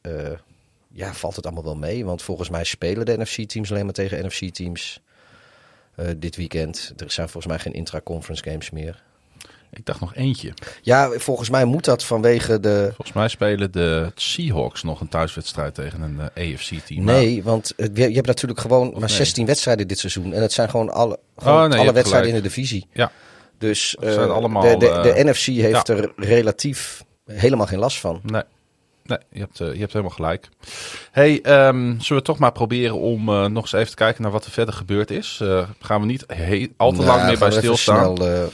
ja, 0.91 1.13
valt 1.13 1.35
het 1.35 1.45
allemaal 1.45 1.63
wel 1.63 1.75
mee. 1.75 2.05
Want 2.05 2.21
volgens 2.21 2.49
mij 2.49 2.63
spelen 2.63 3.05
de 3.05 3.17
NFC-teams 3.17 3.71
alleen 3.71 3.85
maar 3.85 3.93
tegen 3.93 4.25
NFC-teams 4.25 5.01
dit 6.17 6.35
weekend. 6.35 6.93
Er 6.97 7.11
zijn 7.11 7.29
volgens 7.29 7.53
mij 7.53 7.61
geen 7.61 7.73
intra-conference 7.73 8.43
games 8.43 8.69
meer. 8.69 9.03
Ik 9.75 9.85
dacht 9.85 9.99
nog 9.99 10.15
eentje. 10.15 10.53
Ja, 10.81 11.09
volgens 11.09 11.49
mij 11.49 11.65
moet 11.65 11.85
dat 11.85 12.03
vanwege 12.03 12.59
de... 12.59 12.91
Volgens 12.95 13.13
mij 13.13 13.27
spelen 13.27 13.71
de 13.71 14.11
Seahawks 14.15 14.83
nog 14.83 15.01
een 15.01 15.07
thuiswedstrijd 15.07 15.73
tegen 15.73 16.01
een 16.01 16.15
uh, 16.15 16.25
eh, 16.33 16.53
AFC-team. 16.53 17.03
Nee, 17.03 17.43
want 17.43 17.73
je 17.93 18.01
hebt 18.01 18.27
natuurlijk 18.27 18.59
gewoon 18.59 18.95
maar 18.99 19.09
16 19.09 19.45
wedstrijden 19.45 19.87
dit 19.87 19.99
seizoen. 19.99 20.33
En 20.33 20.41
het 20.41 20.53
zijn 20.53 20.69
gewoon 20.69 20.89
alle, 20.93 21.19
gewoon 21.37 21.73
oh, 21.73 21.79
alle 21.79 21.93
wedstrijden 21.93 22.29
in 22.29 22.35
de 22.35 22.41
divisie. 22.41 22.87
Ja. 22.93 23.11
Dus 23.57 23.97
uh, 24.03 24.27
allemaal, 24.27 24.61
de, 24.61 24.77
de, 24.77 25.13
de 25.15 25.23
NFC 25.23 25.45
heeft 25.45 25.87
er 25.87 26.11
relatief 26.15 27.03
helemaal 27.25 27.67
geen 27.67 27.79
last 27.79 27.99
van. 27.99 28.19
Nee. 28.23 28.43
Nee, 29.03 29.17
je 29.29 29.39
hebt, 29.39 29.57
je 29.57 29.63
hebt 29.63 29.93
helemaal 29.93 30.15
gelijk. 30.15 30.49
Hey, 31.11 31.31
um, 31.67 32.01
zullen 32.01 32.21
we 32.21 32.27
toch 32.27 32.37
maar 32.37 32.51
proberen 32.51 32.99
om 32.99 33.25
nog 33.51 33.63
eens 33.63 33.73
even 33.73 33.89
te 33.89 33.95
kijken 33.95 34.21
naar 34.21 34.31
wat 34.31 34.45
er 34.45 34.51
verder 34.51 34.73
gebeurd 34.73 35.11
is? 35.11 35.41
gaan 35.79 36.01
we 36.01 36.07
niet 36.07 36.23
heel, 36.27 36.67
al 36.77 36.91
te 36.91 36.95
nou, 36.95 37.07
lang 37.07 37.23
meer 37.23 37.37
bij 37.39 37.51
stilstaan. 37.51 38.15
Snel, 38.15 38.49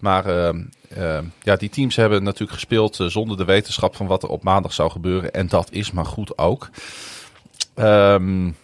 maar 0.00 0.26
ehm, 0.26 0.62
ehm, 0.88 1.24
ja, 1.42 1.56
die 1.56 1.68
teams 1.68 1.96
hebben 1.96 2.22
natuurlijk 2.22 2.52
gespeeld 2.52 3.00
eh, 3.00 3.06
zonder 3.06 3.36
de 3.36 3.44
wetenschap 3.44 3.96
van 3.96 4.06
wat 4.06 4.22
er 4.22 4.28
op 4.28 4.42
maandag 4.42 4.72
zou 4.72 4.90
gebeuren. 4.90 5.32
En 5.32 5.48
dat 5.48 5.68
is 5.70 5.90
maar 5.90 6.06
goed 6.06 6.38
ook. 6.38 6.70
Um, 7.74 8.56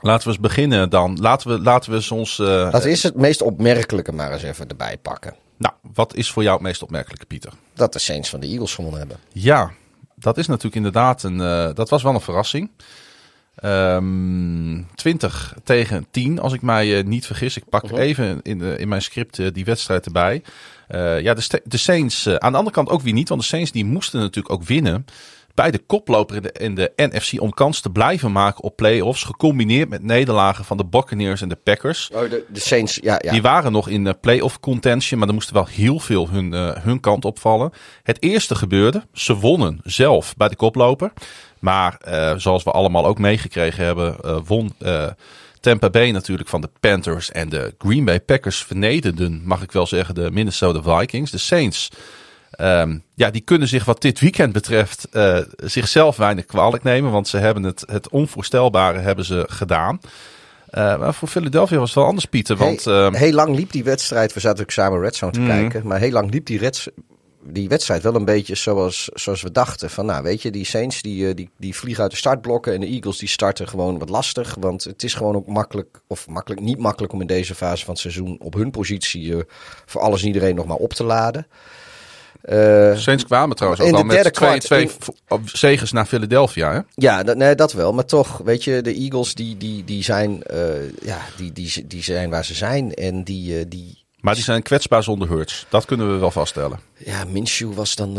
laten 0.00 0.24
we 0.24 0.32
eens 0.32 0.40
beginnen 0.40 0.90
dan. 0.90 1.18
Laten 1.20 1.48
we, 1.48 1.62
laten 1.62 1.92
we 1.92 2.14
ons... 2.14 2.38
Laten 2.38 2.82
we 2.82 2.88
eerst 2.88 3.02
het 3.02 3.16
meest 3.16 3.42
opmerkelijke 3.42 4.12
maar 4.12 4.32
eens 4.32 4.42
even 4.42 4.68
erbij 4.68 4.98
pakken. 4.98 5.34
Nou, 5.56 5.74
wat 5.94 6.14
is 6.14 6.30
voor 6.30 6.42
jou 6.42 6.54
het 6.54 6.64
meest 6.64 6.82
opmerkelijke, 6.82 7.26
Pieter? 7.26 7.52
Dat 7.74 7.92
de 7.92 7.98
Saints 7.98 8.28
van 8.28 8.40
de 8.40 8.46
Eagles 8.46 8.74
gewonnen 8.74 9.00
hebben. 9.00 9.18
Ja, 9.32 9.72
dat 10.14 10.38
is 10.38 10.46
natuurlijk 10.46 10.76
inderdaad 10.76 11.22
een... 11.22 11.38
Uh, 11.38 11.68
dat 11.74 11.88
was 11.88 12.02
wel 12.02 12.14
een 12.14 12.20
verrassing. 12.20 12.70
Um, 13.64 14.86
20 14.94 15.54
tegen 15.64 16.06
10, 16.10 16.40
als 16.40 16.52
ik 16.52 16.62
mij 16.62 16.98
uh, 16.98 17.04
niet 17.04 17.26
vergis. 17.26 17.56
Ik 17.56 17.68
pak 17.68 17.84
uh 17.84 17.90
-huh. 17.90 18.00
even 18.00 18.40
in, 18.42 18.58
de, 18.58 18.76
in 18.78 18.88
mijn 18.88 19.02
script 19.02 19.38
uh, 19.38 19.48
die 19.52 19.64
wedstrijd 19.64 20.06
erbij. 20.06 20.42
Ja, 21.22 21.34
de, 21.34 21.60
de 21.64 21.76
Saints, 21.76 22.28
aan 22.28 22.52
de 22.52 22.58
andere 22.58 22.74
kant 22.74 22.88
ook 22.88 23.02
weer 23.02 23.12
niet. 23.12 23.28
Want 23.28 23.40
de 23.40 23.46
Saints 23.46 23.72
die 23.72 23.84
moesten 23.84 24.20
natuurlijk 24.20 24.54
ook 24.54 24.62
winnen 24.62 25.04
bij 25.56 25.70
de 25.70 25.78
koploper 25.78 26.36
in 26.36 26.42
de, 26.42 26.52
in 26.56 26.74
de 26.74 26.92
NFC 26.96 27.40
om 27.40 27.50
kans 27.50 27.80
te 27.80 27.90
blijven 27.90 28.32
maken 28.32 28.64
op 28.64 28.76
playoffs. 28.76 29.22
Gecombineerd 29.22 29.88
met 29.88 30.02
nederlagen 30.02 30.64
van 30.64 30.76
de 30.76 30.84
Buccaneers 30.84 31.40
en 31.42 31.48
de 31.48 31.56
Packers. 31.56 32.10
Oh, 32.12 32.30
de, 32.30 32.44
de 32.48 32.60
Saints, 32.60 32.98
ja, 33.02 33.18
ja. 33.22 33.32
Die 33.32 33.42
waren 33.42 33.72
nog 33.72 33.88
in 33.88 34.04
de 34.04 34.14
playoff 34.14 34.60
contention, 34.60 35.18
maar 35.18 35.28
er 35.28 35.34
moesten 35.34 35.54
wel 35.54 35.66
heel 35.66 35.98
veel 35.98 36.28
hun, 36.28 36.52
hun 36.80 37.00
kant 37.00 37.24
opvallen. 37.24 37.72
Het 38.02 38.22
eerste 38.22 38.54
gebeurde, 38.54 39.06
ze 39.12 39.34
wonnen 39.34 39.80
zelf 39.82 40.36
bij 40.36 40.48
de 40.48 40.56
koploper. 40.56 41.12
Maar 41.66 41.98
uh, 42.08 42.32
zoals 42.36 42.62
we 42.62 42.70
allemaal 42.70 43.06
ook 43.06 43.18
meegekregen 43.18 43.84
hebben, 43.84 44.16
uh, 44.24 44.38
won 44.44 44.74
Tampa 45.60 45.90
Bay 45.90 46.10
natuurlijk 46.10 46.48
van 46.48 46.60
de 46.60 46.70
Panthers 46.80 47.30
en 47.30 47.48
de 47.48 47.74
Green 47.78 48.04
Bay 48.04 48.20
Packers 48.20 48.64
vernederden, 48.64 49.42
mag 49.44 49.62
ik 49.62 49.72
wel 49.72 49.86
zeggen, 49.86 50.14
de 50.14 50.30
Minnesota 50.30 50.98
Vikings. 50.98 51.30
De 51.30 51.38
Saints 51.38 51.90
Um, 52.60 53.02
ja, 53.14 53.30
die 53.30 53.40
kunnen 53.40 53.68
zich 53.68 53.84
wat 53.84 54.00
dit 54.00 54.20
weekend 54.20 54.52
betreft 54.52 55.08
uh, 55.12 55.38
zichzelf 55.56 56.16
weinig 56.16 56.46
kwalijk 56.46 56.82
nemen. 56.82 57.10
Want 57.10 57.28
ze 57.28 57.36
hebben 57.36 57.62
het, 57.62 57.84
het 57.86 58.08
onvoorstelbare 58.08 58.98
hebben 58.98 59.24
ze 59.24 59.44
gedaan. 59.48 60.00
Uh, 60.70 60.98
maar 60.98 61.14
voor 61.14 61.28
Philadelphia 61.28 61.78
was 61.78 61.88
het 61.88 61.98
wel 61.98 62.06
anders, 62.06 62.24
Pieter. 62.24 62.56
Want, 62.56 62.84
heel, 62.84 63.12
uh, 63.12 63.18
heel 63.18 63.32
lang 63.32 63.56
liep 63.56 63.72
die 63.72 63.84
wedstrijd. 63.84 64.32
We 64.32 64.40
zaten 64.40 64.62
ook 64.62 64.70
samen 64.70 65.00
Red 65.00 65.16
Zone 65.16 65.32
te 65.32 65.40
mm. 65.40 65.46
kijken. 65.46 65.86
Maar 65.86 65.98
heel 65.98 66.10
lang 66.10 66.30
liep 66.30 66.46
die, 66.46 66.58
red, 66.58 66.86
die 67.48 67.68
wedstrijd 67.68 68.02
wel 68.02 68.14
een 68.14 68.24
beetje 68.24 68.54
zoals, 68.54 69.08
zoals 69.14 69.42
we 69.42 69.52
dachten. 69.52 69.90
Van 69.90 70.06
nou, 70.06 70.22
weet 70.22 70.42
je, 70.42 70.50
die 70.50 70.64
Saints 70.64 71.02
die, 71.02 71.34
die, 71.34 71.50
die 71.58 71.76
vliegen 71.76 72.02
uit 72.02 72.12
de 72.12 72.16
startblokken. 72.16 72.74
En 72.74 72.80
de 72.80 72.86
Eagles 72.86 73.18
die 73.18 73.28
starten 73.28 73.68
gewoon 73.68 73.98
wat 73.98 74.08
lastig. 74.08 74.56
Want 74.60 74.84
het 74.84 75.02
is 75.02 75.14
gewoon 75.14 75.36
ook 75.36 75.46
makkelijk, 75.46 76.00
of 76.06 76.28
makkelijk, 76.28 76.60
niet 76.60 76.78
makkelijk 76.78 77.12
om 77.12 77.20
in 77.20 77.26
deze 77.26 77.54
fase 77.54 77.84
van 77.84 77.92
het 77.92 78.02
seizoen 78.02 78.36
op 78.40 78.54
hun 78.54 78.70
positie 78.70 79.34
voor 79.86 80.00
alles 80.00 80.20
en 80.20 80.26
iedereen 80.26 80.54
nog 80.54 80.66
maar 80.66 80.76
op 80.76 80.92
te 80.92 81.04
laden. 81.04 81.46
Uh, 82.44 82.96
Saints 82.96 83.24
kwamen 83.24 83.56
trouwens 83.56 83.82
ook 83.82 83.94
al 83.94 84.02
met 84.02 84.34
twee, 84.34 84.58
twee 84.58 84.90
in... 85.28 85.38
zegens 85.44 85.92
naar 85.92 86.06
Philadelphia. 86.06 86.72
Hè? 86.72 86.80
Ja, 86.94 87.22
dat, 87.22 87.36
nee, 87.36 87.54
dat 87.54 87.72
wel. 87.72 87.92
Maar 87.92 88.04
toch, 88.04 88.38
weet 88.38 88.64
je, 88.64 88.82
de 88.82 88.94
Eagles 88.94 89.34
die, 89.34 89.56
die, 89.56 89.84
die, 89.84 90.02
zijn, 90.02 90.42
uh, 90.52 90.90
ja, 91.02 91.18
die, 91.36 91.52
die, 91.52 91.86
die 91.86 92.02
zijn 92.02 92.30
waar 92.30 92.44
ze 92.44 92.54
zijn. 92.54 92.94
En 92.94 93.24
die, 93.24 93.58
uh, 93.58 93.64
die... 93.68 94.04
Maar 94.26 94.34
die 94.34 94.44
zijn 94.44 94.62
kwetsbaar 94.62 95.02
zonder 95.02 95.28
Hurts. 95.28 95.66
Dat 95.68 95.84
kunnen 95.84 96.12
we 96.12 96.18
wel 96.18 96.30
vaststellen. 96.30 96.80
Ja, 96.96 97.24
Minshew 97.24 97.74
was 97.74 97.94
dan, 97.94 98.18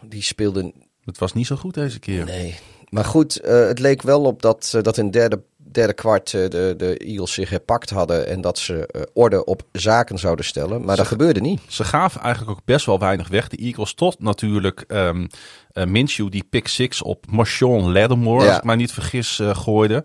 die 0.00 0.22
speelde... 0.22 0.72
Het 1.04 1.18
was 1.18 1.32
niet 1.32 1.46
zo 1.46 1.56
goed 1.56 1.74
deze 1.74 1.98
keer. 1.98 2.24
Nee. 2.24 2.58
Maar 2.88 3.04
goed, 3.04 3.40
het 3.42 3.78
leek 3.78 4.02
wel 4.02 4.22
op 4.22 4.42
dat, 4.42 4.78
dat 4.82 4.98
in 4.98 5.10
derde 5.10 5.42
derde 5.72 5.92
kwart 5.92 6.30
de, 6.30 6.74
de 6.76 6.96
Eagles 6.96 7.32
zich 7.32 7.50
herpakt 7.50 7.90
hadden 7.90 8.26
en 8.26 8.40
dat 8.40 8.58
ze 8.58 9.08
orde 9.12 9.44
op 9.44 9.62
zaken 9.72 10.18
zouden 10.18 10.44
stellen. 10.44 10.80
Maar 10.80 10.96
ze, 10.96 11.02
dat 11.02 11.06
gebeurde 11.06 11.40
niet. 11.40 11.60
Ze 11.68 11.84
gaven 11.84 12.20
eigenlijk 12.20 12.58
ook 12.58 12.64
best 12.64 12.86
wel 12.86 12.98
weinig 12.98 13.28
weg. 13.28 13.48
De 13.48 13.56
Eagles 13.56 13.94
tot 13.94 14.20
natuurlijk 14.22 14.84
um, 14.88 15.26
uh, 15.72 15.84
Minshew 15.84 16.30
die 16.30 16.44
pick 16.50 16.68
six 16.68 17.02
op 17.02 17.26
Marshawn 17.30 17.92
Lattimore, 17.92 18.42
ja. 18.42 18.48
als 18.48 18.58
ik 18.58 18.64
mij 18.64 18.76
niet 18.76 18.92
vergis, 18.92 19.40
gooide. 19.42 20.04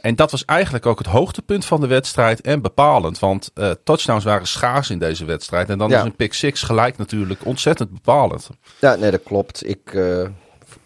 En 0.00 0.14
dat 0.14 0.30
was 0.30 0.44
eigenlijk 0.44 0.86
ook 0.86 0.98
het 0.98 1.06
hoogtepunt 1.06 1.64
van 1.64 1.80
de 1.80 1.86
wedstrijd 1.86 2.40
en 2.40 2.62
bepalend. 2.62 3.18
Want 3.18 3.50
touchdowns 3.84 4.24
waren 4.24 4.46
schaars 4.46 4.90
in 4.90 4.98
deze 4.98 5.24
wedstrijd. 5.24 5.70
En 5.70 5.78
dan 5.78 5.90
ja. 5.90 5.98
is 5.98 6.04
een 6.04 6.16
pick 6.16 6.32
six 6.32 6.62
gelijk 6.62 6.96
natuurlijk 6.96 7.44
ontzettend 7.44 7.90
bepalend. 7.90 8.50
Ja, 8.80 8.94
nee, 8.94 9.10
dat 9.10 9.22
klopt. 9.22 9.68
Ik, 9.68 9.98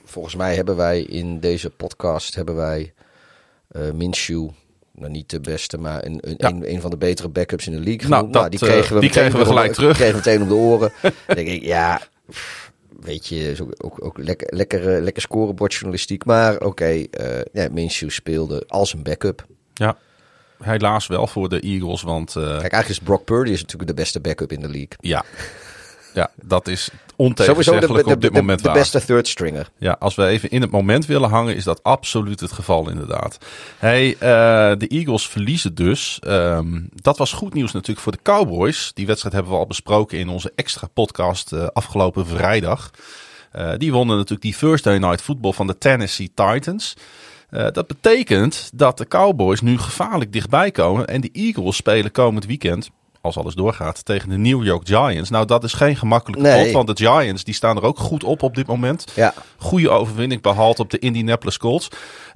volgens 0.04 0.34
mij 0.34 0.54
hebben 0.54 0.76
wij 0.76 1.00
in 1.00 1.40
deze 1.40 1.70
podcast 1.70 2.34
hebben 2.34 2.54
wij 2.54 2.92
Minshew. 3.94 4.48
Nou, 4.98 5.10
niet 5.10 5.30
de 5.30 5.40
beste, 5.40 5.78
maar 5.78 6.04
een, 6.04 6.18
een, 6.20 6.34
ja. 6.36 6.48
een, 6.48 6.72
een, 6.72 6.80
van 6.80 6.90
de 6.90 6.96
betere 6.96 7.28
backups 7.28 7.66
in 7.66 7.72
de 7.72 7.80
league. 7.80 8.08
Nou, 8.08 8.32
dat, 8.32 8.50
die 8.50 8.58
kregen 8.58 8.94
we, 8.94 9.00
die 9.00 9.10
kregen 9.10 9.38
we 9.38 9.44
gelijk 9.44 9.72
terug. 9.72 9.96
Kregen 9.96 10.22
we 10.22 10.30
meteen 10.30 10.42
om 10.42 10.48
de 10.48 10.54
oren. 10.54 10.92
denk 11.26 11.48
ik, 11.48 11.62
ja, 11.62 12.00
weet 13.00 13.26
je, 13.26 13.66
ook, 13.78 14.04
ook 14.04 14.18
lekker, 14.18 14.56
lekker, 14.56 15.02
lekker 15.02 15.22
scorebordjournalistiek. 15.22 16.24
Maar 16.24 16.54
oké, 16.54 16.66
okay, 16.66 17.08
uh, 17.20 17.40
ja, 17.52 17.68
Minshew 17.70 18.10
speelde 18.10 18.64
als 18.66 18.92
een 18.92 19.02
backup. 19.02 19.46
Ja, 19.74 19.98
helaas 20.62 21.06
wel 21.06 21.26
voor 21.26 21.48
de 21.48 21.60
Eagles, 21.60 22.02
want... 22.02 22.34
Uh, 22.34 22.42
Kijk, 22.42 22.60
eigenlijk 22.60 22.88
is 22.88 23.00
Brock 23.00 23.24
Purdy 23.24 23.50
is 23.50 23.60
natuurlijk 23.60 23.90
de 23.90 23.96
beste 23.96 24.20
backup 24.20 24.52
in 24.52 24.60
de 24.60 24.68
league. 24.68 24.96
Ja, 25.00 25.24
ja 26.14 26.30
dat 26.42 26.68
is 26.68 26.90
ontegenzeggelijk 27.16 28.06
de, 28.06 28.14
op 28.14 28.20
dit 28.20 28.32
de, 28.32 28.40
moment 28.40 28.62
de, 28.62 28.68
de 28.68 28.74
beste 28.74 29.04
third 29.04 29.28
stringer. 29.28 29.70
Ja, 29.78 29.96
als 29.98 30.14
we 30.14 30.26
even 30.26 30.50
in 30.50 30.60
het 30.60 30.70
moment 30.70 31.06
willen 31.06 31.30
hangen, 31.30 31.56
is 31.56 31.64
dat 31.64 31.82
absoluut 31.82 32.40
het 32.40 32.52
geval 32.52 32.90
inderdaad. 32.90 33.38
Hey, 33.78 34.06
uh, 34.08 34.18
de 34.78 34.86
Eagles 34.88 35.28
verliezen 35.28 35.74
dus. 35.74 36.20
Um, 36.26 36.88
dat 36.94 37.18
was 37.18 37.32
goed 37.32 37.54
nieuws 37.54 37.72
natuurlijk 37.72 38.00
voor 38.00 38.12
de 38.12 38.22
Cowboys. 38.22 38.90
Die 38.94 39.06
wedstrijd 39.06 39.34
hebben 39.34 39.52
we 39.52 39.58
al 39.58 39.66
besproken 39.66 40.18
in 40.18 40.28
onze 40.28 40.52
extra 40.54 40.86
podcast 40.86 41.52
uh, 41.52 41.66
afgelopen 41.66 42.26
vrijdag. 42.26 42.90
Uh, 43.56 43.70
die 43.76 43.92
wonnen 43.92 44.16
natuurlijk 44.16 44.42
die 44.42 44.56
Thursday 44.56 44.98
Night 44.98 45.22
Football 45.22 45.52
van 45.52 45.66
de 45.66 45.78
Tennessee 45.78 46.30
Titans. 46.34 46.96
Uh, 47.50 47.66
dat 47.72 47.86
betekent 47.86 48.70
dat 48.74 48.98
de 48.98 49.08
Cowboys 49.08 49.60
nu 49.60 49.78
gevaarlijk 49.78 50.32
dichtbij 50.32 50.70
komen. 50.70 51.06
En 51.06 51.20
de 51.20 51.30
Eagles 51.32 51.76
spelen 51.76 52.10
komend 52.10 52.46
weekend 52.46 52.90
als 53.20 53.38
alles 53.38 53.54
doorgaat, 53.54 54.04
tegen 54.04 54.28
de 54.28 54.36
New 54.36 54.64
York 54.64 54.86
Giants. 54.86 55.30
Nou, 55.30 55.46
dat 55.46 55.64
is 55.64 55.72
geen 55.72 55.96
gemakkelijke 55.96 56.46
nee. 56.46 56.64
pot, 56.64 56.72
want 56.72 56.98
de 56.98 57.06
Giants 57.06 57.44
die 57.44 57.54
staan 57.54 57.76
er 57.76 57.82
ook 57.82 57.98
goed 57.98 58.24
op 58.24 58.42
op 58.42 58.54
dit 58.54 58.66
moment. 58.66 59.04
Ja. 59.14 59.34
Goede 59.56 59.90
overwinning 59.90 60.42
behaald 60.42 60.78
op 60.78 60.90
de 60.90 60.98
Indianapolis 60.98 61.58
Colts. 61.58 61.88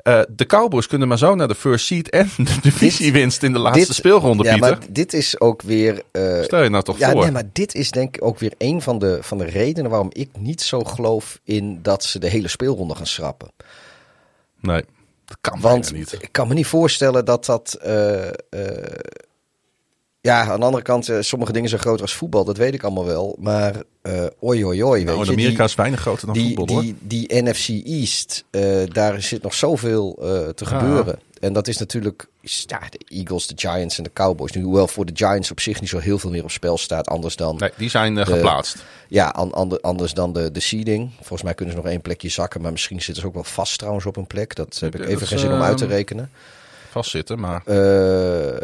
Uh, 0.02 0.20
de 0.28 0.46
Cowboys 0.46 0.86
kunnen 0.86 1.08
maar 1.08 1.18
zo 1.18 1.34
naar 1.34 1.48
de 1.48 1.54
first 1.54 1.86
seed 1.86 2.10
en 2.10 2.30
de 2.36 2.56
divisiewinst 2.62 3.42
in 3.42 3.52
de 3.52 3.58
laatste 3.58 3.86
dit, 3.86 3.94
speelronde, 3.94 4.44
ja, 4.44 4.52
Pieter. 4.52 4.70
maar 4.70 4.86
dit 4.90 5.12
is 5.12 5.40
ook 5.40 5.62
weer... 5.62 6.02
Uh, 6.12 6.42
Stel 6.42 6.62
je 6.62 6.68
nou 6.68 6.84
toch 6.84 6.98
ja, 6.98 7.10
voor. 7.10 7.22
Nee, 7.22 7.30
maar 7.30 7.48
dit 7.52 7.74
is 7.74 7.90
denk 7.90 8.16
ik 8.16 8.24
ook 8.24 8.38
weer 8.38 8.54
een 8.58 8.82
van 8.82 8.98
de, 8.98 9.18
van 9.20 9.38
de 9.38 9.44
redenen 9.44 9.90
waarom 9.90 10.10
ik 10.12 10.28
niet 10.38 10.62
zo 10.62 10.80
geloof 10.80 11.40
in 11.44 11.78
dat 11.82 12.04
ze 12.04 12.18
de 12.18 12.28
hele 12.28 12.48
speelronde 12.48 12.94
gaan 12.94 13.06
schrappen. 13.06 13.52
Nee, 14.60 14.84
dat 15.24 15.36
kan 15.40 15.60
Want 15.60 15.92
niet. 15.92 16.16
ik 16.20 16.32
kan 16.32 16.48
me 16.48 16.54
niet 16.54 16.66
voorstellen 16.66 17.24
dat 17.24 17.44
dat... 17.44 17.78
Uh, 17.86 18.26
Ja, 20.24 20.40
aan 20.50 20.60
de 20.60 20.66
andere 20.66 20.82
kant, 20.82 21.08
uh, 21.08 21.16
sommige 21.20 21.52
dingen 21.52 21.68
zijn 21.68 21.80
groter 21.80 22.00
als 22.02 22.14
voetbal, 22.14 22.44
dat 22.44 22.56
weet 22.56 22.74
ik 22.74 22.82
allemaal 22.82 23.04
wel. 23.04 23.36
Maar 23.40 23.74
uh, 24.02 24.24
oi, 24.40 24.64
oi, 24.66 24.84
oi. 24.84 25.04
Nou, 25.04 25.18
weet 25.18 25.26
in 25.26 25.32
je, 25.32 25.38
Amerika 25.38 25.56
die, 25.56 25.64
is 25.66 25.74
weinig 25.74 26.00
groter 26.00 26.26
dan 26.26 26.34
die, 26.34 26.54
voetbal, 26.56 26.80
die, 26.80 26.96
die, 27.00 27.42
NFC 27.42 27.68
East, 27.86 28.44
uh, 28.50 28.82
daar 28.92 29.22
zit 29.22 29.42
nog 29.42 29.54
zoveel 29.54 30.14
te 30.54 30.64
Ja. 30.70 30.78
gebeuren. 30.78 31.18
En 31.40 31.52
dat 31.52 31.68
is 31.68 31.76
natuurlijk 31.78 32.26
ja, 32.40 32.80
de 32.90 33.00
Eagles, 33.08 33.46
de 33.46 33.54
Giants 33.56 33.98
en 33.98 34.04
de 34.04 34.10
Cowboys. 34.12 34.52
Nu, 34.52 34.62
hoewel 34.62 34.88
voor 34.88 35.06
de 35.06 35.12
Giants 35.14 35.50
op 35.50 35.60
zich 35.60 35.80
niet 35.80 35.88
zo 35.88 35.98
heel 35.98 36.18
veel 36.18 36.30
meer 36.30 36.42
op 36.42 36.50
spel 36.50 36.78
staat, 36.78 37.06
anders 37.08 37.36
dan, 37.36 37.56
Nee, 37.58 37.70
die 37.76 37.90
zijn 37.90 38.18
eh, 38.18 38.26
De- 38.26 38.32
geplaatst. 38.32 38.84
ja, 39.08 39.28
an, 39.28 39.52
ander- 39.52 39.80
anders 39.80 40.14
dan 40.14 40.32
de, 40.32 40.50
de 40.50 40.60
seeding. 40.60 41.10
Volgens 41.16 41.42
mij 41.42 41.54
kunnen 41.54 41.74
ze 41.74 41.80
nog 41.80 41.90
één 41.90 42.00
plekje 42.00 42.28
zakken, 42.28 42.60
maar 42.60 42.72
misschien 42.72 43.00
zitten 43.02 43.22
ze 43.22 43.28
ook 43.28 43.34
wel 43.34 43.44
vast 43.44 43.78
trouwens 43.78 44.06
op 44.06 44.16
een 44.16 44.26
plek. 44.26 44.54
Dat 44.54 44.76
heb 44.80 44.94
ik 44.94 45.06
even 45.06 45.26
geen 45.26 45.38
zin 45.38 45.52
om 45.52 45.62
uit 45.62 45.76
te 45.76 45.84
ehm, 45.84 45.92
rekenen. 45.92 46.30
Vastzitten, 46.90 47.40
maar 47.40 47.62
Eh, 47.64 48.56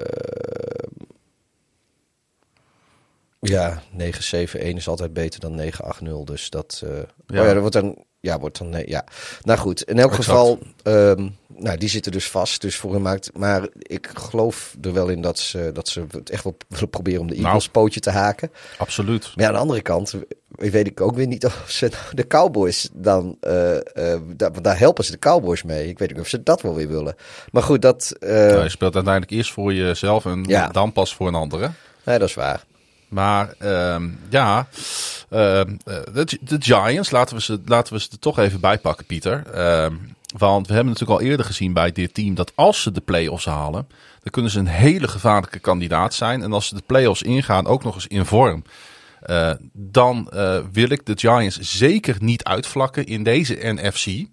ja, 3.48 3.82
9-7-1 3.98 4.76
is 4.76 4.88
altijd 4.88 5.12
beter 5.12 5.40
dan 5.40 5.60
9-8-0. 5.60 6.24
Dus 6.24 6.50
dat. 6.50 6.82
eh, 6.84 6.90
Ja. 7.26 7.40
Oh 7.40 7.46
ja, 7.46 7.52
dat 7.52 7.60
wordt 7.60 7.72
dan. 7.74 8.06
Ja, 8.20 8.38
wordt 8.38 8.58
dan. 8.58 8.68
nee, 8.68 8.88
ja. 8.88 9.04
Nou 9.42 9.58
goed, 9.58 9.82
in 9.82 9.98
elk 9.98 10.10
Exact. 10.10 10.24
geval. 10.28 10.58
ehm, 10.82 11.28
nou, 11.56 11.76
die 11.78 11.88
zitten 11.88 12.12
dus 12.12 12.28
vast. 12.30 12.60
Dus 12.60 12.76
voor 12.76 12.92
hun 12.92 13.02
maakt. 13.02 13.30
Maar 13.36 13.68
ik 13.78 14.10
geloof 14.14 14.74
er 14.80 14.92
wel 14.92 15.08
in 15.08 15.20
dat 15.20 15.38
ze, 15.38 15.70
dat 15.72 15.88
ze 15.88 16.04
het 16.10 16.30
echt 16.30 16.44
wel 16.44 16.56
willen 16.68 16.90
proberen 16.90 17.20
om 17.20 17.26
de 17.26 17.32
Nou. 17.34 17.44
Eagles 17.46 17.68
pootje 17.68 18.00
te 18.00 18.10
haken. 18.10 18.50
absoluut. 18.78 19.22
Maar 19.22 19.44
ja, 19.44 19.46
aan 19.46 19.52
de 19.54 19.60
andere 19.60 19.80
kant 19.82 20.14
weet 20.48 20.86
ik 20.86 21.00
ook 21.00 21.14
weer 21.14 21.26
niet 21.26 21.44
of 21.46 21.64
ze 21.68 21.90
de 22.14 22.26
Cowboys 22.26 22.88
dan... 22.92 23.36
eh, 23.40 23.76
eh, 24.14 24.20
daar, 24.62 24.78
helpen 24.78 25.04
ze 25.04 25.10
de 25.10 25.18
Cowboys 25.18 25.62
mee. 25.62 25.88
Ik 25.88 25.98
weet 25.98 26.10
niet 26.10 26.20
of 26.20 26.28
ze 26.28 26.42
dat 26.42 26.62
wel 26.62 26.74
weer 26.74 26.88
willen. 26.88 27.14
Maar 27.52 27.62
goed, 27.62 27.82
dat... 27.82 28.14
eh, 28.20 28.30
Nou, 28.30 28.62
je 28.62 28.68
speelt 28.68 28.94
uiteindelijk 28.94 29.32
eerst 29.32 29.52
voor 29.52 29.74
jezelf 29.74 30.24
en 30.24 30.44
Ja. 30.46 30.68
dan 30.68 30.92
pas 30.92 31.14
voor 31.14 31.26
een 31.28 31.34
ander. 31.34 31.60
hè? 31.60 31.68
nee, 32.04 32.18
dat 32.18 32.28
is 32.28 32.34
waar. 32.34 32.64
Maar 33.08 33.54
ehm, 33.58 34.08
ja, 34.28 34.68
ehm, 35.30 35.76
eh, 35.84 35.96
de, 36.12 36.38
de 36.40 36.56
Giants, 36.60 37.10
laten 37.10 37.36
we, 37.36 37.42
ze, 37.42 37.60
laten 37.64 37.92
we 37.94 38.00
ze 38.00 38.08
er 38.10 38.18
toch 38.18 38.38
even 38.38 38.60
bij 38.60 38.78
pakken, 38.78 39.06
Pieter. 39.06 39.46
Ehm, 39.46 39.94
want 40.36 40.66
we 40.66 40.74
hebben 40.74 40.92
natuurlijk 40.92 41.20
al 41.20 41.26
eerder 41.26 41.46
gezien 41.46 41.72
bij 41.72 41.92
dit 41.92 42.14
team 42.14 42.34
dat 42.34 42.52
als 42.54 42.82
ze 42.82 42.92
de 42.92 43.00
play-offs 43.00 43.44
halen, 43.44 43.88
dan 44.22 44.30
kunnen 44.30 44.50
ze 44.50 44.58
een 44.58 44.66
hele 44.66 45.08
gevaarlijke 45.08 45.58
kandidaat 45.58 46.14
zijn. 46.14 46.42
En 46.42 46.52
als 46.52 46.66
ze 46.66 46.74
de 46.74 46.82
play-offs 46.86 47.22
ingaan, 47.22 47.66
ook 47.66 47.84
nog 47.84 47.94
eens 47.94 48.06
in 48.06 48.24
vorm. 48.24 48.62
eh, 49.20 49.50
dan 49.72 50.30
eh, 50.30 50.58
wil 50.72 50.90
ik 50.90 51.06
de 51.06 51.12
Giants 51.16 51.58
zeker 51.58 52.16
niet 52.18 52.44
uitvlakken 52.44 53.06
in 53.06 53.22
deze 53.22 53.58
NFC. 53.60 54.26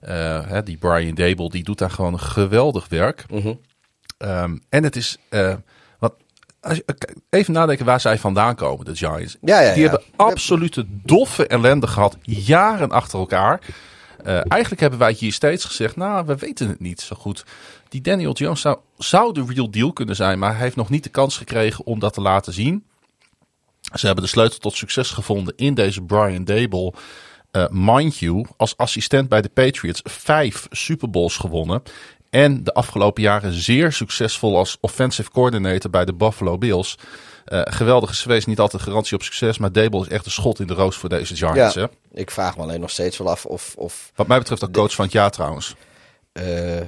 Hè, 0.00 0.62
die 0.62 0.76
Brian 0.76 1.14
Dable 1.14 1.50
die 1.50 1.64
doet 1.64 1.78
daar 1.78 1.90
gewoon 1.90 2.20
geweldig 2.20 2.88
werk. 2.88 3.24
Mhm. 3.30 3.54
En 4.68 4.84
het 4.84 4.96
is. 4.96 5.18
Eh, 6.64 6.68
als 6.68 6.76
je, 6.76 6.84
even 7.30 7.52
nadenken 7.52 7.84
waar 7.84 8.00
zij 8.00 8.18
vandaan 8.18 8.54
komen, 8.54 8.84
de 8.84 8.96
Giants. 8.96 9.36
Ja, 9.40 9.60
ja, 9.60 9.74
Die 9.74 9.82
ja. 9.82 9.88
hebben 9.90 10.08
absolute 10.16 10.86
doffe 10.88 11.46
ellende 11.46 11.86
gehad, 11.86 12.16
jaren 12.22 12.90
achter 12.90 13.18
elkaar. 13.18 13.60
Eh, 14.24 14.40
eigenlijk 14.48 14.80
hebben 14.80 14.98
wij 14.98 15.12
hier 15.12 15.32
steeds 15.32 15.64
gezegd, 15.64 15.96
nou, 15.96 16.26
we 16.26 16.36
weten 16.36 16.68
het 16.68 16.80
niet 16.80 17.00
zo 17.00 17.16
goed. 17.16 17.44
Die 17.88 18.00
Daniel 18.00 18.32
Jones 18.32 18.60
zou, 18.60 18.78
zou 18.98 19.32
de 19.32 19.44
real 19.48 19.70
deal 19.70 19.92
kunnen 19.92 20.16
zijn, 20.16 20.38
maar 20.38 20.52
hij 20.52 20.62
heeft 20.62 20.76
nog 20.76 20.90
niet 20.90 21.04
de 21.04 21.10
kans 21.10 21.36
gekregen 21.36 21.86
om 21.86 21.98
dat 21.98 22.12
te 22.12 22.20
laten 22.20 22.52
zien. 22.52 22.84
Ze 23.92 24.06
hebben 24.06 24.24
de 24.24 24.30
sleutel 24.30 24.58
tot 24.58 24.76
succes 24.76 25.10
gevonden 25.10 25.54
in 25.56 25.74
deze 25.74 26.02
Brian 26.02 26.44
Dable. 26.44 26.92
Eh, 27.50 27.64
mind 27.70 28.18
you, 28.18 28.46
als 28.56 28.76
assistent 28.76 29.28
bij 29.28 29.42
de 29.42 29.48
Patriots 29.48 30.00
vijf 30.04 30.66
Super 30.70 31.10
Bowls 31.10 31.36
gewonnen. 31.36 31.82
En 32.34 32.64
de 32.64 32.72
afgelopen 32.74 33.22
jaren 33.22 33.52
zeer 33.52 33.92
succesvol 33.92 34.56
als 34.56 34.76
offensive 34.80 35.30
coordinator 35.30 35.90
bij 35.90 36.04
de 36.04 36.14
Buffalo 36.14 36.58
Bills. 36.58 36.98
Eh, 37.44 37.60
geweldig 37.64 38.10
is 38.10 38.22
geweest, 38.22 38.46
niet 38.46 38.58
altijd 38.58 38.82
garantie 38.82 39.16
op 39.16 39.22
succes. 39.22 39.58
Maar 39.58 39.72
Dable 39.72 40.00
is 40.00 40.08
echt 40.08 40.24
een 40.24 40.30
schot 40.30 40.60
in 40.60 40.66
de 40.66 40.74
roos 40.74 40.96
voor 40.96 41.08
deze 41.08 41.36
Giants. 41.36 41.74
Ja. 41.74 41.80
Hè? 41.80 41.86
Ik 42.20 42.30
vraag 42.30 42.56
me 42.56 42.62
alleen 42.62 42.80
nog 42.80 42.90
steeds 42.90 43.18
wel 43.18 43.30
af 43.30 43.46
of... 43.46 43.74
of 43.76 44.12
Wat 44.14 44.26
mij 44.26 44.38
betreft 44.38 44.64
ook 44.64 44.72
coach 44.72 44.94
van 44.94 45.04
het 45.04 45.12
jaar 45.14 45.30
trouwens. 45.30 45.74
eh, 46.32 46.80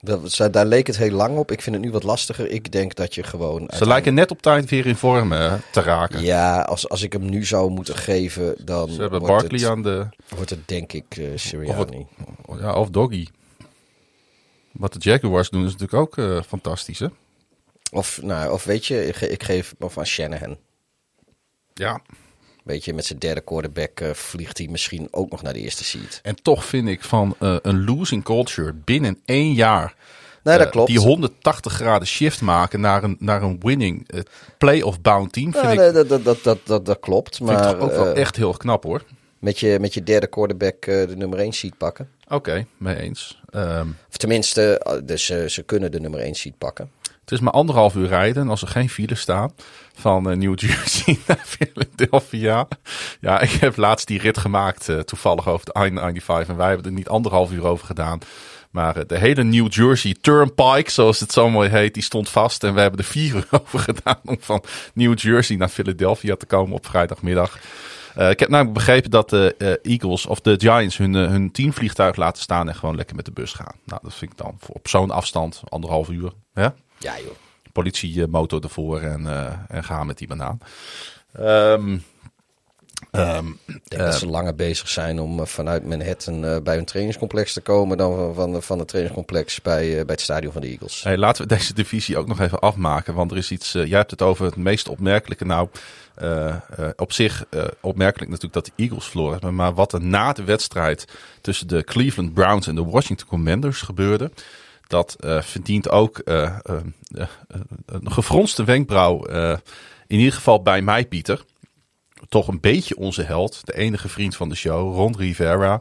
dat, 0.00 0.48
daar 0.52 0.66
leek 0.66 0.86
het 0.86 0.96
heel 0.96 1.10
lang 1.10 1.36
op. 1.38 1.50
Ik 1.50 1.62
vind 1.62 1.76
het 1.76 1.84
nu 1.84 1.90
wat 1.90 2.02
lastiger. 2.02 2.50
Ik 2.50 2.72
denk 2.72 2.94
dat 2.94 3.14
je 3.14 3.22
gewoon... 3.22 3.70
Ze 3.76 3.86
lijken 3.86 4.14
net 4.14 4.30
op 4.30 4.42
tijd 4.42 4.70
weer 4.70 4.86
in 4.86 4.96
vorm 4.96 5.32
eh, 5.32 5.52
te 5.72 5.80
raken. 5.80 6.22
Ja, 6.22 6.60
als, 6.60 6.88
als 6.88 7.02
ik 7.02 7.12
hem 7.12 7.24
nu 7.30 7.44
zou 7.44 7.70
moeten 7.70 7.96
geven, 7.96 8.54
dan 8.64 8.88
Ze 8.90 9.00
hebben 9.00 9.20
wordt, 9.20 9.34
Barkley 9.34 9.60
het, 9.60 9.68
aan 9.68 9.82
de... 9.82 10.06
wordt 10.36 10.50
het 10.50 10.68
denk 10.68 10.92
ik 10.92 11.04
Of, 11.34 11.40
Sirianni. 11.40 12.06
het- 12.46 12.60
ja, 12.60 12.72
of 12.74 12.90
Doggy. 12.90 13.26
Wat 14.72 14.92
de 14.92 14.98
Jaguars 14.98 15.50
doen 15.50 15.64
is 15.64 15.72
natuurlijk 15.76 16.00
ook 16.00 16.18
eh, 16.18 16.42
fantastisch, 16.46 16.98
hè? 16.98 17.06
Of, 17.92 18.22
nou, 18.22 18.52
of 18.52 18.64
weet 18.64 18.86
je, 18.86 19.06
ik, 19.06 19.16
ge- 19.16 19.28
ik 19.28 19.42
geef 19.42 19.74
hem 19.78 19.90
van 19.90 20.06
Shanahan. 20.06 20.56
Ja. 21.74 22.00
Weet 22.64 22.84
je, 22.84 22.94
met 22.94 23.04
zijn 23.06 23.18
derde 23.18 23.40
quarterback 23.40 24.00
eh, 24.00 24.10
vliegt 24.10 24.58
hij 24.58 24.66
misschien 24.68 25.08
ook 25.10 25.30
nog 25.30 25.42
naar 25.42 25.52
de 25.52 25.58
eerste 25.60 25.84
seed. 25.84 26.20
En 26.22 26.42
toch 26.42 26.64
vind 26.64 26.88
ik 26.88 27.02
van 27.04 27.34
eh, 27.38 27.56
een 27.62 27.84
losing 27.84 28.24
culture 28.24 28.72
binnen 28.72 29.20
één 29.24 29.52
jaar... 29.52 29.94
Nee, 30.42 30.58
dat 30.58 30.68
klopt. 30.70 30.88
Die 30.88 30.98
180 30.98 31.72
graden 31.72 32.06
shift 32.08 32.40
maken 32.40 32.80
naar 32.80 33.02
een, 33.04 33.16
naar 33.18 33.42
een 33.42 33.56
winning 33.60 34.08
play-off 34.58 35.00
bound 35.00 35.32
team. 35.32 35.52
Vind 35.52 35.64
Ja, 35.64 35.70
ik, 35.70 35.78
nee, 35.78 35.92
dat, 35.92 36.08
dat, 36.08 36.24
dat, 36.24 36.42
dat, 36.42 36.58
dat, 36.64 36.86
dat 36.86 37.00
klopt. 37.00 37.36
vind 37.36 37.50
ik 37.50 37.56
Maar 37.56 37.72
toch 37.72 37.80
ook 37.82 37.90
wel 37.90 38.12
echt 38.14 38.36
heel 38.36 38.52
knap 38.52 38.82
hoor. 38.82 39.04
Met, 39.42 39.58
je, 39.58 39.78
met 39.80 39.94
je 39.94 40.02
derde 40.02 40.26
quarterback 40.26 40.86
eh, 40.86 41.06
de 41.06 41.16
nummer 41.16 41.38
1 41.38 41.52
seed 41.52 41.76
pakken. 41.76 42.08
Oké, 42.28 42.66
mee 42.76 42.96
eens. 42.96 43.40
Ehm, 43.50 43.88
Of 44.08 44.16
tenminste, 44.16 44.78
eh, 44.78 44.92
dus, 45.04 45.30
eh, 45.30 45.46
ze 45.46 45.62
kunnen 45.62 45.90
de 45.90 46.00
nummer 46.00 46.20
1 46.20 46.34
seed 46.34 46.58
pakken. 46.58 46.90
het 47.20 47.32
is 47.32 47.40
maar 47.40 47.52
anderhalf 47.52 47.94
uur 47.94 48.06
rijden 48.08 48.42
en 48.42 48.48
als 48.48 48.62
er 48.62 48.68
geen 48.68 48.90
file 48.90 49.14
staan 49.14 49.52
van 49.94 50.22
New 50.38 50.58
Jersey 50.60 51.18
naar 51.26 51.44
Philadelphia. 51.44 52.68
Ja, 53.20 53.40
ik 53.40 53.50
heb 53.50 53.76
laatst 53.76 54.06
die 54.06 54.18
rit 54.18 54.38
gemaakt 54.38 55.06
toevallig 55.06 55.48
over 55.48 55.66
de 55.72 55.86
I-95 55.86 56.48
en 56.48 56.56
wij 56.56 56.68
hebben 56.68 56.86
er 56.86 56.92
niet 56.92 57.08
anderhalf 57.08 57.52
uur 57.52 57.66
over 57.66 57.86
gedaan. 57.86 58.18
Maar 58.70 59.06
de 59.06 59.18
hele 59.18 59.42
New 59.42 59.72
Jersey 59.72 60.16
Turnpike, 60.20 60.90
zoals 60.90 61.20
het 61.20 61.32
zo 61.32 61.50
mooi 61.50 61.68
heet, 61.68 61.94
die 61.94 62.02
stond 62.02 62.28
vast. 62.28 62.64
En 62.64 62.74
we 62.74 62.80
hebben 62.80 62.98
er 62.98 63.06
vier 63.06 63.34
uur 63.36 63.48
over 63.50 63.78
gedaan 63.78 64.20
om 64.24 64.36
van 64.40 64.64
New 64.94 65.18
Jersey 65.18 65.56
naar 65.56 65.68
Philadelphia 65.68 66.36
te 66.36 66.46
komen 66.46 66.74
op 66.76 66.86
vrijdagmiddag. 66.86 67.58
Eh, 68.14 68.30
ik 68.30 68.40
heb 68.40 68.48
namelijk 68.48 68.74
begrepen 68.74 69.10
dat 69.10 69.30
de 69.30 69.54
eh, 69.58 69.92
Eagles 69.92 70.26
of 70.26 70.40
de 70.40 70.54
Giants 70.58 70.96
hun, 70.96 71.14
eh, 71.14 71.28
hun 71.28 71.50
teamvliegtuig 71.50 72.16
laten 72.16 72.42
staan 72.42 72.68
en 72.68 72.74
gewoon 72.74 72.96
lekker 72.96 73.16
met 73.16 73.24
de 73.24 73.32
bus 73.32 73.52
gaan. 73.52 73.74
Nou, 73.84 74.00
dat 74.02 74.14
vind 74.14 74.32
ik 74.32 74.38
dan 74.38 74.56
voor 74.58 74.74
op 74.74 74.88
zo'n 74.88 75.10
afstand, 75.10 75.62
anderhalf 75.68 76.08
uur. 76.08 76.32
Hè? 76.52 76.68
Ja 76.98 77.18
joh. 77.18 77.34
Politiemotor 77.72 78.62
ervoor 78.62 79.00
en, 79.00 79.26
en 79.68 79.84
gaan 79.84 80.06
met 80.06 80.18
die 80.18 80.26
banaan. 80.26 80.58
Ehm, 81.32 81.98
ehm, 83.20 83.46
Ik 83.66 83.80
denk 83.88 84.02
dat 84.02 84.14
ze 84.14 84.26
langer 84.26 84.54
bezig 84.54 84.88
zijn 84.88 85.20
om 85.20 85.40
eh, 85.40 85.46
vanuit 85.46 85.86
Manhattan 85.86 86.44
eh, 86.44 86.56
bij 86.62 86.74
hun 86.74 86.84
trainingscomplex 86.84 87.52
te 87.52 87.60
komen 87.60 87.96
dan 87.96 88.34
van, 88.34 88.62
van, 88.62 88.78
het 88.78 88.88
trainingscomplex 88.88 89.60
bij, 89.62 89.88
eh, 89.88 89.94
bij 89.94 90.14
het 90.14 90.20
stadion 90.20 90.52
van 90.52 90.60
de 90.60 90.68
Eagles. 90.68 91.02
Hey, 91.02 91.16
laten 91.16 91.42
we 91.42 91.48
deze 91.48 91.74
divisie 91.74 92.18
ook 92.18 92.26
nog 92.26 92.40
even 92.40 92.60
afmaken. 92.60 93.14
Want 93.14 93.30
er 93.30 93.36
is 93.36 93.50
iets. 93.50 93.74
eh, 93.74 93.86
jij 93.86 93.98
hebt 93.98 94.10
het 94.10 94.22
over 94.22 94.44
het 94.44 94.56
meest 94.56 94.88
opmerkelijke. 94.88 95.44
Nou, 95.44 95.68
op 96.96 97.12
zich 97.12 97.44
opmerkelijk 97.80 98.30
natuurlijk 98.30 98.54
dat 98.54 98.66
de 98.66 98.82
Eagles 98.82 99.06
verloren 99.06 99.32
hebben. 99.32 99.54
Maar 99.54 99.74
wat 99.74 99.92
er 99.92 100.02
na 100.02 100.32
de 100.32 100.44
wedstrijd 100.44 101.04
tussen 101.40 101.68
de 101.68 101.84
Cleveland 101.84 102.34
Browns 102.34 102.66
en 102.66 102.74
de 102.74 102.84
Washington 102.84 103.28
Commanders 103.28 103.80
gebeurde. 103.80 104.30
Dat 104.86 105.16
verdient 105.40 105.88
ook 105.88 106.20
een 106.24 106.94
gefronste 108.12 108.64
wenkbrauw. 108.64 109.24
in 110.06 110.18
ieder 110.18 110.32
geval 110.32 110.62
bij 110.62 110.82
mij, 110.82 111.06
Pieter. 111.06 111.44
Toch 112.28 112.48
een 112.48 112.60
beetje 112.60 112.96
onze 112.96 113.22
held. 113.22 113.60
De 113.64 113.74
enige 113.76 114.08
vriend 114.08 114.36
van 114.36 114.48
de 114.48 114.54
show, 114.54 114.94
Ron 114.94 115.16
Rivera. 115.16 115.80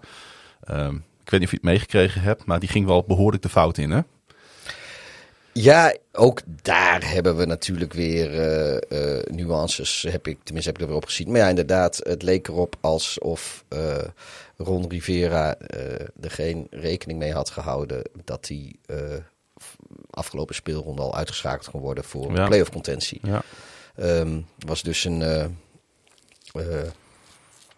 Ehm, 0.63 0.95
ik 0.95 1.29
weet 1.29 1.39
niet 1.39 1.43
of 1.43 1.49
je 1.51 1.55
het 1.61 1.65
meegekregen 1.71 2.21
hebt, 2.21 2.45
maar 2.45 2.59
die 2.59 2.69
ging 2.69 2.85
wel 2.85 3.03
behoorlijk 3.03 3.43
de 3.43 3.49
fout 3.49 3.77
in, 3.77 3.91
hè? 3.91 3.99
Ja, 5.53 5.95
ook 6.11 6.41
daar 6.61 7.11
hebben 7.11 7.37
we 7.37 7.45
natuurlijk 7.45 7.93
weer 7.93 8.39
eh, 8.39 9.17
eh, 9.17 9.23
nuances, 9.23 10.05
heb 10.09 10.27
ik, 10.27 10.37
tenminste 10.43 10.71
heb 10.71 10.79
ik 10.79 10.81
er 10.81 10.87
weer 10.87 11.01
op 11.01 11.05
gezien. 11.05 11.31
Maar 11.31 11.39
ja, 11.41 11.47
inderdaad, 11.47 11.99
het 12.03 12.21
leek 12.23 12.47
erop 12.47 12.75
alsof 12.81 13.63
eh, 13.67 13.97
Ron 14.57 14.89
Rivera 14.89 15.55
er 16.21 16.31
geen 16.31 16.67
rekening 16.69 17.19
mee 17.19 17.33
had 17.33 17.49
gehouden 17.49 18.01
dat 18.25 18.47
hij 18.47 18.75
afgelopen 20.09 20.55
speelronde 20.55 21.01
al 21.01 21.15
uitgeschakeld 21.15 21.69
kon 21.69 21.81
worden 21.81 22.03
voor 22.03 22.35
Ja. 22.35 22.47
playoff 22.47 22.71
contentie. 22.71 23.19
Ja. 23.23 23.41
Ehm, 23.95 24.41
was 24.57 24.81
dus 24.81 25.03
een. 25.03 25.21
Eh, 26.51 26.65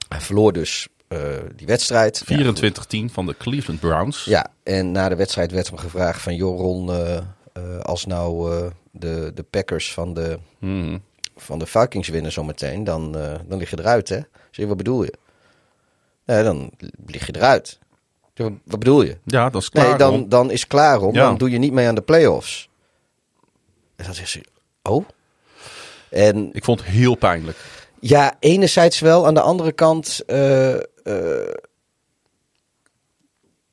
hij 0.07 0.21
verloor 0.21 0.53
dus 0.53 0.87
eh, 1.07 1.19
die 1.55 1.67
wedstrijd. 1.67 2.23
24-10 2.23 3.11
van 3.11 3.25
de 3.25 3.35
Cleveland 3.37 3.79
Browns. 3.79 4.23
Ja, 4.25 4.47
en 4.63 4.91
na 4.91 5.09
de 5.09 5.15
wedstrijd 5.15 5.51
werd 5.51 5.67
hem 5.67 5.77
gevraagd 5.77 6.21
van... 6.21 6.35
joh 6.35 6.59
Ron, 6.59 6.91
eh, 6.93 7.79
als 7.81 8.05
nou 8.05 8.51
de, 8.91 9.31
de 9.35 9.43
Packers 9.43 9.93
van 9.93 10.13
de, 10.13 10.39
Mhm. 10.59 10.97
van 11.35 11.59
de 11.59 11.65
Vikings 11.65 12.07
winnen 12.07 12.31
zometeen... 12.31 12.83
Dan, 12.83 13.11
dan 13.47 13.57
lig 13.57 13.69
je 13.69 13.79
eruit, 13.79 14.09
hè? 14.09 14.19
Zeg, 14.51 14.67
wat 14.67 14.77
bedoel 14.77 15.03
je? 15.03 15.13
Nee, 16.25 16.43
dan 16.43 16.71
lig 17.05 17.25
je 17.25 17.35
eruit. 17.35 17.79
Wat 18.35 18.51
bedoel 18.79 19.01
je? 19.01 19.17
Ja, 19.25 19.49
dat 19.49 19.61
is 19.61 19.69
klaar. 19.69 19.87
nee, 19.87 19.97
dan, 19.97 20.29
dan 20.29 20.51
is 20.51 20.67
klaar 20.67 21.01
om. 21.01 21.13
Ja. 21.13 21.21
Dan 21.23 21.37
doe 21.37 21.49
je 21.49 21.57
niet 21.57 21.73
mee 21.73 21.87
aan 21.87 21.95
de 21.95 22.01
playoffs. 22.01 22.69
En 23.95 24.05
dan 24.05 24.13
zegt 24.13 24.29
ze, 24.29 24.43
oh? 24.83 25.05
En 26.09 26.49
Ik 26.53 26.63
vond 26.63 26.79
het 26.79 26.89
heel 26.89 27.15
pijnlijk. 27.15 27.57
Ja, 28.07 28.35
enerzijds 28.39 28.99
wel. 28.99 29.25
Aan 29.25 29.33
de 29.33 29.41
andere 29.41 29.71
kant, 29.71 30.23
eh, 30.25 30.75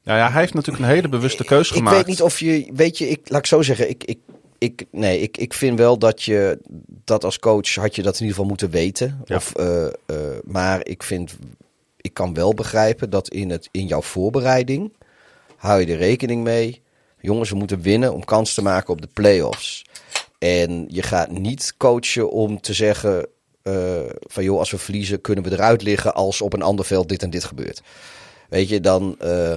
Ja, 0.03 0.17
ja, 0.17 0.31
hij 0.31 0.41
heeft 0.41 0.55
natuurlijk 0.55 0.85
een 0.85 0.91
hele 0.91 1.09
bewuste 1.09 1.45
keuze 1.45 1.71
ik 1.71 1.77
gemaakt. 1.77 1.97
weet 1.97 2.07
niet 2.07 2.23
of 2.23 2.41
je, 2.41 2.71
weet 2.75 2.99
je, 2.99 3.09
ik, 3.09 3.21
laat 3.29 3.39
ik 3.41 3.47
zo 3.47 3.63
zeggen, 3.63 3.89
ik, 3.89 4.05
ik, 4.05 4.19
ik, 4.59 4.85
nee, 4.91 5.21
ik, 5.21 5.37
ik 5.37 5.55
vind 5.55 5.79
wel 5.79 5.99
dat 5.99 6.23
je 6.23 6.59
dat 7.05 7.25
als 7.25 7.39
coach 7.39 7.75
had 7.75 7.95
je 7.95 8.03
dat 8.03 8.15
in 8.15 8.21
ieder 8.21 8.35
geval 8.35 8.49
moeten 8.49 8.71
weten. 8.71 9.21
Ja. 9.25 9.37
Of, 9.37 9.55
eh, 9.55 9.87
maar 10.45 10.87
ik 10.87 11.03
vind, 11.03 11.37
ik 11.97 12.15
kan 12.15 12.35
wel 12.35 12.55
begrijpen 12.55 13.11
dat 13.11 13.29
in, 13.29 13.51
het, 13.51 13.69
in 13.71 13.87
jouw 13.87 14.03
voorbereiding 14.03 14.93
hou 15.57 15.81
je 15.81 15.87
er 15.87 15.99
rekening 15.99 16.43
mee. 16.43 16.83
Jongens, 17.21 17.51
we 17.51 17.57
moeten 17.57 17.81
winnen 17.81 18.15
om 18.15 18.25
kans 18.25 18.55
te 18.55 18.63
maken 18.63 18.93
op 18.93 19.01
de 19.01 19.09
play-offs. 19.13 19.85
En 20.39 20.85
je 20.89 21.03
gaat 21.03 21.31
niet 21.31 21.75
coachen 21.77 22.31
om 22.31 22.61
te 22.61 22.73
zeggen 22.75 23.27
eh, 23.63 24.01
van 24.21 24.45
joh, 24.45 24.59
als 24.59 24.71
we 24.71 24.79
verliezen 24.79 25.21
kunnen 25.21 25.45
we 25.45 25.53
eruit 25.53 25.83
liggen 25.83 26.15
als 26.15 26.41
op 26.41 26.53
een 26.53 26.63
ander 26.63 26.85
veld 26.85 27.09
dit 27.09 27.23
en 27.23 27.31
dit 27.31 27.45
gebeurt. 27.45 27.83
Weet 28.49 28.69
je, 28.69 28.81
dan 28.81 29.19
eh, 29.19 29.57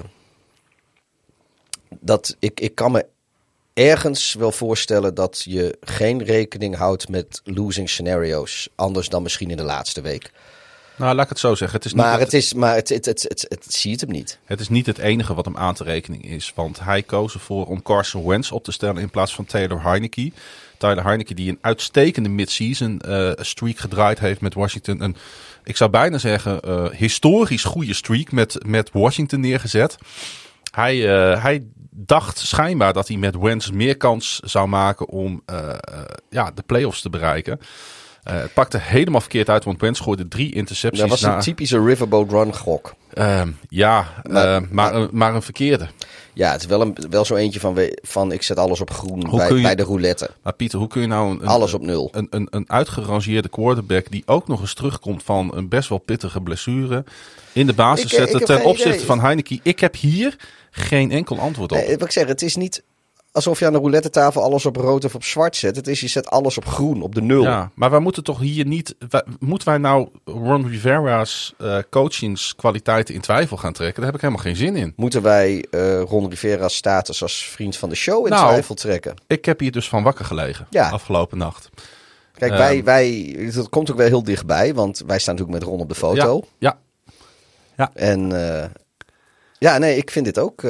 dat 1.99 2.35
ik, 2.39 2.59
ik 2.59 2.75
kan 2.75 2.91
me 2.91 3.05
ergens 3.73 4.33
wel 4.33 4.51
voorstellen 4.51 5.15
dat 5.15 5.41
je 5.45 5.77
geen 5.81 6.23
rekening 6.23 6.75
houdt 6.75 7.09
met 7.09 7.41
losing 7.43 7.89
scenario's. 7.89 8.69
Anders 8.75 9.09
dan 9.09 9.23
misschien 9.23 9.49
in 9.49 9.57
de 9.57 9.63
laatste 9.63 10.01
week. 10.01 10.31
Nou, 10.97 11.15
laat 11.15 11.23
ik 11.23 11.29
het 11.29 11.39
zo 11.39 11.55
zeggen. 11.55 11.77
Het 11.77 11.85
is 11.85 11.93
niet, 11.93 12.01
Maar 12.01 12.13
het, 12.13 12.21
het 12.21 12.33
is, 12.33 12.53
maar 12.53 12.75
het, 12.75 12.89
het, 12.89 13.05
het, 13.05 13.23
het, 13.23 13.45
het, 13.49 13.73
ziet 13.73 14.01
hem 14.01 14.09
niet. 14.09 14.39
het 14.45 14.59
is 14.59 14.69
niet 14.69 14.85
het 14.85 14.97
enige 14.97 15.33
wat 15.33 15.45
hem 15.45 15.57
aan 15.57 15.73
te 15.73 15.83
rekenen 15.83 16.21
is. 16.21 16.51
Want 16.55 16.79
hij 16.79 17.03
koos 17.03 17.33
ervoor 17.33 17.67
om 17.67 17.81
Carson 17.81 18.27
Wentz 18.27 18.51
op 18.51 18.63
te 18.63 18.71
stellen 18.71 19.01
in 19.01 19.09
plaats 19.09 19.35
van 19.35 19.45
Taylor 19.45 19.83
Heineke. 19.83 20.31
Tyler 20.83 21.03
Heineke 21.03 21.33
die 21.33 21.49
een 21.49 21.57
uitstekende 21.61 22.29
mid-season 22.29 22.99
eh, 22.99 23.31
streak 23.35 23.77
gedraaid 23.77 24.19
heeft 24.19 24.41
met 24.41 24.53
Washington. 24.53 25.03
Een, 25.03 25.15
ik 25.63 25.77
zou 25.77 25.89
bijna 25.89 26.17
zeggen, 26.17 26.61
eh, 26.61 26.89
historisch 26.89 27.63
goede 27.63 27.93
streak 27.93 28.31
met, 28.31 28.57
met 28.65 28.89
Washington 28.91 29.39
neergezet. 29.39 29.97
Hij, 30.71 31.15
eh, 31.15 31.43
hij 31.43 31.63
dacht 31.89 32.37
schijnbaar 32.37 32.93
dat 32.93 33.07
hij 33.07 33.17
met 33.17 33.37
Wentz 33.37 33.69
meer 33.69 33.97
kans 33.97 34.39
zou 34.39 34.67
maken 34.67 35.07
om 35.07 35.43
ja, 36.29 36.51
de 36.51 36.63
playoffs 36.65 37.01
te 37.01 37.09
bereiken. 37.09 37.59
Eh, 38.23 38.41
het 38.41 38.53
pakte 38.53 38.77
helemaal 38.81 39.21
verkeerd 39.21 39.49
uit, 39.49 39.63
want 39.63 39.81
Wentz 39.81 40.01
gooide 40.01 40.27
drie 40.27 40.53
intercepties. 40.53 40.99
Dat 41.01 41.09
was 41.09 41.21
na- 41.21 41.35
een 41.35 41.41
typische 41.41 41.83
Riverboat 41.83 42.31
Run 42.31 42.55
gok. 42.55 42.93
Ehm, 43.13 43.49
ja, 43.69 44.07
Maar- 44.23 44.55
eh, 44.55 44.61
maar, 44.69 44.95
een- 44.95 45.09
maar 45.11 45.35
een 45.35 45.41
verkeerde. 45.41 45.87
Ja, 46.33 46.51
het 46.51 46.61
is 46.61 46.67
wel, 46.67 46.81
een, 46.81 46.97
wel 47.09 47.25
zo 47.25 47.35
eentje 47.35 47.59
van, 47.59 47.77
van 48.01 48.31
ik 48.31 48.41
zet 48.43 48.57
alles 48.57 48.81
op 48.81 48.91
groen 48.91 49.19
bij, 49.35 49.53
je- 49.55 49.61
bij 49.61 49.75
de 49.75 49.83
roulette. 49.83 50.29
Maar 50.43 50.53
Pieter, 50.53 50.79
hoe 50.79 50.87
kun 50.87 51.01
je 51.01 51.07
nou 51.07 51.31
een, 51.31 51.47
Alles 51.47 51.73
op 51.73 51.81
nul. 51.81 52.09
een, 52.11 52.27
een, 52.29 52.47
een 52.49 52.69
uitgerangeerde 52.69 53.49
quarterback 53.49 54.11
die 54.11 54.23
ook 54.25 54.47
nog 54.47 54.61
eens 54.61 54.73
terugkomt 54.73 55.23
van 55.23 55.51
een 55.55 55.67
best 55.69 55.89
wel 55.89 55.97
pittige 55.97 56.41
blessure 56.41 57.03
in 57.51 57.65
de 57.67 57.73
basis 57.73 58.05
Ik, 58.05 58.11
eh, 58.11 58.17
zetten 58.17 58.39
ik 58.39 58.45
ten 58.45 58.63
opzichte 58.63 58.93
idee. 58.93 59.05
van 59.05 59.19
Heineke? 59.19 59.59
Ik 59.63 59.79
heb 59.79 59.95
hier 59.95 60.35
geen 60.71 61.11
enkel 61.11 61.39
antwoord 61.39 61.71
op. 61.71 61.77
Nee, 61.77 61.97
wat 61.97 62.07
ik 62.07 62.11
zeg, 62.11 62.27
het 62.27 62.41
is 62.41 62.55
niet 62.55 62.83
alsof 63.33 63.59
je 63.59 63.65
aan 63.65 63.73
de 63.73 63.79
roulette 63.79 64.09
tafel 64.09 64.41
alles 64.43 64.65
op 64.65 64.75
rood 64.75 65.05
of 65.05 65.15
op 65.15 65.23
zwart 65.23 65.55
zet. 65.55 65.75
Het 65.75 65.87
is, 65.87 65.99
je 65.99 66.07
zet 66.07 66.29
alles 66.29 66.57
op 66.57 66.65
groen, 66.65 67.01
op 67.01 67.15
de 67.15 67.21
nul. 67.21 67.41
Ja, 67.43 67.71
maar 67.75 67.89
wij 67.89 67.99
moeten 67.99 68.23
toch 68.23 68.39
hier 68.39 68.65
niet. 68.65 68.95
wij- 69.09 69.23
moeten 69.39 69.67
wij 69.67 69.77
nou 69.77 70.09
Ron 70.25 70.67
Rivera's 70.67 71.53
eh 71.57 71.77
coachingskwaliteiten 71.89 73.15
in 73.15 73.21
twijfel 73.21 73.57
gaan 73.57 73.73
trekken? 73.73 73.95
Daar 74.01 74.05
heb 74.11 74.15
ik 74.15 74.21
helemaal 74.21 74.43
geen 74.45 74.55
zin 74.55 74.75
in. 74.75 74.93
Moeten 74.95 75.21
wij 75.21 75.65
eh 75.71 76.01
Ron 76.01 76.29
Rivera's 76.29 76.75
status 76.75 77.21
als 77.21 77.45
vriend 77.49 77.77
van 77.77 77.89
de 77.89 77.95
show 77.95 78.25
in 78.25 78.31
Nou, 78.31 78.47
twijfel 78.47 78.75
trekken? 78.75 79.13
Ik 79.27 79.45
heb 79.45 79.59
hier 79.59 79.71
dus 79.71 79.89
van 79.89 80.03
wakker 80.03 80.25
gelegen 80.25 80.67
Ja. 80.69 80.89
afgelopen 80.89 81.37
nacht. 81.37 81.69
Kijk, 82.33 82.51
Ehm. 82.51 82.59
wij, 82.61 82.83
wij, 82.83 83.51
dat 83.55 83.69
komt 83.69 83.91
ook 83.91 83.97
wel 83.97 84.07
heel 84.07 84.23
dichtbij, 84.23 84.73
want 84.73 85.03
wij 85.07 85.19
staan 85.19 85.35
natuurlijk 85.35 85.63
met 85.63 85.69
Ron 85.71 85.79
op 85.81 85.89
de 85.89 85.95
foto. 85.95 86.43
Ja, 86.57 86.77
En 87.93 88.47
eh, 88.61 88.69
ja, 89.59 89.77
nee, 89.77 89.97
ik 89.97 90.11
vind 90.11 90.25
dit 90.25 90.39
ook. 90.39 90.63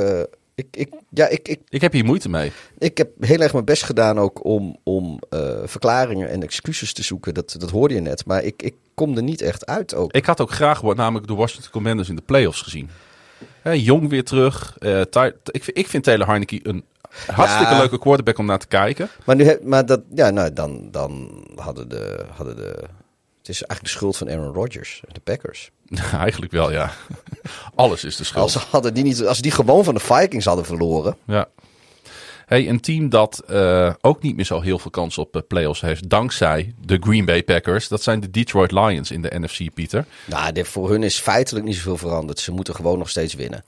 Ik, 0.55 0.67
ik, 0.71 0.89
ja, 1.09 1.27
ik, 1.27 1.47
ik, 1.47 1.59
ik 1.69 1.81
heb 1.81 1.91
hier 1.91 2.05
moeite 2.05 2.29
mee. 2.29 2.51
ik 2.77 2.97
heb 2.97 3.09
heel 3.19 3.39
erg 3.39 3.53
mijn 3.53 3.65
best 3.65 3.83
gedaan 3.83 4.19
ook 4.19 4.45
om, 4.45 4.77
om 4.83 5.19
eh, 5.29 5.39
verklaringen 5.63 6.29
en 6.29 6.43
excuses 6.43 6.93
te 6.93 7.03
zoeken. 7.03 7.33
Dat, 7.33 7.55
dat 7.59 7.69
hoorde 7.69 7.93
je 7.93 7.99
net. 8.01 8.25
Maar 8.25 8.43
ik, 8.43 8.61
ik 8.63 8.73
kom 8.93 9.17
er 9.17 9.23
niet 9.23 9.41
echt 9.41 9.65
uit 9.65 9.95
ook. 9.95 10.13
Ik 10.13 10.25
had 10.25 10.41
ook 10.41 10.51
graag 10.51 10.81
namelijk 10.81 11.27
de 11.27 11.33
Washington 11.35 11.71
Commanders 11.71 12.09
in 12.09 12.15
de 12.15 12.21
playoffs 12.25 12.61
gezien. 12.61 12.89
Hè, 13.61 13.71
jong 13.71 14.09
weer 14.09 14.23
terug. 14.23 14.75
Ty- 15.09 15.31
ik, 15.51 15.63
vind- 15.63 15.77
ik 15.77 15.87
vind 15.87 16.03
Taylor 16.03 16.27
Heineke 16.27 16.59
een 16.63 16.83
hartstikke 17.27 17.73
Ja. 17.73 17.79
leuke 17.79 17.99
quarterback 17.99 18.37
om 18.37 18.45
naar 18.45 18.59
te 18.59 18.67
kijken. 18.67 19.09
Maar, 19.25 19.35
nu, 19.35 19.57
maar 19.63 19.85
dat, 19.85 20.01
ja, 20.15 20.29
nou, 20.29 20.53
dan, 20.53 20.87
dan 20.91 21.43
hadden, 21.55 21.89
de, 21.89 22.25
hadden 22.35 22.55
de. 22.55 22.83
Het 23.43 23.51
is 23.51 23.63
eigenlijk 23.63 23.93
de 23.93 23.99
schuld 23.99 24.17
van 24.17 24.29
Aaron 24.29 24.53
Rodgers 24.53 25.01
en 25.07 25.13
de 25.13 25.19
Packers. 25.19 25.71
Eigenlijk 26.13 26.51
wel, 26.51 26.71
ja. 26.71 26.91
Alles 27.75 28.03
is 28.03 28.15
de 28.15 28.23
schuld. 28.23 28.43
Als, 28.43 28.51
ze 28.51 28.59
hadden 28.69 28.93
die 28.93 29.03
niet, 29.03 29.25
als 29.25 29.41
die 29.41 29.51
gewoon 29.51 29.83
van 29.83 29.93
de 29.93 29.99
Vikings 29.99 30.45
hadden 30.45 30.65
verloren. 30.65 31.17
Ja. 31.25 31.47
Hey, 32.45 32.69
een 32.69 32.79
team 32.79 33.09
dat 33.09 33.39
eh, 33.47 33.93
ook 34.01 34.21
niet 34.21 34.35
meer 34.35 34.45
zo 34.45 34.61
heel 34.61 34.79
veel 34.79 34.91
kans 34.91 35.17
op 35.17 35.35
eh, 35.35 35.41
playoffs 35.47 35.81
heeft, 35.81 36.09
dankzij 36.09 36.73
de 36.85 36.97
Green 36.99 37.25
Bay 37.25 37.43
Packers. 37.43 37.87
Dat 37.87 38.03
zijn 38.03 38.19
de 38.19 38.29
Detroit 38.29 38.71
Lions 38.71 39.11
in 39.11 39.21
de 39.21 39.39
NFC, 39.39 39.73
Pieter. 39.73 40.05
Nou, 40.25 40.51
dit, 40.51 40.67
voor 40.67 40.89
hun 40.89 41.03
is 41.03 41.19
feitelijk 41.19 41.65
niet 41.65 41.75
zoveel 41.75 41.97
veranderd. 41.97 42.39
Ze 42.39 42.51
moeten 42.51 42.75
gewoon 42.75 42.97
nog 42.97 43.09
steeds 43.09 43.33
winnen. 43.33 43.63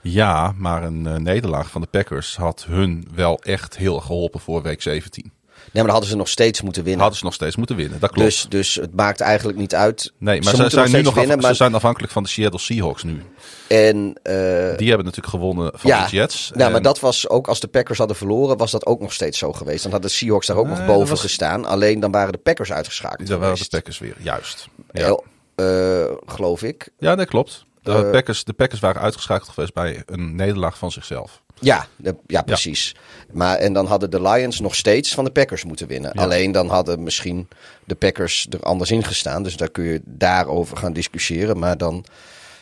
Ja, 0.00 0.54
maar 0.56 0.82
een 0.82 1.06
eh, 1.06 1.14
nederlaag 1.14 1.70
van 1.70 1.80
de 1.80 1.86
Packers 1.86 2.36
had 2.36 2.64
hun 2.68 3.08
wel 3.14 3.42
echt 3.42 3.76
heel 3.76 4.00
geholpen 4.00 4.40
voor 4.40 4.62
week 4.62 4.82
17. 4.82 5.32
Nee, 5.72 5.82
maar 5.82 5.92
dan 5.92 5.92
hadden 5.92 6.10
ze 6.10 6.16
nog 6.16 6.28
steeds 6.28 6.62
moeten 6.62 6.82
winnen. 6.82 7.00
Hadden 7.00 7.18
ze 7.18 7.24
nog 7.24 7.34
steeds 7.34 7.56
moeten 7.56 7.76
winnen, 7.76 8.00
dat 8.00 8.10
klopt. 8.10 8.28
Dus, 8.30 8.46
dus 8.48 8.74
het 8.74 8.94
maakt 8.94 9.20
eigenlijk 9.20 9.58
niet 9.58 9.74
uit. 9.74 10.12
nee, 10.18 10.42
maar 10.42 10.54
ze 10.54 10.62
ze, 10.62 10.70
zijn 10.70 10.90
nu 10.92 11.02
nog 11.02 11.14
winnen. 11.14 11.36
af- 11.36 11.42
maar, 11.42 11.50
ze 11.50 11.56
zijn 11.56 11.74
afhankelijk 11.74 12.12
van 12.12 12.22
de 12.22 12.28
Seattle 12.28 12.60
Seahawks 12.60 13.02
nu. 13.02 13.22
En, 13.68 13.96
eh, 14.22 14.32
Die 14.76 14.88
hebben 14.88 15.04
natuurlijk 15.06 15.26
gewonnen 15.26 15.70
van 15.74 15.90
ja, 15.90 16.04
de 16.06 16.16
Jets. 16.16 16.50
nou, 16.54 16.70
maar 16.72 16.82
dat 16.82 17.00
was 17.00 17.28
ook 17.28 17.48
als 17.48 17.60
de 17.60 17.68
Packers 17.68 17.98
hadden 17.98 18.16
verloren, 18.16 18.56
was 18.56 18.70
dat 18.70 18.86
ook 18.86 19.00
nog 19.00 19.12
steeds 19.12 19.38
zo 19.38 19.52
geweest. 19.52 19.82
Dan 19.82 19.92
hadden 19.92 20.10
de 20.10 20.16
Seahawks 20.16 20.46
daar 20.46 20.56
ook 20.56 20.66
nog 20.68 20.78
Nee, 20.78 20.86
boven 20.86 21.08
was- 21.08 21.20
gestaan. 21.20 21.64
Alleen 21.64 22.00
dan 22.00 22.10
waren 22.10 22.32
de 22.32 22.38
Packers 22.38 22.72
uitgeschakeld. 22.72 23.28
Daar 23.28 23.38
waren 23.38 23.58
de. 23.58 23.66
Packers 23.70 23.98
weer, 23.98 24.14
juist. 24.18 24.68
Ja, 24.92 25.04
Heel, 25.04 25.24
eh, 25.54 26.04
geloof 26.26 26.62
ik. 26.62 26.88
ja 26.98 27.14
dat 27.16 27.26
klopt. 27.28 27.64
De, 27.82 27.92
Eh, 27.92 28.10
Packers, 28.10 28.44
de 28.44 28.52
Packers 28.52 28.80
waren 28.80 29.02
uitgeschakeld 29.02 29.48
geweest 29.48 29.74
bij 29.74 30.02
een 30.06 30.34
nederlaag 30.36 30.78
van 30.78 30.90
zichzelf. 30.92 31.42
Ja, 31.60 31.86
de- 31.96 32.16
ja 32.26 32.42
precies. 32.42 32.94
Maar, 33.32 33.56
en 33.56 33.72
dan 33.72 33.86
hadden 33.86 34.10
de 34.10 34.22
Lions 34.22 34.60
nog 34.60 34.74
steeds 34.74 35.14
van 35.14 35.24
de 35.24 35.30
Packers 35.30 35.64
moeten 35.64 35.86
winnen. 35.86 36.10
Ja. 36.14 36.22
Alleen 36.22 36.52
dan 36.52 36.68
hadden 36.68 37.02
misschien 37.02 37.48
de 37.84 37.94
Packers 37.94 38.46
er 38.50 38.60
anders 38.62 38.90
in 38.90 39.04
gestaan. 39.04 39.42
Dus 39.42 39.56
daar 39.56 39.70
kun 39.70 39.84
je 39.84 40.00
daarover 40.04 40.76
gaan 40.76 40.92
discussiëren. 40.92 41.58
Maar 41.58 41.78
dan, 41.78 42.04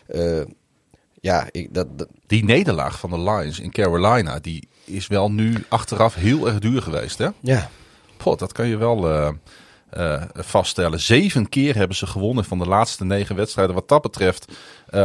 eh, 0.06 0.40
ja, 1.20 1.46
ik, 1.50 1.74
dat, 1.74 1.98
dat- 1.98 2.08
Die 2.26 2.44
nederlaag 2.44 2.98
van 2.98 3.10
de 3.10 3.18
Lions 3.18 3.60
in 3.60 3.70
Carolina, 3.70 4.38
die 4.38 4.68
is 4.84 5.06
wel 5.06 5.30
nu 5.30 5.64
achteraf 5.68 6.14
heel 6.14 6.46
erg 6.46 6.58
duur 6.58 6.82
geweest. 6.82 7.18
Hè? 7.18 7.28
ja. 7.40 7.70
Poh, 8.16 8.38
dat 8.38 8.52
kan 8.52 8.68
je 8.68 8.76
wel 8.76 9.10
eh, 9.10 9.28
eh, 9.90 10.22
vaststellen. 10.34 11.00
Zeven 11.00 11.48
keer 11.48 11.74
hebben 11.76 11.96
ze 11.96 12.06
gewonnen 12.06 12.44
van 12.44 12.58
de 12.58 12.66
laatste 12.66 13.04
negen 13.04 13.36
wedstrijden. 13.36 13.74
Wat 13.74 13.88
dat 13.88 14.02
betreft, 14.02 14.52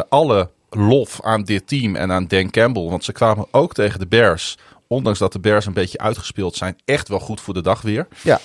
alle 0.09 0.49
lof 0.75 1.21
aan 1.21 1.43
dit 1.43 1.67
team 1.67 1.95
en 1.95 2.11
aan 2.11 2.27
Dan 2.27 2.49
Campbell. 2.49 2.83
Want 2.89 3.03
ze 3.03 3.11
kwamen 3.11 3.45
ook 3.51 3.73
tegen 3.73 3.99
de 3.99 4.07
Bears. 4.07 4.57
Ondanks 4.87 5.19
dat 5.19 5.31
de 5.33 5.39
Bears 5.39 5.65
een 5.65 5.73
beetje 5.73 5.97
uitgespeeld 5.97 6.55
zijn, 6.55 6.77
echt 6.85 7.07
wel 7.07 7.19
goed 7.19 7.41
voor 7.41 7.53
de 7.53 7.61
dag 7.61 7.81
weer. 7.81 8.07
Ja, 8.23 8.39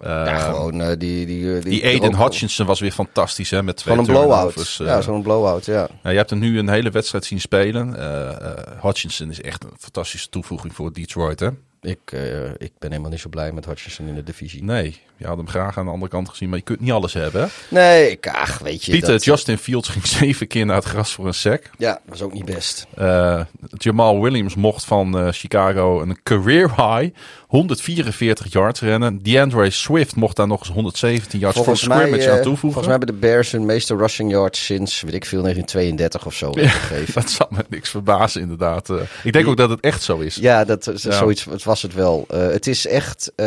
Eh, 0.00 0.10
ja 0.10 0.38
gewoon 0.38 0.80
eh, 0.80 0.86
die... 0.88 1.26
Die, 1.26 1.26
die, 1.26 1.60
die 1.60 1.84
Aiden 1.84 2.16
Hutchinson 2.16 2.66
was 2.66 2.80
weer 2.80 2.90
fantastisch 2.92 3.50
hè, 3.50 3.62
met 3.62 3.76
twee 3.76 3.94
Gewoon 3.96 4.08
een 4.10 4.20
blowout. 4.26 4.76
eh. 4.80 4.86
ja, 4.86 5.00
zo'n 5.00 5.22
blowout, 5.22 5.64
ja. 5.64 5.88
Nou, 6.02 6.10
je 6.12 6.16
hebt 6.16 6.30
er 6.30 6.36
nu 6.36 6.58
een 6.58 6.68
hele 6.68 6.90
wedstrijd 6.90 7.24
zien 7.24 7.40
spelen. 7.40 7.96
Eh, 7.96 8.30
eh, 8.30 8.82
Hutchinson 8.82 9.30
is 9.30 9.40
echt 9.40 9.64
een 9.64 9.70
fantastische 9.78 10.28
toevoeging 10.28 10.74
voor 10.74 10.92
Detroit. 10.92 11.40
Hè? 11.40 11.48
Ik, 11.80 11.98
eh, 12.04 12.44
ik 12.50 12.72
ben 12.78 12.90
helemaal 12.90 13.10
niet 13.10 13.20
zo 13.20 13.28
blij 13.28 13.52
met 13.52 13.64
Hutchinson 13.64 14.06
in 14.06 14.14
de 14.14 14.22
divisie. 14.22 14.64
Nee, 14.64 15.00
je 15.16 15.26
had 15.26 15.36
hem 15.36 15.48
graag 15.48 15.78
aan 15.78 15.84
de 15.84 15.90
andere 15.90 16.10
kant 16.10 16.28
gezien, 16.28 16.48
maar 16.48 16.58
je 16.58 16.64
kunt 16.64 16.80
niet 16.80 16.92
alles 16.92 17.12
hebben. 17.12 17.40
Hè? 17.42 17.46
Nee, 17.68 18.10
ik, 18.10 18.28
ach, 18.28 18.58
weet 18.58 18.84
je. 18.84 18.92
Pieter, 18.92 19.10
dat, 19.10 19.24
Justin 19.24 19.58
Fields 19.58 19.88
ging 19.88 20.06
zeven 20.20 20.46
keer 20.46 20.66
naar 20.66 20.76
het 20.76 20.84
gras 20.84 21.12
voor 21.12 21.26
een 21.26 21.34
sack. 21.34 21.70
Ja, 21.78 22.00
dat 22.06 22.14
is 22.14 22.22
ook 22.22 22.32
niet 22.32 22.44
best. 22.44 22.86
Eh, 22.94 23.40
Jamal 23.70 24.20
Williams 24.22 24.54
mocht 24.54 24.84
van 24.84 25.18
eh, 25.18 25.28
Chicago 25.30 26.00
een 26.02 26.18
career 26.22 26.68
high 26.76 27.14
144 27.54 28.52
yards 28.52 28.80
rennen. 28.80 29.22
DeAndre 29.22 29.70
Swift 29.70 30.16
mocht 30.16 30.36
daar 30.36 30.46
nog 30.46 30.60
eens 30.60 30.68
117 30.68 31.38
yards 31.38 31.56
voor 31.56 31.64
Volgens 31.64 31.88
mij, 31.88 31.98
scrimmage 31.98 32.28
eh, 32.28 32.36
aan 32.36 32.42
toevoegen. 32.42 32.72
volgens 32.72 32.86
mij 32.86 32.96
hebben 32.96 33.14
de 33.14 33.26
Bears 33.26 33.52
hun 33.52 33.64
meeste 33.66 33.96
rushing 33.96 34.30
yards 34.30 34.64
sinds, 34.64 35.02
weet 35.02 35.14
ik 35.14 35.24
veel, 35.24 35.42
1932 35.42 36.26
of 36.26 36.34
zo 36.34 36.52
gegeven. 36.52 37.14
Dat 37.22 37.30
zal 37.30 37.46
me 37.50 37.64
niks 37.68 37.90
verbazen, 37.90 38.40
inderdaad. 38.40 38.90
Eh, 38.90 38.96
ik 39.22 39.32
denk 39.32 39.46
ook 39.46 39.56
dat 39.56 39.70
het 39.70 39.80
echt 39.80 40.02
zo 40.02 40.18
is. 40.18 40.34
Ja, 40.34 40.64
dat, 40.64 40.86
is 40.86 41.02
Ja. 41.02 41.12
zoiets 41.12 41.44
het 41.44 41.64
was 41.64 41.82
het 41.82 41.94
wel. 41.94 42.24
Eh, 42.28 42.38
het 42.46 42.66
is 42.66 42.86
echt 42.86 43.32
eh, 43.36 43.46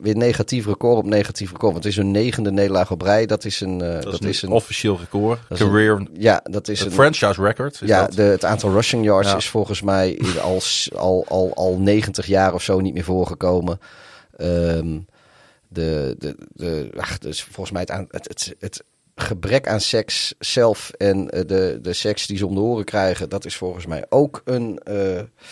weer 0.00 0.16
negatief 0.16 0.64
record 0.82 1.04
op 1.04 1.10
negatief 1.10 1.50
record. 1.52 1.72
Want 1.72 1.84
het 1.84 1.92
is 1.92 1.98
een 1.98 2.10
negende 2.10 2.50
nederlaag 2.52 2.90
op 2.90 3.02
rij. 3.02 3.26
Dat 3.26 3.44
is 3.44 3.60
een... 3.60 3.80
eh, 3.80 4.00
dat, 4.00 4.24
is 4.24 4.42
een 4.42 4.50
officieel 4.50 4.98
record. 4.98 5.40
dat 5.48 5.58
is 5.58 5.64
een- 5.64 5.70
Career, 5.70 6.06
ja, 6.12 6.40
dat 6.50 6.68
is 6.68 6.80
een 6.80 6.92
franchise 6.92 7.42
record. 7.42 7.82
Is 7.82 7.88
ja, 7.88 8.00
dat. 8.00 8.12
de, 8.12 8.22
het 8.22 8.44
aantal 8.44 8.72
rushing 8.72 9.04
yards 9.04 9.30
Ja. 9.30 9.36
is 9.36 9.48
volgens 9.48 9.82
mij 9.82 10.10
in 10.10 10.40
al, 10.40 10.60
al, 10.96 11.24
al, 11.28 11.52
al 11.54 11.78
90 11.78 12.26
jaar 12.26 12.54
of 12.54 12.62
zo 12.62 12.80
niet 12.80 12.94
meer 12.94 13.04
voorgekomen. 13.04 13.80
Ehm, 14.36 14.98
de, 15.68 16.14
de, 16.18 16.36
de, 16.52 16.90
ach, 16.96 17.18
dus 17.18 17.42
volgens 17.42 17.70
mij 17.70 17.80
het, 17.80 17.90
aan, 17.90 18.06
het, 18.10 18.28
het, 18.28 18.54
het 18.58 18.84
gebrek 19.20 19.68
aan 19.68 19.80
seks 19.80 20.34
zelf 20.38 20.90
en 20.90 21.26
de, 21.26 21.78
de 21.82 21.92
seks 21.92 22.26
die 22.26 22.36
ze 22.36 22.46
om 22.46 22.54
de 22.54 22.60
oren 22.60 22.84
krijgen, 22.84 23.28
dat 23.28 23.44
is 23.44 23.56
volgens 23.56 23.86
mij 23.86 24.06
ook 24.08 24.42
een. 24.44 24.80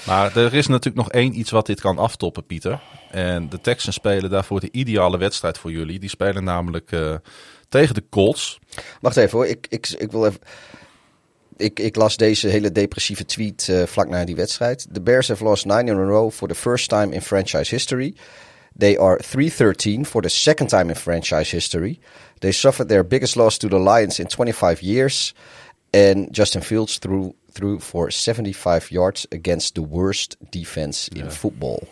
Maar 0.07 0.36
er 0.36 0.55
is 0.55 0.66
natuurlijk 0.66 0.97
nog 0.97 1.11
één 1.11 1.39
iets 1.39 1.51
wat 1.51 1.66
dit 1.66 1.81
kan 1.81 1.99
aftoppen, 1.99 2.47
Pieter. 2.47 2.81
En 3.11 3.49
de 3.49 3.61
Texans 3.61 3.97
spelen 3.97 4.31
daarvoor 4.31 4.61
de 4.61 4.69
ideale 4.73 5.19
wedstrijd 5.19 5.59
voor 5.59 5.70
jullie. 5.70 5.99
Die 5.99 6.09
spelen 6.09 6.45
namelijk 6.45 6.90
tegen 7.69 7.95
de 7.95 8.05
Colts. 8.11 8.59
Wacht 9.01 9.16
even 9.16 9.39
hoor, 9.39 9.47
ik, 9.47 9.66
ik, 9.69 9.89
ik 9.89 10.11
wil 10.11 10.27
even. 10.27 10.40
Ik, 11.57 11.81
ik 11.81 11.97
las 11.97 12.16
deze 12.16 12.49
hele 12.49 12.73
depressieve 12.73 13.24
tweet 13.24 13.69
uh, 13.70 13.82
vlak 13.82 14.09
na 14.09 14.24
die 14.24 14.36
wedstrijd. 14.36 14.86
The 14.93 15.01
Bears 15.01 15.28
have 15.28 15.45
lost 15.45 15.65
nine 15.65 15.90
in 15.90 15.97
a 15.97 16.05
row 16.05 16.31
for 16.31 16.49
the 16.49 16.55
first 16.55 16.89
time 16.89 17.15
in 17.15 17.23
franchise 17.23 17.74
history. 17.74 18.15
They 18.78 18.96
are 18.96 19.18
3-13 19.18 20.06
for 20.06 20.22
the 20.22 20.28
second 20.28 20.68
time 20.68 20.88
in 20.88 20.94
franchise 20.94 21.50
history. 21.50 22.00
They 22.40 22.52
suffered 22.52 22.88
their 22.88 23.05
biggest 23.05 23.36
loss 23.36 23.59
to 23.59 23.68
the 23.68 23.78
Lions 23.78 24.18
in 24.18 24.26
25 24.26 24.82
years. 24.82 25.34
And 25.92 26.32
Justin 26.32 26.62
Fields 26.62 26.98
threw, 26.98 27.34
threw 27.50 27.80
for 27.80 28.10
75 28.10 28.90
yards 28.90 29.26
against 29.32 29.74
the 29.74 29.82
worst 29.82 30.36
defense 30.50 31.09
in 31.09 31.30
football. 31.30 31.88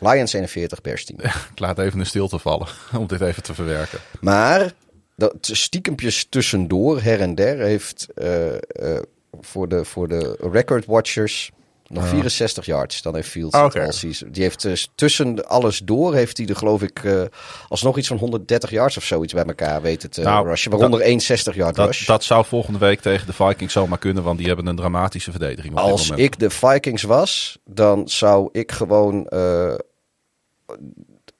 Lions 0.00 0.34
41, 0.34 0.82
Bears 0.82 1.04
10. 1.04 1.18
Ik 1.52 1.58
laat 1.58 1.78
even 1.78 2.00
een 2.00 2.06
stilte 2.06 2.38
vallen 2.38 2.66
om 2.96 3.06
dit 3.06 3.20
even 3.20 3.42
te 3.42 3.54
verwerken. 3.54 3.98
Maar 4.20 4.72
dat 5.16 5.36
stiekempjes 5.40 6.26
tussendoor, 6.28 7.02
her 7.02 7.20
en 7.20 7.34
der, 7.34 7.58
heeft 7.58 8.06
uh, 8.14 8.52
uh, 8.52 8.98
voor, 9.40 9.68
de, 9.68 9.84
voor 9.84 10.08
de 10.08 10.36
record 10.40 10.86
watchers 10.86 11.50
nog 11.88 12.08
64 12.08 12.66
yards. 12.66 13.02
Dan 13.02 13.14
heeft 13.14 13.28
Fields 13.28 13.56
okay. 13.56 13.84
all 13.84 13.92
season. 13.92 14.30
Die 14.30 14.42
heeft 14.42 14.62
dus 14.62 14.90
tussen 14.94 15.48
alles 15.48 15.78
door 15.78 16.14
heeft 16.14 16.36
hij 16.36 16.46
er 16.46 16.56
geloof 16.56 16.82
ik 16.82 17.02
uh, 17.02 17.22
alsnog 17.68 17.98
iets 17.98 18.08
van 18.08 18.16
130 18.16 18.70
yards 18.70 18.96
of 18.96 19.04
zoiets 19.04 19.32
bij 19.32 19.44
elkaar 19.44 19.82
weten 19.82 20.10
te 20.10 20.20
nou, 20.20 20.48
rushen. 20.48 20.70
Waaronder 20.70 21.00
61 21.00 21.54
yard 21.54 21.74
dat, 21.74 21.86
rush. 21.86 22.06
Dat 22.06 22.24
zou 22.24 22.44
volgende 22.44 22.78
week 22.78 23.00
tegen 23.00 23.26
de 23.26 23.32
Vikings 23.32 23.72
zomaar 23.72 23.98
kunnen, 23.98 24.22
want 24.22 24.38
die 24.38 24.46
hebben 24.46 24.66
een 24.66 24.76
dramatische 24.76 25.30
verdediging. 25.30 25.72
Op 25.72 25.78
Als 25.78 26.10
ik 26.10 26.38
de 26.38 26.50
Vikings 26.50 27.02
was, 27.02 27.58
dan 27.64 28.08
zou 28.08 28.48
ik 28.52 28.72
gewoon 28.72 29.26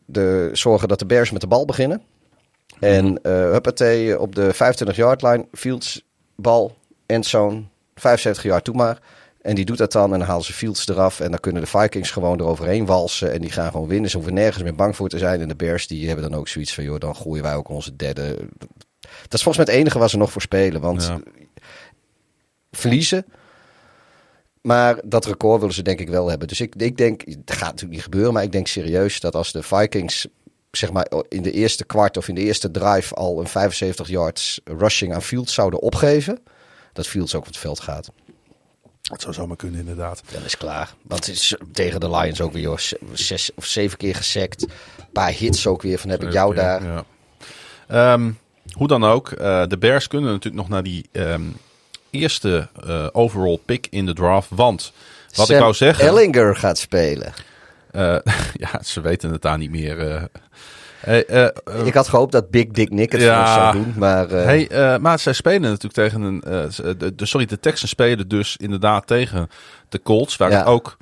de, 0.04 0.50
zorgen 0.52 0.88
dat 0.88 0.98
de 0.98 1.06
Bears 1.06 1.30
met 1.30 1.40
de 1.40 1.46
bal 1.46 1.64
beginnen. 1.64 2.02
En 2.80 3.06
uh, 3.06 3.32
huppatee, 3.32 4.20
op 4.20 4.34
de 4.34 4.54
25-yard 4.54 5.22
line, 5.22 5.46
Fields, 5.52 6.02
bal, 6.36 6.76
endzone, 7.06 7.62
75 7.94 8.42
yard 8.42 8.64
toe 8.64 8.74
maar. 8.74 8.98
En 9.48 9.54
die 9.54 9.64
doet 9.64 9.78
dat 9.78 9.92
dan 9.92 10.12
en 10.12 10.18
dan 10.18 10.28
halen 10.28 10.44
ze 10.44 10.52
Fields 10.52 10.88
eraf. 10.88 11.20
En 11.20 11.30
dan 11.30 11.40
kunnen 11.40 11.62
de 11.62 11.68
Vikings 11.68 12.10
gewoon 12.10 12.40
eroverheen 12.40 12.86
walsen. 12.86 13.32
En 13.32 13.40
die 13.40 13.50
gaan 13.50 13.70
gewoon 13.70 13.88
winnen. 13.88 14.10
Ze 14.10 14.16
hoeven 14.16 14.34
nergens 14.34 14.62
meer 14.62 14.74
bang 14.74 14.96
voor 14.96 15.08
te 15.08 15.18
zijn. 15.18 15.40
En 15.40 15.48
de 15.48 15.56
Bears 15.56 15.86
die 15.86 16.06
hebben 16.06 16.30
dan 16.30 16.38
ook 16.38 16.48
zoiets 16.48 16.74
van... 16.74 16.84
joh, 16.84 16.98
dan 16.98 17.16
gooien 17.16 17.42
wij 17.42 17.54
ook 17.54 17.68
onze 17.68 17.96
derde. 17.96 18.36
Dat 19.00 19.34
is 19.34 19.42
volgens 19.42 19.56
mij 19.56 19.74
het 19.74 19.74
enige 19.74 19.98
waar 19.98 20.10
ze 20.10 20.16
nog 20.16 20.32
voor 20.32 20.42
spelen. 20.42 20.80
Want 20.80 21.02
ja. 21.02 21.20
verliezen... 22.70 23.26
Maar 24.62 25.00
dat 25.04 25.26
record 25.26 25.60
willen 25.60 25.74
ze 25.74 25.82
denk 25.82 26.00
ik 26.00 26.08
wel 26.08 26.28
hebben. 26.28 26.48
Dus 26.48 26.60
ik, 26.60 26.74
ik 26.74 26.96
denk, 26.96 27.20
het 27.20 27.52
gaat 27.52 27.60
natuurlijk 27.60 27.92
niet 27.92 28.02
gebeuren, 28.02 28.32
maar 28.32 28.42
ik 28.42 28.52
denk 28.52 28.66
serieus 28.66 29.20
dat 29.20 29.34
als 29.34 29.52
de 29.52 29.62
Vikings 29.62 30.26
zeg 30.70 30.92
maar 30.92 31.10
in 31.28 31.42
de 31.42 31.52
eerste 31.52 31.84
kwart 31.84 32.16
of 32.16 32.28
in 32.28 32.34
de 32.34 32.40
eerste 32.40 32.70
drive 32.70 33.14
al 33.14 33.40
een 33.40 33.48
75 33.48 34.08
yards 34.08 34.60
rushing 34.64 35.14
aan 35.14 35.22
Fields 35.22 35.54
zouden 35.54 35.80
opgeven, 35.80 36.42
dat 36.92 37.06
Fields 37.06 37.34
ook 37.34 37.40
op 37.40 37.46
het 37.46 37.56
veld 37.56 37.80
gaat. 37.80 38.10
Dat 39.08 39.20
zou 39.20 39.34
zomaar 39.34 39.56
kunnen, 39.56 39.80
inderdaad. 39.80 40.22
Dan 40.32 40.44
is 40.44 40.56
klaar. 40.56 40.94
Want 41.02 41.28
is 41.28 41.56
tegen 41.72 42.00
de 42.00 42.10
Lions 42.10 42.40
ook 42.40 42.52
weer 42.52 42.62
joh, 42.62 42.78
zes 43.12 43.50
of 43.54 43.64
zeven 43.64 43.98
keer 43.98 44.14
gesekt. 44.14 44.62
Een 44.62 45.12
paar 45.12 45.32
hits 45.32 45.66
ook 45.66 45.82
weer 45.82 45.98
van 45.98 46.10
heb 46.10 46.22
ik 46.22 46.32
jou 46.32 46.54
daar. 46.54 47.04
Ja. 47.88 48.12
Um, 48.12 48.38
hoe 48.72 48.88
dan 48.88 49.04
ook, 49.04 49.30
uh, 49.30 49.62
de 49.66 49.78
Bears 49.78 50.06
kunnen 50.06 50.30
natuurlijk 50.30 50.56
nog 50.56 50.68
naar 50.68 50.82
die 50.82 51.08
um, 51.12 51.56
eerste 52.10 52.68
uh, 52.86 53.06
overall 53.12 53.58
pick 53.64 53.86
in 53.90 54.06
de 54.06 54.12
draft. 54.12 54.48
Want 54.50 54.92
wat 55.34 55.46
Sam 55.46 55.56
ik 55.56 55.62
wou 55.62 55.74
zeggen. 55.74 56.04
Ellinger 56.04 56.56
gaat 56.56 56.78
spelen. 56.78 57.32
Uh, 57.92 58.18
ja, 58.64 58.82
ze 58.82 59.00
weten 59.00 59.32
het 59.32 59.42
daar 59.42 59.58
niet 59.58 59.70
meer. 59.70 60.28
Hey, 60.98 61.30
uh, 61.30 61.86
ik 61.86 61.94
had 61.94 62.08
gehoopt 62.08 62.32
dat 62.32 62.50
Big 62.50 62.66
Dick 62.66 62.90
Nick 62.90 63.12
het 63.12 63.20
ja, 63.20 63.54
zou 63.54 63.72
doen, 63.72 63.94
maar... 63.96 64.28
Hey, 64.28 64.98
maar 65.00 65.18
zij 65.18 65.32
spelen 65.32 65.60
natuurlijk 65.60 65.94
tegen 65.94 66.22
een... 66.22 66.40
De, 66.98 67.14
de, 67.14 67.26
sorry, 67.26 67.46
de 67.46 67.60
Texans 67.60 67.90
spelen 67.90 68.28
dus 68.28 68.56
inderdaad 68.56 69.06
tegen 69.06 69.48
de 69.88 70.02
Colts, 70.02 70.36
waar 70.36 70.50
ja. 70.50 70.58
het 70.58 70.66
ook... 70.66 70.96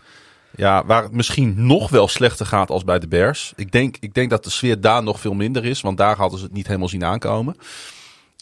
Ja, 0.56 0.85
waar 0.86 1.02
het 1.02 1.12
misschien 1.12 1.55
nog 1.56 1.90
wel 1.90 2.09
slechter 2.09 2.47
gaat 2.47 2.70
als 2.70 2.85
bij 2.85 2.98
de 2.98 3.09
Bears. 3.09 3.52
Ik 3.56 3.73
denk, 3.73 3.97
ik 4.01 4.14
denk 4.14 4.31
dat 4.31 4.44
de 4.44 4.51
sfeer 4.51 4.81
daar 4.81 5.02
nog 5.02 5.20
veel 5.20 5.35
minder 5.35 5.64
is, 5.64 5.81
want 5.81 5.97
daar 5.97 6.16
hadden 6.16 6.39
ze 6.39 6.44
het 6.44 6.55
niet 6.55 6.66
helemaal 6.66 6.89
zien 6.89 7.05
aankomen. 7.05 7.56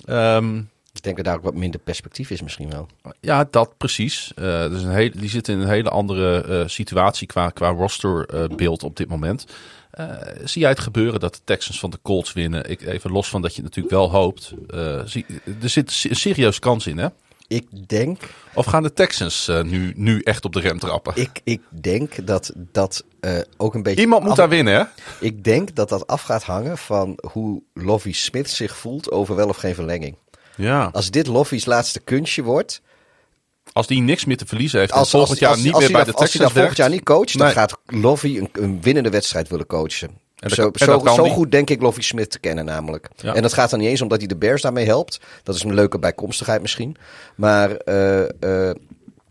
Um, 0.09 0.71
ik 0.93 1.03
denk 1.03 1.17
dat 1.17 1.25
daar 1.25 1.37
ook 1.37 1.43
wat 1.43 1.55
minder 1.55 1.81
perspectief 1.81 2.31
is 2.31 2.43
misschien 2.43 2.71
wel. 2.71 2.89
Ja, 3.21 3.47
dat 3.51 3.77
precies. 3.77 4.33
Uh, 4.37 4.45
dus 4.69 4.83
een 4.83 4.91
hele, 4.91 5.11
die 5.17 5.29
zitten 5.29 5.55
in 5.55 5.61
een 5.61 5.69
hele 5.69 5.91
andere 5.91 6.45
uh, 6.49 6.69
situatie 6.69 7.27
qua, 7.27 7.49
qua 7.49 7.69
rosterbeeld 7.69 8.83
uh, 8.83 8.89
op 8.89 8.97
dit 8.97 9.09
moment. 9.09 9.47
Zie 10.45 10.61
jij 10.61 10.71
het 10.71 10.81
gebeuren 10.81 11.21
dat 11.21 11.35
de 11.35 11.41
Texans 11.45 11.79
van 11.79 11.91
de 11.91 11.99
Colts 12.03 12.33
winnen? 12.33 12.71
Ik, 12.71 12.83
even 12.83 13.11
los 13.11 13.29
van 13.29 13.43
dat 13.43 13.55
je 13.55 13.63
het 13.63 13.65
natuurlijk 13.65 13.95
wel 13.95 14.11
hoopt. 14.11 14.55
Zie, 15.05 15.27
er 15.63 15.69
zit 15.69 16.05
een 16.09 16.17
serieus 16.17 16.59
kans 16.59 16.87
in, 16.87 16.99
hè? 16.99 17.09
Ik 17.49 17.89
denk... 17.89 18.21
Of 18.55 18.67
gaan 18.67 18.83
de 18.83 18.93
Texans 18.93 19.51
nu, 19.63 19.93
nu 19.97 20.21
echt 20.21 20.45
op 20.45 20.53
de 20.53 20.61
rem 20.61 20.79
trappen? 20.79 21.13
Ik, 21.17 21.41
ik 21.45 21.61
denk 21.69 22.27
dat 22.27 22.53
dat 22.55 23.05
ook 23.57 23.75
een 23.75 23.83
beetje... 23.83 24.01
Iemand 24.01 24.23
moet 24.23 24.31
af... 24.31 24.37
daar 24.37 24.49
winnen, 24.49 24.75
hè? 24.75 24.85
Ik 25.21 25.45
denk 25.45 25.75
dat 25.75 25.89
dat 25.89 26.07
af 26.07 26.23
gaat 26.23 26.43
hangen 26.43 26.79
van 26.79 27.19
hoe 27.33 27.63
Lovie 27.75 28.15
Smith 28.15 28.51
zich 28.51 28.77
voelt 28.77 29.11
over 29.11 29.35
wel 29.35 29.49
of 29.49 29.57
geen 29.57 29.75
verlenging. 29.75 30.17
Ja. 30.57 30.89
Als 30.93 31.11
dit 31.11 31.27
Loffy's 31.27 31.65
laatste 31.65 32.01
kunstje 32.01 32.43
wordt. 32.43 32.83
Als 33.75 33.87
die 33.87 34.01
niks 34.01 34.25
meer 34.25 34.37
te 34.37 34.47
verliezen 34.47 34.79
heeft 34.79 34.93
als, 34.93 35.13
en 35.13 35.19
volgend 35.19 35.39
jaar 35.39 35.51
als, 35.51 35.63
niet 35.63 35.79
meer 35.79 35.91
bij 35.93 36.05
dat, 36.05 36.07
de 36.07 36.13
Texans 36.13 36.43
Als 36.43 36.53
hij 36.53 36.61
volgend 36.61 36.77
jaar 36.77 36.91
niet 36.91 37.03
coacht, 37.03 37.39
dan 37.39 37.51
gaat 37.51 37.79
Loffy 37.87 38.39
een, 38.39 38.49
een 38.53 38.83
winnende 38.83 39.11
wedstrijd 39.11 39.49
willen 39.49 39.67
coachen. 39.67 40.09
En 40.09 40.49
dat 40.49 40.53
zo 40.53 40.71
en 40.73 40.87
zo, 40.87 40.99
dat 41.03 41.29
goed 41.31 41.51
denk 41.51 41.71
ik 41.71 41.83
Loffy 41.83 42.01
Smith 42.01 42.31
te 42.31 42.39
kennen 42.39 42.65
namelijk. 42.65 43.09
Ja. 43.17 43.35
En 43.35 43.43
dat 43.43 43.53
gaat 43.53 43.71
dan 43.71 43.79
niet 43.79 43.89
eens 43.89 44.01
omdat 44.03 44.19
hij 44.19 44.27
de 44.27 44.37
Bears 44.37 44.63
daarmee 44.63 44.87
helpt. 44.87 45.21
Dat 45.43 45.55
is 45.55 45.63
een 45.63 45.75
leuke 45.75 45.99
bijkomstigheid 45.99 46.61
misschien. 46.61 46.97
Maar 47.35 47.71
eh, 47.77 48.21
eh, 48.69 48.75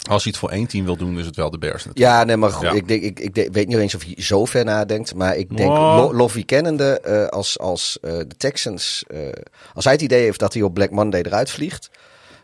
Als 0.10 0.24
hij 0.24 0.32
het 0.32 0.38
voor 0.38 0.50
één 0.50 0.68
team 0.68 0.86
wil 0.86 0.98
doen, 0.98 1.20
is 1.20 1.26
het 1.26 1.36
wel 1.36 1.50
de 1.50 1.58
Bears 1.58 1.86
natuurlijk. 1.86 2.16
ja, 2.16 2.24
nee, 2.24 2.38
maar 2.38 2.52
goed, 2.52 2.64
Ja. 2.64 2.72
ik, 2.72 2.88
denk, 2.88 3.20
ik, 3.20 3.50
weet 3.52 3.68
niet 3.68 3.78
eens 3.78 3.96
of 3.96 4.04
hij 4.04 4.16
zo 4.18 4.46
ver 4.46 4.66
nadenkt. 4.66 5.16
Maar 5.16 5.36
ik 5.38 5.58
denk, 5.58 5.70
Nou. 5.70 6.02
Lo- 6.02 6.14
Loffy 6.18 6.46
kennende, 6.46 7.00
eh, 7.00 7.28
als, 7.28 7.60
als 7.60 7.98
de 8.02 8.28
Texans... 8.38 9.04
als 9.74 9.84
hij 9.84 9.94
het 9.94 10.02
idee 10.02 10.24
heeft 10.24 10.40
dat 10.40 10.54
hij 10.54 10.62
op 10.64 10.74
Black 10.74 10.92
Monday 10.92 11.22
eruit 11.22 11.52
vliegt... 11.52 11.90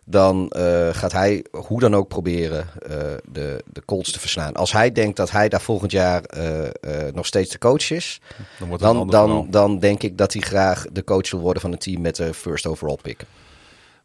dan 0.10 0.50
eh, 0.50 0.90
gaat 0.92 1.12
hij 1.12 1.46
hoe 1.52 1.80
dan 1.80 1.96
ook 1.96 2.08
proberen 2.08 2.68
eh, 2.82 2.98
de, 3.32 3.64
de 3.66 3.82
Colts 3.86 4.12
te 4.12 4.20
verslaan. 4.20 4.54
Als 4.54 4.72
hij 4.72 4.92
denkt 4.92 5.18
dat 5.18 5.32
hij 5.32 5.50
daar 5.50 5.62
volgend 5.62 5.92
jaar 5.92 6.24
eh, 6.24 7.14
nog 7.14 7.26
steeds 7.26 7.52
de 7.52 7.58
coach 7.58 7.92
is... 7.92 8.22
Dan 8.60 8.68
wordt 8.68 8.84
het 8.84 8.94
dan, 8.94 9.10
dan, 9.10 9.48
dan 9.50 9.80
denk 9.80 10.04
ik 10.04 10.18
dat 10.18 10.34
hij 10.34 10.42
graag 10.42 10.86
de 10.92 11.04
coach 11.04 11.32
wil 11.32 11.40
worden 11.40 11.62
van 11.62 11.72
een 11.72 11.78
team 11.78 12.02
met 12.02 12.16
de 12.16 12.34
first 12.34 12.66
overall 12.66 12.98
pick. 13.02 13.20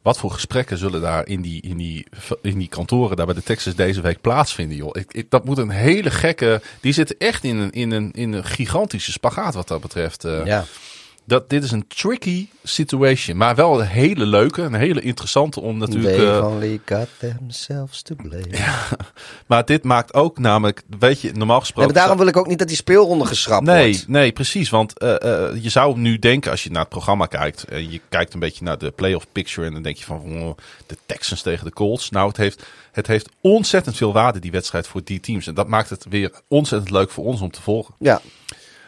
Wat 0.02 0.18
voor 0.18 0.30
gesprekken 0.30 0.78
zullen 0.78 1.00
daar 1.00 1.26
in 1.26 1.40
die, 1.40 1.62
in 1.62 1.76
die, 1.76 2.06
in 2.42 2.58
die 2.58 2.68
kantoren 2.68 3.16
daar 3.16 3.26
bij 3.26 3.34
de 3.34 3.42
Texas 3.42 3.74
deze 3.74 4.00
week 4.00 4.20
plaatsvinden, 4.20 4.76
joh? 4.76 4.90
Ik, 4.92 5.12
ik, 5.12 5.30
dat 5.30 5.44
moet 5.44 5.58
een 5.58 5.70
hele 5.70 6.10
gekke... 6.10 6.60
Die 6.80 6.92
zitten 6.92 7.16
echt 7.18 7.44
in 7.44 7.56
een, 7.56 7.70
in 7.70 7.90
een, 7.90 8.10
in 8.12 8.32
een 8.32 8.44
gigantische 8.44 9.12
spagaat 9.12 9.54
wat 9.54 9.68
dat 9.68 9.80
betreft. 9.80 10.22
Ja. 10.22 10.64
Dat, 11.24 11.50
dit 11.50 11.64
is 11.64 11.70
een 11.70 11.86
tricky 11.86 12.48
situation, 12.62 13.36
maar 13.36 13.54
wel 13.54 13.80
een 13.80 13.86
hele 13.86 14.26
leuke, 14.26 14.62
een 14.62 14.74
hele 14.74 15.00
interessante 15.00 15.60
om 15.60 15.78
natuurlijk... 15.78 16.16
They've 16.16 16.38
eh, 16.38 16.46
only 16.46 16.80
got 16.84 17.08
themselves 17.18 18.02
to 18.02 18.14
blame. 18.14 18.74
maar 19.46 19.64
dit 19.64 19.84
maakt 19.84 20.14
ook 20.14 20.38
namelijk, 20.38 20.82
weet 20.98 21.20
je, 21.20 21.32
normaal 21.32 21.46
Nee, 21.46 21.60
gesproken... 21.60 21.92
maar 21.92 22.00
daarom 22.00 22.18
wil 22.18 22.26
ik 22.26 22.36
ook 22.36 22.46
niet 22.46 22.58
dat 22.58 22.68
die 22.68 22.76
speelronde 22.76 23.26
geschrapt 23.26 23.66
Nee, 23.66 23.92
wordt. 23.92 24.08
nee, 24.08 24.32
precies. 24.32 24.70
Want 24.70 24.98
eh, 24.98 25.22
eh, 25.22 25.62
je 25.62 25.68
zou 25.68 25.98
nu 25.98 26.18
denken, 26.18 26.50
als 26.50 26.62
je 26.62 26.70
naar 26.70 26.80
het 26.80 26.88
programma 26.88 27.26
kijkt, 27.26 27.64
en 27.64 27.90
je 27.90 28.00
kijkt 28.08 28.34
een 28.34 28.40
beetje 28.40 28.64
naar 28.64 28.78
de 28.78 28.90
playoff 28.90 29.26
picture, 29.32 29.66
en 29.66 29.72
dan 29.72 29.82
denk 29.82 29.96
je 29.96 30.04
van 30.04 30.20
oh, 30.42 30.56
de 30.86 30.96
Texans 31.06 31.42
tegen 31.42 31.64
de 31.64 31.72
Colts. 31.72 32.10
Nou, 32.10 32.28
het 32.28 32.36
heeft, 32.36 32.66
het 32.92 33.06
heeft 33.06 33.28
ontzettend 33.40 33.96
veel 33.96 34.12
waarde, 34.12 34.38
die 34.38 34.50
wedstrijd, 34.50 34.86
voor 34.86 35.00
die 35.04 35.20
teams. 35.20 35.46
En 35.46 35.54
dat 35.54 35.68
maakt 35.68 35.90
het 35.90 36.06
weer 36.08 36.32
ontzettend 36.48 36.90
leuk 36.90 37.10
voor 37.10 37.24
ons 37.24 37.40
om 37.40 37.50
te 37.50 37.62
volgen. 37.62 37.94
Ja, 37.98 38.20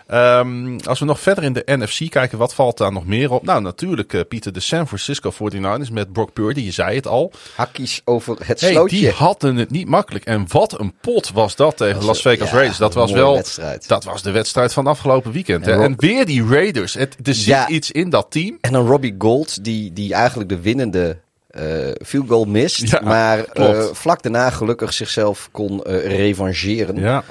Ehm, 0.07 0.79
als 0.85 0.99
we 0.99 1.05
nog 1.05 1.21
verder 1.21 1.45
in 1.45 1.53
de 1.53 1.63
NFC 1.67 2.11
kijken, 2.11 2.39
wat 2.39 2.55
valt 2.55 2.79
daar 2.79 2.93
nog 2.93 3.07
meer 3.07 3.31
op? 3.31 3.43
Nou, 3.45 3.63
natuurlijk, 3.63 4.13
eh, 4.13 4.21
Pieter, 4.29 4.53
de 4.53 4.61
San 4.61 4.87
Francisco 4.87 5.31
49ers 5.31 5.91
met 5.91 6.13
Brock 6.13 6.33
Purdy, 6.33 6.61
je 6.61 6.71
zei 6.71 6.97
het 6.97 7.07
al. 7.07 7.33
hakkies 7.55 8.01
over 8.05 8.37
het 8.45 8.61
Hey, 8.61 8.71
slootje. 8.73 8.97
die 8.97 9.11
hadden 9.11 9.57
het 9.57 9.71
niet 9.71 9.89
makkelijk. 9.89 10.25
En 10.25 10.45
wat 10.49 10.81
een 10.81 10.95
pot 11.01 11.31
was 11.33 11.57
dat 11.57 11.77
tegen 11.77 11.97
was 11.97 12.05
Las 12.07 12.21
Vegas 12.21 12.49
ja, 12.49 12.55
Raiders. 12.55 12.79
Dat 12.79 12.95
was 12.95 13.13
wel 13.13 13.35
wedstrijd. 13.35 13.89
dat 13.89 14.05
was 14.05 14.23
de 14.23 14.31
wedstrijd 14.31 14.73
van 14.73 14.87
afgelopen 14.87 15.33
weekend. 15.33 15.65
hè. 15.67 15.73
En 15.73 15.81
En, 15.81 15.87
Rob- 15.91 16.01
weer 16.01 16.27
die 16.27 16.47
Raiders. 16.49 16.95
Het, 16.95 17.17
er 17.23 17.35
zit 17.35 17.45
Ja. 17.47 17.69
iets 17.69 17.91
in 17.91 18.11
dat 18.11 18.27
team. 18.31 18.59
En 18.61 18.73
dan 18.73 18.87
Robbie 18.87 19.15
Gold, 19.19 19.65
die, 19.65 19.93
die 19.93 20.15
eigenlijk 20.15 20.49
de 20.49 20.61
winnende 20.61 21.19
eh 21.51 21.63
field 22.05 22.29
goal 22.29 22.45
mist. 22.45 22.91
Ja, 22.91 23.01
maar 23.05 23.45
eh, 23.45 23.83
vlak 23.93 24.23
daarna 24.23 24.51
gelukkig 24.51 24.93
zichzelf 24.93 25.49
kon 25.53 25.85
eh 25.85 26.07
revancheren. 26.17 26.97
Ja. 26.97 27.25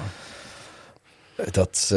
Dat, 1.52 1.90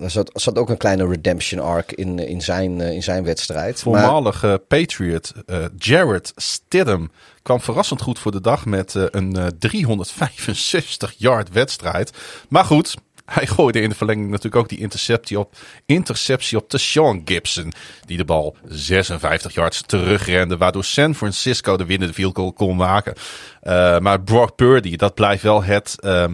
er 0.00 0.10
zat, 0.10 0.30
zat, 0.34 0.58
ook 0.58 0.68
een 0.68 0.76
kleine 0.76 1.06
redemption 1.06 1.60
arc 1.60 1.92
in, 1.92 2.18
in, 2.18 2.42
zijn, 2.42 2.78
uh, 2.78 2.92
in 2.92 3.02
zijn 3.02 3.24
wedstrijd. 3.24 3.80
Voormalige 3.80 4.46
maar... 4.46 4.58
Patriot 4.58 5.32
Jared 5.78 6.32
Stidham 6.36 7.10
kwam 7.42 7.60
verrassend 7.60 8.02
goed 8.02 8.18
voor 8.18 8.32
de 8.32 8.40
dag 8.40 8.66
met 8.66 8.94
een 8.94 9.54
365 9.58 11.14
yard 11.16 11.48
wedstrijd. 11.48 12.10
Maar 12.48 12.64
goed, 12.64 12.96
hij 13.24 13.46
gooide 13.46 13.80
in 13.80 13.88
de 13.88 13.94
verlenging 13.94 14.28
natuurlijk 14.28 14.56
ook 14.56 14.68
die 14.68 14.78
interceptie 14.78 15.38
op, 15.38 15.54
interceptie 15.86 16.58
op 16.58 16.72
Sean 16.76 17.22
Gibson. 17.24 17.72
Die 18.06 18.16
de 18.16 18.24
bal 18.24 18.56
56 18.68 19.54
yards 19.54 19.82
terugrende. 19.86 20.56
Waardoor 20.56 20.84
San 20.84 21.14
Francisco 21.14 21.76
de 21.76 21.84
winnende 21.84 22.14
field 22.14 22.36
goal 22.36 22.52
kon 22.52 22.76
maken. 22.76 23.14
Maar 24.02 24.20
Brock 24.20 24.56
Purdy, 24.56 24.96
dat 24.96 25.14
blijft 25.14 25.42
wel 25.42 25.62
het, 25.62 25.94
uh, 26.00 26.24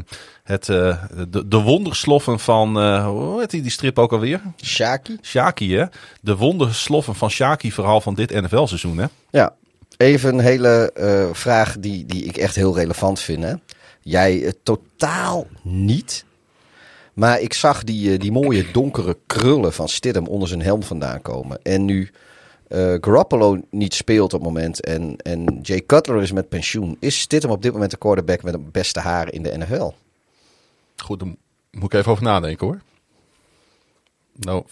het, 0.49 0.69
uh, 0.69 1.03
de, 1.29 1.49
de 1.49 1.61
wondersloffen 1.61 2.41
van, 2.41 3.03
hoe 3.05 3.41
heet 3.41 3.51
die, 3.51 3.63
die 3.63 3.71
strip 3.71 3.99
ook 3.99 4.13
alweer? 4.13 4.41
Shaki. 4.63 5.19
Shaki, 5.23 5.77
hè? 5.77 5.85
De 6.21 6.37
wondersloffen 6.37 7.15
van 7.15 7.31
Shaki 7.31 7.73
verhaal 7.73 8.01
van 8.01 8.15
dit 8.15 8.31
NFL-seizoen, 8.31 8.99
hè? 8.99 9.07
Ja, 9.31 9.55
even 9.97 10.35
een 10.35 10.41
hele 10.41 10.93
vraag 11.33 11.77
die, 11.79 12.07
die 12.07 12.25
ik 12.25 12.37
echt 12.37 12.55
heel 12.55 12.75
relevant 12.75 13.21
vind, 13.21 13.43
hè? 13.43 13.55
Jij 14.03 14.53
totaal 14.63 15.47
niet 15.63 16.27
maar 17.19 17.41
ik 17.41 17.53
zag 17.53 17.85
die, 17.85 18.13
eh, 18.13 18.19
die 18.19 18.33
mooie 18.33 18.71
donkere 18.73 19.17
krullen 19.27 19.73
van 19.73 19.89
Stidham 19.89 20.27
onder 20.27 20.49
zijn 20.49 20.63
helm 20.63 20.83
vandaan 20.83 21.23
komen. 21.23 21.59
En 21.63 21.85
nu 21.85 22.11
uh, 22.69 22.95
Garoppolo 23.01 23.61
niet 23.71 23.95
speelt 23.95 24.35
op 24.35 24.41
het 24.41 24.49
moment 24.49 24.81
en, 24.81 25.17
en 25.17 25.59
Jay 25.63 25.83
Cutler 25.87 26.23
is 26.23 26.33
met 26.33 26.49
pensioen. 26.49 26.97
Is 27.01 27.21
Stidham 27.21 27.51
op 27.51 27.63
dit 27.63 27.73
moment 27.73 27.91
de 27.91 27.97
quarterback 27.97 28.43
met 28.43 28.53
het 28.53 28.73
beste 28.73 29.01
haar 29.01 29.33
in 29.33 29.43
de 29.43 29.59
NFL? 29.59 29.91
Goed, 31.05 31.19
daar 31.19 31.29
moet 31.71 31.93
ik 31.93 31.99
even 31.99 32.13
over 32.13 32.25
nadenken 32.25 32.67
hoor. 32.67 32.81
Nou, 34.41 34.65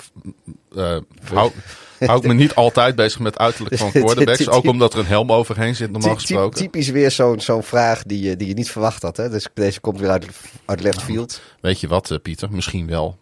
uh, 0.72 0.98
hou, 1.32 1.52
hou 1.98 2.18
ik 2.18 2.26
me 2.26 2.34
niet 2.34 2.54
altijd 2.54 2.94
bezig 2.94 3.20
met 3.20 3.38
uiterlijk 3.38 3.76
van 3.76 3.90
quarterbacks. 4.02 4.48
ook 4.48 4.64
omdat 4.64 4.92
er 4.92 4.98
een 4.98 5.06
helm 5.06 5.32
overheen 5.32 5.76
zit, 5.76 5.90
normaal 5.90 6.14
gesproken. 6.14 6.58
Typisch 6.58 6.88
weer 6.88 7.10
zo'n 7.10 7.40
zo'n 7.40 7.62
vraag 7.62 8.02
die 8.02 8.20
je, 8.20 8.36
die 8.36 8.48
je 8.48 8.54
niet 8.54 8.70
verwacht 8.70 9.02
had. 9.02 9.16
Hè? 9.16 9.28
Dus 9.30 9.48
deze 9.54 9.80
komt 9.80 10.00
weer 10.00 10.10
uit, 10.10 10.26
uit 10.64 10.80
left 10.80 11.02
field. 11.02 11.40
Weet 11.60 11.80
je 11.80 11.88
wat, 11.88 12.10
uh, 12.10 12.18
Pieter? 12.22 12.52
Misschien 12.52 12.86
wel. 12.86 13.16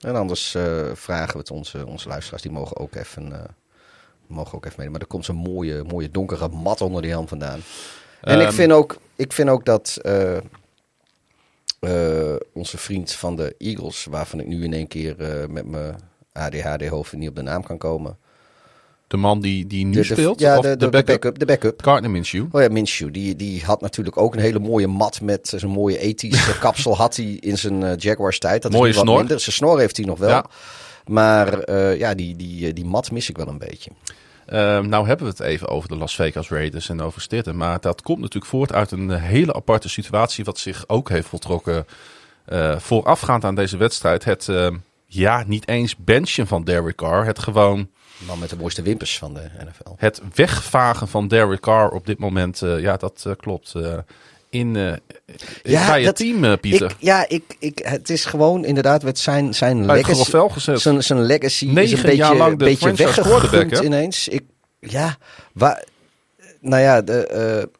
En 0.00 0.16
anders 0.16 0.54
uh, 0.54 0.90
vragen 0.94 1.32
we 1.32 1.38
het 1.38 1.50
onze, 1.50 1.86
onze 1.86 2.08
luisteraars. 2.08 2.42
Die 2.42 2.52
mogen 2.52 2.76
ook 2.76 2.94
even, 2.94 3.28
uh, 3.28 3.38
mogen 4.26 4.54
ook 4.54 4.66
even 4.66 4.80
mee. 4.80 4.90
Maar 4.90 5.00
er 5.00 5.06
komt 5.06 5.24
zo'n 5.24 5.36
mooie, 5.36 5.84
mooie 5.84 6.10
donkere 6.10 6.48
mat 6.48 6.80
onder 6.80 7.02
die 7.02 7.10
helm 7.10 7.28
vandaan. 7.28 7.60
En 8.20 8.40
um, 8.40 8.46
ik, 8.46 8.52
vind 8.52 8.72
ook, 8.72 8.96
ik 9.16 9.32
vind 9.32 9.48
ook 9.48 9.64
dat 9.64 9.98
uh, 11.80 12.34
onze 12.52 12.78
vriend 12.78 13.12
van 13.12 13.36
de 13.36 13.54
Eagles, 13.58 14.06
waarvan 14.10 14.40
ik 14.40 14.46
nu 14.46 14.64
in 14.64 14.72
één 14.72 14.86
keer 14.86 15.16
uh, 15.20 15.46
met 15.48 15.66
mijn 15.66 15.96
ADHD-hoofd 16.32 17.12
niet 17.12 17.28
op 17.28 17.36
de 17.36 17.42
naam 17.42 17.62
kan 17.62 17.78
komen. 17.78 18.16
De 19.06 19.16
man 19.16 19.40
die, 19.40 19.66
die 19.66 19.84
nu 19.84 20.04
speelt? 20.04 20.40
Ja, 20.40 20.60
de, 20.60 20.76
de, 20.76 20.76
de, 20.76 21.04
backup, 21.04 21.38
de 21.38 21.44
backup. 21.44 21.82
Gardner 21.82 22.10
Minshew. 22.10 22.46
Oh 22.50 22.62
ja, 22.62 22.68
Minshew. 22.68 23.12
Die, 23.12 23.36
die 23.36 23.64
had 23.64 23.80
natuurlijk 23.80 24.16
ook 24.16 24.34
een 24.34 24.40
hele 24.40 24.58
mooie 24.58 24.86
mat 24.86 25.20
met 25.20 25.52
zijn 25.56 25.70
mooie 25.70 25.98
ethische 25.98 26.58
kapsel 26.64 26.96
had 26.96 27.16
hij 27.16 27.36
in 27.40 27.58
zijn 27.58 27.80
uh, 27.82 27.96
Jaguars 27.96 28.38
tijd. 28.38 28.62
Dat 28.62 28.72
mooie 28.72 28.90
is 28.90 28.98
snor. 28.98 29.18
Minder. 29.18 29.40
Zijn 29.40 29.54
snor 29.54 29.78
heeft 29.78 29.96
hij 29.96 30.06
nog 30.06 30.18
wel. 30.18 30.28
Ja. 30.28 30.46
Maar 31.06 31.72
ja, 31.98 32.14
die, 32.14 32.36
die, 32.36 32.72
die 32.72 32.84
mat 32.84 33.10
mis 33.10 33.28
ik 33.28 33.36
wel 33.36 33.48
een 33.48 33.58
beetje. 33.58 33.90
Uh, 34.52 34.78
nou 34.80 35.06
hebben 35.06 35.26
we 35.26 35.32
het 35.32 35.40
even 35.40 35.68
over 35.68 35.88
de 35.88 35.96
Las 35.96 36.14
Vegas 36.14 36.48
Raiders 36.48 36.88
en 36.88 37.00
over 37.00 37.20
Stitten. 37.20 37.56
Maar 37.56 37.80
dat 37.80 38.02
komt 38.02 38.20
natuurlijk 38.20 38.50
voort 38.50 38.72
uit 38.72 38.90
een 38.90 39.10
hele 39.10 39.54
aparte 39.54 39.88
situatie. 39.88 40.44
Wat 40.44 40.58
zich 40.58 40.84
ook 40.86 41.08
heeft 41.08 41.28
voltrokken 41.28 41.86
uh, 42.48 42.78
voorafgaand 42.78 43.44
aan 43.44 43.54
deze 43.54 43.76
wedstrijd. 43.76 44.24
Het 44.24 44.46
uh, 44.46 44.68
ja, 45.06 45.44
niet 45.46 45.68
eens 45.68 45.96
benchen 45.96 46.46
van 46.46 46.64
Derek 46.64 46.96
Carr. 46.96 47.24
Het 47.24 47.38
gewoon... 47.38 47.90
Man 48.26 48.38
met 48.38 48.50
de 48.50 48.56
mooiste 48.56 48.82
wimpers 48.82 49.18
van 49.18 49.34
de 49.34 49.50
NFL. 49.64 49.94
Het 49.96 50.22
wegvagen 50.34 51.08
van 51.08 51.28
Derek 51.28 51.60
Carr 51.60 51.90
op 51.90 52.06
dit 52.06 52.18
moment. 52.18 52.58
ja, 52.58 52.96
dat 52.96 53.26
klopt 53.36 53.74
in, 54.50 54.74
uh, 54.74 54.92
ja, 55.62 55.86
bij 55.86 56.02
het 56.02 56.16
team, 56.16 56.44
uh, 56.44 56.52
Pieter. 56.60 56.90
Ik, 56.90 56.96
ja, 56.98 57.28
ik, 57.28 57.56
ik, 57.58 57.78
het 57.82 58.10
is 58.10 58.24
gewoon 58.24 58.64
inderdaad 58.64 59.02
met 59.02 59.18
zijn, 59.18 59.54
zijn 59.54 59.86
legacy. 59.86 60.30
Zijn, 60.74 61.02
zijn 61.02 61.22
legacy 61.22 61.66
Negen 61.66 61.82
is 61.82 61.92
een 61.92 62.02
beetje, 62.02 62.16
jaar 62.16 62.36
lang 62.36 62.58
de 62.58 62.64
beetje 62.64 62.92
weggegund 62.92 63.78
ineens. 63.78 64.28
Ik, 64.28 64.42
ja, 64.80 65.16
waar, 65.52 65.84
nou 66.60 66.82
ja, 66.82 67.02
de, 67.02 67.66
uh, 67.66 67.72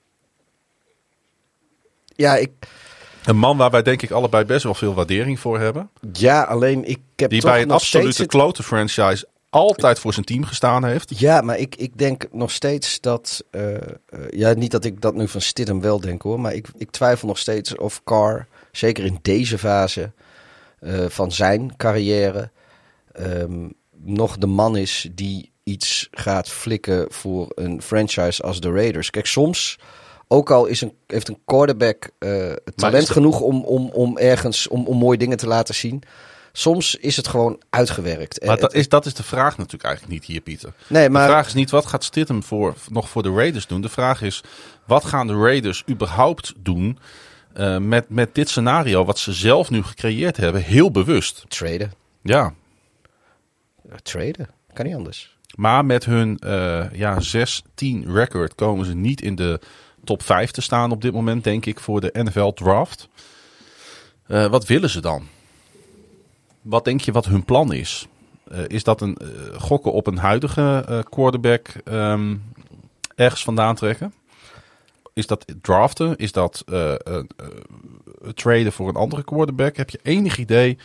ja, 2.06 2.36
ik... 2.36 2.50
Een 3.24 3.36
man 3.36 3.56
waar 3.56 3.70
wij 3.70 3.82
denk 3.82 4.02
ik 4.02 4.10
allebei 4.10 4.44
best 4.44 4.64
wel 4.64 4.74
veel 4.74 4.94
waardering 4.94 5.40
voor 5.40 5.58
hebben. 5.58 5.90
Ja, 6.12 6.42
alleen 6.42 6.84
ik 6.88 6.98
heb 7.16 7.30
Die 7.30 7.40
toch 7.40 7.50
bij 7.50 7.60
een 7.60 7.68
nog 7.68 7.76
absolute 7.76 8.26
klote 8.26 8.62
franchise 8.62 9.26
altijd 9.50 9.98
voor 9.98 10.12
zijn 10.12 10.24
team 10.24 10.44
gestaan 10.44 10.84
heeft. 10.84 11.18
Ja, 11.18 11.40
maar 11.40 11.58
ik, 11.58 11.76
ik 11.76 11.98
denk 11.98 12.26
nog 12.32 12.50
steeds 12.50 13.00
dat. 13.00 13.44
Uh, 13.50 13.72
uh, 13.72 13.78
ja, 14.30 14.52
niet 14.52 14.70
dat 14.70 14.84
ik 14.84 15.00
dat 15.00 15.14
nu 15.14 15.28
van 15.28 15.40
Stidham 15.40 15.80
wel 15.80 16.00
denk 16.00 16.22
hoor. 16.22 16.40
Maar 16.40 16.54
ik, 16.54 16.68
ik 16.76 16.90
twijfel 16.90 17.28
nog 17.28 17.38
steeds 17.38 17.76
of 17.76 18.04
Carr, 18.04 18.46
zeker 18.72 19.04
in 19.04 19.18
deze 19.22 19.58
fase 19.58 20.12
uh, 20.80 21.08
van 21.08 21.32
zijn 21.32 21.76
carrière. 21.76 22.50
Um, 23.20 23.72
nog 24.04 24.38
de 24.38 24.46
man 24.46 24.76
is 24.76 25.08
die 25.12 25.52
iets 25.62 26.08
gaat 26.10 26.48
flikken 26.48 27.06
voor 27.12 27.52
een 27.54 27.82
franchise 27.82 28.42
als 28.42 28.60
de 28.60 28.70
Raiders. 28.70 29.10
Kijk, 29.10 29.26
soms. 29.26 29.78
Ook 30.30 30.50
al 30.50 30.66
is 30.66 30.80
een, 30.80 30.92
heeft 31.06 31.28
een 31.28 31.38
quarterback 31.44 32.10
talent 32.74 33.10
genoeg 33.10 33.40
om, 33.40 33.64
om, 33.64 33.90
om 33.90 34.18
ergens 34.18 34.68
om, 34.68 34.86
om 34.86 34.96
mooie 34.96 35.18
dingen 35.18 35.36
te 35.36 35.46
laten 35.46 35.74
zien. 35.74 36.02
Soms 36.52 36.94
is 36.94 37.16
het 37.16 37.28
gewoon 37.28 37.62
uitgewerkt. 37.70 38.44
Maar 38.44 38.54
En 38.54 38.60
dat 38.60 38.74
is, 38.74 38.88
dat 38.88 39.06
is 39.06 39.14
de 39.14 39.22
vraag 39.22 39.56
natuurlijk 39.56 39.84
eigenlijk 39.84 40.14
niet 40.14 40.24
hier, 40.24 40.40
Pieter. 40.40 40.72
nee, 40.86 41.10
maar 41.10 41.22
De 41.26 41.32
vraag 41.32 41.46
is 41.46 41.54
niet 41.54 41.70
wat 41.70 41.86
gaat 41.86 42.04
Stidham 42.04 42.42
voor, 42.42 42.74
nog 42.90 43.08
voor 43.08 43.22
de 43.22 43.32
Raiders 43.32 43.66
doen. 43.66 43.80
De 43.80 43.88
vraag 43.88 44.22
is 44.22 44.42
wat 44.86 45.04
gaan 45.04 45.26
de 45.26 45.34
Raiders 45.36 45.84
überhaupt 45.90 46.52
doen 46.56 46.98
eh, 47.52 47.78
met, 47.78 48.08
met 48.08 48.34
dit 48.34 48.48
scenario 48.48 49.04
wat 49.04 49.18
ze 49.18 49.32
zelf 49.32 49.70
nu 49.70 49.82
gecreëerd 49.82 50.36
hebben, 50.36 50.62
heel 50.62 50.90
bewust. 50.90 51.44
traden. 51.48 51.92
Ja, 52.22 52.54
Traden. 54.02 54.48
Kan 54.72 54.86
niet 54.86 54.94
anders. 54.94 55.36
maar 55.56 55.84
met 55.84 56.04
hun 56.04 56.38
eh 56.38 56.84
ja, 56.92 57.18
6-10 57.20 58.06
record 58.06 58.54
komen 58.54 58.86
ze 58.86 58.94
niet 58.94 59.20
in 59.20 59.34
de 59.34 59.60
top 60.04 60.22
5 60.22 60.50
te 60.50 60.60
staan 60.60 60.90
op 60.90 61.02
dit 61.02 61.12
moment, 61.12 61.44
denk 61.44 61.66
ik, 61.66 61.80
voor 61.80 62.00
de 62.00 62.10
NFL 62.12 62.50
draft. 62.52 63.08
Eh, 64.26 64.46
wat 64.46 64.66
willen 64.66 64.90
ze 64.90 65.00
dan? 65.00 65.28
Wat 66.68 66.84
denk 66.84 67.00
je 67.00 67.12
wat 67.12 67.24
hun 67.24 67.44
plan 67.44 67.72
is? 67.72 68.08
Eh, 68.50 68.60
is 68.66 68.84
dat 68.84 69.00
een 69.00 69.16
eh, 69.16 69.60
gokken 69.60 69.92
op 69.92 70.06
een 70.06 70.18
huidige 70.18 70.84
eh, 70.88 70.98
quarterback 71.10 71.68
ehm, 71.84 72.36
ergens 73.14 73.44
vandaan 73.44 73.74
trekken? 73.74 74.14
Is 75.12 75.26
dat 75.26 75.44
draften? 75.62 76.16
Is 76.16 76.32
dat 76.32 76.64
traden 78.34 78.72
voor 78.72 78.88
een 78.88 78.94
andere 78.94 79.24
quarterback? 79.24 79.76
Heb 79.76 79.90
je 79.90 80.00
enig 80.02 80.38
idee 80.38 80.78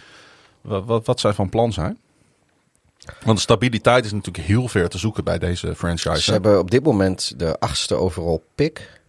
wat, 0.62 0.86
wat, 0.86 1.06
wat 1.06 1.20
zij 1.20 1.34
van 1.34 1.50
plan 1.50 1.74
zijn? 1.74 1.98
Want 3.24 3.40
stabiliteit 3.40 4.06
is 4.06 4.12
natuurlijk 4.12 4.48
heel 4.48 4.68
ver 4.68 4.90
te 4.90 4.98
zoeken 4.98 5.24
bij 5.24 5.40
deze 5.40 5.76
franchise. 5.76 6.22
Ze 6.22 6.26
hè? 6.26 6.34
hebben 6.34 6.60
op 6.60 6.72
dit 6.72 6.84
moment 6.84 7.40
de 7.40 7.60
achtste 7.60 7.96
overall 7.96 8.42
pick. 8.56 9.02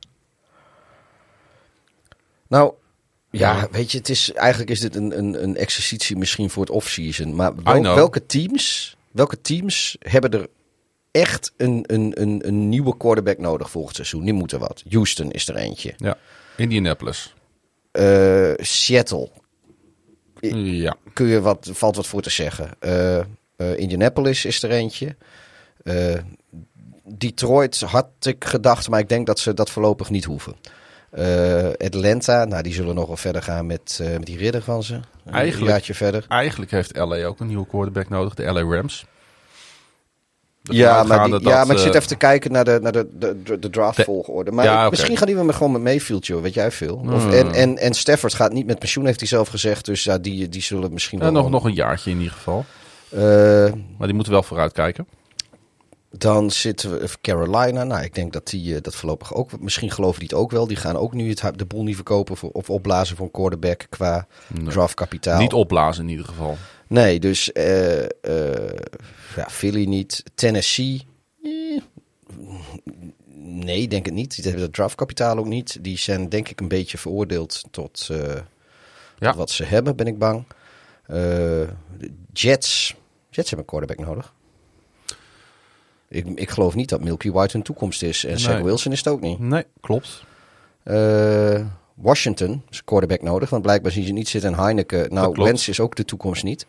Nou, 2.47 2.75
ja, 3.39 3.69
weet 3.71 3.93
je, 3.93 3.99
het 3.99 4.09
is, 4.09 4.33
eigenlijk 4.33 4.71
is 4.71 4.81
dit 4.81 4.97
een, 4.97 5.19
een, 5.19 5.43
een 5.43 5.57
exercitie 5.57 6.17
misschien 6.17 6.51
voor 6.51 6.63
het 6.63 6.73
off-season. 6.73 7.35
Maar 7.35 7.55
wel- 7.55 7.95
welke, 7.95 8.27
teams, 8.27 8.97
welke 9.11 9.41
teams 9.41 9.97
hebben 9.99 10.31
er 10.31 10.47
echt 11.11 11.53
een, 11.57 11.85
een, 11.87 12.13
een, 12.21 12.47
een 12.47 12.69
nieuwe 12.69 12.97
quarterback 12.97 13.39
nodig 13.39 13.71
volgend 13.71 13.97
seizoen? 13.97 14.25
Die 14.25 14.33
moeten 14.33 14.59
wat. 14.59 14.83
Houston 14.91 15.31
is 15.31 15.49
er 15.49 15.57
eentje. 15.57 15.95
Ja, 15.97 16.17
Indianapolis. 16.57 17.35
Eh, 17.93 18.53
Seattle, 18.57 19.29
Ja, 20.41 20.97
kun 21.13 21.27
je 21.27 21.41
wat, 21.41 21.71
valt 21.73 21.97
wat 21.97 22.07
voor 22.07 22.23
te 22.23 22.31
zeggen. 22.31 22.71
Eh, 22.79 23.19
eh, 23.19 23.25
Indianapolis 23.77 24.45
is 24.45 24.63
er 24.63 24.71
eentje. 24.71 25.17
Detroit 27.05 27.81
had 27.81 28.09
ik 28.21 28.45
gedacht, 28.45 28.89
maar 28.89 29.01
ik 29.01 29.09
denk 29.09 29.27
dat 29.27 29.39
ze 29.39 29.55
dat 29.55 29.71
voorlopig 29.71 30.11
niet 30.11 30.25
hoeven. 30.25 30.55
Eh, 31.15 31.87
Atlanta, 31.87 32.45
nou 32.45 32.63
die 32.63 32.73
zullen 32.73 32.95
nog 32.95 33.07
wel 33.07 33.17
verder 33.17 33.43
gaan 33.43 33.67
met, 33.67 33.99
eh, 34.03 34.11
met 34.11 34.27
die 34.27 34.37
ridder 34.39 34.63
van 34.63 34.83
ze. 34.83 34.95
Een 34.95 35.33
Eigenlijk- 35.33 35.71
jaartje 35.71 35.95
verder. 35.95 36.25
eigenlijk 36.29 36.71
heeft 36.71 36.97
LA 36.97 37.25
ook 37.25 37.41
een 37.41 37.47
nieuwe 37.47 37.67
quarterback 37.67 38.09
nodig, 38.09 38.35
de 38.35 38.43
LA 38.53 38.61
Rams. 38.77 39.07
Ja 40.63 41.03
maar, 41.03 41.25
die, 41.27 41.41
ja, 41.49 41.65
maar 41.65 41.77
ik 41.77 41.83
zit 41.83 41.91
eh, 41.91 41.97
even 41.97 42.09
te 42.09 42.17
kijken 42.17 42.53
naar 42.53 42.65
de, 42.65 42.79
naar 42.83 42.93
de, 42.93 43.09
de, 43.19 43.43
de, 43.43 43.59
de 43.59 43.71
draftvolgorde. 43.71 44.51
Maar 44.51 44.65
Ja, 44.65 44.91
misschien 44.91 45.17
gaan 45.17 45.27
die 45.27 45.37
we 45.37 45.45
met- 45.45 45.55
gewoon 45.55 45.73
met 45.73 45.83
Mayfield, 45.83 46.27
joh. 46.27 46.43
Weet 46.43 46.55
jij 46.55 46.71
veel? 46.71 46.95
Of, 46.97 47.23
Hmm. 47.25 47.33
en, 47.33 47.53
en, 47.53 47.79
en 47.79 47.95
Stafford 47.95 48.35
gaat 48.35 48.53
niet 48.53 48.67
met 48.67 48.79
pensioen, 48.79 49.07
heeft 49.07 49.19
hij 49.21 49.29
zelf 49.29 49.49
gezegd. 49.49 49.85
Dus 49.85 50.05
ja, 50.05 50.19
die, 50.19 50.49
die 50.49 50.63
zullen 50.63 50.93
misschien 50.93 51.19
nog, 51.33 51.51
nog 51.51 51.65
een 51.65 51.75
jaartje 51.75 52.11
in 52.11 52.17
ieder 52.19 52.33
geval. 52.33 52.65
Maar 53.99 54.07
die 54.07 54.15
moeten 54.15 54.33
wel 54.33 54.43
vooruitkijken. 54.43 55.07
Dan 56.19 56.51
zitten 56.51 56.91
we 56.91 57.09
Carolina. 57.21 57.85
Nou, 57.85 58.03
ik 58.03 58.15
denk 58.15 58.33
dat 58.33 58.47
die 58.47 58.81
dat 58.81 58.95
voorlopig 58.95 59.35
ook. 59.35 59.61
Misschien 59.61 59.91
geloven 59.91 60.19
die 60.21 60.29
het 60.29 60.39
ook 60.39 60.51
wel. 60.51 60.67
Die 60.67 60.77
gaan 60.77 60.97
ook 60.97 61.13
nu 61.13 61.29
het, 61.29 61.43
de 61.57 61.65
boel 61.65 61.83
niet 61.83 61.95
verkopen 61.95 62.37
voor, 62.37 62.51
of 62.51 62.71
opblazen 62.71 63.17
voor 63.17 63.27
een 63.27 63.33
quarterback 63.33 63.87
qua 63.89 64.27
nee. 64.49 64.65
draftkapitaal. 64.65 65.41
Niet 65.41 65.53
opblazen 65.53 66.05
in 66.05 66.11
ieder 66.11 66.27
geval. 66.27 66.57
Nee, 66.87 67.21
dus 67.21 67.51
uh, 67.55 68.03
ja, 69.37 69.49
Philly 69.49 69.85
niet. 69.85 70.23
Tennessee. 70.35 71.07
Eh, 71.43 71.81
nee, 73.35 73.89
denk 73.89 74.05
het 74.05 74.15
niet. 74.15 74.35
Die 74.35 74.45
hebben 74.45 74.63
dat 74.63 74.73
draftkapitaal 74.73 75.39
ook 75.39 75.47
niet. 75.47 75.79
Die 75.81 75.99
zijn 75.99 76.29
denk 76.29 76.49
ik 76.49 76.61
een 76.61 76.69
beetje 76.69 76.99
veroordeeld 76.99 77.65
tot, 77.71 78.07
ja. 78.09 78.45
tot 79.19 79.35
wat 79.35 79.51
ze 79.51 79.65
hebben, 79.65 79.97
ben 79.97 80.07
ik 80.07 80.19
bang. 80.19 80.45
Jets. 82.33 82.95
Jets 83.31 83.51
hebben 83.51 83.59
een 83.59 83.79
quarterback 83.79 84.07
nodig. 84.07 84.35
Ik, 86.15 86.27
ik 86.35 86.51
geloof 86.51 86.75
niet 86.75 86.89
dat 86.89 87.01
Milky 87.01 87.31
White 87.31 87.57
een 87.57 87.63
toekomst 87.63 88.03
is. 88.03 88.25
En 88.25 88.31
nee. 88.31 88.39
Zach 88.39 88.61
Wilson 88.61 88.93
is 88.93 88.99
het 88.99 89.09
ook 89.09 89.21
niet. 89.21 89.39
Nee, 89.39 89.65
klopt. 89.81 90.25
Uh, 90.85 91.61
Washington 91.95 92.63
is 92.71 92.85
quarterback 92.85 93.23
nodig. 93.23 93.51
Want 93.51 93.63
blijkbaar 93.63 93.93
zien 93.93 94.05
ze 94.05 94.13
niet 94.13 94.29
zitten 94.29 94.51
in 94.51 94.59
Heineken. 94.59 95.15
Nou, 95.15 95.43
Wentz 95.43 95.69
is 95.69 95.81
ook 95.81 95.97
de 95.97 96.05
toekomst 96.05 96.43
niet. 96.43 96.67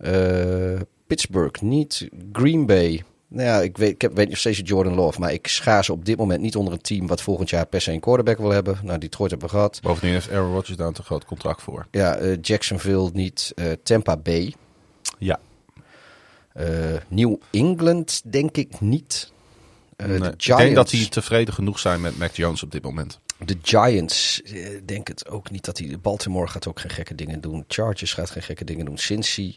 Uh, 0.00 0.80
Pittsburgh 1.06 1.62
niet. 1.62 2.08
Green 2.32 2.66
Bay. 2.66 3.02
Nou 3.28 3.48
ja, 3.48 3.60
ik 3.60 3.76
weet, 3.76 3.90
ik 3.90 4.02
heb, 4.02 4.14
weet 4.14 4.28
nog 4.28 4.38
steeds 4.38 4.60
Jordan 4.64 4.94
Love. 4.94 5.20
Maar 5.20 5.32
ik 5.32 5.46
schaar 5.46 5.84
ze 5.84 5.92
op 5.92 6.04
dit 6.04 6.18
moment 6.18 6.40
niet 6.40 6.56
onder 6.56 6.72
een 6.72 6.80
team 6.80 7.06
wat 7.06 7.22
volgend 7.22 7.50
jaar 7.50 7.66
per 7.66 7.80
se 7.80 7.92
een 7.92 8.00
quarterback 8.00 8.38
wil 8.38 8.50
hebben. 8.50 8.78
Nou, 8.82 8.98
Detroit 8.98 9.30
hebben 9.30 9.48
we 9.48 9.54
gehad. 9.54 9.80
Bovendien 9.82 10.12
heeft 10.12 10.30
Aaron 10.30 10.52
Rodgers 10.52 10.76
daar 10.76 10.86
een 10.86 10.92
te 10.92 11.02
groot 11.02 11.24
contract 11.24 11.62
voor. 11.62 11.86
Ja, 11.90 12.20
uh, 12.20 12.36
Jacksonville 12.40 13.10
niet. 13.12 13.54
Tampa 13.82 14.16
Bay. 14.16 14.54
Ja. 15.18 15.38
New 17.08 17.36
England 17.50 18.22
denk 18.24 18.56
ik 18.56 18.80
niet. 18.80 19.32
Nee, 19.96 20.18
de 20.18 20.34
Giants. 20.36 20.46
Ik 20.46 20.56
denk 20.56 20.74
dat 20.74 20.90
die 20.90 21.08
tevreden 21.08 21.54
genoeg 21.54 21.78
zijn 21.78 22.00
met 22.00 22.18
Mac 22.18 22.32
Jones 22.34 22.62
op 22.62 22.70
dit 22.70 22.82
moment. 22.82 23.20
De 23.38 23.58
Giants, 23.62 24.42
eh, 24.42 24.80
denk 24.84 25.08
het 25.08 25.28
ook 25.28 25.50
niet 25.50 25.64
dat 25.64 25.78
hij. 25.78 25.98
Baltimore 26.00 26.46
gaat 26.46 26.66
ook 26.66 26.80
geen 26.80 26.90
gekke 26.90 27.14
dingen 27.14 27.40
doen. 27.40 27.64
Chargers 27.68 28.12
gaat 28.12 28.30
geen 28.30 28.42
gekke 28.42 28.64
dingen 28.64 28.84
doen. 28.84 28.98
Cincy, 28.98 29.54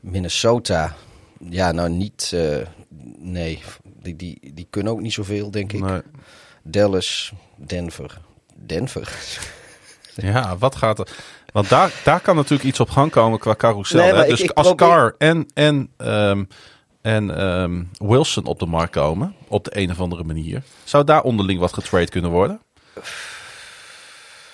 Minnesota. 0.00 0.96
Ja, 1.48 1.72
nou 1.72 1.90
niet. 1.90 2.30
Uh, 2.34 2.56
nee, 3.18 3.62
die, 4.02 4.16
die, 4.16 4.52
die 4.54 4.66
kunnen 4.70 4.92
ook 4.92 5.00
niet 5.00 5.12
zoveel, 5.12 5.50
denk 5.50 5.72
ik. 5.72 5.80
Nee. 5.80 6.00
Dallas, 6.62 7.32
Denver. 7.56 8.20
Denver. 8.54 9.12
Ja, 10.14 10.58
wat 10.58 10.76
gaat 10.76 10.98
er. 10.98 11.08
Want 11.54 11.68
daar, 11.68 11.92
daar 12.04 12.20
kan 12.20 12.36
natuurlijk 12.36 12.68
iets 12.68 12.80
op 12.80 12.90
gang 12.90 13.10
komen 13.10 13.38
qua 13.38 13.54
carousel. 13.54 13.98
Nee, 13.98 14.28
dus 14.28 14.40
ik, 14.40 14.50
ik 14.50 14.56
als 14.56 14.66
probeer... 14.66 14.88
Carr 14.88 15.14
en, 15.18 15.46
en, 15.54 15.90
um, 15.96 16.48
en 17.02 17.44
um, 17.44 17.90
Wilson 17.98 18.44
op 18.44 18.58
de 18.58 18.66
markt 18.66 18.92
komen, 18.92 19.34
op 19.48 19.64
de 19.64 19.70
een 19.74 19.90
of 19.90 20.00
andere 20.00 20.24
manier, 20.24 20.62
zou 20.84 21.04
daar 21.04 21.22
onderling 21.22 21.60
wat 21.60 21.72
getrade 21.72 22.08
kunnen 22.08 22.30
worden? 22.30 22.60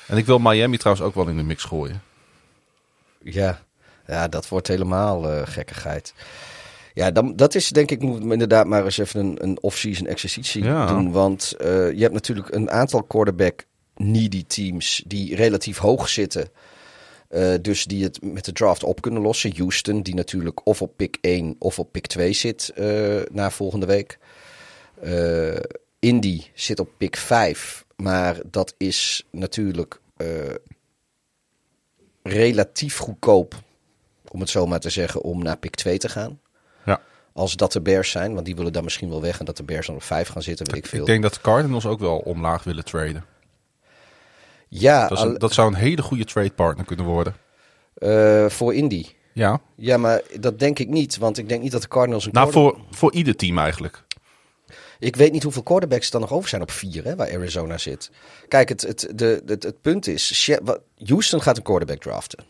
En 0.06 0.16
ik 0.16 0.26
wil 0.26 0.38
Miami 0.38 0.76
trouwens 0.76 1.06
ook 1.06 1.14
wel 1.14 1.28
in 1.28 1.36
de 1.36 1.42
mix 1.42 1.64
gooien. 1.64 2.02
Ja, 3.22 3.60
ja 4.06 4.28
dat 4.28 4.48
wordt 4.48 4.68
helemaal 4.68 5.32
uh, 5.32 5.40
gekkigheid. 5.44 6.14
Ja, 6.94 7.10
dan, 7.10 7.36
dat 7.36 7.54
is 7.54 7.68
denk 7.68 7.90
ik, 7.90 8.02
moet 8.02 8.22
inderdaad 8.22 8.66
maar 8.66 8.84
eens 8.84 8.98
even 8.98 9.20
een, 9.20 9.36
een 9.42 9.58
off-season 9.60 10.06
exercitie 10.06 10.62
doen. 10.62 11.12
Want 11.12 11.54
uh, 11.60 11.66
je 11.92 12.00
hebt 12.00 12.14
natuurlijk 12.14 12.54
een 12.54 12.70
aantal 12.70 13.02
quarterback 13.02 13.64
needy 13.96 14.44
teams 14.46 15.02
die 15.06 15.36
relatief 15.36 15.78
hoog 15.78 16.08
zitten. 16.08 16.48
Uh, 17.30 17.54
dus 17.60 17.84
die 17.84 18.04
het 18.04 18.22
met 18.22 18.44
de 18.44 18.52
draft 18.52 18.84
op 18.84 19.00
kunnen 19.00 19.22
lossen. 19.22 19.56
Houston, 19.56 20.02
die 20.02 20.14
natuurlijk 20.14 20.66
of 20.66 20.82
op 20.82 20.96
pick 20.96 21.18
1 21.20 21.56
of 21.58 21.78
op 21.78 21.92
pick 21.92 22.06
2 22.06 22.32
zit 22.32 22.72
na 23.32 23.50
volgende 23.50 23.86
week. 23.86 24.18
Indy 25.98 26.42
zit 26.54 26.80
op 26.80 26.90
pick 26.96 27.16
5. 27.16 27.84
Maar 27.96 28.40
dat 28.50 28.74
is 28.76 29.26
natuurlijk 29.30 30.00
relatief 32.22 32.96
goedkoop, 32.96 33.54
om 34.28 34.40
het 34.40 34.50
zo 34.50 34.66
maar 34.66 34.80
te 34.80 34.90
zeggen, 34.90 35.22
om 35.22 35.42
naar 35.42 35.56
pick 35.56 35.74
2 35.74 35.98
te 35.98 36.08
gaan. 36.08 36.40
Ja. 36.86 37.00
Als 37.32 37.56
dat 37.56 37.72
de 37.72 37.80
Bears 37.80 38.10
zijn, 38.10 38.34
want 38.34 38.46
die 38.46 38.56
willen 38.56 38.72
dan 38.72 38.84
misschien 38.84 39.08
wel 39.08 39.20
weg 39.20 39.38
en 39.38 39.44
dat 39.44 39.56
de 39.56 39.62
Bears 39.62 39.86
dan 39.86 39.96
op 39.96 40.02
5 40.02 40.28
gaan 40.28 40.42
zitten, 40.42 40.66
weet 40.66 40.76
ik 40.76 40.86
veel. 40.86 41.00
Ik 41.00 41.06
denk 41.06 41.22
dat 41.22 41.34
de 41.34 41.40
Cardinals 41.40 41.86
ook 41.86 42.00
wel 42.00 42.18
omlaag 42.18 42.64
willen 42.64 42.84
traden. 42.84 43.24
Ja, 44.70 45.08
dat, 45.08 45.20
een, 45.20 45.38
dat 45.38 45.52
zou 45.52 45.68
een 45.68 45.74
hele 45.74 46.02
goede 46.02 46.24
trade 46.24 46.50
partner 46.50 46.86
kunnen 46.86 47.04
worden. 47.04 47.34
Uh, 47.98 48.48
voor 48.48 48.74
Indy. 48.74 49.06
Ja. 49.32 49.60
Ja, 49.76 49.96
maar 49.96 50.22
dat 50.40 50.58
denk 50.58 50.78
ik 50.78 50.88
niet, 50.88 51.16
want 51.16 51.38
ik 51.38 51.48
denk 51.48 51.62
niet 51.62 51.72
dat 51.72 51.82
de 51.82 51.88
Cardinals 51.88 52.26
een 52.26 52.32
Nou, 52.32 52.52
voor, 52.52 52.78
voor 52.90 53.12
ieder 53.12 53.36
team 53.36 53.58
eigenlijk. 53.58 54.02
Ik 54.98 55.16
weet 55.16 55.32
niet 55.32 55.42
hoeveel 55.42 55.62
quarterbacks 55.62 56.06
er 56.06 56.12
dan 56.12 56.20
nog 56.20 56.32
over 56.32 56.48
zijn 56.48 56.62
op 56.62 56.70
vier, 56.70 57.04
hè, 57.04 57.16
waar 57.16 57.32
Arizona 57.34 57.78
zit. 57.78 58.10
Kijk, 58.48 58.68
het, 58.68 58.80
het, 58.80 59.08
de, 59.14 59.42
het, 59.46 59.62
het 59.62 59.80
punt 59.80 60.06
is, 60.06 60.50
Houston 60.96 61.42
gaat 61.42 61.56
een 61.56 61.62
quarterback 61.62 62.00
draften. 62.00 62.44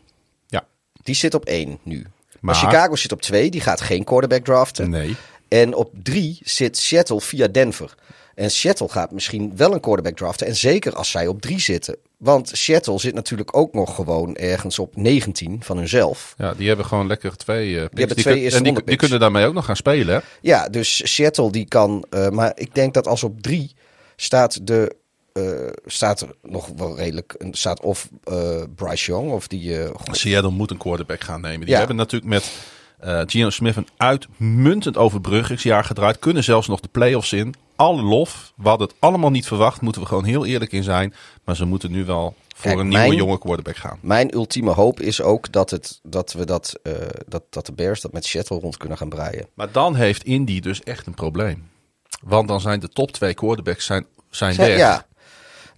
Ja. 0.47 0.67
Die 1.03 1.15
zit 1.15 1.35
op 1.35 1.45
één 1.45 1.79
nu. 1.83 2.07
Maar 2.41 2.55
Chicago 2.55 2.97
zit 2.97 3.13
op 3.13 3.23
twee, 3.23 3.51
die 3.51 3.61
gaat 3.61 3.81
geen 3.81 4.05
quarterback 4.05 4.45
draften. 4.45 4.91
Nee. 4.91 5.17
En 5.49 5.75
op 5.75 5.91
drie 6.03 6.39
zit 6.43 6.77
Seattle 6.77 7.21
via 7.21 7.49
Denver. 7.49 7.95
En 8.35 8.51
Seattle 8.51 8.89
gaat 8.89 9.11
misschien 9.11 9.57
wel 9.57 9.73
een 9.73 9.81
quarterback 9.81 10.17
draften. 10.17 10.47
En 10.47 10.57
zeker 10.57 10.95
als 10.95 11.11
zij 11.11 11.27
op 11.27 11.41
drie 11.41 11.61
zitten. 11.61 11.97
Want 12.21 12.51
Seattle 12.53 12.99
zit 12.99 13.15
natuurlijk 13.15 13.57
ook 13.57 13.73
nog 13.73 13.95
gewoon 13.95 14.37
ergens 14.37 14.79
op 14.79 14.97
19 14.97 15.63
van 15.63 15.77
hunzelf. 15.77 16.35
Ja, 16.39 16.55
die 16.55 16.69
hebben 16.69 16.87
gewoon 16.87 17.07
lekker 17.07 17.37
twee 17.37 17.69
uh, 17.69 17.75
Die 17.75 17.89
hebben 17.91 18.17
twee 18.17 18.35
die, 18.35 18.51
en 18.51 18.63
die, 18.63 18.85
die, 18.85 18.97
kunnen 18.97 19.21
daarmee 19.21 19.47
ook 19.47 19.55
nog 19.55 19.65
gaan 19.65 19.77
spelen. 19.77 20.15
Hè? 20.15 20.21
Ja, 20.41 20.69
dus 20.69 21.15
Seattle 21.15 21.53
die 21.53 21.69
kan. 21.69 22.05
Uh, 22.11 22.29
maar 22.29 22.53
ik 22.55 22.75
denk 22.75 22.95
dat 22.95 23.07
als 23.07 23.25
op 23.25 23.43
drie 23.43 23.75
staat 24.17 24.67
de. 24.67 24.99
Uh, 25.33 25.71
staat 25.87 26.21
er 26.21 26.35
nog 26.43 26.69
wel 26.77 26.97
redelijk. 26.97 27.45
Staat 27.51 27.81
of 27.81 28.09
Bryce 28.75 29.11
Young 29.11 29.31
of 29.31 29.49
die. 29.49 29.77
Seattle 30.11 30.51
moet 30.51 30.71
een 30.71 30.77
quarterback 30.77 31.21
gaan 31.21 31.41
nemen. 31.41 31.61
Die 31.61 31.71
ja. 31.71 31.79
hebben 31.79 31.97
natuurlijk 31.97 32.31
met. 32.31 32.51
Uh, 33.05 33.21
Gino 33.27 33.51
Smith 33.51 33.77
een 33.77 33.89
uitmuntend 33.97 34.97
overbruggingsjaar 34.97 35.85
gedraaid. 35.85 36.19
Kunnen 36.19 36.45
zelfs 36.45 36.69
nog 36.69 36.81
de 36.81 36.89
playoffs 36.89 37.33
in 37.33 37.55
alle 37.81 38.03
lof. 38.03 38.53
We 38.57 38.69
hadden 38.69 38.89
het 38.89 38.97
allemaal 38.99 39.31
niet 39.31 39.47
verwacht, 39.47 39.81
moeten 39.81 40.03
we 40.03 40.09
gewoon 40.09 40.25
heel 40.25 40.47
eerlijk 40.47 40.73
in 40.73 40.83
zijn. 40.83 41.15
Maar 41.45 41.57
ze 41.57 41.65
moeten 41.65 41.91
nu 41.91 42.05
wel 42.05 42.35
voor 42.57 42.81
een 42.81 42.89
nieuwe 42.89 43.15
jonge 43.15 43.39
quarterback 43.39 43.77
gaan. 43.77 43.99
Mijn 44.01 44.35
ultieme 44.35 44.71
hoop 44.71 45.01
is 45.01 45.23
ook 45.23 45.53
dat, 45.53 45.71
het, 45.71 46.01
dat 46.03 46.33
we 46.33 46.47
dat, 46.47 46.81
uh, 46.83 46.93
dat, 47.27 47.43
dat 47.51 47.67
de 47.67 47.73
Bears 47.73 48.01
dat 48.01 48.13
met 48.13 48.25
Shuttle 48.27 48.59
rond 48.59 48.77
kunnen 48.77 48.99
gaan 48.99 49.09
breien. 49.09 49.47
Maar 49.55 49.73
dan 49.73 49.95
heeft 49.95 50.25
Indy 50.25 50.61
dus 50.61 50.83
echt 50.83 51.07
een 51.07 51.15
probleem. 51.15 51.69
Want 52.23 52.49
dan 52.49 52.61
zijn 52.61 52.81
de 52.81 52.89
top 52.89 53.11
twee 53.11 53.35
quarterbacks 53.35 53.85
zijn, 53.85 54.07
zijn 54.31 54.57
weg. 54.57 54.77
Ja, 54.77 55.07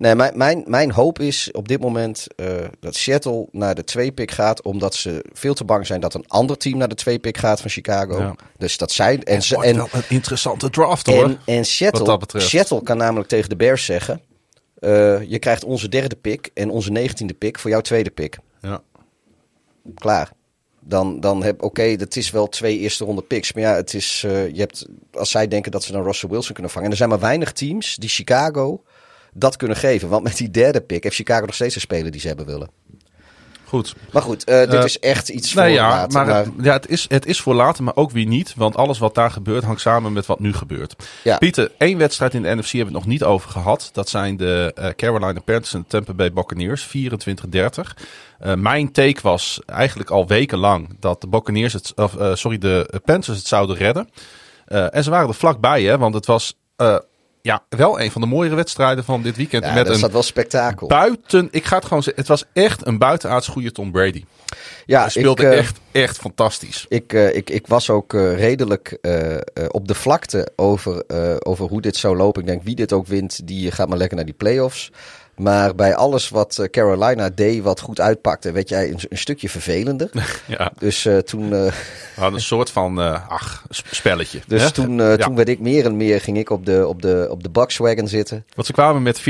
Nee, 0.02 0.14
mijn, 0.14 0.36
mijn, 0.36 0.64
mijn 0.66 0.92
hoop 0.92 1.18
is 1.18 1.50
op 1.50 1.68
dit 1.68 1.80
moment 1.80 2.26
uh, 2.36 2.46
dat 2.80 2.94
Seattle 2.94 3.48
naar 3.50 3.74
de 3.74 3.84
twee 3.84 4.12
pick 4.12 4.30
gaat. 4.30 4.62
Omdat 4.62 4.94
ze 4.94 5.24
veel 5.32 5.54
te 5.54 5.64
bang 5.64 5.86
zijn 5.86 6.00
dat 6.00 6.14
een 6.14 6.24
ander 6.28 6.56
team 6.56 6.78
naar 6.78 6.88
de 6.88 6.94
twee 6.94 7.18
pick 7.18 7.36
gaat 7.36 7.60
van 7.60 7.70
Chicago. 7.70 8.18
Ja. 8.18 8.34
Dus 8.58 8.76
dat 8.76 8.92
zijn. 8.92 9.22
En, 9.22 9.42
ze, 9.42 9.62
en, 9.62 9.76
wel 9.76 9.88
een 9.92 10.02
interessante 10.08 10.70
draft 10.70 11.06
hoor. 11.06 11.24
En, 11.24 11.38
en 11.44 11.64
Seattle, 11.64 12.20
Seattle 12.26 12.82
kan 12.82 12.96
namelijk 12.96 13.28
tegen 13.28 13.48
de 13.48 13.56
Bears 13.56 13.84
zeggen. 13.84 14.20
Uh, 14.80 15.22
je 15.30 15.38
krijgt 15.38 15.64
onze 15.64 15.88
derde 15.88 16.16
pick 16.16 16.50
en 16.54 16.70
onze 16.70 16.90
negentiende 16.90 17.34
pick 17.34 17.58
voor 17.58 17.70
jouw 17.70 17.80
tweede 17.80 18.10
pick. 18.10 18.38
Ja. 18.60 18.82
Klaar. 19.94 20.30
Dan, 20.80 21.20
dan 21.20 21.42
heb 21.42 21.54
oké, 21.54 21.64
okay, 21.64 21.96
dat 21.96 22.16
is 22.16 22.30
wel 22.30 22.48
twee 22.48 22.78
eerste 22.78 23.04
ronde 23.04 23.22
picks. 23.22 23.52
Maar 23.52 23.62
ja, 23.62 23.74
het 23.74 23.94
is, 23.94 24.22
uh, 24.26 24.48
je 24.48 24.60
hebt, 24.60 24.86
als 25.12 25.30
zij 25.30 25.48
denken 25.48 25.72
dat 25.72 25.82
ze 25.82 25.92
dan 25.92 26.04
Russell 26.04 26.28
Wilson 26.28 26.54
kunnen 26.54 26.72
vangen. 26.72 26.86
En 26.86 26.92
er 26.92 26.98
zijn 26.98 27.10
maar 27.10 27.20
weinig 27.20 27.52
teams 27.52 27.96
die 27.96 28.08
Chicago 28.08 28.82
dat 29.32 29.56
kunnen 29.56 29.76
geven. 29.76 30.08
Want 30.08 30.22
met 30.22 30.36
die 30.36 30.50
derde 30.50 30.80
pick 30.80 31.02
heeft 31.02 31.14
Chicago 31.14 31.44
nog 31.44 31.54
steeds 31.54 31.74
een 31.74 31.80
speler 31.80 32.10
die 32.10 32.20
ze 32.20 32.26
hebben 32.26 32.46
willen. 32.46 32.70
Goed. 33.72 33.94
Maar 34.10 34.22
goed, 34.22 34.48
uh, 34.48 34.58
dit 34.58 34.72
uh, 34.72 34.84
is 34.84 34.98
echt 34.98 35.28
iets 35.28 35.52
voor 35.52 35.62
ja, 35.62 35.88
later. 35.88 36.12
Maar, 36.12 36.26
maar... 36.26 36.44
Het, 36.44 36.52
ja, 36.62 36.72
het 36.72 36.88
is, 36.88 37.06
het 37.08 37.26
is 37.26 37.40
voor 37.40 37.54
later, 37.54 37.84
maar 37.84 37.96
ook 37.96 38.10
weer 38.10 38.26
niet. 38.26 38.54
Want 38.56 38.76
alles 38.76 38.98
wat 38.98 39.14
daar 39.14 39.30
gebeurt 39.30 39.64
hangt 39.64 39.80
samen 39.80 40.12
met 40.12 40.26
wat 40.26 40.40
nu 40.40 40.52
gebeurt. 40.52 40.96
Ja. 41.24 41.38
Pieter, 41.38 41.72
één 41.78 41.98
wedstrijd 41.98 42.34
in 42.34 42.42
de 42.42 42.54
NFC 42.54 42.72
hebben 42.72 42.92
we 42.92 42.98
het 42.98 43.06
nog 43.06 43.06
niet 43.06 43.24
over 43.24 43.50
gehad. 43.50 43.90
Dat 43.92 44.08
zijn 44.08 44.36
de 44.36 44.74
uh, 44.78 44.86
Carolina 44.88 45.40
Panthers 45.40 45.74
en 45.74 45.84
Tampa 45.88 46.12
Bay 46.14 46.32
Buccaneers. 46.32 46.88
24-30. 46.96 48.50
mijn 48.58 48.92
take 48.92 49.20
was 49.22 49.60
eigenlijk 49.66 50.10
al 50.10 50.26
wekenlang 50.26 50.96
dat 51.00 51.20
de 51.20 51.28
Buccaneers 51.28 51.72
het, 51.72 51.92
of, 51.96 52.16
sorry, 52.32 52.58
de 52.58 53.00
Panthers 53.04 53.38
het 53.38 53.46
zouden 53.46 53.76
redden. 53.76 54.08
en 54.66 55.04
ze 55.04 55.10
waren 55.10 55.28
er 55.28 55.34
vlakbij, 55.34 55.82
hè, 55.82 55.98
want 55.98 56.14
het 56.14 56.26
was 56.26 56.56
ja, 57.42 57.64
wel 57.68 58.00
een 58.00 58.10
van 58.10 58.20
de 58.20 58.26
mooiere 58.26 58.54
wedstrijden 58.56 59.04
van 59.04 59.22
dit 59.22 59.36
weekend. 59.36 59.64
Ja, 59.64 59.74
met 59.74 59.84
dat 59.84 59.92
een 59.92 59.98
staat 59.98 60.12
wel 60.12 60.22
spektakel. 60.22 60.86
Buiten, 60.86 61.48
ik 61.50 61.64
ga 61.64 61.76
het 61.76 61.84
gewoon 61.84 62.02
zeggen, 62.02 62.22
het 62.22 62.30
was 62.30 62.44
echt 62.52 62.86
een 62.86 62.98
buitenaards 62.98 63.48
goede 63.48 63.72
Tom 63.72 63.92
Brady. 63.92 64.24
Ja, 64.86 65.00
Hij 65.00 65.10
speelde 65.10 65.42
ik, 65.42 65.52
uh, 65.52 65.58
echt, 65.58 65.80
echt 65.92 66.18
fantastisch. 66.18 66.86
Ik, 66.88 67.12
uh, 67.12 67.34
ik, 67.34 67.50
ik 67.50 67.66
was 67.66 67.90
ook 67.90 68.12
uh, 68.12 68.36
redelijk 68.36 68.98
op 69.68 69.88
de 69.88 69.94
vlakte 69.94 70.52
over, 70.56 71.04
over 71.44 71.68
hoe 71.68 71.80
dit 71.80 71.96
zou 71.96 72.16
lopen. 72.16 72.40
Ik 72.40 72.48
denk, 72.48 72.62
wie 72.62 72.74
dit 72.74 72.92
ook 72.92 73.06
wint, 73.06 73.46
die 73.46 73.70
gaat 73.70 73.88
maar 73.88 73.98
lekker 73.98 74.16
naar 74.16 74.26
die 74.26 74.34
playoffs. 74.34 74.90
Maar 75.36 75.74
bij 75.74 75.94
alles 75.94 76.28
wat 76.28 76.58
eh, 76.58 76.68
Carolina 76.68 77.30
deed, 77.34 77.62
wat 77.62 77.80
goed 77.80 78.00
uitpakte, 78.00 78.52
werd 78.52 78.68
jij 78.68 78.90
een, 78.90 78.98
een 79.08 79.18
stukje 79.18 79.48
vervelender. 79.48 80.10
ja. 80.46 80.72
Dus 80.78 81.06
uh, 81.06 81.18
toen. 81.18 81.42
Uh, 81.42 81.50
We 81.50 81.72
hadden 82.14 82.34
een 82.34 82.44
soort 82.44 82.70
van, 82.70 83.00
uh, 83.00 83.28
ach, 83.28 83.64
spelletje. 83.70 84.40
Dus 84.46 84.72
toen, 84.72 84.96
ja. 84.96 85.16
toen 85.16 85.34
werd 85.34 85.48
ik 85.48 85.60
meer 85.60 85.84
en 85.84 85.96
meer, 85.96 86.20
ging 86.20 86.38
ik 86.38 86.50
op 86.50 86.66
de, 86.66 86.86
op 86.86 87.02
de, 87.02 87.26
op 87.30 87.42
de 87.42 87.50
Buckswagon 87.50 88.08
zitten. 88.08 88.44
Want 88.54 88.66
ze 88.66 88.72
kwamen 88.72 89.02
met 89.02 89.20
14-0 89.20 89.24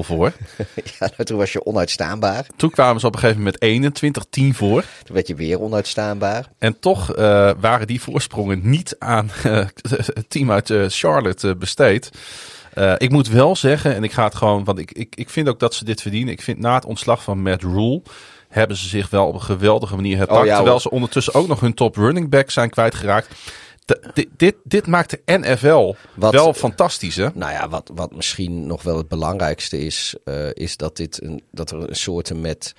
voor. 0.00 0.32
ja, 0.98 1.10
nou, 1.16 1.24
toen 1.24 1.38
was 1.38 1.52
je 1.52 1.66
onuitstaanbaar. 1.66 2.46
Toen 2.56 2.70
kwamen 2.70 3.00
ze 3.00 3.06
op 3.06 3.14
een 3.14 3.20
gegeven 3.20 3.42
moment 3.42 3.92
met 4.00 4.52
21-10 4.52 4.56
voor. 4.56 4.84
Toen 5.04 5.14
werd 5.14 5.26
je 5.26 5.34
weer 5.34 5.60
onuitstaanbaar. 5.60 6.48
En 6.58 6.78
toch 6.80 7.06
waren 7.60 7.86
die 7.86 8.00
voorsprongen 8.00 8.60
niet 8.62 8.96
aan 8.98 9.30
het 9.42 10.24
team 10.28 10.50
uit 10.50 10.72
Charlotte 10.88 11.56
besteed. 11.56 12.10
Uh, 12.74 12.94
ik 12.98 13.10
moet 13.10 13.28
wel 13.28 13.56
zeggen, 13.56 13.94
en 13.94 14.04
ik 14.04 14.12
ga 14.12 14.24
het 14.24 14.34
gewoon, 14.34 14.64
want 14.64 14.78
ik, 14.78 14.92
ik, 14.92 15.16
ik 15.16 15.30
vind 15.30 15.48
ook 15.48 15.58
dat 15.58 15.74
ze 15.74 15.84
dit 15.84 16.00
verdienen. 16.00 16.32
Ik 16.32 16.42
vind 16.42 16.58
na 16.58 16.74
het 16.74 16.84
ontslag 16.84 17.22
van 17.22 17.42
Matt 17.42 17.62
Rule 17.62 18.02
hebben 18.48 18.76
ze 18.76 18.88
zich 18.88 19.10
wel 19.10 19.26
op 19.26 19.34
een 19.34 19.42
geweldige 19.42 19.94
manier 19.94 20.16
herpakt. 20.16 20.40
Oh, 20.40 20.46
ja, 20.46 20.56
terwijl 20.56 20.80
ze 20.80 20.90
ondertussen 20.90 21.34
ook 21.34 21.46
nog 21.46 21.60
hun 21.60 21.74
top 21.74 21.96
running 21.96 22.28
back 22.28 22.50
zijn 22.50 22.70
kwijtgeraakt. 22.70 23.28
dit, 24.14 24.28
dit, 24.36 24.54
dit 24.64 24.86
maakt 24.86 25.10
de 25.10 25.38
NFL 25.38 25.94
wat, 26.14 26.32
wel 26.32 26.54
fantastisch, 26.54 27.16
hè? 27.16 27.28
Nou 27.34 27.52
ja, 27.52 27.68
wat, 27.68 27.90
wat 27.94 28.14
misschien 28.14 28.66
nog 28.66 28.82
wel 28.82 28.96
het 28.96 29.08
belangrijkste 29.08 29.78
is, 29.78 30.14
uh, 30.24 30.34
is 30.52 30.76
dat, 30.76 30.96
dit 30.96 31.22
een, 31.22 31.42
dat 31.50 31.70
er 31.70 31.88
een 31.88 31.96
soort 31.96 32.34
met... 32.34 32.74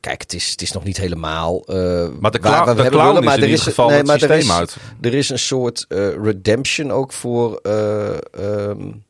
Kijk, 0.00 0.22
het 0.22 0.34
is, 0.34 0.50
het 0.50 0.62
is 0.62 0.72
nog 0.72 0.84
niet 0.84 0.96
helemaal. 0.96 1.64
Uh, 1.66 2.08
maar 2.20 2.30
de, 2.30 2.38
clown, 2.38 2.76
de 2.76 2.88
clown 2.88 3.06
willen, 3.06 3.24
maar 3.24 3.38
er 3.38 3.48
is, 3.48 3.62
geval 3.62 3.88
nee, 3.88 3.98
het 3.98 4.08
systeem 4.08 4.30
er 4.30 4.36
is, 4.36 4.50
uit. 4.50 4.76
Er 5.00 5.14
is 5.14 5.28
een 5.28 5.38
soort 5.38 5.84
uh, 5.88 6.08
redemption 6.22 6.90
ook 6.90 7.12
voor 7.12 7.60
um, 8.32 9.04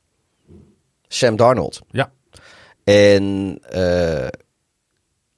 Sam 1.08 1.36
Darnold. 1.36 1.80
Ja. 1.90 2.12
En 2.84 3.58
uh, 3.74 4.26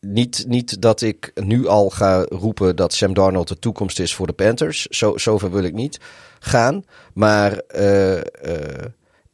niet, 0.01 0.45
niet 0.49 0.83
dat 0.83 1.01
ik 1.01 1.33
nu 1.35 1.67
al 1.67 1.91
ga 1.91 2.25
roepen 2.29 2.77
dat 2.77 2.93
Sam 2.93 3.15
Darnold 3.15 3.49
de 3.49 3.59
toekomst 3.59 4.01
is 4.01 4.15
voor 4.15 4.27
de 4.27 4.33
Panthers. 4.33 4.87
Zo, 4.87 5.17
zover 5.17 5.51
wil 5.51 5.63
ik 5.63 5.75
niet 5.75 6.01
gaan. 6.39 6.85
Maar 7.15 7.63
uh, 7.77 8.17
uh, 8.17 8.23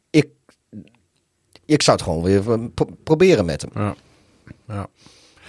ik, 0.09 0.27
ik 1.65 1.81
zou 1.81 1.97
het 1.97 2.05
gewoon 2.05 2.23
weer 2.23 2.69
proberen 3.03 3.45
met 3.45 3.61
hem. 3.61 3.71
Ja. 3.73 3.95
ja. 4.67 4.87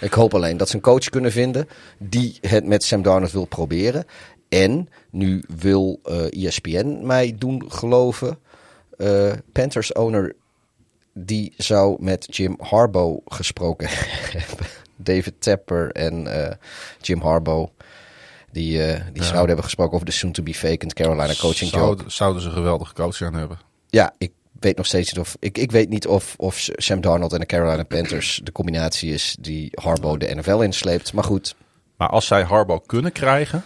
Ik 0.01 0.13
hoop 0.13 0.35
alleen 0.35 0.57
dat 0.57 0.69
ze 0.69 0.75
een 0.75 0.81
coach 0.81 1.09
kunnen 1.09 1.33
vinden 1.33 1.69
die 1.99 2.39
het 2.41 2.67
met 2.67 2.85
Sam 2.85 3.03
Darnold 3.03 3.33
wil 3.33 3.45
proberen. 3.45 4.05
En 4.49 4.89
nu 5.11 5.45
wil 5.61 6.01
ESPN 6.31 6.99
mij 7.03 7.35
doen 7.39 7.65
geloven. 7.69 8.39
Panthers 9.53 9.93
owner 9.93 10.35
die 11.19 11.53
zou 11.57 11.97
met 11.99 12.37
Jim 12.37 12.57
Harbaugh 12.61 13.21
gesproken 13.25 13.89
hebben. 13.91 14.67
David 14.97 15.35
Tepper 15.39 15.93
en 15.93 16.27
uh, 16.27 16.51
Jim 17.01 17.21
Harbaugh. 17.21 17.71
Die, 18.53 18.79
uh, 18.79 18.95
die 19.13 19.23
ja. 19.23 19.23
zouden 19.23 19.47
hebben 19.47 19.65
gesproken 19.65 19.95
over 19.95 20.07
de 20.07 20.13
soon-to-be 20.13 20.55
vacant 20.55 20.95
Carolina 20.95 21.35
coaching 21.39 21.71
Zou, 21.71 21.97
job. 21.97 22.11
Zouden 22.11 22.43
ze 22.43 22.49
een 22.49 22.55
geweldige 22.55 22.95
coach 22.95 23.17
gaan 23.17 23.35
hebben. 23.35 23.59
Ja, 23.89 24.15
ik 24.19 24.33
weet 24.61 24.77
nog 24.77 24.87
steeds 24.87 25.13
niet 25.13 25.21
of... 25.21 25.37
Ik, 25.39 25.59
ik 25.59 25.71
weet 25.71 25.89
niet 25.89 26.07
of, 26.07 26.35
of 26.37 26.69
Sam 26.73 27.01
Darnold 27.01 27.33
en 27.33 27.41
de 27.41 27.47
Carolina 27.47 27.83
Panthers 27.83 28.41
de 28.43 28.53
combinatie 28.53 29.13
is 29.13 29.37
die 29.41 29.71
Harbaugh 29.75 30.19
de 30.19 30.35
NFL 30.35 30.61
insleept. 30.61 31.13
Maar 31.13 31.25
goed. 31.25 31.55
Maar 31.97 32.09
als 32.09 32.27
zij 32.27 32.43
Harbaugh 32.43 32.87
kunnen 32.87 33.13
krijgen, 33.13 33.65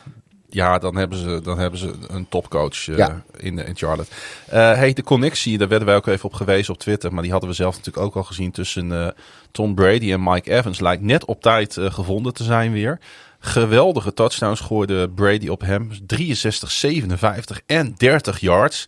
ja, 0.51 0.79
dan 0.79 0.97
hebben 0.97 1.19
ze, 1.19 1.41
dan 1.43 1.59
hebben 1.59 1.79
ze 1.79 1.93
een 2.09 2.29
topcoach 2.29 2.87
uh, 2.87 2.97
ja. 2.97 3.23
in, 3.37 3.59
in 3.59 3.77
Charlotte. 3.77 4.11
Uh, 4.49 4.55
hey, 4.55 4.93
de 4.93 5.03
connectie, 5.03 5.59
daar 5.59 5.69
werden 5.69 5.89
wij 5.89 5.97
ook 5.97 6.07
even 6.07 6.25
op 6.25 6.35
gewezen 6.35 6.75
op 6.75 6.81
Twitter. 6.81 7.13
Maar 7.13 7.23
die 7.23 7.33
hadden 7.33 7.51
we 7.51 7.57
zelf 7.57 7.77
natuurlijk 7.77 8.07
ook 8.07 8.17
al 8.17 8.23
gezien 8.23 8.51
tussen 8.51 8.87
uh, 8.91 9.09
Tom 9.51 9.75
Brady 9.75 10.13
en 10.13 10.23
Mike 10.23 10.53
Evans. 10.53 10.81
Lijkt 10.81 11.03
net 11.03 11.25
op 11.25 11.43
tijd 11.43 11.77
gevonden 11.81 12.35
te 12.35 12.45
zijn 12.45 12.73
weer. 12.73 12.99
Geweldige 13.39 14.15
touchdowns 14.15 14.61
gooide 14.61 15.09
Brady 15.09 15.49
op 15.49 15.61
hem. 15.61 15.91
63, 16.07 16.71
57 16.71 17.61
en 17.67 17.95
30 17.97 18.41
yards. 18.41 18.85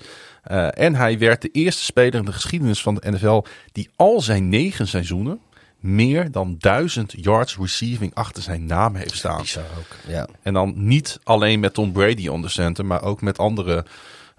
en 0.71 0.95
hij 0.95 1.19
werd 1.19 1.43
de 1.43 1.49
eerste 1.53 1.85
speler 1.85 2.15
in 2.15 2.25
de 2.25 2.33
geschiedenis 2.33 2.83
van 2.83 2.95
de 2.95 3.11
NFL 3.11 3.43
die 3.73 3.91
al 3.97 4.21
zijn 4.21 4.49
negen 4.49 4.89
seizoenen 4.89 5.41
meer 5.83 6.31
dan 6.31 6.57
duizend 6.59 7.15
yards 7.17 7.57
receiving 7.57 8.15
achter 8.15 8.43
zijn 8.43 8.67
naam 8.67 8.95
heeft 8.95 9.17
staan. 9.17 9.41
Bizar 9.41 9.65
ook, 9.79 9.97
ja. 10.07 10.29
En 10.43 10.53
dan 10.53 10.73
niet 10.77 11.19
alleen 11.23 11.61
met 11.61 11.75
Tom 11.75 11.93
Brady 11.93 12.29
onder 12.29 12.51
center, 12.51 12.87
maar 12.87 13.03
ook 13.03 13.21
met 13.21 13.39
andere 13.39 13.85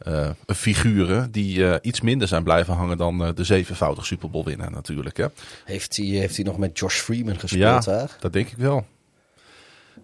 uh, 0.07 0.29
figuren 0.45 1.31
die 1.31 1.57
uh, 1.57 1.75
iets 1.81 2.01
minder 2.01 2.27
zijn 2.27 2.43
blijven 2.43 2.73
hangen 2.73 2.97
dan 2.97 3.21
uh, 3.21 3.29
de 3.35 3.43
zevenvoudig 3.43 4.05
Super 4.05 4.29
Bowl 4.29 4.45
winnaar 4.45 4.71
natuurlijk. 4.71 5.17
Hè. 5.17 5.25
Heeft 5.65 5.97
hij 5.97 6.05
heeft 6.05 6.35
hij 6.35 6.45
nog 6.45 6.57
met 6.57 6.79
Josh 6.79 6.99
Freeman 6.99 7.39
gespeeld 7.39 7.85
ja, 7.85 7.91
daar? 7.91 8.17
dat 8.19 8.33
denk 8.33 8.47
ik 8.47 8.57
wel. 8.57 8.85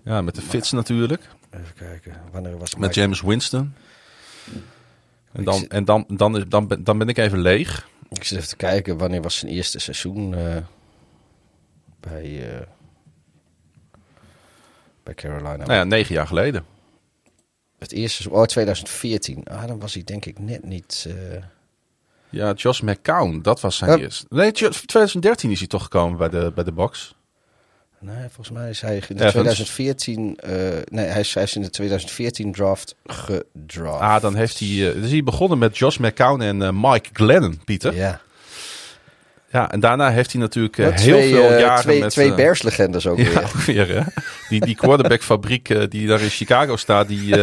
Ja, 0.04 0.22
met 0.22 0.36
de 0.36 0.42
Fits 0.42 0.72
natuurlijk. 0.72 1.22
Even 1.50 1.74
kijken, 1.76 2.16
wanneer 2.32 2.58
was 2.58 2.76
Met 2.76 2.96
James 2.96 3.22
Winston. 3.22 3.74
En 5.32 5.44
dan, 5.44 5.68
en 5.68 5.86
dan, 5.86 6.06
dan, 6.08 6.18
dan, 6.18 6.46
dan, 6.50 6.68
ben, 6.68 6.84
dan 6.84 6.98
ben 6.98 7.08
ik 7.08 7.18
even 7.18 7.40
leeg. 7.40 7.88
Ik 8.10 8.24
zit 8.24 8.38
even 8.38 8.50
te 8.50 8.56
kijken, 8.56 8.98
wanneer 8.98 9.22
was 9.22 9.38
zijn 9.38 9.52
eerste 9.52 9.80
seizoen 9.80 10.36
bij, 12.00 12.54
uh, 12.54 12.62
bij 15.04 15.14
Carolina. 15.14 15.56
Nou 15.56 15.74
ja, 15.74 15.84
negen 15.84 16.16
jaar 16.16 16.28
geleden. 16.28 16.66
Het 17.80 17.92
eerste, 17.92 18.30
oh 18.30 18.44
2014. 18.44 19.44
Ah, 19.44 19.68
dan 19.68 19.80
was 19.80 19.94
hij 19.94 20.04
denk 20.04 20.26
ik 20.26 20.40
net 20.40 20.64
niet... 20.64 21.06
Uh... 21.08 21.44
Ja, 22.32 22.54
Josh 22.54 22.82
McCown, 22.82 23.40
dat 23.42 23.62
was 23.62 23.78
zijn 23.78 24.00
eerste. 24.00 24.26
Nee, 24.30 24.52
2013 24.52 25.52
is 25.52 25.60
hij 25.60 25.68
toch 25.68 25.84
gekomen 25.84 26.18
bij 26.18 26.30
de, 26.30 26.52
bij 26.56 26.64
de 26.64 26.72
box. 26.72 27.16
Nee, 28.00 28.28
volgens 28.30 28.50
mij 28.50 28.70
is 28.70 28.82
hij 28.82 28.96
in 28.96 29.16
de 29.16 29.30
2014. 29.30 30.38
Uh, 30.46 30.52
nee, 30.86 31.06
hij 31.06 31.20
is, 31.20 31.34
hij 31.34 31.44
is 31.44 31.56
in 31.56 31.62
de 31.62 31.70
2014 31.70 32.52
draft 32.52 32.96
gedraft. 33.06 34.02
Ah, 34.02 34.22
dan 34.22 34.36
heeft 34.36 34.60
hij. 34.60 34.68
Uh, 34.68 35.02
dus 35.02 35.12
hij 35.12 35.24
begonnen 35.24 35.58
met 35.58 35.78
Josh 35.78 35.98
McCown 35.98 36.42
en 36.42 36.62
uh, 36.62 36.70
Mike 36.72 37.10
Glennon, 37.14 37.62
Pieter. 37.66 37.96
Ja. 37.96 38.22
Ja, 39.52 39.72
en 39.72 39.80
daarna 39.80 40.12
heeft 40.12 40.32
hij 40.32 40.42
natuurlijk 40.42 40.78
uh, 40.78 40.86
heel 40.86 40.96
twee, 40.96 41.34
veel 41.34 41.52
uh, 41.52 41.60
jaren 41.60 41.82
twee, 41.82 42.00
met... 42.00 42.12
Twee 42.12 42.34
Bears-legendes 42.34 43.08
ook 43.08 43.18
ja, 43.20 43.24
weer. 43.24 43.44
Ook 43.44 43.62
weer 43.62 43.88
hè? 43.88 44.02
Die, 44.50 44.60
die 44.60 44.76
quarterback-fabriek 44.76 45.70
uh, 45.70 45.84
die 45.90 46.08
daar 46.08 46.22
in 46.22 46.30
Chicago 46.30 46.76
staat, 46.76 47.08
die, 47.08 47.20
die, 47.26 47.38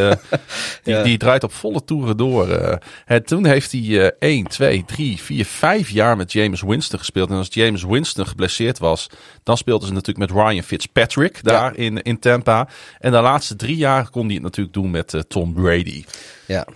ja. 0.83 1.03
die, 1.03 1.19
draait 1.19 1.45
op 1.45 1.53
volle 1.53 1.85
toeren 1.85 2.17
door. 2.17 2.79
En 3.05 3.25
toen 3.25 3.47
heeft 3.47 3.73
hij 3.73 4.13
1, 4.19 4.47
2, 4.47 4.85
3, 4.87 5.21
4, 5.21 5.45
5 5.45 5.89
jaar 5.89 6.17
met 6.17 6.33
James 6.33 6.63
Winston 6.63 6.99
gespeeld. 6.99 7.31
En 7.31 7.37
als 7.37 7.49
James 7.51 7.85
Winston 7.85 8.27
geblesseerd 8.27 8.79
was, 8.79 9.11
dan 9.43 9.57
speelden 9.57 9.89
ze 9.89 9.95
natuurlijk 9.95 10.33
met 10.33 10.43
Ryan 10.45 10.63
Fitzpatrick 10.63 11.39
daar 11.43 11.73
ja. 11.73 11.85
in, 11.85 12.03
in 12.03 12.19
Tampa. 12.19 12.69
En 12.99 13.13
de 13.13 13.21
laatste 13.21 13.57
drie 13.57 13.77
jaar 13.77 14.11
kon 14.11 14.25
hij 14.25 14.35
het 14.35 14.43
natuurlijk 14.43 14.75
doen 14.75 14.91
met 14.91 15.25
Tom 15.29 15.55
Brady. 15.55 16.05
Ja, 16.47 16.67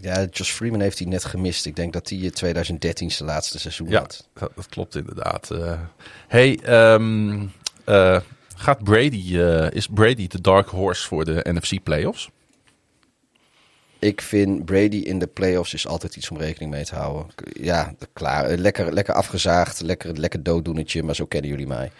ja, 0.00 0.24
Josh 0.30 0.50
Freeman 0.50 0.80
heeft 0.80 0.98
hij 0.98 1.08
net 1.08 1.24
gemist. 1.24 1.66
Ik 1.66 1.76
denk 1.76 1.92
dat 1.92 2.08
hij 2.08 2.30
2013 2.30 3.10
zijn 3.10 3.28
laatste 3.28 3.58
seizoen 3.58 3.88
ja, 3.88 4.00
had. 4.00 4.28
Dat, 4.34 4.50
dat 4.54 4.68
klopt 4.68 4.94
inderdaad. 4.96 5.50
Uh, 5.52 5.80
hey, 6.28 6.58
um, 6.94 7.52
uh, 7.86 8.20
gaat 8.56 8.84
Brady, 8.84 9.34
uh, 9.34 9.70
is 9.70 9.86
Brady 9.86 10.26
de 10.26 10.40
dark 10.40 10.68
horse 10.68 11.06
voor 11.06 11.24
de 11.24 11.46
NFC 11.48 11.82
playoffs? 11.82 12.30
Ik 13.98 14.20
vind 14.20 14.64
Brady 14.64 14.96
in 14.96 15.18
de 15.18 15.26
playoffs 15.26 15.74
is 15.74 15.86
altijd 15.86 16.16
iets 16.16 16.30
om 16.30 16.38
rekening 16.38 16.70
mee 16.70 16.84
te 16.84 16.94
houden. 16.94 17.26
Ja, 17.52 17.94
klaar. 18.12 18.56
Lekker, 18.56 18.92
lekker 18.92 19.14
afgezaagd, 19.14 19.80
lekker, 19.80 20.18
lekker 20.18 20.42
dooddoenetje, 20.42 21.02
maar 21.02 21.14
zo 21.14 21.26
kennen 21.26 21.50
jullie 21.50 21.66
mij. 21.66 21.90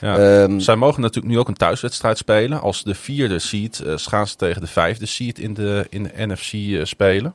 Ja. 0.00 0.42
Um, 0.42 0.60
Zij 0.60 0.76
mogen 0.76 1.00
natuurlijk 1.00 1.34
nu 1.34 1.38
ook 1.38 1.48
een 1.48 1.54
thuiswedstrijd 1.54 2.18
spelen. 2.18 2.60
Als 2.60 2.82
de 2.82 2.94
vierde 2.94 3.38
seed 3.38 3.80
uh, 3.84 3.94
gaan 3.96 4.26
ze 4.26 4.36
tegen 4.36 4.60
de 4.60 4.66
vijfde 4.66 5.06
seed 5.06 5.38
in 5.38 5.54
de, 5.54 5.86
in 5.88 6.02
de 6.02 6.26
NFC 6.26 6.52
uh, 6.52 6.84
spelen. 6.84 7.34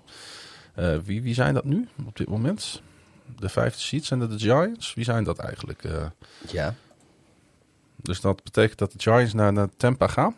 Uh, 0.80 0.98
wie, 1.04 1.22
wie 1.22 1.34
zijn 1.34 1.54
dat 1.54 1.64
nu 1.64 1.88
op 2.06 2.18
dit 2.18 2.28
moment? 2.28 2.82
De 3.40 3.50
vijfde 3.50 3.80
seed 3.80 4.06
zijn 4.06 4.20
dat 4.20 4.32
de 4.32 4.40
Giants? 4.40 4.94
Wie 4.94 5.04
zijn 5.04 5.24
dat 5.24 5.40
eigenlijk? 5.40 5.84
ja. 6.52 6.76
Dus 7.96 8.22
dat 8.22 8.44
betekent 8.44 8.80
dat 8.80 8.92
de 8.92 9.00
Giants 9.00 9.34
naar, 9.34 9.54
naar 9.54 9.68
Tampa 9.78 10.08
gaan? 10.08 10.36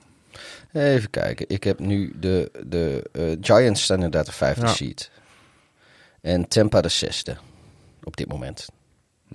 Even 0.73 1.09
kijken. 1.09 1.45
Ik 1.49 1.63
heb 1.63 1.79
nu 1.79 2.13
de, 2.19 2.51
de 2.65 3.09
Giants 3.41 3.83
staan 3.83 3.95
inderdaad 3.95 4.25
de 4.25 4.31
vijfde 4.31 4.65
ja. 4.65 4.73
seed. 4.73 5.11
En 6.21 6.47
Tampa 6.47 6.81
de 6.81 6.89
zesde 6.89 7.37
op 8.03 8.17
dit 8.17 8.27
moment. 8.27 8.67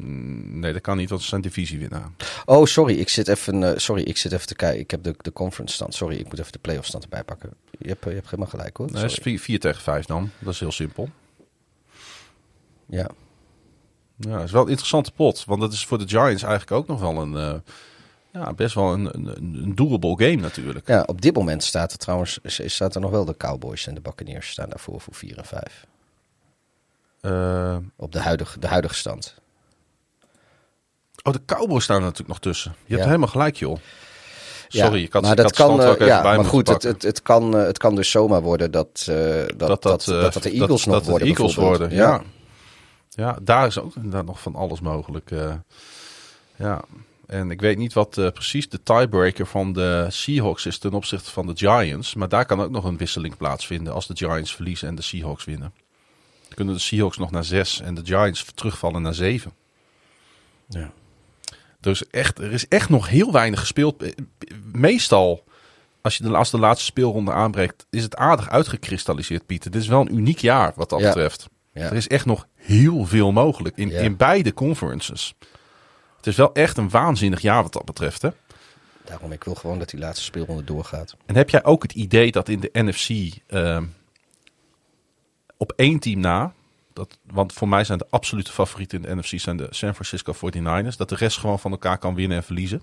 Nee, 0.01 0.73
dat 0.73 0.83
kan 0.83 0.97
niet, 0.97 1.11
want 1.11 1.23
ze 1.23 1.29
zijn 1.29 1.41
divisiewinnaar. 1.41 2.11
Oh, 2.45 2.65
sorry. 2.65 2.99
Ik 2.99 3.09
zit 3.09 3.29
even, 3.29 3.63
uh, 3.63 3.71
sorry, 3.77 4.03
ik 4.03 4.17
zit 4.17 4.33
even 4.33 4.47
te 4.47 4.55
kijken. 4.55 4.81
Ik 4.81 4.91
heb 4.91 5.03
de, 5.03 5.15
de 5.19 5.33
conference 5.33 5.75
stand. 5.75 5.95
Sorry, 5.95 6.17
ik 6.17 6.25
moet 6.25 6.39
even 6.39 6.53
de 6.53 6.59
playoff 6.59 6.87
stand 6.87 7.03
erbij 7.03 7.25
pakken. 7.25 7.51
Je 7.79 7.89
hebt, 7.89 8.05
je 8.05 8.11
hebt 8.11 8.25
helemaal 8.25 8.51
gelijk 8.51 8.77
hoor. 8.77 8.91
Nee, 8.91 9.05
is 9.05 9.19
4 9.23 9.61
tegen 9.61 9.83
5 9.83 10.07
dan. 10.07 10.31
Dat 10.39 10.53
is 10.53 10.61
heel 10.61 10.73
simpel. 10.73 11.09
Ja. 12.87 13.09
Ja, 14.17 14.35
het 14.35 14.45
is 14.45 14.51
wel 14.51 14.63
een 14.63 14.69
interessante 14.69 15.13
pot. 15.13 15.45
Want 15.45 15.61
dat 15.61 15.73
is 15.73 15.87
voor 15.87 15.99
de 15.99 16.09
Giants 16.09 16.43
eigenlijk 16.43 16.71
ook 16.71 16.87
nog 16.87 17.01
wel 17.01 17.23
een... 17.23 17.33
Uh, 17.33 17.55
ja, 18.33 18.53
best 18.53 18.75
wel 18.75 18.93
een, 18.93 19.15
een, 19.15 19.37
een 19.37 19.75
doable 19.75 20.25
game 20.25 20.41
natuurlijk. 20.41 20.89
Ja, 20.89 21.03
op 21.03 21.21
dit 21.21 21.35
moment 21.35 21.65
staat 21.65 21.93
er 21.93 21.99
trouwens 21.99 22.39
staat 22.45 22.95
er 22.95 23.01
nog 23.01 23.11
wel 23.11 23.25
de 23.25 23.37
Cowboys 23.37 23.87
en 23.87 23.95
de 23.95 24.01
Buccaneers 24.01 24.51
staan 24.51 24.69
daarvoor 24.69 25.01
voor 25.01 25.15
4 25.15 25.39
en 25.39 25.45
5. 25.45 25.87
Uh, 27.23 27.77
op 27.97 28.13
de 28.13 28.21
huidige, 28.21 28.59
de 28.59 28.67
huidige 28.67 28.95
stand. 28.95 29.35
Oh, 31.29 31.35
de 31.35 31.55
Cowboys 31.55 31.85
staan 31.85 32.01
natuurlijk 32.01 32.29
nog 32.29 32.39
tussen. 32.39 32.75
Je 32.87 32.95
hebt 32.95 33.07
helemaal 33.07 33.29
gelijk, 33.29 33.57
joh. 33.57 33.79
Ja, 34.69 34.85
Sorry, 34.85 35.03
ik 35.03 35.13
had, 35.13 35.23
maar 35.23 35.31
ik 35.31 35.37
dat 35.37 35.53
kan, 35.53 35.71
ook 35.71 35.81
eh, 35.81 35.89
even 35.89 36.07
ja, 36.07 36.23
bij 36.23 36.37
maar 36.37 36.45
goed, 36.45 36.69
het, 36.69 36.83
het, 36.83 37.03
het, 37.03 37.23
kan, 37.23 37.57
eh, 37.57 37.65
het 37.65 37.79
kan 37.79 37.95
dus 37.95 38.11
zomaar 38.11 38.43
worden 38.43 38.71
dat, 38.71 39.07
eh, 39.09 39.17
dat, 39.57 39.83
dat, 39.83 40.05
dat, 40.05 40.43
de 40.43 40.51
Eagles 40.51 40.85
nog 40.85 41.05
worden. 41.05 41.29
Eagles 41.29 41.55
worden, 41.55 41.91
ja. 41.91 42.23
ja. 43.09 43.39
daar 43.43 43.67
is 43.67 43.79
ook 43.79 43.95
inderdaad 43.97 44.25
nog 44.25 44.41
van 44.41 44.55
alles 44.55 44.81
mogelijk. 44.81 45.31
ja, 46.57 46.85
en 47.27 47.51
ik 47.51 47.61
weet 47.61 47.79
niet 47.79 47.93
wat 47.93 48.11
precies 48.11 48.69
de 48.69 48.83
tiebreaker 48.83 49.47
van 49.47 49.73
de 49.73 50.07
Seahawks 50.09 50.67
is 50.67 50.79
ten 50.79 50.93
opzichte 50.93 51.31
van 51.31 51.47
de 51.47 51.57
Giants. 51.57 52.15
Maar 52.15 52.29
daar 52.29 52.47
kan 52.47 52.61
ook 52.61 52.71
nog 52.71 52.85
een 52.85 52.97
wisseling 52.97 53.37
plaatsvinden 53.37 53.93
als 53.93 54.07
de 54.07 54.17
Giants 54.17 54.55
verliezen 54.55 54.89
en 54.89 54.95
de 54.95 55.03
Seahawks 55.03 55.45
winnen. 55.45 55.73
Dan 56.43 56.57
kunnen 56.57 56.75
de 56.75 56.81
Seahawks 56.81 57.17
nog 57.17 57.31
naar 57.31 57.45
zes 57.45 57.81
en 57.81 57.95
de 57.95 58.03
Giants 58.05 58.45
terugvallen 58.55 59.03
naar 59.03 59.15
zeven. 59.15 59.53
Ja. 60.69 60.93
Dus 61.89 62.07
echt, 62.11 62.39
er 62.39 62.53
is 62.53 62.69
echt 62.69 62.89
nog 62.89 63.09
heel 63.09 63.33
weinig 63.33 63.61
gespeeld. 63.61 64.03
Eh, 64.03 64.13
Meestal, 64.73 65.45
als 66.01 66.17
je 66.17 66.23
de, 66.23 66.37
als 66.37 66.51
de 66.51 66.59
laatste 66.59 66.85
speelronde 66.85 67.33
aanbreekt, 67.33 67.87
is 67.91 68.03
het 68.03 68.17
aardig 68.17 68.49
uitgekristalliseerd, 68.49 69.47
Pieter. 69.47 69.71
Dit 69.71 69.83
is 69.83 69.89
wel 69.89 70.01
een 70.01 70.15
uniek 70.17 70.39
jaar 70.39 70.73
wat 70.77 70.91
dat 70.91 71.01
Ja. 71.01 71.07
betreft. 71.07 71.49
Ja. 71.73 71.83
Er 71.85 71.97
is 71.97 72.09
echt 72.09 72.27
nog 72.27 72.47
heel 72.55 73.05
veel 73.05 73.33
mogelijk 73.33 73.77
in, 73.77 73.89
Ja. 73.89 74.01
in 74.01 74.17
beide 74.17 74.55
conferences. 74.55 75.35
Het 76.17 76.27
is 76.27 76.37
wel 76.37 76.53
echt 76.55 76.77
een 76.77 76.91
waanzinnig 76.91 77.41
jaar 77.41 77.63
wat 77.63 77.73
dat 77.73 77.85
betreft. 77.85 78.23
Hè? 78.23 78.29
Daarom, 79.05 79.33
ik 79.33 79.45
wil 79.45 79.55
gewoon 79.55 79.79
dat 79.79 79.91
die 79.91 80.01
laatste 80.01 80.25
speelronde 80.25 80.65
doorgaat. 80.65 81.17
En 81.27 81.37
heb 81.37 81.51
jij 81.51 81.65
ook 81.65 81.83
het 81.83 81.93
idee 81.93 82.33
dat 82.33 82.49
in 82.49 82.61
de 82.61 82.71
NFC 82.73 83.37
ehm, 83.47 83.85
op 85.57 85.73
één 85.77 85.99
team 85.99 86.21
na, 86.21 86.53
dat, 86.99 87.19
want 87.33 87.53
voor 87.53 87.69
mij 87.69 87.85
zijn 87.85 87.99
de 87.99 88.07
absolute 88.11 88.53
favorieten 88.53 89.05
in 89.05 89.17
de 89.17 89.23
NFC 89.23 89.41
zijn 89.41 89.57
de 89.57 89.67
San 89.71 89.95
Francisco 89.95 90.35
49ers, 90.35 90.97
dat 90.97 91.09
de 91.09 91.15
rest 91.15 91.39
gewoon 91.39 91.59
van 91.59 91.71
elkaar 91.71 91.99
kan 91.99 92.15
winnen 92.15 92.37
en 92.37 92.45
verliezen? 92.45 92.83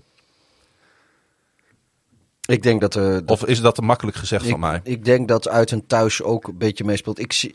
Ik 2.46 2.62
denk 2.62 2.80
dat... 2.80 2.92
dat 2.92 3.30
Of 3.30 3.44
is 3.44 3.60
dat 3.60 3.74
te 3.74 3.82
makkelijk 3.82 4.16
gezegd 4.16 4.44
ik, 4.44 4.50
van 4.50 4.60
mij? 4.60 4.80
ik 4.82 5.04
denk 5.04 5.28
dat 5.28 5.48
uit 5.48 5.72
en 5.72 5.86
thuis 5.86 6.22
ook 6.22 6.48
een 6.48 6.58
beetje 6.58 6.84
meespeelt. 6.84 7.18
Ik 7.18 7.32
zie... 7.32 7.54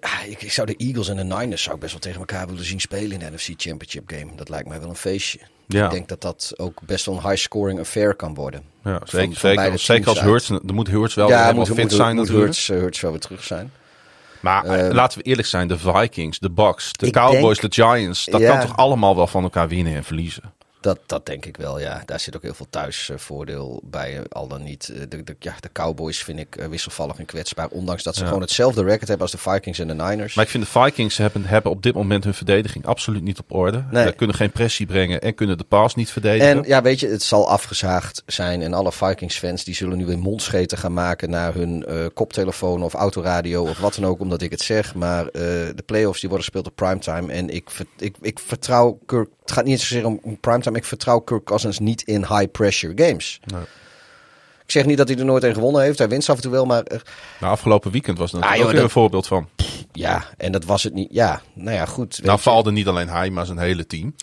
Ja, 0.00 0.22
ik, 0.22 0.42
ik 0.42 0.52
zou 0.52 0.66
de 0.66 0.76
Eagles 0.76 1.08
en 1.08 1.16
de 1.16 1.24
Niners 1.24 1.62
zou 1.62 1.74
ik 1.74 1.80
best 1.80 1.92
wel 1.92 2.00
tegen 2.00 2.18
elkaar 2.18 2.46
willen 2.46 2.64
zien 2.64 2.80
spelen 2.80 3.12
in 3.12 3.18
de 3.18 3.30
NFC 3.30 3.46
Championship 3.56 4.10
game. 4.10 4.36
Dat 4.36 4.48
lijkt 4.48 4.68
mij 4.68 4.80
wel 4.80 4.88
een 4.88 4.96
feestje. 4.96 5.40
Ja. 5.66 5.84
Ik 5.84 5.90
denk 5.90 6.08
dat 6.08 6.20
dat 6.20 6.52
ook 6.56 6.80
best 6.82 7.06
wel 7.06 7.16
een 7.16 7.28
high-scoring 7.28 7.80
affair 7.80 8.14
kan 8.14 8.34
worden. 8.34 8.62
Ja, 8.84 8.98
van- 8.98 9.08
zeker, 9.08 9.36
van 9.36 9.54
beide 9.54 9.76
zeker, 9.76 9.94
zeker 9.94 10.08
als 10.08 10.20
Hurts, 10.20 10.46
dan 10.46 10.74
moet 10.74 10.88
Hurts 10.88 11.14
wel 11.14 11.28
ja, 11.28 11.52
moet, 11.52 11.66
fit 11.66 11.76
moet, 11.76 11.92
zijn 11.92 12.16
moet. 12.16 12.28
Hurts, 12.28 12.68
eh, 12.68 12.78
Hurts 12.78 13.00
wel 13.00 13.10
weer 13.10 13.20
terug 13.20 13.44
zijn. 13.44 13.72
Maar 14.40 14.64
eh, 14.64 14.86
Eh, 14.88 14.92
laten 14.94 15.18
we 15.18 15.24
eerlijk 15.24 15.48
zijn, 15.48 15.68
de 15.68 15.78
Vikings, 15.78 16.38
de 16.38 16.50
Bucks, 16.50 16.92
de 16.92 17.10
Cowboys, 17.10 17.58
denk- 17.58 17.74
de 17.74 17.82
Giants, 17.82 18.24
dat 18.24 18.40
Ja. 18.40 18.48
kan 18.56 18.66
toch 18.66 18.76
allemaal 18.76 19.16
wel 19.16 19.26
van 19.26 19.42
elkaar 19.42 19.68
winnen 19.68 19.94
en 19.94 20.04
verliezen? 20.04 20.52
Dat, 20.80 20.98
dat 21.06 21.26
denk 21.26 21.46
ik 21.46 21.56
wel, 21.56 21.80
ja. 21.80 22.02
Daar 22.06 22.20
zit 22.20 22.36
ook 22.36 22.42
heel 22.42 22.54
veel 22.54 22.66
thuisvoordeel 22.70 23.80
bij, 23.84 24.22
al 24.28 24.48
dan 24.48 24.62
niet. 24.62 24.88
Eh, 24.88 25.00
De, 25.08 25.24
de, 25.24 25.36
ja, 25.38 25.54
de 25.60 25.68
Cowboys 25.72 26.22
vind 26.22 26.38
ik 26.38 26.56
eh, 26.56 26.66
wisselvallig 26.68 27.18
en 27.18 27.24
kwetsbaar. 27.24 27.68
Ondanks 27.68 28.02
dat 28.02 28.14
ze 28.14 28.20
Ja. 28.20 28.26
gewoon 28.26 28.42
hetzelfde 28.42 28.82
record 28.82 29.08
hebben 29.08 29.20
als 29.20 29.30
de 29.44 29.50
Vikings 29.50 29.78
en 29.78 29.86
de 29.86 29.94
Niners. 29.94 30.34
Maar 30.34 30.44
ik 30.44 30.50
vind 30.50 30.64
de 30.64 30.80
Vikings 30.80 31.16
hebben, 31.16 31.44
hebben 31.44 31.72
op 31.72 31.82
dit 31.82 31.94
moment 31.94 32.24
hun 32.24 32.34
verdediging 32.34 32.86
absoluut 32.86 33.22
niet 33.22 33.38
op 33.38 33.52
orde. 33.54 33.84
Nee. 33.90 34.06
Ze 34.06 34.12
kunnen 34.12 34.36
geen 34.36 34.50
pressie 34.50 34.86
brengen 34.86 35.20
en 35.20 35.34
kunnen 35.34 35.58
de 35.58 35.64
paas 35.64 35.94
niet 35.94 36.10
verdedigen. 36.10 36.48
En 36.48 36.62
ja, 36.66 36.82
weet 36.82 37.00
je, 37.00 37.08
het 37.08 37.22
zal 37.22 37.48
afgezaagd 37.48 38.22
zijn. 38.26 38.62
En 38.62 38.74
alle 38.74 38.92
Vikings-fans 38.92 39.64
die 39.64 39.74
zullen 39.74 39.98
nu 39.98 40.06
weer 40.06 40.18
mondscheten 40.18 40.78
gaan 40.78 40.92
maken 40.92 41.30
naar 41.30 41.54
hun 41.54 41.84
eh, 41.86 42.06
koptelefoon 42.14 42.82
of 42.82 42.94
autoradio 42.94 43.62
of 43.62 43.78
wat 43.78 43.94
dan 43.94 44.06
ook, 44.06 44.20
omdat 44.20 44.42
ik 44.42 44.50
het 44.50 44.60
zeg. 44.60 44.94
Maar 44.94 45.24
de 45.32 45.82
playoffs 45.86 46.20
die 46.20 46.28
worden 46.28 46.46
gespeeld 46.46 46.66
op 46.70 46.76
primetime. 46.76 47.32
En 47.32 47.48
ik, 47.48 47.70
ik, 47.98 48.16
ik 48.20 48.38
vertrouw 48.38 48.98
Kirk. 49.06 49.28
Het 49.40 49.56
gaat 49.56 49.64
niet 49.64 49.80
zozeer 49.80 50.06
om 50.06 50.18
om 50.22 50.40
Ik 50.76 50.84
vertrouw 50.84 51.18
Kirk 51.18 51.44
Cousins 51.44 51.78
niet 51.78 52.02
in 52.02 52.20
high-pressure 52.26 53.04
games. 53.06 53.40
Nee. 53.44 53.62
Ik 54.64 54.74
zeg 54.74 54.86
niet 54.86 54.96
dat 54.98 55.08
hij 55.08 55.18
er 55.18 55.24
nooit 55.24 55.42
een 55.42 55.54
gewonnen 55.54 55.82
heeft. 55.82 55.98
Hij 55.98 56.08
wint 56.08 56.28
af 56.28 56.36
en 56.36 56.42
toe 56.42 56.50
wel, 56.50 56.66
maar 56.66 56.82
Nou, 57.40 57.52
afgelopen 57.52 57.90
weekend 57.90 58.18
was 58.18 58.32
er 58.32 58.38
natuurlijk 58.38 58.62
Ah, 58.62 58.68
ook 58.68 58.74
dat- 58.74 58.84
een 58.84 58.90
voorbeeld 58.90 59.26
van. 59.26 59.48
ja, 59.92 60.24
en 60.36 60.52
dat 60.52 60.64
was 60.64 60.82
het 60.82 60.94
niet. 60.94 61.08
Ja, 61.10 61.42
nou 61.54 61.76
ja, 61.76 61.84
goed. 61.86 62.20
Nou 62.22 62.38
valde 62.38 62.70
niet 62.72 62.86
alleen 62.86 63.08
hij, 63.08 63.30
maar 63.30 63.46
zijn 63.46 63.58
hele 63.58 63.86
team. 63.86 64.14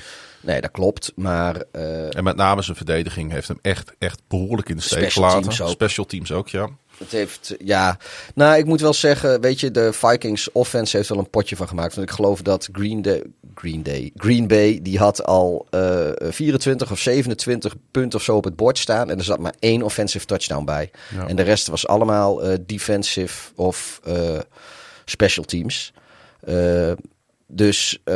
Nee, 0.41 0.61
dat 0.61 0.72
klopt. 0.72 1.11
Maar 1.15 1.63
eh, 1.72 2.15
En 2.17 2.23
met 2.23 2.35
name 2.35 2.61
zijn 2.61 2.77
verdediging 2.77 3.31
heeft 3.31 3.47
hem 3.47 3.59
echt, 3.61 3.91
echt 3.99 4.22
behoorlijk 4.27 4.69
in 4.69 4.76
de 4.76 4.81
steek 4.81 5.11
gelaten. 5.11 5.49
teams. 5.49 5.72
Special 5.72 6.05
teams 6.05 6.31
ook, 6.31 6.47
ja. 6.47 6.69
Het 6.97 7.11
heeft, 7.11 7.55
ja. 7.59 7.97
Nou, 8.35 8.57
ik 8.57 8.65
moet 8.65 8.81
wel 8.81 8.93
zeggen, 8.93 9.41
weet 9.41 9.59
je, 9.59 9.72
de 9.72 9.93
Vikings 9.93 10.51
offense 10.51 10.97
heeft 10.97 11.09
wel 11.09 11.17
een 11.17 11.30
potje 11.30 11.55
van 11.55 11.67
gemaakt. 11.67 11.95
Want 11.95 12.09
ik 12.09 12.15
geloof 12.15 12.41
dat 12.41 12.69
Green 12.72 13.01
Day, 13.01 13.23
Green 13.55 13.84
Day, 13.84 14.11
Green 14.15 14.47
Bay, 14.47 14.80
die 14.81 14.97
had 14.97 15.23
al 15.23 15.67
eh 15.69 16.09
24 16.19 16.91
of 16.91 16.99
27 16.99 17.76
punten 17.91 18.19
of 18.19 18.26
zo 18.26 18.35
op 18.35 18.43
het 18.43 18.55
bord 18.55 18.77
staan. 18.77 19.09
En 19.09 19.17
er 19.17 19.23
zat 19.23 19.39
maar 19.39 19.55
één 19.59 19.81
offensive 19.81 20.26
touchdown 20.26 20.65
bij. 20.65 20.91
Ja. 21.15 21.27
En 21.27 21.35
de 21.35 21.43
rest 21.43 21.67
was 21.67 21.88
allemaal 21.88 22.43
eh, 22.43 22.57
defensive 22.65 23.51
of 23.55 23.99
eh, 24.03 24.39
special 25.05 25.45
teams. 25.45 25.93
Eh, 26.39 26.91
dus 27.47 27.99
eh, 28.03 28.15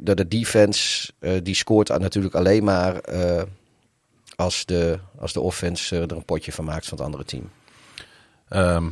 de, 0.00 0.14
de 0.14 0.28
defense, 0.28 1.12
eh, 1.18 1.32
die 1.42 1.54
scoort 1.54 1.88
natuurlijk 1.88 2.34
alleen 2.34 2.64
maar 2.64 2.98
eh, 2.98 3.42
als, 4.36 4.64
de, 4.64 4.98
als 5.18 5.32
de 5.32 5.40
offense 5.40 5.96
eh, 5.96 6.02
er 6.02 6.12
een 6.12 6.24
potje 6.24 6.52
van 6.52 6.64
maakt 6.64 6.86
van 6.86 6.96
het 6.96 7.06
andere 7.06 7.24
team. 7.24 7.50
Ehm, 8.48 8.84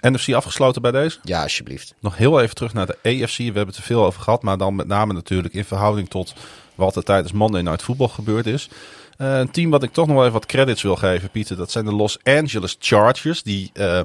NFC 0.00 0.32
afgesloten 0.32 0.82
bij 0.82 0.90
deze. 0.90 1.18
Ja, 1.22 1.42
alsjeblieft. 1.42 1.94
Nog 2.00 2.16
heel 2.16 2.40
even 2.40 2.54
terug 2.54 2.74
naar 2.74 2.86
de 2.86 2.98
AFC. 3.02 3.36
We 3.36 3.44
hebben 3.44 3.66
het 3.66 3.76
er 3.76 3.82
veel 3.82 4.04
over 4.04 4.20
gehad, 4.20 4.42
maar 4.42 4.58
dan 4.58 4.74
met 4.74 4.86
name 4.86 5.12
natuurlijk 5.12 5.54
in 5.54 5.64
verhouding 5.64 6.08
tot 6.08 6.34
wat 6.74 6.96
er 6.96 7.02
tijdens 7.02 7.32
Monday 7.32 7.62
Night 7.62 7.82
Football 7.82 8.08
gebeurd 8.08 8.46
is. 8.46 8.68
Eh, 9.16 9.38
een 9.38 9.50
team 9.50 9.70
wat 9.70 9.82
ik 9.82 9.92
toch 9.92 10.06
nog 10.06 10.14
wel 10.14 10.24
even 10.24 10.38
wat 10.38 10.46
credits 10.46 10.82
wil 10.82 10.96
geven, 10.96 11.30
Pieter, 11.30 11.56
dat 11.56 11.70
zijn 11.70 11.84
de 11.84 11.94
Los 11.94 12.18
Angeles 12.22 12.76
Chargers. 12.78 13.42
Die, 13.42 13.70
eh, 13.72 14.00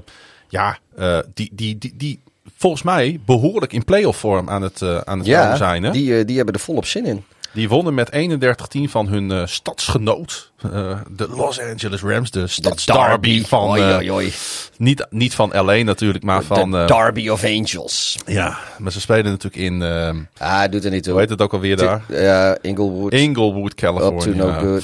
ja, 0.50 0.78
eh, 0.96 1.20
die, 1.34 1.50
die, 1.54 1.78
die, 1.78 1.94
die 1.96 2.20
volgens 2.58 2.84
mij 2.84 3.20
behoorlijk 3.26 3.74
in 3.74 3.86
playoff 3.86 4.20
vorm 4.20 4.50
aan 4.50 4.62
het, 4.62 4.82
aan 4.82 5.20
het 5.20 5.28
komen 5.28 5.58
zijn. 5.58 5.84
Hè? 5.84 5.92
Die... 5.92 6.26
Die 6.26 6.36
hebben 6.36 6.56
er 6.56 6.62
volop 6.62 6.86
zin 6.86 7.06
in. 7.06 7.24
Wonnen 7.54 7.94
met 7.94 8.10
31-10 8.16 8.90
van 8.90 9.08
hun 9.08 9.32
eh, 9.32 9.46
stadsgenoot, 9.46 10.52
eh, 10.62 11.00
de 11.10 11.28
Los 11.30 11.60
Angeles 11.60 12.02
Rams, 12.02 12.32
de 12.32 12.48
stadsderby 12.48 13.46
van, 13.46 13.78
eh, 13.78 14.26
niet, 14.78 15.06
niet 15.10 15.36
van 15.36 15.50
LA 15.54 15.76
natuurlijk, 15.84 16.24
maar 16.24 16.44
van... 16.44 16.72
de 16.72 16.84
Derby 16.88 17.30
of 17.30 17.44
Angels. 17.44 18.18
ja, 18.26 18.58
maar 18.78 18.92
ze 18.92 19.00
spelen 19.00 19.26
natuurlijk 19.26 19.64
in, 19.64 19.82
eh, 19.82 20.16
Ah, 20.38 20.72
doet 20.72 20.86
er 20.86 20.92
niet 20.92 21.04
toe. 21.04 21.12
hoe 21.12 21.22
heet 21.22 21.30
het 21.30 21.42
ook 21.42 21.54
alweer 21.54 21.78
daar? 21.78 22.04
Ja, 22.08 22.58
Inglewood. 22.62 23.14
Inglewood, 23.14 23.72
Up 23.72 23.78
to 23.78 23.92
California. 23.94 24.46
no 24.46 24.52
good. 24.60 24.84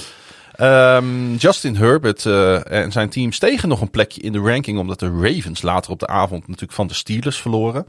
Ehm, 0.55 1.35
Justin 1.35 1.75
Herbert 1.75 2.25
en 2.65 2.91
zijn 2.91 3.09
team 3.09 3.31
stegen 3.31 3.69
nog 3.69 3.81
een 3.81 3.89
plekje 3.89 4.21
in 4.21 4.31
de 4.31 4.39
ranking, 4.39 4.79
omdat 4.79 4.99
de 4.99 5.19
Ravens 5.21 5.61
later 5.61 5.91
op 5.91 5.99
de 5.99 6.07
avond 6.07 6.41
natuurlijk 6.41 6.73
van 6.73 6.87
de 6.87 6.93
Steelers 6.93 7.37
verloren. 7.41 7.85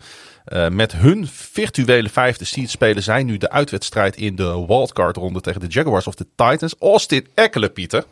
Eh, 0.48 0.68
met 0.68 0.92
hun 0.92 1.26
virtuele 1.26 2.08
vijfde 2.08 2.44
seed 2.44 2.70
spelen 2.70 3.02
zij 3.02 3.22
nu 3.22 3.36
de 3.36 3.50
uitwedstrijd 3.50 4.16
in 4.16 4.36
de 4.36 4.64
wildcard 4.66 5.16
ronde 5.16 5.40
tegen 5.40 5.60
de 5.60 5.66
Jaguars 5.66 6.06
of 6.06 6.14
de 6.14 6.26
Titans. 6.34 6.74
Austin 6.78 7.26
Eckler, 7.34 7.70
Pieter. 7.70 8.04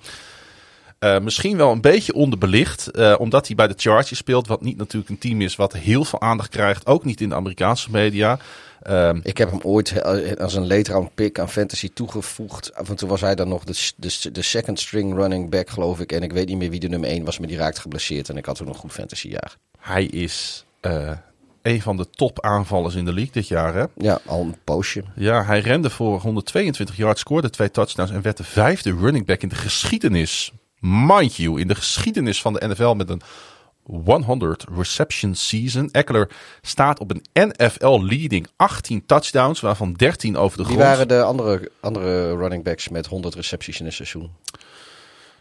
Eh, 0.99 1.19
misschien 1.19 1.57
wel 1.57 1.73
een 1.73 1.81
beetje 1.81 2.13
onderbelicht, 2.13 2.91
eh, 2.91 3.15
omdat 3.19 3.47
hij 3.47 3.57
bij 3.57 3.67
de 3.67 3.75
Chargers 3.77 4.19
speelt, 4.19 4.47
wat 4.47 4.63
niet 4.63 4.77
natuurlijk 4.77 5.11
een 5.11 5.19
team 5.19 5.41
is 5.41 5.57
wat 5.57 5.73
heel 5.73 6.05
veel 6.05 6.21
aandacht 6.21 6.49
krijgt, 6.49 6.87
ook 6.87 7.05
niet 7.05 7.21
in 7.21 7.29
de 7.29 7.35
Amerikaanse 7.35 7.91
media. 7.91 8.39
Ehm, 8.83 9.21
Ik 9.23 9.39
heb 9.39 9.51
hem 9.51 9.61
ooit 9.63 10.03
als 10.39 10.55
een 10.55 10.67
late 10.67 10.93
round 10.93 11.15
pick 11.15 11.39
aan 11.39 11.51
fantasy 11.51 11.91
toegevoegd. 11.95 12.75
Af 12.75 12.89
en 12.89 12.97
toe 12.97 13.09
was 13.09 13.21
hij 13.21 13.35
dan 13.35 13.49
nog 13.49 13.65
de, 13.65 13.91
de, 13.97 14.31
de 14.33 14.43
second 14.43 14.81
string 14.81 15.15
running 15.15 15.51
back, 15.51 15.71
geloof 15.71 16.01
ik. 16.01 16.13
En 16.13 16.23
ik 16.23 16.33
weet 16.33 16.49
niet 16.49 16.59
meer 16.59 16.71
wie 16.71 16.81
de 16.81 16.89
nummer 16.89 17.09
1 17.09 17.25
was, 17.25 17.39
maar 17.39 17.49
die 17.49 17.57
raakte 17.57 17.81
geblesseerd. 17.81 18.29
En 18.29 18.37
ik 18.37 18.45
had 18.45 18.57
toen 18.57 18.69
een 18.69 18.75
goed 18.75 18.93
fantasy 18.93 19.29
jaar. 19.29 19.57
hij 19.79 20.05
is 20.05 20.65
een 21.66 21.82
van 21.82 21.97
de 21.97 22.10
top 22.10 22.40
aanvallers 22.40 22.94
in 22.94 23.05
de 23.05 23.12
league 23.12 23.32
dit 23.32 23.48
jaar. 23.48 23.74
Hè? 23.74 23.84
Ja, 23.97 24.18
al 24.26 24.40
een 24.40 24.56
poosje. 24.64 25.05
Ja, 25.14 25.44
hij 25.44 25.60
rende 25.60 25.90
voor 25.90 26.20
122 26.20 26.97
yards, 26.97 27.20
scoorde 27.20 27.51
twee 27.51 27.70
touchdowns 27.70 28.10
en 28.10 28.22
werd 28.22 28.36
de 28.36 28.44
vijfde 28.44 28.97
running 28.97 29.26
back 29.26 29.43
in 29.43 29.48
de 29.48 29.55
geschiedenis. 29.55 30.52
Mind 30.80 31.36
you, 31.36 31.60
in 31.60 31.68
de 31.68 31.74
geschiedenis 31.74 32.40
van 32.40 32.52
de 32.52 32.68
NFL 32.68 32.94
met 32.94 33.10
een 33.10 33.20
100 33.82 34.64
reception 34.76 35.34
season. 35.34 35.90
Eckler 35.90 36.30
staat 36.62 36.98
op 36.98 37.10
een 37.10 37.48
NFL 37.48 38.01
leading 38.02 38.47
18 38.56 39.06
touchdowns, 39.06 39.60
waarvan 39.60 39.93
13 39.93 40.36
over 40.36 40.56
de 40.56 40.64
Wie 40.64 40.72
grond. 40.72 40.88
waren 40.88 41.09
de 41.09 41.22
andere, 41.22 41.70
andere 41.80 42.36
running 42.36 42.64
backs 42.64 42.88
met 42.88 43.06
100 43.06 43.34
recepties 43.34 43.80
in 43.80 43.86
een 43.86 43.93
seizoen? 43.93 44.30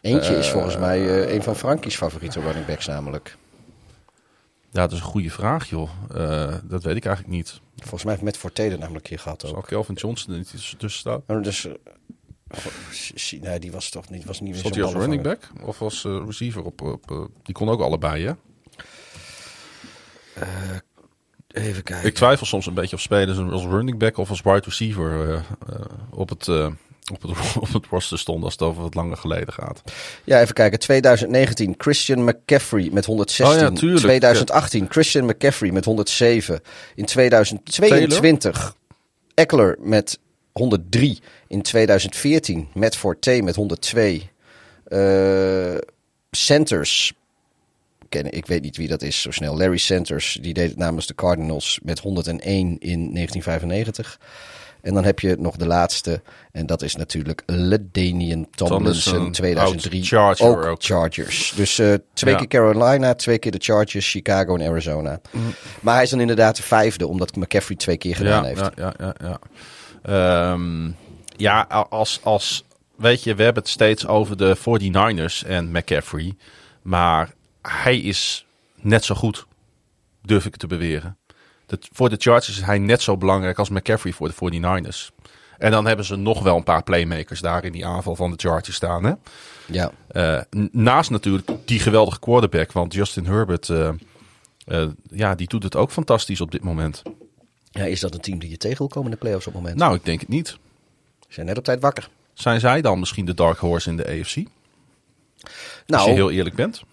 Eentje 0.01 0.37
is 0.37 0.49
volgens 0.49 0.77
mij 0.77 0.99
eh, 1.07 1.33
een 1.33 1.43
van 1.43 1.55
Frankie's 1.55 1.95
favoriete 1.95 2.39
running 2.39 2.65
backs 2.65 2.87
namelijk. 2.87 3.37
Ja, 4.75 4.81
dat 4.81 4.91
is 4.91 4.97
een 4.97 5.03
goede 5.05 5.29
vraag, 5.31 5.69
joh. 5.69 5.89
Eh, 6.13 6.53
dat 6.63 6.83
weet 6.83 6.95
ik 6.95 7.05
eigenlijk 7.05 7.35
niet. 7.35 7.59
Volgens 7.75 8.03
mij 8.03 8.11
heeft 8.11 8.23
Matt 8.23 8.37
Forte 8.37 8.63
er 8.63 8.77
namelijk 8.79 9.05
keer 9.05 9.19
gehad 9.19 9.45
ook. 9.45 9.51
Zal 9.51 9.61
Kelvin 9.61 9.95
Johnson 9.95 10.31
er 10.31 10.37
niet 10.37 10.75
tussen 10.77 10.99
staan? 10.99 11.21
Maar 11.27 11.41
dus, 11.41 11.65
eh, 11.65 11.73
zie- 13.15 13.39
nee, 13.39 13.59
die 13.59 13.71
was 13.71 13.89
toch 13.89 14.09
niet, 14.09 14.25
was 14.25 14.39
niet 14.39 14.49
meer 14.49 14.59
Stond 14.59 14.75
hij 14.75 14.83
als 14.83 14.93
running 14.93 15.21
back 15.23 15.49
of 15.61 15.81
als 15.81 16.05
eh, 16.05 16.21
receiver 16.25 16.63
op? 16.63 16.81
op 16.81 17.29
die 17.43 17.53
kon 17.53 17.69
ook 17.69 17.81
allebei, 17.81 18.25
hè? 18.25 18.33
Even 21.47 21.83
kijken. 21.83 22.07
Ik 22.07 22.13
twijfel 22.13 22.45
soms 22.45 22.65
een 22.65 22.73
beetje 22.73 22.95
of 22.95 23.01
spelers 23.01 23.37
als 23.37 23.63
running 23.63 23.97
back 23.99 24.17
of 24.17 24.29
als 24.29 24.41
wide 24.41 24.61
receiver 24.63 25.27
uh, 25.27 25.33
uh, 25.69 25.79
op, 26.09 26.29
het, 26.29 26.47
uh, 26.47 26.67
op, 27.11 27.21
het, 27.21 27.31
op 27.65 27.73
het 27.73 27.85
roster 27.85 28.19
stonden 28.19 28.43
als 28.43 28.53
het 28.53 28.61
over 28.61 28.81
wat 28.81 28.93
langer 28.93 29.17
geleden 29.17 29.53
gaat. 29.53 29.81
Ja, 30.23 30.41
even 30.41 30.53
kijken. 30.53 30.79
2019 30.79 31.75
Christian 31.77 32.23
McCaffrey 32.23 32.89
met 32.91 33.05
116. 33.05 33.67
Oh 33.67 33.93
ja, 33.93 33.97
2018 33.97 34.85
Christian 34.89 35.25
McCaffrey 35.25 35.71
met 35.71 35.85
107. 35.85 36.61
In 36.95 37.05
2022 37.05 38.75
Eckler 39.33 39.77
met 39.79 40.19
103. 40.51 41.19
In 41.47 41.61
2014 41.61 42.67
Matt 42.73 42.95
Forte 42.95 43.41
met 43.43 43.55
102. 43.55 44.29
Uh, 44.87 45.77
Centers 46.31 47.13
ik 48.23 48.45
weet 48.45 48.61
niet 48.61 48.77
wie 48.77 48.87
dat 48.87 49.01
is 49.01 49.21
zo 49.21 49.31
snel. 49.31 49.57
Larry 49.57 49.77
Centers, 49.77 50.37
die 50.41 50.53
deed 50.53 50.69
het 50.69 50.77
namens 50.77 51.07
de 51.07 51.15
Cardinals 51.15 51.79
met 51.83 51.99
101 51.99 52.77
in 52.79 53.13
1995. 53.13 54.19
En 54.85 54.93
dan 54.93 55.03
heb 55.03 55.19
je 55.19 55.35
nog 55.39 55.55
de 55.55 55.67
laatste. 55.67 56.21
En 56.51 56.65
dat 56.65 56.81
is 56.81 56.95
natuurlijk 56.95 57.43
Ledanian 57.45 58.47
Tomlinson, 58.49 59.31
2003. 59.31 60.03
Charger 60.03 60.47
ook, 60.47 60.65
ook, 60.65 60.83
Chargers. 60.83 61.53
Dus 61.55 61.79
uh, 61.79 61.93
twee 62.13 62.33
ja. 62.33 62.39
keer 62.39 62.47
Carolina, 62.47 63.15
twee 63.15 63.37
keer 63.37 63.51
de 63.51 63.57
Chargers, 63.61 64.09
Chicago 64.09 64.55
en 64.55 64.69
Arizona. 64.69 65.19
Mm. 65.31 65.53
Maar 65.81 65.93
hij 65.93 66.03
is 66.03 66.09
dan 66.09 66.19
inderdaad 66.19 66.55
de 66.55 66.63
vijfde, 66.63 67.07
omdat 67.07 67.35
McCaffrey 67.35 67.77
twee 67.77 67.97
keer 67.97 68.15
gedaan 68.15 68.43
ja, 68.43 68.47
heeft. 68.47 68.71
Ja, 68.75 68.93
ja, 68.97 69.15
ja. 69.17 69.39
Ja, 70.03 70.51
um, 70.51 70.95
ja 71.35 71.61
als, 71.89 72.19
als, 72.23 72.65
weet 72.95 73.23
je, 73.23 73.35
we 73.35 73.43
hebben 73.43 73.63
het 73.63 73.71
steeds 73.71 74.07
over 74.07 74.37
de 74.37 74.57
49ers 74.57 75.47
en 75.47 75.71
McCaffrey. 75.71 76.33
Maar 76.81 77.33
hij 77.61 77.97
is 77.99 78.45
net 78.75 79.03
zo 79.03 79.15
goed, 79.15 79.45
durf 80.21 80.45
ik 80.45 80.55
te 80.55 80.67
beweren. 80.67 81.17
Voor 81.91 82.09
de 82.09 82.15
Chargers 82.19 82.57
is 82.57 82.65
hij 82.65 82.79
net 82.79 83.01
zo 83.01 83.17
belangrijk 83.17 83.59
als 83.59 83.69
McCaffrey 83.69 84.13
voor 84.13 84.27
de 84.27 84.61
49ers. 84.61 85.13
En 85.57 85.71
dan 85.71 85.85
hebben 85.85 86.05
ze 86.05 86.15
nog 86.15 86.43
wel 86.43 86.55
een 86.55 86.63
paar 86.63 86.83
playmakers 86.83 87.39
daar 87.39 87.63
in 87.63 87.71
die 87.71 87.85
aanval 87.85 88.15
van 88.15 88.31
de 88.31 88.37
Chargers 88.37 88.75
staan. 88.75 89.03
Hè? 89.03 89.13
Ja. 89.65 89.91
Uh, 90.11 90.41
naast 90.71 91.09
natuurlijk 91.09 91.49
die 91.65 91.79
geweldige 91.79 92.19
quarterback. 92.19 92.71
Want 92.71 92.93
Justin 92.93 93.25
Herbert, 93.25 93.67
uh, 93.67 93.89
uh, 94.67 94.87
ja, 95.09 95.35
die 95.35 95.47
doet 95.47 95.63
het 95.63 95.75
ook 95.75 95.91
fantastisch 95.91 96.41
op 96.41 96.51
dit 96.51 96.63
moment. 96.63 97.01
Ja, 97.71 97.83
is 97.83 97.99
dat 97.99 98.13
een 98.13 98.21
team 98.21 98.39
die 98.39 98.49
je 98.49 98.57
tegen 98.57 98.77
wil 98.77 98.87
komen 98.87 99.05
in 99.05 99.11
de 99.11 99.21
playoffs 99.21 99.47
op 99.47 99.53
het 99.53 99.61
moment? 99.61 99.79
Nou, 99.79 99.95
ik 99.95 100.05
denk 100.05 100.19
het 100.19 100.29
niet. 100.29 100.47
Ze 100.47 101.33
zijn 101.33 101.45
net 101.45 101.57
op 101.57 101.63
tijd 101.63 101.81
wakker. 101.81 102.09
Zijn 102.33 102.59
zij 102.59 102.81
dan 102.81 102.99
misschien 102.99 103.25
de 103.25 103.33
dark 103.33 103.57
horse 103.57 103.89
in 103.89 103.97
de 103.97 104.07
AFC? 104.07 104.35
Nou, 104.35 104.47
Als 105.87 106.05
je 106.05 106.11
heel 106.11 106.31
eerlijk 106.31 106.55
bent. 106.55 106.83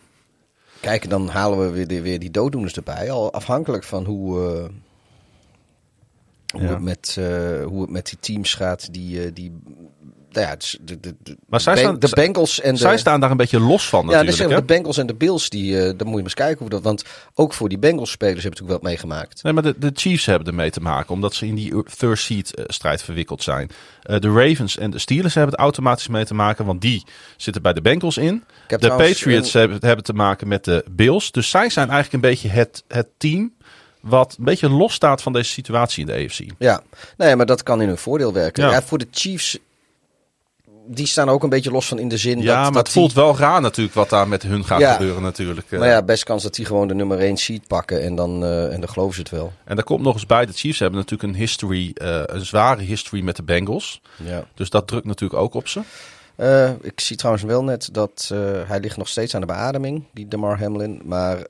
Kijk, 0.82 1.10
dan 1.10 1.28
halen 1.28 1.58
we 1.64 1.70
weer, 1.70 1.86
die, 1.86 2.02
weer 2.02 2.18
die 2.18 2.30
dooddoeners 2.30 2.74
erbij. 2.74 3.10
Al 3.10 3.32
afhankelijk 3.32 3.84
van 3.84 4.04
hoe, 4.04 4.38
uh, 4.38 4.68
hoe, 6.52 6.62
Ja. 6.62 6.68
het 6.68 6.80
met, 6.82 7.16
uh, 7.18 7.64
hoe 7.64 7.80
het 7.80 7.90
met 7.90 8.06
die 8.06 8.18
teams 8.20 8.54
gaat. 8.54 8.92
Die, 8.92 9.26
uh, 9.26 9.30
die 9.34 9.52
nou 10.32 10.46
ja, 10.46 10.56
de, 10.80 11.00
de, 11.00 11.14
de, 11.22 11.36
Maar 11.48 11.60
zij 11.60 11.76
staan- 11.76 11.98
de 11.98 12.08
Bengals 12.08 12.60
en 12.60 12.72
de... 12.74 12.80
Zij 12.80 12.98
staan 12.98 13.20
daar 13.20 13.30
een 13.30 13.36
beetje 13.36 13.60
los 13.60 13.88
van 13.88 14.06
ja, 14.08 14.22
dus 14.22 14.36
de 14.36 14.62
Bengals 14.62 14.98
en 14.98 15.06
de 15.06 15.14
Bills, 15.14 15.48
die, 15.48 15.72
uh, 15.72 15.78
dan 15.82 15.92
moet 15.92 15.98
je 15.98 16.04
maar 16.10 16.22
eens 16.22 16.34
kijken 16.34 16.58
hoe 16.58 16.68
dat... 16.68 16.82
Want 16.82 17.04
ook 17.34 17.54
voor 17.54 17.68
die 17.68 17.78
Bengals-spelers 17.78 18.42
hebben 18.42 18.50
natuurlijk 18.60 18.82
wel 18.82 18.92
meegemaakt. 18.92 19.42
Nee, 19.42 19.52
maar 19.52 19.62
de, 19.62 19.74
de 19.78 19.90
Chiefs 19.94 20.26
hebben 20.26 20.48
ermee 20.48 20.70
te 20.70 20.80
maken, 20.80 21.14
omdat 21.14 21.34
ze 21.34 21.46
in 21.46 21.54
die 21.54 21.82
third 21.96 22.18
seed 22.18 22.54
eh, 22.54 22.64
strijd 22.68 23.02
verwikkeld 23.02 23.42
zijn. 23.42 23.70
Eh, 24.02 24.18
de 24.18 24.28
Ravens 24.32 24.78
en 24.78 24.90
de 24.90 24.98
Steelers 24.98 25.34
hebben 25.34 25.52
het 25.52 25.60
automatisch 25.60 26.08
mee 26.08 26.24
te 26.24 26.34
maken, 26.34 26.64
want 26.64 26.80
die 26.80 27.04
zitten 27.36 27.62
bij 27.62 27.72
de 27.72 27.80
Bengals 27.82 28.16
in. 28.16 28.44
De 28.66 28.78
Patriots 28.78 29.54
een- 29.54 29.60
hebben, 29.60 29.78
hebben 29.80 30.04
te 30.04 30.12
maken 30.12 30.48
met 30.48 30.64
de 30.64 30.84
Bills. 30.90 31.30
Dus 31.32 31.50
zij 31.50 31.70
zijn 31.70 31.90
eigenlijk 31.90 32.24
een 32.24 32.30
beetje 32.30 32.48
het, 32.48 32.84
het 32.88 33.06
team 33.18 33.52
wat 34.00 34.34
een 34.38 34.44
beetje 34.44 34.70
los 34.70 34.94
staat 34.94 35.22
van 35.22 35.32
deze 35.32 35.50
situatie 35.50 36.00
in 36.00 36.06
de 36.06 36.24
AFC. 36.24 36.40
Ja, 36.58 36.82
nee, 37.16 37.36
maar 37.36 37.46
dat 37.46 37.62
kan 37.62 37.80
in 37.82 37.88
hun 37.88 37.98
voordeel 37.98 38.32
werken. 38.32 38.64
Ja. 38.64 38.70
Ja. 38.70 38.82
voor 38.82 38.98
de 38.98 39.06
Chiefs, 39.10 39.58
die 40.86 41.06
staan 41.06 41.28
ook 41.28 41.42
een 41.42 41.48
beetje 41.48 41.70
los 41.70 41.86
van 41.88 41.98
in 41.98 42.08
de 42.08 42.16
zin 42.16 42.40
Ja, 42.40 42.46
dat... 42.46 42.62
maar 42.62 42.72
dat 42.72 42.82
het 42.82 42.92
voelt 42.92 43.12
wel 43.12 43.36
raar 43.36 43.60
natuurlijk 43.60 43.94
wat 43.94 44.10
daar 44.10 44.28
met 44.28 44.42
hun 44.42 44.64
gaat 44.64 44.80
Ja. 44.80 44.92
gebeuren 44.92 45.22
natuurlijk. 45.22 45.68
Die, 45.68 45.78
Eh, 45.78 45.84
maar 45.84 45.94
ja, 45.94 46.02
best 46.02 46.24
kans 46.24 46.42
dat 46.42 46.54
die 46.54 46.64
gewoon 46.64 46.88
de 46.88 46.94
nummer 46.94 47.18
1 47.18 47.36
seed 47.36 47.66
pakken 47.66 48.02
en 48.02 48.14
dan, 48.14 48.42
uh, 48.42 48.72
en 48.72 48.80
dan 48.80 48.88
geloven 48.88 49.14
ze 49.14 49.20
het 49.20 49.30
wel. 49.30 49.52
En 49.64 49.74
daar 49.76 49.84
komt 49.84 50.02
nog 50.02 50.14
eens 50.14 50.26
bij, 50.26 50.46
de 50.46 50.52
Chiefs 50.52 50.78
hebben 50.78 50.98
natuurlijk 50.98 51.32
een 51.32 51.38
history, 51.38 51.90
eh, 51.94 52.22
een 52.26 52.44
zware 52.46 52.82
history 52.82 53.22
met 53.22 53.36
de 53.36 53.42
Bengals. 53.42 54.00
Ja. 54.24 54.44
Dus 54.54 54.70
dat 54.70 54.86
drukt 54.86 55.06
natuurlijk 55.06 55.40
ook 55.40 55.54
op 55.54 55.68
ze. 55.68 55.80
Uh, 56.36 56.70
ik 56.80 57.00
zie 57.00 57.16
trouwens 57.16 57.44
wel 57.44 57.64
net 57.64 57.88
dat 57.92 58.32
hij 58.66 58.80
ligt 58.80 58.96
nog 58.96 59.08
steeds 59.08 59.34
aan 59.34 59.40
de 59.40 59.46
beademing, 59.46 60.04
die 60.12 60.28
Demar 60.28 60.58
Hamlin. 60.58 61.02
Maar 61.04 61.46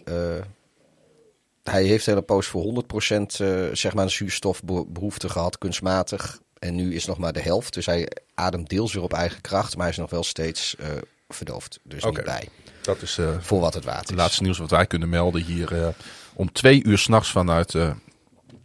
hij 1.62 1.84
heeft 1.84 2.06
hele 2.06 2.22
poos 2.22 2.46
voor 2.46 2.62
100% 2.62 3.40
zeg 3.72 3.94
maar 3.94 4.04
een 4.04 4.10
zuurstofbehoefte 4.10 5.28
gehad, 5.28 5.59
kunstmatig. 5.59 6.40
En 6.62 6.74
nu 6.74 6.94
is 6.94 7.05
nog 7.05 7.18
maar 7.18 7.32
de 7.32 7.40
helft. 7.40 7.74
Dus 7.74 7.86
hij 7.86 8.09
ademt 8.34 8.68
deels 8.68 8.93
weer 8.93 9.02
op 9.02 9.12
eigen 9.12 9.40
kracht, 9.40 9.72
maar 9.74 9.82
hij 9.82 9.93
is 9.93 9.98
nog 9.98 10.10
wel 10.10 10.24
steeds 10.24 10.76
verdoofd. 11.28 11.78
Dus 11.82 12.05
Oké. 12.05 12.16
niet 12.16 12.24
bij. 12.24 12.48
Dat 12.82 13.02
is 13.02 13.18
Voor 13.40 13.60
wat 13.60 13.74
het 13.74 13.84
waard 13.84 14.01
het 14.01 14.10
is. 14.10 14.16
laatste 14.16 14.43
nieuws 14.43 14.59
wat 14.59 14.70
wij 14.70 14.86
kunnen 14.86 15.09
melden 15.09 15.43
hier 15.43 15.82
eh, 15.82 15.89
om 16.34 16.52
twee 16.52 16.84
uur 16.84 16.98
s'nachts 16.98 17.30
vanuit 17.30 17.74
eh, 17.74 17.90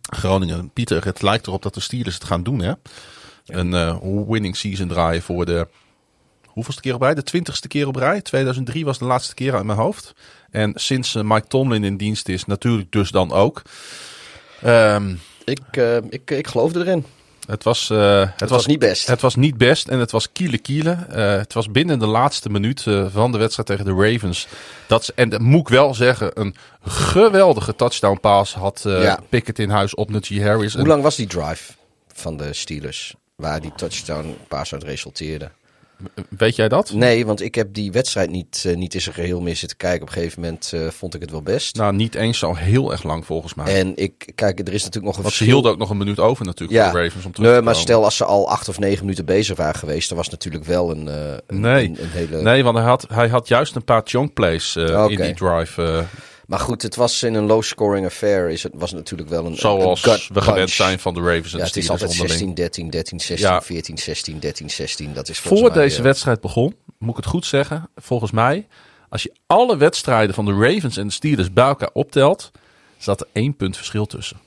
Groningen. 0.01 0.69
Pieter, 0.73 1.05
het 1.05 1.21
lijkt 1.21 1.47
erop 1.47 1.61
dat 1.61 1.73
de 1.73 1.79
Steelers 1.79 2.15
het 2.15 2.23
gaan 2.23 2.43
doen 2.43 2.59
hè. 2.59 2.73
Een 3.45 3.73
eh, 3.73 3.97
winning 4.27 4.57
season 4.57 4.87
draaien 4.87 5.21
voor 5.21 5.45
de 5.45 5.67
hoeveelste 6.45 6.81
keer 6.81 6.93
op 6.93 7.01
rij? 7.01 7.13
De 7.13 7.23
twintigste 7.23 7.67
keer 7.67 7.87
op 7.87 7.95
rij. 7.95 8.21
2003 8.21 8.85
was 8.85 8.97
de 8.99 9.05
laatste 9.05 9.33
keer 9.33 9.55
uit 9.55 9.63
mijn 9.65 9.77
hoofd. 9.77 10.13
En 10.49 10.71
sinds 10.75 11.15
eh, 11.15 11.23
Mike 11.23 11.47
Tomlin 11.47 11.83
in 11.83 11.97
dienst 11.97 12.29
is, 12.29 12.45
natuurlijk 12.45 12.91
dus 12.91 13.11
dan 13.11 13.31
ook. 13.31 13.61
Ehm, 14.61 15.15
Ik, 15.43 15.59
uh, 15.77 15.95
ik, 16.09 16.31
ik 16.31 16.47
geloofde 16.47 16.79
erin. 16.79 17.05
Het 17.47 17.63
was, 17.63 17.89
uh, 17.89 18.19
het, 18.19 18.39
Het 18.39 18.49
was 18.49 18.65
niet 18.65 18.79
best. 18.79 19.07
Het 19.07 19.21
was 19.21 19.35
niet 19.35 19.57
best 19.57 19.87
en 19.87 19.99
het 19.99 20.11
was 20.11 20.31
kiele 20.31 20.57
kiele. 20.57 20.97
Uh, 21.09 21.15
het 21.37 21.53
was 21.53 21.71
binnen 21.71 21.99
de 21.99 22.05
laatste 22.05 22.49
minuut 22.49 22.85
uh, 22.85 23.05
van 23.09 23.31
de 23.31 23.37
wedstrijd 23.37 23.67
tegen 23.67 23.85
de 23.85 24.11
Ravens. 24.11 24.47
Dat 24.87 25.05
ze, 25.05 25.13
en 25.15 25.29
dat 25.29 25.41
moet 25.41 25.61
ik 25.61 25.67
wel 25.67 25.93
zeggen, 25.93 26.31
een 26.33 26.55
geweldige 26.85 27.75
touchdown 27.75 28.19
pass 28.19 28.53
had 28.53 28.81
Ja. 28.83 29.19
Pickett 29.29 29.59
in 29.59 29.69
huis 29.69 29.95
op 29.95 30.09
Najee 30.09 30.43
Harris. 30.43 30.73
Hoe 30.73 30.87
lang 30.87 31.03
was 31.03 31.15
die 31.15 31.27
drive 31.27 31.73
van 32.13 32.37
de 32.37 32.53
Steelers? 32.53 33.15
Waar 33.35 33.61
die 33.61 33.71
touchdown 33.75 34.37
pass 34.47 34.73
uit 34.73 34.83
resulteerde? 34.83 35.51
Weet 36.37 36.55
jij 36.55 36.67
dat? 36.69 36.91
Nee, 36.93 37.25
want 37.25 37.41
ik 37.41 37.55
heb 37.55 37.73
die 37.73 37.91
wedstrijd 37.91 38.29
niet, 38.29 38.63
uh, 38.67 38.75
niet 38.75 38.93
in 38.93 39.01
zijn 39.01 39.15
geheel 39.15 39.41
meer 39.41 39.55
zitten 39.55 39.77
kijken. 39.77 40.01
Op 40.01 40.07
een 40.07 40.13
gegeven 40.13 40.41
moment 40.41 40.71
uh, 40.75 40.87
vond 40.87 41.13
ik 41.15 41.21
het 41.21 41.31
wel 41.31 41.41
best. 41.41 41.75
Nou, 41.75 41.93
niet 41.93 42.15
eens 42.15 42.37
zo 42.39 42.53
heel 42.55 42.91
erg 42.91 43.03
lang 43.03 43.25
volgens 43.25 43.53
mij. 43.53 43.79
En 43.79 43.95
ik, 43.95 44.31
kijk, 44.35 44.59
er 44.67 44.73
is 44.73 44.83
natuurlijk 44.83 45.05
nog 45.05 45.15
een 45.15 45.21
Want 45.21 45.33
ze 45.33 45.37
verschil. 45.37 45.45
hielden 45.53 45.71
ook 45.71 45.77
nog 45.77 45.89
een 45.89 45.97
minuut 45.97 46.19
over 46.19 46.45
natuurlijk 46.45 46.79
Ja. 46.79 46.89
voor 46.89 46.99
de 46.99 47.05
Ravens 47.05 47.25
om 47.25 47.31
terug 47.31 47.49
Nee, 47.49 47.57
te 47.59 47.63
maar 47.65 47.75
stel 47.75 48.03
als 48.03 48.15
ze 48.17 48.25
al 48.25 48.49
acht 48.49 48.69
of 48.69 48.79
negen 48.79 49.01
minuten 49.03 49.25
bezig 49.25 49.57
waren 49.57 49.75
geweest, 49.79 50.07
dan 50.09 50.17
was 50.17 50.29
natuurlijk 50.29 50.65
wel 50.65 50.91
een, 50.91 51.07
uh, 51.07 51.33
een, 51.47 51.59
Nee. 51.59 51.85
een, 51.85 51.97
een 52.03 52.09
hele... 52.09 52.41
Nee, 52.41 52.63
want 52.63 52.77
hij 52.77 52.85
had, 52.85 53.05
hij 53.13 53.27
had 53.27 53.47
juist 53.47 53.75
een 53.75 53.83
paar 53.83 54.01
chunk 54.03 54.33
plays 54.33 54.75
in 54.75 55.07
die 55.07 55.33
drive. 55.33 56.05
Maar 56.47 56.59
goed, 56.59 56.81
het 56.81 56.95
was 56.95 57.23
in 57.23 57.33
een 57.33 57.45
low-scoring 57.45 58.05
affair. 58.05 58.49
Is 58.49 58.63
het 58.63 58.71
was 58.75 58.91
natuurlijk 58.91 59.29
wel 59.29 59.45
een 59.45 59.55
zoals 59.55 60.03
een 60.05 60.11
gut 60.11 60.27
we 60.27 60.41
gewend 60.41 60.57
punch. 60.57 60.69
zijn 60.69 60.99
van 60.99 61.13
de 61.13 61.19
Ravens 61.21 61.53
en 61.53 61.59
Ja, 61.59 61.65
het 61.65 61.75
is 61.75 61.83
Steelers 61.83 61.89
altijd 61.89 62.09
onderling. 62.09 62.39
16, 62.39 62.53
13, 62.55 62.89
13, 62.89 63.19
16, 63.19 63.47
Ja. 63.47 63.61
14, 63.61 63.97
16, 63.97 64.39
13, 64.39 64.69
16. 64.69 65.13
Dat 65.13 65.29
is 65.29 65.39
Voor 65.39 65.61
mij, 65.61 65.69
deze 65.71 65.97
eh, 65.97 66.03
wedstrijd 66.03 66.41
begon, 66.41 66.75
moet 66.99 67.09
ik 67.09 67.15
het 67.15 67.25
goed 67.25 67.45
zeggen, 67.45 67.89
volgens 67.95 68.31
mij, 68.31 68.67
als 69.09 69.23
je 69.23 69.33
alle 69.47 69.77
wedstrijden 69.77 70.35
van 70.35 70.45
de 70.45 70.51
Ravens 70.53 70.97
en 70.97 71.07
de 71.07 71.13
Steelers 71.13 71.53
bij 71.53 71.65
elkaar 71.65 71.89
optelt, 71.93 72.51
zat 72.97 73.21
er 73.21 73.27
één 73.31 73.55
punt 73.55 73.75
verschil 73.77 74.05
tussen. 74.05 74.37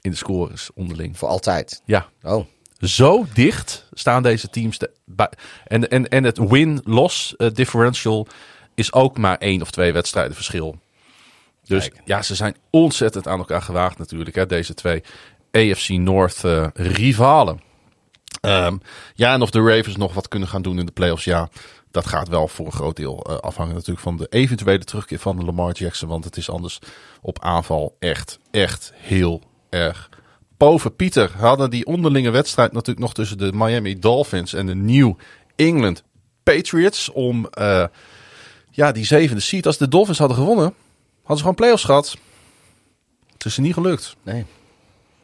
In 0.00 0.10
de 0.10 0.16
scores 0.16 0.70
onderling. 0.74 1.18
Voor 1.18 1.28
altijd. 1.28 1.82
Ja, 1.84 2.08
Oh, 2.22 2.44
zo 2.78 3.26
dicht 3.34 3.86
staan 3.92 4.22
deze 4.22 4.50
teams. 4.50 4.78
De, 4.78 4.90
bij- 5.04 5.30
en, 5.66 5.88
en, 5.90 6.08
en 6.08 6.24
het 6.24 6.38
win-loss 6.38 7.36
eh, 7.36 7.48
differential 7.52 8.26
is 8.74 8.92
ook 8.92 9.18
maar 9.18 9.38
één 9.38 9.62
of 9.62 9.70
twee 9.70 9.92
wedstrijden 9.92 10.34
verschil. 10.34 10.78
Dus 11.70 11.88
Kijk. 11.88 12.02
ja, 12.04 12.22
ze 12.22 12.34
zijn 12.34 12.56
ontzettend 12.70 13.28
aan 13.28 13.38
elkaar 13.38 13.62
gewaagd 13.62 13.98
natuurlijk, 13.98 14.36
hè, 14.36 14.46
deze 14.46 14.74
twee 14.74 15.02
AFC 15.52 15.88
North 15.88 16.44
eh, 16.44 16.66
rivalen. 16.74 17.60
Ehm, 18.40 18.76
ja, 19.14 19.32
en 19.32 19.42
of 19.42 19.50
de 19.50 19.60
Ravens 19.60 19.96
nog 19.96 20.14
wat 20.14 20.28
kunnen 20.28 20.48
gaan 20.48 20.62
doen 20.62 20.78
in 20.78 20.86
de 20.86 20.92
playoffs, 20.92 21.24
ja, 21.24 21.48
dat 21.90 22.06
gaat 22.06 22.28
wel 22.28 22.48
voor 22.48 22.66
een 22.66 22.72
groot 22.72 22.96
deel 22.96 23.24
eh, 23.24 23.36
afhangen 23.36 23.74
natuurlijk 23.74 24.00
van 24.00 24.16
de 24.16 24.26
eventuele 24.30 24.84
terugkeer 24.84 25.18
van 25.18 25.36
de 25.36 25.44
Lamar 25.44 25.72
Jackson. 25.72 26.08
Want 26.08 26.24
het 26.24 26.36
is 26.36 26.50
anders 26.50 26.78
op 27.20 27.42
aanval 27.42 27.96
echt, 27.98 28.38
echt 28.50 28.92
heel 28.94 29.42
erg 29.68 30.08
boven. 30.56 30.96
Pieter 30.96 31.30
hadden 31.36 31.70
die 31.70 31.86
onderlinge 31.86 32.30
wedstrijd 32.30 32.72
natuurlijk 32.72 33.00
nog 33.00 33.14
tussen 33.14 33.38
de 33.38 33.50
Miami 33.54 33.98
Dolphins 33.98 34.52
en 34.52 34.66
de 34.66 34.74
New 34.74 35.14
England 35.56 36.02
Patriots 36.42 37.10
om 37.10 37.46
eh, 37.46 37.84
ja, 38.70 38.92
die 38.92 39.04
zevende 39.04 39.42
seed. 39.42 39.66
Als 39.66 39.78
de 39.78 39.88
Dolphins 39.88 40.18
hadden 40.18 40.36
gewonnen, 40.36 40.74
ze 41.36 41.42
gewoon 41.42 41.54
playoffs 41.54 41.84
gehad. 41.84 42.16
Het 43.32 43.44
is 43.44 43.56
er 43.56 43.62
niet 43.62 43.74
gelukt. 43.74 44.16
nee. 44.22 44.46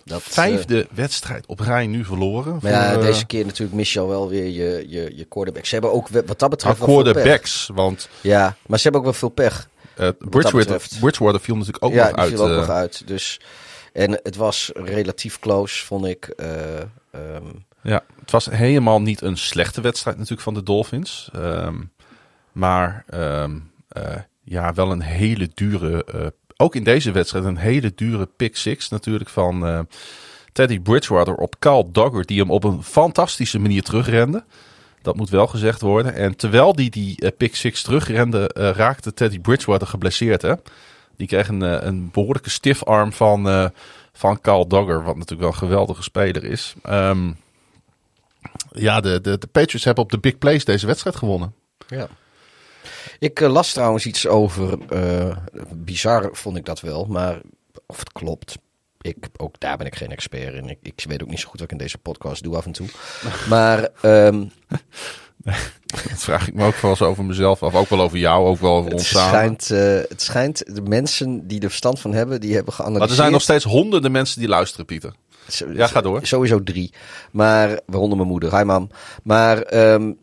Dat, 0.04 0.22
eh, 0.22 0.26
Vijfde 0.26 0.86
wedstrijd 0.90 1.46
op 1.46 1.60
rij 1.60 1.86
nu 1.86 2.04
verloren. 2.04 2.58
maar 2.62 2.72
ja, 2.72 2.92
voor, 2.92 3.00
eh, 3.00 3.06
deze 3.06 3.26
keer 3.26 3.46
natuurlijk 3.46 3.76
mis 3.76 3.92
je 3.92 4.00
al 4.00 4.08
wel 4.08 4.28
weer 4.28 4.44
je, 4.44 4.84
je, 4.88 5.16
je 5.16 5.24
quarterback. 5.24 5.64
Ze 5.64 5.72
hebben 5.72 5.92
ook 5.92 6.08
wat 6.08 6.38
dat 6.38 6.50
betreft 6.50 6.78
wel 6.78 6.86
veel 6.86 7.02
pech. 7.02 7.12
quarterbacks. 7.12 7.70
Want 7.74 8.08
Ja, 8.20 8.56
maar 8.66 8.78
ze 8.78 8.82
hebben 8.82 9.00
ook 9.00 9.06
wel 9.06 9.16
veel 9.18 9.28
pech. 9.28 9.68
uh, 9.98 10.08
Bridgewater. 10.18 10.82
Bridgewater 11.00 11.40
viel 11.40 11.56
natuurlijk 11.56 11.84
ook 11.84 11.92
ja, 11.92 12.08
nog 12.08 12.16
uit. 12.16 12.28
viel 12.28 12.42
ook 12.42 12.50
eh, 12.50 12.56
nog 12.56 12.68
uit. 12.68 13.02
Dus, 13.06 13.40
En 13.92 14.20
het 14.22 14.36
was 14.36 14.70
relatief 14.74 15.38
close, 15.38 15.84
vond 15.84 16.06
ik. 16.06 16.32
Uh, 16.36 16.48
ja, 17.82 18.04
het 18.20 18.30
was 18.30 18.46
helemaal 18.50 19.00
niet 19.00 19.22
een 19.22 19.36
slechte 19.36 19.80
wedstrijd 19.80 20.16
natuurlijk 20.16 20.42
van 20.42 20.54
de 20.54 20.62
Dolphins. 20.62 21.30
Um, 21.36 21.90
maar 22.52 23.04
um, 23.14 23.70
uh, 23.96 24.02
ja, 24.48 24.74
wel 24.74 24.90
een 24.90 25.02
hele 25.02 25.50
dure, 25.54 26.06
uh, 26.14 26.26
ook 26.56 26.74
in 26.74 26.84
deze 26.84 27.10
wedstrijd, 27.10 27.44
een 27.44 27.56
hele 27.56 27.92
dure 27.94 28.28
pick 28.36 28.56
six 28.56 28.88
natuurlijk 28.88 29.30
van 29.30 29.68
uh, 29.68 29.80
Teddy 30.52 30.80
Bridgewater 30.80 31.34
op 31.34 31.58
Carl 31.58 31.90
Dogger. 31.92 32.24
Die 32.24 32.40
hem 32.40 32.50
op 32.50 32.64
een 32.64 32.82
fantastische 32.82 33.58
manier 33.58 33.82
terugrende. 33.82 34.44
Dat 35.02 35.16
moet 35.16 35.30
wel 35.30 35.46
gezegd 35.46 35.80
worden. 35.80 36.14
En 36.14 36.36
terwijl 36.36 36.72
die 36.72 36.90
die 36.90 37.30
pick 37.30 37.56
six 37.56 37.82
terugrende, 37.82 38.50
raakte 38.54 39.14
Teddy 39.14 39.40
Bridgewater 39.40 39.86
geblesseerd. 39.86 40.42
Hè? 40.42 40.54
Die 41.16 41.26
kreeg 41.26 41.48
een, 41.48 41.86
een 41.86 42.10
behoorlijke 42.12 42.50
stifarm 42.50 43.12
van, 43.12 43.70
van 44.12 44.40
Carl 44.40 44.66
Dogger. 44.66 45.02
Wat 45.02 45.14
natuurlijk 45.14 45.40
wel 45.40 45.50
een 45.50 45.56
geweldige 45.56 46.02
speler 46.02 46.44
is. 46.44 46.74
Um, 46.88 47.36
ja, 48.72 49.00
de, 49.00 49.20
de, 49.20 49.38
de 49.38 49.46
Patriots 49.46 49.84
hebben 49.84 50.04
op 50.04 50.10
de 50.10 50.18
big 50.18 50.38
plays 50.38 50.64
deze 50.64 50.86
wedstrijd 50.86 51.16
gewonnen. 51.16 51.54
Ja. 51.88 52.08
Ik 53.18 53.40
uh, 53.40 53.48
las 53.48 53.72
trouwens 53.72 54.06
iets 54.06 54.26
over, 54.26 54.78
uh, 54.92 55.36
bizar 55.74 56.28
vond 56.32 56.56
ik 56.56 56.64
dat 56.64 56.80
wel, 56.80 57.04
maar 57.04 57.40
of 57.86 57.98
het 57.98 58.12
klopt, 58.12 58.56
ik, 59.00 59.28
ook 59.36 59.60
daar 59.60 59.76
ben 59.76 59.86
ik 59.86 59.94
geen 59.94 60.10
expert 60.10 60.54
in. 60.54 60.68
Ik, 60.68 60.78
ik 60.82 61.04
weet 61.08 61.22
ook 61.22 61.28
niet 61.28 61.40
zo 61.40 61.48
goed 61.48 61.60
wat 61.60 61.68
ik 61.68 61.78
in 61.78 61.84
deze 61.84 61.98
podcast 61.98 62.42
doe 62.42 62.56
af 62.56 62.64
en 62.64 62.72
toe. 62.72 62.88
Maar... 63.48 63.88
Um, 64.02 64.50
dat 66.10 66.22
vraag 66.22 66.48
ik 66.48 66.54
me 66.54 66.64
ook 66.64 66.76
wel 66.76 66.90
eens 66.90 67.02
over 67.02 67.24
mezelf 67.24 67.62
af. 67.62 67.74
Ook 67.74 67.88
wel 67.88 68.00
over 68.00 68.18
jou, 68.18 68.46
ook 68.46 68.60
wel 68.60 68.74
over 68.74 68.90
het 68.90 68.98
ons 68.98 69.08
schijnt, 69.08 69.70
uh, 69.70 70.00
het 70.08 70.22
schijnt, 70.22 70.74
de 70.74 70.82
mensen 70.82 71.46
die 71.46 71.60
er 71.60 71.68
verstand 71.68 72.00
van 72.00 72.12
hebben, 72.12 72.40
die 72.40 72.54
hebben 72.54 72.72
geanalyseerd... 72.72 73.08
Maar 73.08 73.16
er 73.18 73.22
zijn 73.22 73.32
nog 73.32 73.42
steeds 73.42 73.64
honderden 73.64 74.12
mensen 74.12 74.40
die 74.40 74.48
luisteren, 74.48 74.86
Pieter. 74.86 75.14
Ja, 75.72 75.86
ga 75.86 76.00
door. 76.00 76.26
Sowieso 76.26 76.62
drie. 76.62 76.92
Maar, 77.30 77.80
waaronder 77.86 78.16
mijn 78.16 78.28
moeder. 78.28 78.56
Hi 78.56 78.64
mam. 78.64 78.90
Maar... 79.22 79.74
Um, 79.92 80.18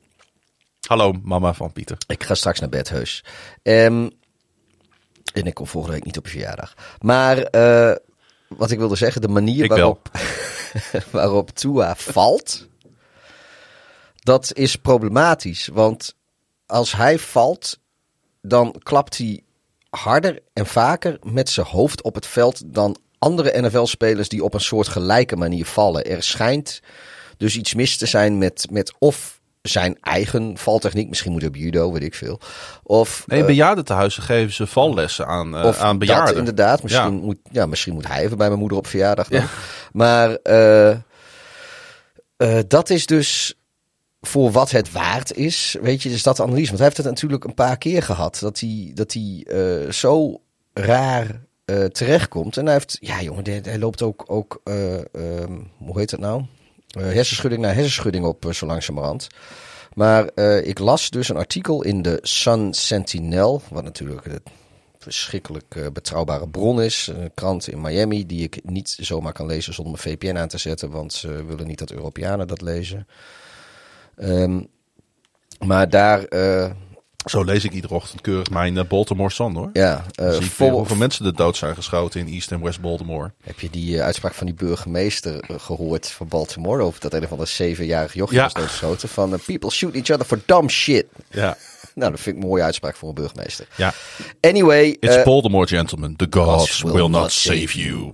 Hallo, 0.88 1.14
mama 1.24 1.54
van 1.54 1.72
Pieter. 1.72 1.98
Ik 2.08 2.24
ga 2.24 2.34
straks 2.34 2.60
naar 2.60 2.70
bed, 2.70 2.90
heus. 2.90 3.24
Um, 3.62 4.10
en 5.34 5.46
ik 5.46 5.54
kom 5.54 5.68
volgende 5.68 5.96
week 5.96 6.06
niet 6.06 6.18
op 6.18 6.26
je 6.26 6.32
verjaardag. 6.32 6.74
Maar 7.00 7.38
uh, 7.56 7.96
wat 8.48 8.72
ik 8.72 8.78
wilde 8.78 8.96
zeggen, 8.96 9.22
de 9.22 9.28
manier 9.28 9.64
ik 9.64 9.70
waarop, 9.70 10.12
waarop 11.12 11.50
Tua 11.50 11.96
valt, 11.96 12.68
dat 14.16 14.54
is 14.54 14.76
problematisch. 14.76 15.68
Want 15.68 16.16
als 16.66 16.96
hij 16.96 17.20
valt, 17.20 17.80
dan 18.42 18.76
klapt 18.84 19.18
hij 19.18 19.44
harder 19.90 20.40
en 20.54 20.66
vaker 20.66 21.18
met 21.22 21.50
zijn 21.50 21.68
hoofd 21.68 22.02
op 22.02 22.16
het 22.16 22.26
veld 22.28 22.74
dan 22.74 22.98
andere 23.20 23.62
NFL-spelers 23.62 24.30
die 24.30 24.44
op 24.44 24.54
een 24.54 24.62
soort 24.62 24.88
gelijke 24.88 25.36
manier 25.36 25.66
vallen. 25.66 26.06
Er 26.06 26.24
schijnt 26.24 26.82
dus 27.38 27.56
iets 27.56 27.74
mis 27.74 27.98
te 27.98 28.06
zijn 28.06 28.38
met, 28.38 28.68
met 28.72 28.94
of 29.00 29.42
zijn 29.70 29.98
eigen 30.02 30.58
valtechniek. 30.58 31.10
Misschien 31.10 31.32
moet 31.32 31.42
hij 31.42 31.50
op 31.50 31.56
judo, 31.56 31.92
weet 31.92 32.04
ik 32.04 32.14
veel. 32.14 32.40
Of, 32.84 33.24
nee, 33.28 33.40
uh, 33.40 33.46
bejaardentehuizen 33.46 34.24
geven 34.24 34.54
ze 34.54 34.68
vallessen 34.68 35.28
aan, 35.28 35.56
uh, 35.56 35.66
of 35.66 35.78
aan 35.78 35.98
bejaarden. 35.98 36.28
Dat 36.28 36.38
inderdaad. 36.38 36.84
Misschien, 36.84 37.16
ja. 37.16 37.22
Moet, 37.22 37.38
ja, 37.52 37.66
misschien 37.66 37.94
moet 37.94 38.08
hij 38.08 38.24
even 38.24 38.38
bij 38.38 38.48
mijn 38.48 38.60
moeder 38.60 38.78
op 38.78 38.88
verjaardag 38.88 39.28
dan. 39.28 39.42
Ja. 39.42 39.48
Maar 39.92 40.38
uh, 40.44 40.98
dat 42.68 42.90
is 42.90 43.06
dus 43.06 43.58
voor 44.22 44.52
wat 44.52 44.72
het 44.72 44.92
waard 44.92 45.34
is. 45.34 45.78
Weet 45.82 46.04
je, 46.04 46.10
dus 46.10 46.24
dat 46.24 46.40
analyse. 46.40 46.68
Want 46.68 46.78
hij 46.78 46.88
heeft 46.88 46.98
het 46.98 47.06
natuurlijk 47.06 47.44
een 47.44 47.54
paar 47.54 47.78
keer 47.78 48.04
gehad. 48.04 48.38
Dat 48.40 48.60
hij, 48.60 48.92
dat 48.94 49.14
hij 49.14 49.46
zo 49.92 50.42
raar 50.74 51.42
terechtkomt. 51.92 52.58
En 52.58 52.66
hij 52.66 52.74
heeft, 52.74 52.98
ja 53.00 53.22
jongen, 53.22 53.44
hij, 53.44 53.60
hij 53.64 53.80
loopt 53.80 54.02
ook, 54.02 54.24
ook 54.28 54.62
uh, 54.64 54.96
hoe 55.78 56.00
heet 56.00 56.12
het 56.12 56.20
nou? 56.20 56.44
Hersenschudding 57.00 57.62
naar 57.62 57.74
hersenschudding 57.74 58.26
op, 58.26 58.46
zo 58.52 58.66
langzamerhand. 58.66 59.28
Maar 59.94 60.38
ik 60.64 60.80
las 60.80 61.10
dus 61.10 61.30
een 61.30 61.38
artikel 61.38 61.84
in 61.84 62.02
de 62.02 62.20
Sun 62.22 62.74
Sentinel, 62.74 63.62
wat 63.70 63.84
natuurlijk 63.84 64.26
een 64.26 64.40
verschrikkelijk 64.98 65.94
betrouwbare 65.94 66.50
bron 66.50 66.82
is. 66.82 67.08
Een 67.08 67.32
krant 67.34 67.68
in 67.68 67.82
Miami 67.82 68.26
die 68.26 68.44
ik 68.44 68.60
niet 68.64 68.98
zomaar 69.00 69.34
kan 69.34 69.46
lezen 69.46 69.74
zonder 69.74 69.94
mijn 69.94 70.18
VPN 70.18 70.38
aan 70.38 70.48
te 70.48 70.58
zetten, 70.58 70.90
want 70.90 71.14
ze 71.14 71.46
willen 71.46 71.68
niet 71.68 71.80
dat 71.80 71.92
Europeanen 71.92 72.48
dat 72.48 72.62
lezen. 72.62 73.08
Um, 74.18 74.68
maar 75.60 75.90
daar 75.90 76.24
zo 77.26 77.44
lees 77.44 77.64
ik 77.64 77.72
iedere 77.72 77.94
ochtend 77.94 78.22
keurig 78.22 78.50
mijn 78.50 78.76
uh, 78.76 78.84
Baltimore 78.88 79.32
Sun 79.32 79.56
hoor. 79.56 79.70
Ja, 79.74 80.06
uh, 80.22 80.42
vol... 80.42 80.72
hoeveel 80.72 80.96
mensen 80.96 81.26
er 81.26 81.36
dood 81.36 81.58
zijn 81.58 81.76
geschoten 81.76 82.20
in 82.20 82.34
East 82.34 82.52
en 82.52 82.62
West 82.62 82.82
Baltimore. 82.82 83.32
Heb 83.44 83.60
je 83.60 83.70
die 83.70 83.96
uh, 83.96 84.02
uitspraak 84.02 84.34
van 84.34 84.46
die 84.46 84.56
burgemeester 84.56 85.44
gehoord 85.58 86.12
van 86.12 86.28
Baltimore 86.28 86.84
over 86.84 87.00
dat 87.00 87.14
een 87.14 87.28
van 87.28 87.38
de 87.38 87.46
zevenjarige 87.46 88.18
jochie 88.18 88.38
ja. 88.38 88.44
was 88.44 88.54
doodgeschoten 88.54 89.10
van 89.10 89.40
people 89.46 89.72
shoot 89.72 89.94
each 89.94 90.10
other 90.10 90.26
for 90.26 90.40
dumb 90.46 90.70
shit. 90.70 91.06
Ja. 91.30 91.58
nou, 91.96 92.12
dat 92.12 92.20
vind 92.20 92.36
ik 92.36 92.42
een 92.42 92.50
mooie 92.50 92.64
uitspraak 92.64 92.96
voor 92.96 93.10
een 93.10 93.16
burgemeester. 93.16 93.68
Ja. 93.76 93.94
Anyway. 94.42 94.98
It's 95.00 95.24
Baltimore, 95.24 95.68
gentlemen. 95.68 96.16
The 96.16 96.28
gods, 96.30 96.82
will, 96.82 96.94
will, 96.94 97.10
not 97.10 97.32
save 97.32 97.80
you. 97.80 98.12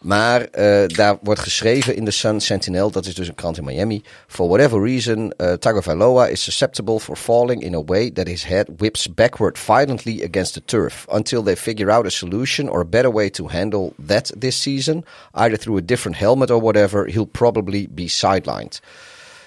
Maar 0.00 0.40
uh, 0.40 0.86
daar 0.86 1.18
wordt 1.22 1.40
geschreven 1.40 1.96
in 1.96 2.04
de 2.04 2.10
Sun 2.10 2.40
Sentinel, 2.40 2.90
dat 2.90 3.06
is 3.06 3.14
dus 3.14 3.28
een 3.28 3.34
krant 3.34 3.58
in 3.58 3.64
Miami. 3.64 4.02
For 4.26 4.48
whatever 4.48 4.82
reason, 4.82 5.32
uh, 5.36 5.52
Tagovailoa 5.52 6.26
is 6.26 6.42
susceptible 6.42 7.00
for 7.00 7.16
falling 7.16 7.62
in 7.62 7.74
a 7.74 7.82
way 7.84 8.10
that 8.10 8.28
his 8.28 8.44
head 8.44 8.68
whips 8.76 9.14
backward 9.14 9.58
violently 9.58 10.22
against 10.22 10.52
the 10.52 10.62
turf. 10.64 11.04
Until 11.08 11.42
they 11.42 11.56
figure 11.56 11.90
out 11.90 12.06
a 12.06 12.10
solution 12.10 12.68
or 12.68 12.80
a 12.80 12.84
better 12.84 13.12
way 13.12 13.30
to 13.30 13.48
handle 13.48 13.92
that 14.06 14.32
this 14.40 14.62
season, 14.62 15.04
either 15.32 15.58
through 15.58 15.78
a 15.78 15.84
different 15.84 16.16
helmet 16.16 16.50
or 16.50 16.60
whatever, 16.60 17.06
he'll 17.06 17.30
probably 17.30 17.88
be 17.90 18.08
sidelined. 18.08 18.80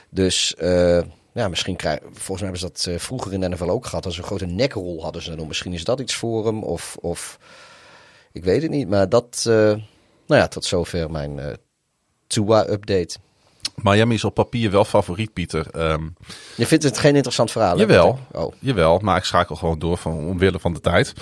Dus 0.10 0.56
uh, 0.64 1.02
ja, 1.32 1.48
misschien 1.48 1.76
krijgen. 1.76 2.08
Volgens 2.12 2.42
mij 2.42 2.50
hebben 2.52 2.60
ze 2.60 2.90
dat 2.90 3.02
vroeger 3.02 3.34
in 3.34 3.40
de 3.40 3.50
NFL 3.50 3.70
ook 3.70 3.86
gehad. 3.86 4.06
Als 4.06 4.18
een 4.18 4.24
grote 4.24 4.46
nekrol 4.46 5.04
hadden 5.04 5.22
ze 5.22 5.36
dan. 5.36 5.48
Misschien 5.48 5.74
is 5.74 5.84
dat 5.84 6.00
iets 6.00 6.16
voor 6.16 6.46
hem. 6.46 6.64
Of, 6.64 6.98
of 7.00 7.40
ik 8.32 8.44
weet 8.44 8.62
het 8.62 8.72
niet. 8.72 8.90
Maar 8.90 9.10
dat. 9.10 9.50
Nou 10.32 10.44
ja, 10.44 10.48
tot 10.48 10.66
zover 10.66 11.12
mijn 11.12 11.38
uh, 11.38 11.46
Tua-update. 12.28 13.18
Miami 13.76 14.14
is 14.14 14.24
op 14.24 14.34
papier 14.34 14.72
wel 14.72 14.86
favoriet, 14.86 15.34
Pieter. 15.34 15.68
Um, 15.76 16.16
je 16.56 16.68
vindt 16.68 16.84
het 16.84 16.98
geen 16.98 17.16
interessant 17.16 17.52
verhaal? 17.52 17.78
Jawel, 17.78 18.20
oh. 18.32 18.54
jawel, 18.60 19.00
maar 19.00 19.18
ik 19.18 19.24
schakel 19.24 19.56
gewoon 19.56 19.80
door 19.80 19.98
van, 19.98 20.14
omwille 20.14 20.60
van 20.60 20.74
de 20.74 20.80
tijd. 20.80 21.14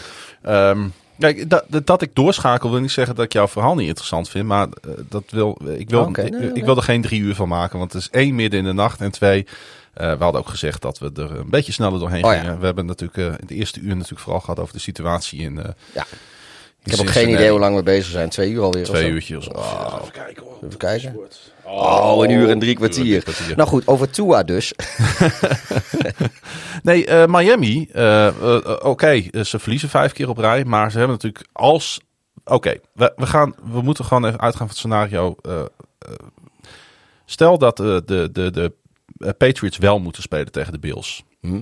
Um, 0.48 0.94
kijk, 1.20 1.50
dat, 1.50 1.66
dat 1.84 2.02
ik 2.02 2.16
doorschakel 2.16 2.72
wil 2.72 2.80
niet 2.80 2.92
zeggen 2.92 3.16
dat 3.16 3.26
ik 3.26 3.34
jouw 3.34 3.48
verhaal 3.48 3.76
niet 3.76 3.88
interessant 3.88 4.30
vind. 4.30 4.46
Maar 4.46 4.68
uh, 4.68 4.94
dat 5.10 5.24
wil, 5.30 5.58
ik, 5.78 5.90
wil, 5.90 6.02
okay, 6.02 6.28
nee, 6.28 6.50
ik, 6.50 6.56
ik 6.56 6.66
wil 6.66 6.76
er 6.76 6.84
geen 6.84 7.02
drie 7.02 7.22
uur 7.22 7.36
van 7.36 7.48
maken. 7.48 7.80
Want 7.80 7.94
het 7.94 8.02
is 8.02 8.10
één 8.10 8.36
midden 8.36 8.60
in 8.60 8.66
de 8.66 8.74
nacht 8.74 9.02
en 9.02 9.12
twee... 9.12 9.46
Uh, 10.02 10.14
we 10.18 10.24
hadden 10.24 10.42
ook 10.42 10.50
gezegd 10.50 10.82
dat 10.82 11.00
we 11.00 11.12
er 11.16 11.38
een 11.38 11.50
beetje 11.50 11.72
sneller 11.72 12.00
doorheen 12.00 12.24
oh, 12.24 12.32
gingen. 12.32 12.46
ja. 12.46 12.58
We 12.58 12.66
hebben 12.66 12.86
natuurlijk 12.86 13.18
uh, 13.18 13.26
in 13.26 13.34
het 13.40 13.52
eerste 13.52 13.80
uur 13.80 13.96
natuurlijk 13.96 14.22
vooral 14.22 14.42
gehad 14.42 14.60
over 14.60 14.74
de 14.74 14.80
situatie 14.80 15.40
in... 15.40 15.56
Uh, 15.56 15.64
ja. 15.94 16.06
Ik 16.84 16.92
heb 16.92 17.00
ook 17.00 17.10
geen 17.10 17.30
idee 17.30 17.50
hoe 17.50 17.60
lang 17.60 17.76
we 17.76 17.84
bezig 17.84 18.12
zijn. 18.12 18.30
Twee 18.30 18.52
uur 18.52 18.62
alweer. 18.62 18.84
Twee 18.84 19.06
of 19.06 19.12
uurtjes. 19.12 19.48
Oh. 19.48 19.98
Even 20.02 20.12
kijken 20.12 20.44
hoor. 20.44 20.58
Even 20.64 20.78
kijken. 20.78 21.20
Oh, 21.64 22.16
oh, 22.16 22.24
een 22.24 22.30
uur 22.30 22.50
en 22.50 22.60
drie 22.60 22.76
kwartier. 22.76 23.24
Nou 23.56 23.70
goed, 23.70 23.88
over 23.88 24.10
Tua 24.10 24.44
dus. 24.44 24.74
nee, 26.84 27.08
uh, 27.08 27.26
Miami. 27.26 27.90
Uh, 27.94 28.28
uh, 28.42 28.56
Oké, 28.56 28.86
okay, 28.86 29.30
ze 29.44 29.60
verliezen 29.60 29.90
vijf 29.90 30.12
keer 30.12 30.30
op 30.30 30.38
rij. 30.38 30.66
Maar 30.66 30.92
ze 30.92 30.98
hebben 30.98 31.16
natuurlijk 31.16 31.48
als... 31.52 32.00
Oké, 32.44 32.54
okay, 32.54 32.82
we, 32.94 33.14
we, 33.16 33.26
gaan, 33.26 33.56
we 33.72 33.82
moeten 33.82 34.06
gewoon 34.06 34.26
even 34.26 34.40
uitgaan 34.40 34.68
van 34.68 34.68
het 34.68 34.78
scenario. 34.78 35.36
stel 37.26 37.58
dat 37.58 37.78
de, 37.78 38.04
de, 38.06 38.30
de, 38.32 38.52
de 38.52 38.74
Patriots 39.34 39.78
wel 39.78 40.00
moeten 40.00 40.22
spelen 40.22 40.52
tegen 40.52 40.72
de 40.72 40.80
Bills. 40.80 41.24
Hm? 41.42 41.62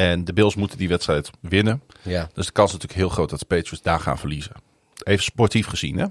En 0.00 0.24
de 0.24 0.32
Bills 0.32 0.54
moeten 0.54 0.78
die 0.78 0.88
wedstrijd 0.88 1.30
winnen. 1.40 1.82
Ja. 2.02 2.28
Dus 2.34 2.46
de 2.46 2.52
kans 2.52 2.68
is 2.68 2.72
natuurlijk 2.72 3.00
heel 3.00 3.08
groot 3.08 3.30
dat 3.30 3.38
de 3.38 3.44
Patriots 3.44 3.82
daar 3.82 4.00
gaan 4.00 4.18
verliezen. 4.18 4.52
Even 5.02 5.24
sportief 5.24 5.66
gezien, 5.66 5.98
hè? 5.98 6.06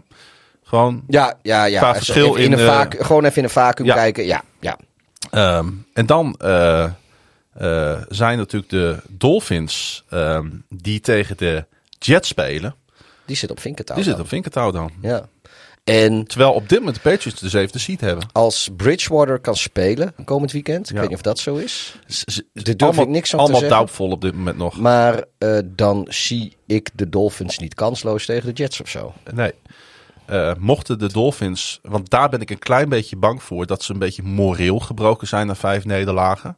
Gewoon 0.64 1.04
ja, 1.08 1.38
ja, 1.42 1.66
ja. 1.66 1.80
qua 1.80 1.96
verschil 1.96 2.36
in, 2.36 2.44
in 2.44 2.52
een 2.52 2.60
uh, 2.60 2.66
vaak, 2.66 2.96
gewoon 3.00 3.26
even 3.26 3.38
in 3.38 3.44
een 3.44 3.50
vacuüm 3.50 3.86
ja. 3.86 3.94
kijken. 3.94 4.26
Ja, 4.26 4.44
ja. 4.60 4.78
Um, 5.58 5.88
en 5.94 6.06
dan 6.06 6.40
uh, 6.44 6.92
uh, 7.62 8.02
zijn 8.10 8.38
natuurlijk 8.38 8.72
de 8.72 8.98
Dolphins 9.08 10.04
um, 10.12 10.64
die 10.70 11.00
tegen 11.00 11.38
de 11.38 11.66
Jets 12.00 12.28
spelen. 12.28 12.76
Die 13.26 13.36
zit 13.36 13.52
op 13.52 13.60
vinkertouw. 13.60 13.96
Die 13.96 14.06
zit 14.06 14.20
op 14.20 14.28
vinkertouw 14.28 14.72
dan. 14.72 14.92
Ja. 15.02 15.28
En 15.90 16.26
Terwijl 16.26 16.52
op 16.52 16.70
dit 16.70 16.78
moment 16.78 16.96
de 17.04 17.10
Patriots 17.10 17.40
de 17.40 17.50
zevende 17.50 17.80
seat 17.80 18.00
hebben. 18.00 18.28
Als 18.32 18.70
Bridgewater 18.78 19.40
kan 19.40 19.56
spelen 19.56 20.14
komend 20.26 20.52
weekend, 20.52 20.90
ik 20.90 20.94
Ja. 20.96 21.00
weet 21.00 21.10
niet 21.10 21.18
of 21.18 21.24
dat 21.24 21.40
zo 21.40 21.56
is. 21.56 21.96
Daar 22.54 22.64
durf 22.64 22.82
allemaal, 22.82 23.04
ik 23.04 23.10
niks 23.10 23.34
allemaal 23.34 23.48
te 23.48 23.60
zeggen. 23.60 23.78
doubtful 23.78 24.10
op 24.10 24.22
dit 24.22 24.36
moment 24.36 24.58
nog. 24.58 24.78
Maar 24.80 25.24
uh, 25.40 25.60
dan 25.66 26.06
zie 26.10 26.56
ik 26.66 26.90
de 26.94 27.10
Dolphins 27.10 27.58
niet 27.58 27.74
kansloos 27.74 28.26
tegen 28.26 28.46
de 28.48 28.54
Jets 28.62 28.82
of 28.82 28.90
zo. 28.90 29.14
Nee. 29.34 29.52
Uh, 30.30 30.52
mochten 30.60 31.00
de 31.00 31.12
Dolphins, 31.12 31.80
want 31.82 32.10
daar 32.10 32.30
ben 32.30 32.42
ik 32.42 32.50
een 32.50 32.60
klein 32.60 32.90
beetje 32.90 33.16
bang 33.16 33.44
voor, 33.44 33.66
dat 33.66 33.84
ze 33.84 33.94
een 33.94 34.00
beetje 34.00 34.24
moreel 34.24 34.80
gebroken 34.80 35.28
zijn 35.28 35.48
na 35.48 35.56
vijf 35.56 35.86
nederlagen. 35.86 36.58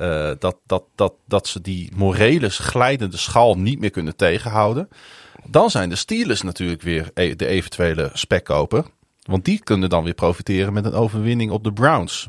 Uh, 0.00 0.30
dat, 0.38 0.56
dat, 0.66 0.82
dat, 0.94 1.12
dat 1.26 1.46
ze 1.48 1.60
die 1.60 1.92
morele 1.94 2.50
glijdende 2.50 3.16
schaal 3.16 3.58
niet 3.58 3.80
meer 3.80 3.90
kunnen 3.90 4.16
tegenhouden. 4.16 4.88
Dan 5.46 5.70
zijn 5.70 5.88
de 5.88 5.96
Steelers 5.96 6.42
natuurlijk 6.42 6.82
weer 6.82 7.10
e- 7.14 7.36
de 7.36 7.46
eventuele 7.46 8.10
spekkoper. 8.12 8.84
Want 9.22 9.44
die 9.44 9.62
kunnen 9.62 9.90
dan 9.90 10.04
weer 10.04 10.14
profiteren 10.14 10.72
met 10.72 10.84
een 10.84 10.92
overwinning 10.92 11.50
op 11.50 11.64
de 11.64 11.72
Browns. 11.72 12.28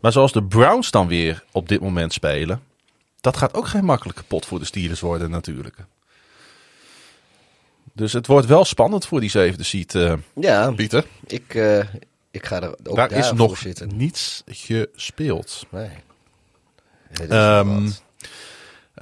Maar 0.00 0.12
zoals 0.12 0.32
de 0.32 0.44
Browns 0.44 0.90
dan 0.90 1.08
weer 1.08 1.44
op 1.52 1.68
dit 1.68 1.80
moment 1.80 2.12
spelen, 2.12 2.62
dat 3.20 3.36
gaat 3.36 3.54
ook 3.54 3.66
geen 3.66 3.84
makkelijke 3.84 4.22
pot 4.22 4.46
voor 4.46 4.58
de 4.58 4.64
Steelers 4.64 5.00
worden 5.00 5.30
natuurlijk. 5.30 5.76
Dus 7.92 8.12
het 8.12 8.26
wordt 8.26 8.46
wel 8.46 8.64
spannend 8.64 9.06
voor 9.06 9.20
die 9.20 9.30
zevende 9.30 9.64
seat, 9.64 9.94
uh, 9.94 10.12
ja, 10.34 10.70
Pieter. 10.70 11.04
Ik, 11.26 11.54
uh, 11.54 11.82
ik 12.30 12.46
ga 12.46 12.62
er 12.62 12.74
ook 12.84 12.96
daar 12.96 13.12
is 13.12 13.32
nog 13.32 13.58
zitten. 13.58 13.96
niets 13.96 14.42
gespeeld. 14.46 15.66
Nee. 15.70 15.90
Um, 17.30 17.92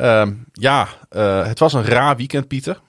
um, 0.01 0.45
ja, 0.53 0.89
uh, 1.11 1.47
het 1.47 1.59
was 1.59 1.73
een 1.73 1.85
raar 1.85 2.17
weekend, 2.17 2.49
Pieter. 2.49 2.81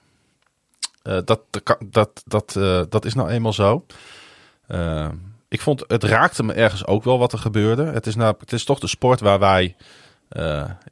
Dat, 1.02 1.40
dat, 1.84 2.22
dat, 2.24 2.52
dat 2.90 3.04
is 3.04 3.14
nou 3.14 3.28
eenmaal 3.28 3.52
zo. 3.52 3.86
Ehm, 4.66 5.14
ik 5.48 5.60
vond, 5.60 5.84
het 5.86 6.04
raakte 6.04 6.42
me 6.42 6.52
ergens 6.52 6.86
ook 6.86 7.04
wel 7.04 7.18
wat 7.18 7.32
er 7.32 7.38
gebeurde. 7.38 7.84
Het 7.84 8.06
is, 8.06 8.14
nou, 8.14 8.34
het 8.38 8.52
is 8.52 8.64
toch 8.64 8.78
de 8.78 8.86
sport 8.86 9.20
waar 9.20 9.38
wij, 9.38 9.76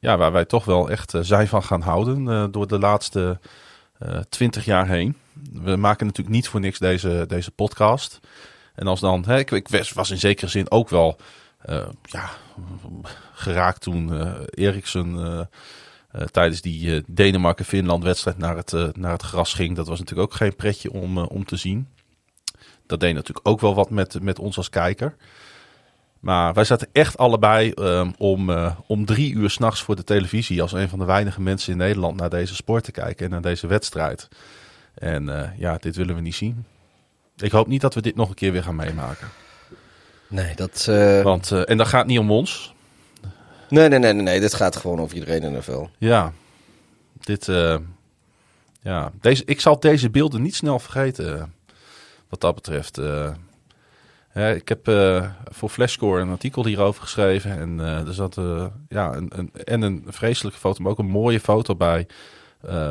ja, 0.00 0.16
waar 0.16 0.32
wij 0.32 0.44
toch 0.44 0.64
wel 0.64 0.90
echt 0.90 1.14
zijn 1.20 1.48
van 1.48 1.62
gaan 1.62 1.80
houden 1.80 2.50
door 2.52 2.66
de 2.66 2.78
laatste 2.78 3.38
twintig 4.28 4.64
jaar 4.64 4.88
heen. 4.88 5.16
We 5.52 5.76
maken 5.76 6.06
natuurlijk 6.06 6.36
niet 6.36 6.48
voor 6.48 6.60
niks 6.60 6.78
deze, 6.78 7.24
deze 7.28 7.50
podcast. 7.50 8.20
En 8.74 8.86
als 8.86 9.00
dan, 9.00 9.24
hè, 9.26 9.38
ik, 9.38 9.50
ik 9.50 9.68
was 9.94 10.10
in 10.10 10.18
zekere 10.18 10.50
zin 10.50 10.70
ook 10.70 10.88
wel 10.88 11.18
ja, 12.02 12.30
geraakt 13.32 13.80
toen 13.80 14.12
uh, 14.12 14.32
Eriksen 14.50 15.48
tijdens 16.30 16.60
die 16.60 17.02
Denemarken-Finland 17.06 18.04
wedstrijd 18.04 18.38
naar 18.38 18.56
het, 18.56 18.96
naar 18.96 19.12
het 19.12 19.22
gras 19.22 19.54
ging. 19.54 19.76
Dat 19.76 19.88
was 19.88 19.98
natuurlijk 19.98 20.30
ook 20.30 20.36
geen 20.36 20.56
pretje 20.56 20.92
om, 20.92 21.18
om 21.18 21.44
te 21.44 21.56
zien. 21.56 21.88
Dat 22.86 23.00
deed 23.00 23.14
natuurlijk 23.14 23.48
ook 23.48 23.60
wel 23.60 23.74
wat 23.74 23.90
met, 23.90 24.22
met 24.22 24.38
ons 24.38 24.56
als 24.56 24.70
kijker. 24.70 25.16
Maar 26.20 26.54
wij 26.54 26.64
zaten 26.64 26.88
echt 26.92 27.18
allebei 27.18 27.72
um, 27.74 28.14
om, 28.18 28.50
om 28.86 29.04
drie 29.04 29.32
uur 29.32 29.50
s'nachts 29.50 29.82
voor 29.82 29.96
de 29.96 30.04
televisie 30.04 30.62
als 30.62 30.72
een 30.72 30.88
van 30.88 30.98
de 30.98 31.04
weinige 31.04 31.40
mensen 31.40 31.72
in 31.72 31.78
Nederland 31.78 32.16
naar 32.16 32.30
deze 32.30 32.54
sport 32.54 32.84
te 32.84 32.92
kijken 32.92 33.24
en 33.24 33.30
naar 33.30 33.42
deze 33.42 33.66
wedstrijd. 33.66 34.28
En 34.94 35.52
ja, 35.58 35.76
dit 35.76 35.96
willen 35.96 36.14
we 36.14 36.20
niet 36.20 36.34
zien. 36.34 36.64
Ik 37.36 37.50
hoop 37.50 37.66
niet 37.66 37.80
dat 37.80 37.94
we 37.94 38.02
dit 38.02 38.16
nog 38.16 38.28
een 38.28 38.34
keer 38.34 38.52
weer 38.52 38.62
gaan 38.62 38.76
meemaken. 38.76 39.28
Nee, 40.28 40.54
dat... 40.54 40.86
Uh... 40.90 41.22
Want, 41.22 41.50
en 41.50 41.76
dat 41.76 41.88
gaat 41.88 42.06
niet 42.06 42.18
om 42.18 42.30
ons. 42.30 42.74
Nee, 43.68 43.88
nee, 43.88 43.98
nee, 43.98 44.12
nee, 44.12 44.22
nee. 44.22 44.40
Dit 44.40 44.54
gaat 44.54 44.76
gewoon 44.76 45.00
over 45.00 45.14
iedereen 45.14 45.42
in 45.42 45.52
de 45.52 45.62
vel. 45.62 45.90
Ja. 45.98 46.32
Dit... 47.20 47.48
Uh, 47.48 47.76
ja. 48.80 49.12
Deze, 49.20 49.42
ik 49.44 49.60
zal 49.60 49.80
deze 49.80 50.10
beelden 50.10 50.42
niet 50.42 50.54
snel 50.54 50.78
vergeten. 50.78 51.54
Wat 52.28 52.40
dat 52.40 52.54
betreft. 52.54 52.96
Hè, 54.28 54.54
ik 54.54 54.68
heb 54.68 54.84
voor 55.44 55.68
Flashscore 55.68 56.20
een 56.20 56.30
artikel 56.30 56.66
hierover 56.66 57.02
geschreven. 57.02 57.58
En 57.58 57.78
er 57.78 58.14
zat 58.14 58.40
ja, 58.88 59.14
een, 59.14 59.30
een, 59.34 59.52
en 59.64 59.82
een 59.82 60.04
vreselijke 60.06 60.58
foto, 60.58 60.82
maar 60.82 60.92
ook 60.92 60.98
een 60.98 61.06
mooie 61.06 61.40
foto 61.40 61.74
bij 61.76 62.06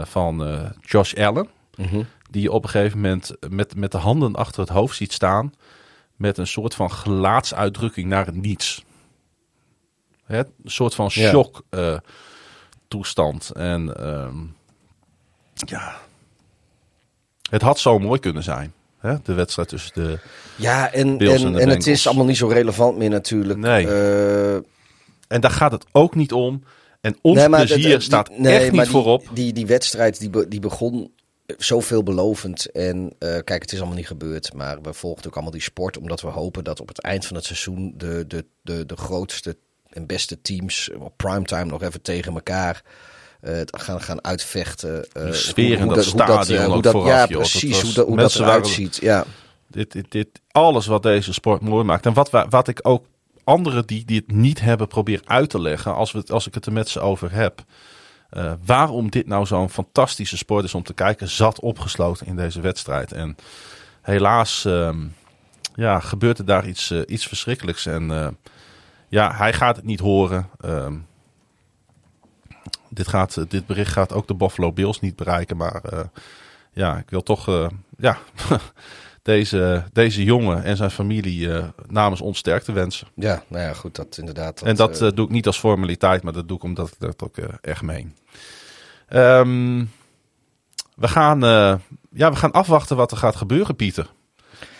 van 0.04 0.48
Josh 0.82 1.14
Allen. 1.14 1.48
-hmm. 1.76 2.06
Die 2.30 2.42
je 2.42 2.52
op 2.52 2.64
een 2.64 2.70
gegeven 2.70 3.00
moment 3.02 3.32
met, 3.50 3.76
met 3.76 3.92
de 3.92 3.98
handen 3.98 4.36
achter 4.36 4.62
het 4.62 4.70
hoofd 4.70 4.96
ziet 4.96 5.14
staan 5.14 5.54
met 6.16 6.38
een 6.38 6.48
soort 6.48 6.76
van 6.76 6.92
gelaatsuitdrukking 6.92 8.08
naar 8.08 8.26
het 8.26 8.36
niets. 8.36 8.86
Hè? 10.28 10.38
Een 10.40 10.46
soort 10.64 10.96
van 10.96 11.12
shock 11.12 11.64
uh, 11.72 11.98
toestand. 12.88 13.50
En 13.56 14.08
um, 14.08 14.56
ja, 15.54 15.96
het 17.50 17.62
had 17.62 17.80
zo 17.80 18.00
mooi 18.00 18.20
kunnen 18.20 18.44
zijn. 18.44 18.74
Hè? 18.98 19.16
De 19.24 19.34
wedstrijd 19.34 19.70
tussen 19.70 19.92
de 19.94 20.20
Ja, 20.56 20.92
en, 20.94 21.18
en, 21.20 21.28
en, 21.30 21.58
en 21.60 21.70
het 21.70 21.88
is 21.88 22.08
allemaal 22.08 22.26
niet 22.26 22.38
zo 22.38 22.48
relevant 22.48 22.98
meer 22.98 23.10
natuurlijk. 23.10 23.60
Nee. 23.60 23.86
Uh, 23.86 24.54
en 25.28 25.42
daar 25.42 25.52
gaat 25.52 25.72
het 25.72 25.86
ook 25.92 26.16
niet 26.16 26.32
om. 26.34 26.64
En 27.02 27.18
ons 27.22 27.38
nee, 27.38 27.50
plezier 27.50 27.90
dat- 27.92 28.02
staat 28.02 28.28
die- 28.28 28.40
nee, 28.40 28.58
echt 28.60 28.72
niet 28.72 28.88
voorop. 28.88 29.26
Die, 29.34 29.54
die, 29.54 29.66
wedstrijd 29.66 30.20
die, 30.20 30.30
be- 30.30 30.48
die 30.48 30.60
begon 30.60 31.12
zo 31.58 31.80
veelbelovend. 31.80 32.72
En 32.72 33.14
eh, 33.20 33.30
kijk, 33.44 33.62
het 33.62 33.72
is 33.72 33.78
allemaal 33.78 33.98
niet 33.98 34.08
gebeurd. 34.08 34.54
Maar 34.54 34.82
we 34.82 34.94
volgden 34.94 35.28
ook 35.28 35.34
allemaal 35.34 35.52
die 35.52 35.62
sport. 35.62 35.98
Omdat 35.98 36.22
we 36.22 36.28
hopen 36.28 36.64
dat 36.64 36.80
op 36.82 36.88
het 36.88 37.02
eind 37.02 37.26
van 37.26 37.36
het 37.36 37.46
seizoen 37.46 37.94
de, 37.98 38.26
de, 38.28 38.46
de, 38.62 38.86
de 38.86 38.96
grootste 38.98 39.58
en 39.90 40.06
beste 40.06 40.42
teams 40.42 40.90
op 41.00 41.14
primetime 41.18 41.64
nog 41.66 41.82
even 41.84 42.02
tegen 42.02 42.34
elkaar 42.34 42.82
eh, 43.42 43.54
het 43.54 43.82
gaan, 43.82 44.02
gaan 44.02 44.24
uitvechten. 44.24 45.06
eh, 45.14 45.24
Die 45.24 45.34
sfeer 45.34 45.80
in 45.80 45.88
dat 45.88 46.04
stadion 46.06 46.60
eh, 46.60 46.66
hoe 46.74 46.82
dat, 46.82 46.92
vooraf, 46.92 47.10
Ja, 47.10 47.20
joh. 47.20 47.42
Dat 47.42 47.50
precies. 47.50 47.72
was- 47.72 47.82
Hoe 47.82 47.94
dat, 47.94 48.08
hoe 48.08 48.18
dat 48.18 48.36
eruit 48.36 48.68
ziet. 48.68 48.98
Ja. 49.02 49.26
Dit, 49.68 49.92
dit, 49.92 50.12
dit, 50.12 50.28
alles 50.52 50.86
wat 50.86 51.04
deze 51.04 51.34
sport 51.34 51.62
mooi 51.62 51.84
maakt. 51.84 52.06
En 52.06 52.14
wat, 52.14 52.30
wat 52.50 52.68
ik 52.68 52.80
ook 52.82 53.06
anderen 53.44 53.86
die, 53.88 54.06
die 54.06 54.18
het 54.28 54.32
niet 54.36 54.60
hebben 54.62 54.88
probeer 54.88 55.22
uit 55.26 55.50
te 55.50 55.62
leggen. 55.62 55.94
Als, 55.96 56.12
we, 56.12 56.24
als 56.28 56.48
ik 56.48 56.54
het 56.54 56.66
er 56.66 56.72
met 56.74 56.90
ze 56.90 57.00
over 57.00 57.32
heb. 57.32 57.64
eh, 58.30 58.54
waarom 58.66 59.10
dit 59.10 59.28
nou 59.28 59.46
zo'n 59.46 59.70
fantastische 59.70 60.38
sport 60.38 60.64
is 60.64 60.74
om 60.74 60.84
te 60.84 60.94
kijken. 60.94 61.30
Zat 61.30 61.60
opgesloten 61.60 62.28
in 62.28 62.36
deze 62.36 62.62
wedstrijd. 62.62 63.12
En 63.12 63.36
helaas 64.02 64.66
ehm, 64.66 65.00
ja, 65.76 66.00
gebeurt 66.00 66.38
er 66.38 66.46
daar 66.46 66.68
iets, 66.68 66.92
eh, 66.92 67.00
iets 67.06 67.28
verschrikkelijks. 67.28 67.86
En 67.86 68.12
eh, 68.12 68.28
ja, 69.08 69.36
hij 69.36 69.54
gaat 69.54 69.76
het 69.76 69.86
niet 69.86 70.00
horen. 70.00 70.50
Ehm, 70.60 70.98
dit, 72.90 73.08
gaat, 73.08 73.50
dit 73.50 73.66
bericht 73.66 73.92
gaat 73.92 74.14
ook 74.14 74.28
de 74.28 74.36
Buffalo 74.36 74.72
Bills 74.72 75.00
niet 75.00 75.16
bereiken. 75.16 75.58
Maar 75.58 75.82
eh, 75.84 76.00
ja, 76.72 76.98
ik 76.98 77.10
wil 77.10 77.24
toch 77.24 77.48
eh, 77.48 77.68
ja, 77.98 78.18
deze, 79.22 79.84
deze 79.94 80.24
jongen 80.24 80.64
en 80.64 80.78
zijn 80.78 80.92
familie 80.92 81.54
eh, 81.54 81.68
namens 81.88 82.22
ons 82.22 82.38
sterkte 82.38 82.72
wensen. 82.72 83.08
ja, 83.16 83.44
nou 83.48 83.64
ja, 83.64 83.74
goed, 83.74 83.96
dat 83.96 84.18
inderdaad. 84.18 84.62
en 84.62 84.76
dat 84.76 84.98
doe 84.98 85.26
ik 85.26 85.30
niet 85.30 85.48
als 85.48 85.60
formaliteit, 85.60 86.24
maar 86.24 86.34
dat 86.34 86.48
doe 86.48 86.58
ik 86.58 86.64
omdat 86.64 86.88
ik 86.88 87.00
dat 87.00 87.24
ook 87.24 87.38
echt 87.62 87.82
meen. 87.82 88.16
Ehm, 89.08 89.86
we, 90.96 91.08
gaan, 91.08 91.40
ja, 92.12 92.30
we 92.32 92.36
gaan 92.36 92.52
afwachten 92.52 92.96
wat 92.96 93.12
er 93.12 93.18
gaat 93.18 93.36
gebeuren, 93.36 93.76
Pieter. 93.76 94.10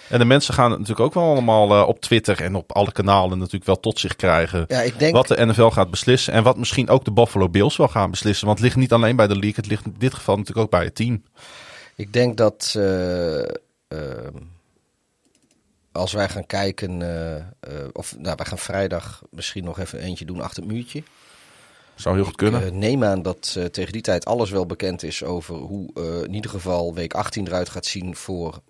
En 0.10 0.20
de 0.20 0.26
mensen 0.26 0.54
gaan 0.54 0.70
het 0.70 0.80
natuurlijk 0.80 1.08
ook 1.08 1.14
wel 1.14 1.32
allemaal 1.32 1.72
eh, 1.72 1.88
op 1.88 2.00
Twitter 2.00 2.42
en 2.42 2.56
op 2.56 2.72
alle 2.72 2.92
kanalen 2.92 3.38
natuurlijk 3.38 3.66
wel 3.66 3.80
tot 3.80 4.00
zich 4.00 4.16
krijgen. 4.16 4.66
ja, 4.68 4.82
ik 4.82 5.00
denk, 5.00 5.14
Wat 5.16 5.28
de 5.28 5.46
NFL 5.46 5.68
gaat 5.68 5.90
beslissen 5.90 6.34
en 6.34 6.44
wat 6.44 6.58
misschien 6.58 6.90
ook 6.90 7.06
de 7.06 7.12
Buffalo 7.12 7.50
Bills 7.50 7.78
wel 7.78 7.88
gaan 7.88 8.12
beslissen. 8.12 8.46
Want 8.46 8.58
het 8.58 8.68
ligt 8.68 8.80
niet 8.80 8.94
alleen 8.94 9.16
bij 9.16 9.28
de 9.28 9.34
league, 9.34 9.56
het 9.56 9.68
ligt 9.68 9.86
in 9.86 9.96
dit 9.98 10.14
geval 10.14 10.38
natuurlijk 10.38 10.66
ook 10.66 10.72
bij 10.72 10.84
het 10.84 10.96
team. 10.96 11.24
Ik 11.96 12.14
denk 12.14 12.38
dat 12.38 12.74
eh, 12.78 13.40
ehm, 13.88 14.36
als 15.92 16.14
wij 16.14 16.30
gaan 16.30 16.46
kijken, 16.46 17.02
eh, 17.02 17.36
eh, 17.36 17.44
of 17.94 18.16
nou, 18.18 18.36
wij 18.36 18.46
gaan 18.46 18.58
vrijdag 18.58 19.22
misschien 19.30 19.64
nog 19.64 19.80
even 19.80 20.00
eentje 20.00 20.26
doen 20.26 20.42
achter 20.42 20.64
het 20.64 20.72
muurtje. 20.72 21.04
Zou 21.98 22.16
heel 22.16 22.26
goed 22.26 22.36
kunnen. 22.36 22.62
Ik 22.62 22.68
eh, 22.68 22.74
neem 22.74 23.04
aan 23.04 23.22
dat 23.22 23.56
eh, 23.58 23.66
tegen 23.66 23.94
die 23.94 24.02
tijd 24.02 24.26
alles 24.26 24.50
wel 24.50 24.66
bekend 24.66 25.04
is 25.04 25.24
over 25.24 25.56
hoe 25.56 25.90
eh, 25.94 26.24
in 26.24 26.34
ieder 26.34 26.52
geval 26.52 26.94
week 26.94 27.14
18 27.14 27.48
eruit 27.48 27.70
gaat 27.70 27.86
zien 27.86 28.16
voor 28.16 28.62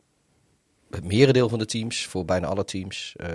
het 0.92 1.04
merendeel 1.04 1.50
van 1.50 1.60
de 1.60 1.66
teams, 1.66 2.06
voor 2.06 2.26
bijna 2.26 2.48
alle 2.48 2.66
teams. 2.66 3.14
Eh, 3.18 3.30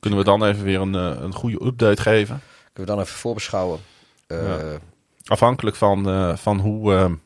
Kunnen 0.00 0.18
we 0.18 0.24
dan 0.24 0.44
even 0.44 0.64
weer 0.64 0.80
een, 0.80 0.94
eh, 0.94 1.16
een 1.22 1.34
goede 1.34 1.64
update 1.64 2.02
geven? 2.02 2.42
kunnen 2.72 2.90
we 2.94 2.98
dan 2.98 3.06
even 3.06 3.18
voorbeschouwen. 3.20 3.80
Eh, 4.26 4.46
Ja. 4.46 4.78
Afhankelijk 5.24 5.76
van, 5.76 6.38
van 6.38 6.58
hoe, 6.60 7.18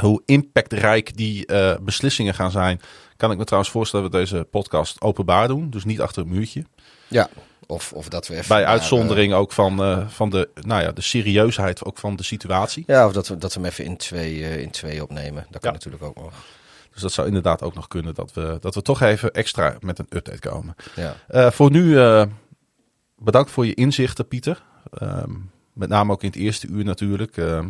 hoe 0.00 0.22
impactrijk 0.26 1.16
die 1.16 1.46
beslissingen 1.82 2.34
gaan 2.34 2.50
zijn, 2.50 2.80
kan 3.16 3.30
ik 3.30 3.38
me 3.38 3.44
trouwens 3.44 3.72
voorstellen 3.72 4.10
dat 4.10 4.14
we 4.14 4.26
deze 4.30 4.44
podcast 4.44 5.00
openbaar 5.00 5.48
doen. 5.48 5.70
Dus 5.70 5.84
niet 5.84 6.00
achter 6.00 6.22
een 6.22 6.28
muurtje. 6.28 6.64
ja, 7.08 7.28
of, 7.66 7.92
of 7.92 8.08
dat 8.08 8.26
we 8.28 8.34
even... 8.34 8.48
Bij 8.48 8.64
uitzondering 8.64 9.32
ook 9.32 9.52
van, 9.52 10.06
van 10.10 10.30
de, 10.30 10.48
nou 10.54 10.82
ja, 10.82 10.92
de 10.92 11.00
serieusheid 11.00 11.84
ook 11.84 11.98
van 11.98 12.16
de 12.16 12.22
situatie. 12.22 12.84
ja, 12.86 13.06
of 13.06 13.12
dat 13.12 13.28
we, 13.28 13.36
dat 13.36 13.54
we 13.54 13.60
hem 13.60 13.68
even 13.68 13.84
in 13.84 13.96
twee, 13.96 14.62
in 14.62 14.70
twee 14.70 15.02
opnemen. 15.02 15.46
Dat 15.50 15.60
kan 15.60 15.70
Ja. 15.70 15.76
natuurlijk 15.76 16.02
ook 16.02 16.16
nog. 16.16 16.32
Dus 17.00 17.08
dat 17.08 17.24
zou 17.24 17.26
inderdaad 17.26 17.62
ook 17.62 17.74
nog 17.74 17.88
kunnen 17.88 18.14
dat 18.14 18.32
we, 18.32 18.56
dat 18.60 18.74
we 18.74 18.82
toch 18.82 19.00
even 19.00 19.32
extra 19.32 19.76
met 19.80 19.98
een 19.98 20.06
update 20.08 20.48
komen. 20.48 20.76
Ja. 20.96 21.16
Eh, 21.28 21.50
voor 21.50 21.70
nu 21.70 21.98
eh, 21.98 22.26
bedankt 23.16 23.50
voor 23.50 23.66
je 23.66 23.74
inzichten, 23.74 24.28
Pieter. 24.28 24.62
Ehm, 24.92 25.30
met 25.72 25.88
name 25.88 26.12
ook 26.12 26.22
in 26.22 26.28
het 26.28 26.38
eerste 26.38 26.66
uur 26.66 26.84
natuurlijk. 26.84 27.36
Ehm, 27.36 27.66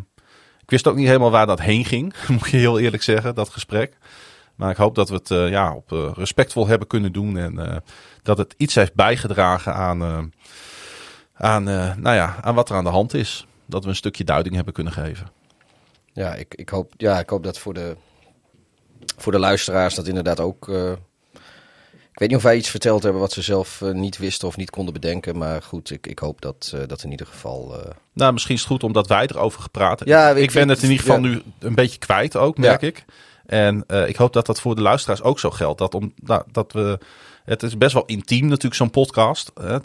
ik 0.60 0.70
wist 0.70 0.86
ook 0.86 0.96
niet 0.96 1.06
helemaal 1.06 1.30
waar 1.30 1.46
dat 1.46 1.60
heen 1.60 1.84
ging, 1.84 2.14
moet 2.38 2.50
je 2.50 2.56
heel 2.56 2.78
eerlijk 2.78 3.02
zeggen, 3.02 3.34
dat 3.34 3.48
gesprek. 3.48 3.96
Maar 4.54 4.70
ik 4.70 4.76
hoop 4.76 4.94
dat 4.94 5.08
we 5.08 5.14
het 5.14 5.30
eh, 5.30 5.48
ja, 5.48 5.74
op, 5.74 6.14
respectvol 6.16 6.66
hebben 6.66 6.88
kunnen 6.88 7.12
doen. 7.12 7.36
En 7.38 7.82
dat 8.22 8.38
het 8.38 8.54
iets 8.56 8.74
heeft 8.74 8.94
bijgedragen 8.94 9.74
aan, 9.74 10.32
aan, 11.34 11.62
nou 11.62 12.14
ja, 12.14 12.36
aan 12.42 12.54
wat 12.54 12.70
er 12.70 12.76
aan 12.76 12.84
de 12.84 12.90
hand 12.90 13.14
is. 13.14 13.46
Dat 13.66 13.82
we 13.82 13.88
een 13.88 13.96
stukje 13.96 14.24
duiding 14.24 14.54
hebben 14.54 14.74
kunnen 14.74 14.92
geven. 14.92 15.30
Ja, 16.12 16.34
ik, 16.34 16.54
ik, 16.54 16.68
hoop, 16.68 16.92
ja, 16.96 17.18
ik 17.18 17.30
hoop 17.30 17.42
dat 17.42 17.58
voor 17.58 17.74
de, 17.74 17.96
voor 19.20 19.32
de 19.32 19.38
luisteraars 19.38 19.94
dat 19.94 20.06
inderdaad 20.06 20.40
ook. 20.40 20.68
eh, 20.68 20.90
ik 22.12 22.18
weet 22.18 22.28
niet 22.28 22.36
of 22.36 22.50
wij 22.50 22.56
iets 22.56 22.70
verteld 22.70 23.02
hebben 23.02 23.20
wat 23.20 23.32
ze 23.32 23.42
zelf 23.42 23.80
niet 23.92 24.18
wisten 24.18 24.48
of 24.48 24.56
niet 24.56 24.70
konden 24.70 24.94
bedenken. 24.94 25.38
Maar 25.38 25.62
goed, 25.62 25.90
ik, 25.90 26.06
ik 26.06 26.18
hoop 26.18 26.40
dat 26.40 26.74
dat 26.86 27.02
in 27.02 27.10
ieder 27.10 27.26
geval... 27.26 27.74
Nou, 28.12 28.32
misschien 28.32 28.54
is 28.54 28.60
het 28.60 28.70
goed 28.70 28.82
omdat 28.82 29.06
wij 29.06 29.26
erover 29.26 29.62
gepraat 29.62 29.98
hebben. 29.98 30.16
Ja, 30.16 30.30
ik, 30.30 30.52
ben 30.52 30.68
het 30.68 30.82
in 30.82 30.90
ieder 30.90 31.04
geval 31.04 31.20
nu 31.20 31.42
een 31.58 31.74
beetje 31.74 31.98
kwijt 31.98 32.36
ook, 32.36 32.58
merk 32.58 32.82
ik. 32.82 33.04
En 33.46 33.84
ik 34.06 34.16
hoop 34.16 34.32
dat 34.32 34.46
dat 34.46 34.60
voor 34.60 34.74
de 34.74 34.82
luisteraars 34.82 35.22
ook 35.22 35.38
zo 35.38 35.50
geldt. 35.50 35.78
Dat, 35.78 35.94
om, 35.94 36.12
nou, 36.16 36.42
dat 36.52 36.72
we 36.72 36.98
het 37.44 37.62
is 37.62 37.78
best 37.78 37.92
wel 37.92 38.04
intiem 38.06 38.46
natuurlijk, 38.46 38.74
zo'n 38.74 38.90
podcast. 38.90 39.50
Hè? 39.60 39.78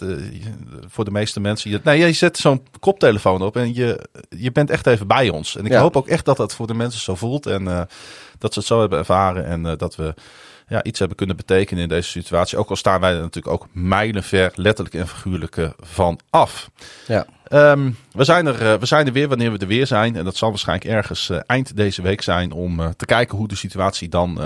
voor 0.87 1.05
de 1.05 1.11
meeste 1.11 1.39
mensen. 1.39 1.69
Je, 1.69 1.79
nee, 1.83 1.99
je 1.99 2.11
zet 2.11 2.37
zo'n 2.37 2.67
koptelefoon 2.79 3.41
op 3.41 3.55
en 3.55 3.73
je, 3.73 4.09
je 4.29 4.51
bent 4.51 4.69
echt 4.69 4.87
even 4.87 5.07
bij 5.07 5.29
ons. 5.29 5.57
En 5.57 5.65
ik 5.65 5.73
hoop 5.73 5.97
ook 5.97 6.07
echt 6.07 6.25
dat 6.25 6.37
dat 6.37 6.55
voor 6.55 6.67
de 6.67 6.73
mensen 6.73 7.01
zo 7.01 7.15
voelt. 7.15 7.45
En 7.45 7.87
dat 8.37 8.53
ze 8.53 8.59
het 8.59 8.67
zo 8.67 8.79
hebben 8.79 8.99
ervaren. 8.99 9.45
En 9.45 9.65
uh, 9.65 9.71
dat 9.77 9.95
we 9.95 10.13
ja, 10.67 10.83
iets 10.83 10.99
hebben 10.99 11.17
kunnen 11.17 11.35
betekenen 11.35 11.83
in 11.83 11.89
deze 11.89 12.09
situatie. 12.09 12.57
Ook 12.57 12.69
al 12.69 12.75
staan 12.75 13.01
wij 13.01 13.13
er 13.13 13.21
natuurlijk 13.21 13.53
ook 13.53 13.67
mijlenver, 13.71 14.51
letterlijk 14.55 14.95
en 14.95 15.07
figuurlijk, 15.07 15.55
uh, 15.55 15.69
van 15.79 16.19
af. 16.29 16.69
Ja. 17.07 17.25
Um, 17.71 17.97
we, 18.11 18.23
zijn 18.23 18.45
er, 18.45 18.79
we 18.79 18.85
zijn 18.85 19.07
er 19.07 19.13
weer 19.13 19.27
wanneer 19.27 19.51
we 19.51 19.57
er 19.57 19.67
weer 19.67 19.87
zijn. 19.87 20.15
En 20.15 20.23
dat 20.23 20.35
zal 20.35 20.49
waarschijnlijk 20.49 20.89
ergens 20.89 21.29
eind 21.45 21.75
deze 21.75 22.01
week 22.01 22.21
zijn 22.21 22.51
om 22.51 22.93
te 22.97 23.05
kijken 23.05 23.37
hoe 23.37 23.47
de 23.47 23.55
situatie 23.55 24.09
dan, 24.09 24.39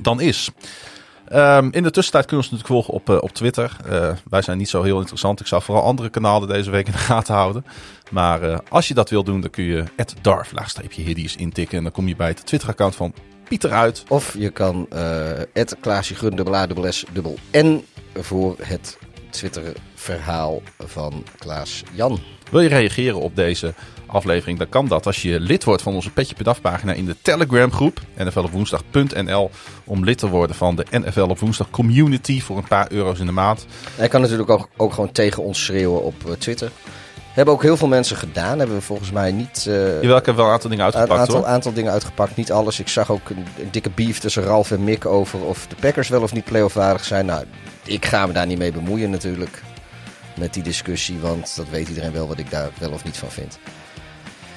dan 0.00 0.20
is. 0.20 0.50
Um, 1.34 1.72
in 1.72 1.82
de 1.82 1.90
tussentijd 1.90 2.26
kunnen 2.26 2.46
we 2.46 2.50
ons 2.52 2.60
natuurlijk 2.62 2.66
volgen 2.66 2.94
op, 2.94 3.10
uh, 3.10 3.22
op 3.22 3.32
Twitter. 3.32 3.76
Uh, 3.86 4.12
wij 4.30 4.42
zijn 4.42 4.58
niet 4.58 4.68
zo 4.68 4.82
heel 4.82 4.98
interessant. 4.98 5.40
Ik 5.40 5.46
zou 5.46 5.62
vooral 5.62 5.84
andere 5.84 6.08
kanalen 6.08 6.48
deze 6.48 6.70
week 6.70 6.86
in 6.86 6.92
de 6.92 6.98
gaten 6.98 7.34
houden. 7.34 7.64
Maar 8.10 8.42
uh, 8.42 8.58
als 8.68 8.88
je 8.88 8.94
dat 8.94 9.10
wil 9.10 9.24
doen, 9.24 9.40
dan 9.40 9.50
kun 9.50 9.64
je 9.64 9.84
het 9.96 10.14
darf 10.20 10.52
hiddies 10.90 11.36
intikken. 11.36 11.76
En 11.76 11.82
dan 11.82 11.92
kom 11.92 12.08
je 12.08 12.16
bij 12.16 12.28
het 12.28 12.46
Twitter-account 12.46 12.96
van 12.96 13.14
Pieter 13.48 13.70
uit. 13.70 14.04
Of 14.08 14.34
je 14.38 14.50
kan 14.50 14.86
het 15.52 15.76
Klaasje 15.80 16.14
Gun, 16.14 16.36
dubbel 16.36 16.54
A, 16.54 16.66
dubbel 16.66 16.92
S, 16.92 17.04
dubbel 17.12 17.38
N 17.52 17.84
voor 18.14 18.56
het 18.62 18.98
Twitter-verhaal 19.30 20.62
van 20.78 21.24
Klaas 21.38 21.82
Jan. 21.92 22.20
Wil 22.50 22.60
je 22.60 22.68
reageren 22.68 23.20
op 23.20 23.36
deze 23.36 23.74
aflevering, 24.12 24.58
dan 24.58 24.68
kan 24.68 24.88
dat 24.88 25.06
als 25.06 25.22
je 25.22 25.40
lid 25.40 25.64
wordt 25.64 25.82
van 25.82 25.94
onze 25.94 26.10
Petje 26.10 26.34
Per 26.34 26.60
pagina 26.60 26.92
in 26.92 27.06
de 27.06 27.16
Telegram 27.22 27.72
groep 27.72 28.00
nflopwoensdag.nl 28.16 29.50
om 29.84 30.04
lid 30.04 30.18
te 30.18 30.28
worden 30.28 30.56
van 30.56 30.76
de 30.76 30.84
NFL 30.90 31.20
op 31.20 31.38
woensdag 31.38 31.70
community 31.70 32.40
voor 32.40 32.56
een 32.56 32.68
paar 32.68 32.86
euro's 32.92 33.18
in 33.18 33.26
de 33.26 33.32
maand. 33.32 33.66
Hij 33.96 34.08
kan 34.08 34.20
natuurlijk 34.20 34.50
ook, 34.50 34.68
ook 34.76 34.92
gewoon 34.92 35.12
tegen 35.12 35.42
ons 35.42 35.64
schreeuwen 35.64 36.02
op 36.02 36.14
eh, 36.26 36.32
Twitter. 36.32 36.70
Hebben 37.32 37.54
ook 37.54 37.62
heel 37.62 37.76
veel 37.76 37.88
mensen 37.88 38.16
gedaan. 38.16 38.58
Hebben 38.58 38.76
we 38.76 38.82
volgens 38.82 39.10
mij 39.10 39.32
niet. 39.32 39.64
Uh, 39.68 40.02
Jawel, 40.02 40.16
ik 40.16 40.24
wel 40.24 40.46
een 40.46 40.52
aantal 40.52 40.70
dingen 40.70 40.84
uitgepakt. 40.84 41.12
Een 41.12 41.18
aantal, 41.18 41.36
hoor. 41.36 41.46
aantal 41.46 41.72
dingen 41.72 41.92
uitgepakt. 41.92 42.36
Niet 42.36 42.52
alles. 42.52 42.80
Ik 42.80 42.88
zag 42.88 43.10
ook 43.10 43.30
een, 43.30 43.70
dikke 43.70 43.90
beef 43.90 44.18
tussen 44.18 44.42
Ralf 44.42 44.70
en 44.70 44.84
Mick 44.84 45.06
over 45.06 45.44
of 45.44 45.66
de 45.66 45.76
Packers 45.80 46.08
wel 46.08 46.22
of 46.22 46.32
niet 46.32 46.44
playoff 46.44 46.74
waardig 46.74 47.04
zijn. 47.04 47.26
Nou, 47.26 47.44
ik 47.84 48.06
ga 48.06 48.26
me 48.26 48.32
daar 48.32 48.46
niet 48.46 48.58
mee 48.58 48.72
bemoeien 48.72 49.10
natuurlijk. 49.10 49.62
Met 50.38 50.54
die 50.54 50.62
discussie. 50.62 51.18
Want 51.18 51.56
dat 51.56 51.68
weet 51.70 51.88
iedereen 51.88 52.12
wel 52.12 52.28
wat 52.28 52.38
ik 52.38 52.50
daar 52.50 52.70
wel 52.78 52.90
of 52.90 53.04
niet 53.04 53.16
van 53.16 53.30
vind. 53.30 53.58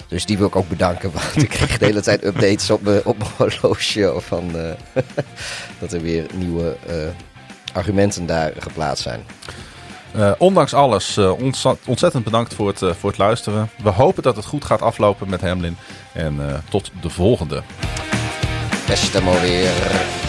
Dus 0.07 0.25
die 0.25 0.37
wil 0.37 0.47
ik 0.47 0.55
ook 0.55 0.69
bedanken, 0.69 1.11
want 1.11 1.35
ik 1.35 1.49
kreeg 1.49 1.77
de 1.77 1.85
hele 1.85 2.01
tijd 2.01 2.25
updates 2.25 2.69
op 2.69 2.81
mijn, 2.81 3.05
op 3.05 3.17
mijn 3.17 3.31
horloge 3.37 4.13
van 4.17 4.51
uh, 4.55 4.71
dat 5.79 5.93
er 5.93 6.01
weer 6.01 6.25
nieuwe 6.33 6.77
uh, 6.89 6.95
argumenten 7.73 8.25
daar 8.25 8.53
geplaatst 8.59 9.03
zijn. 9.03 9.25
Uh, 10.15 10.31
ondanks 10.37 10.73
alles, 10.73 11.19
ontzettend 11.85 12.23
bedankt 12.23 12.53
voor 12.53 12.67
het, 12.67 12.79
voor 12.99 13.09
het 13.09 13.17
luisteren. 13.17 13.69
We 13.83 13.89
hopen 13.89 14.23
dat 14.23 14.35
het 14.35 14.45
goed 14.45 14.65
gaat 14.65 14.81
aflopen 14.81 15.29
met 15.29 15.41
Hamlin. 15.41 15.77
En 16.13 16.63
tot 16.69 16.91
de 17.01 17.09
volgende. 17.09 17.61
Beste 18.87 19.21
maar 19.21 19.41
weer. 19.41 20.24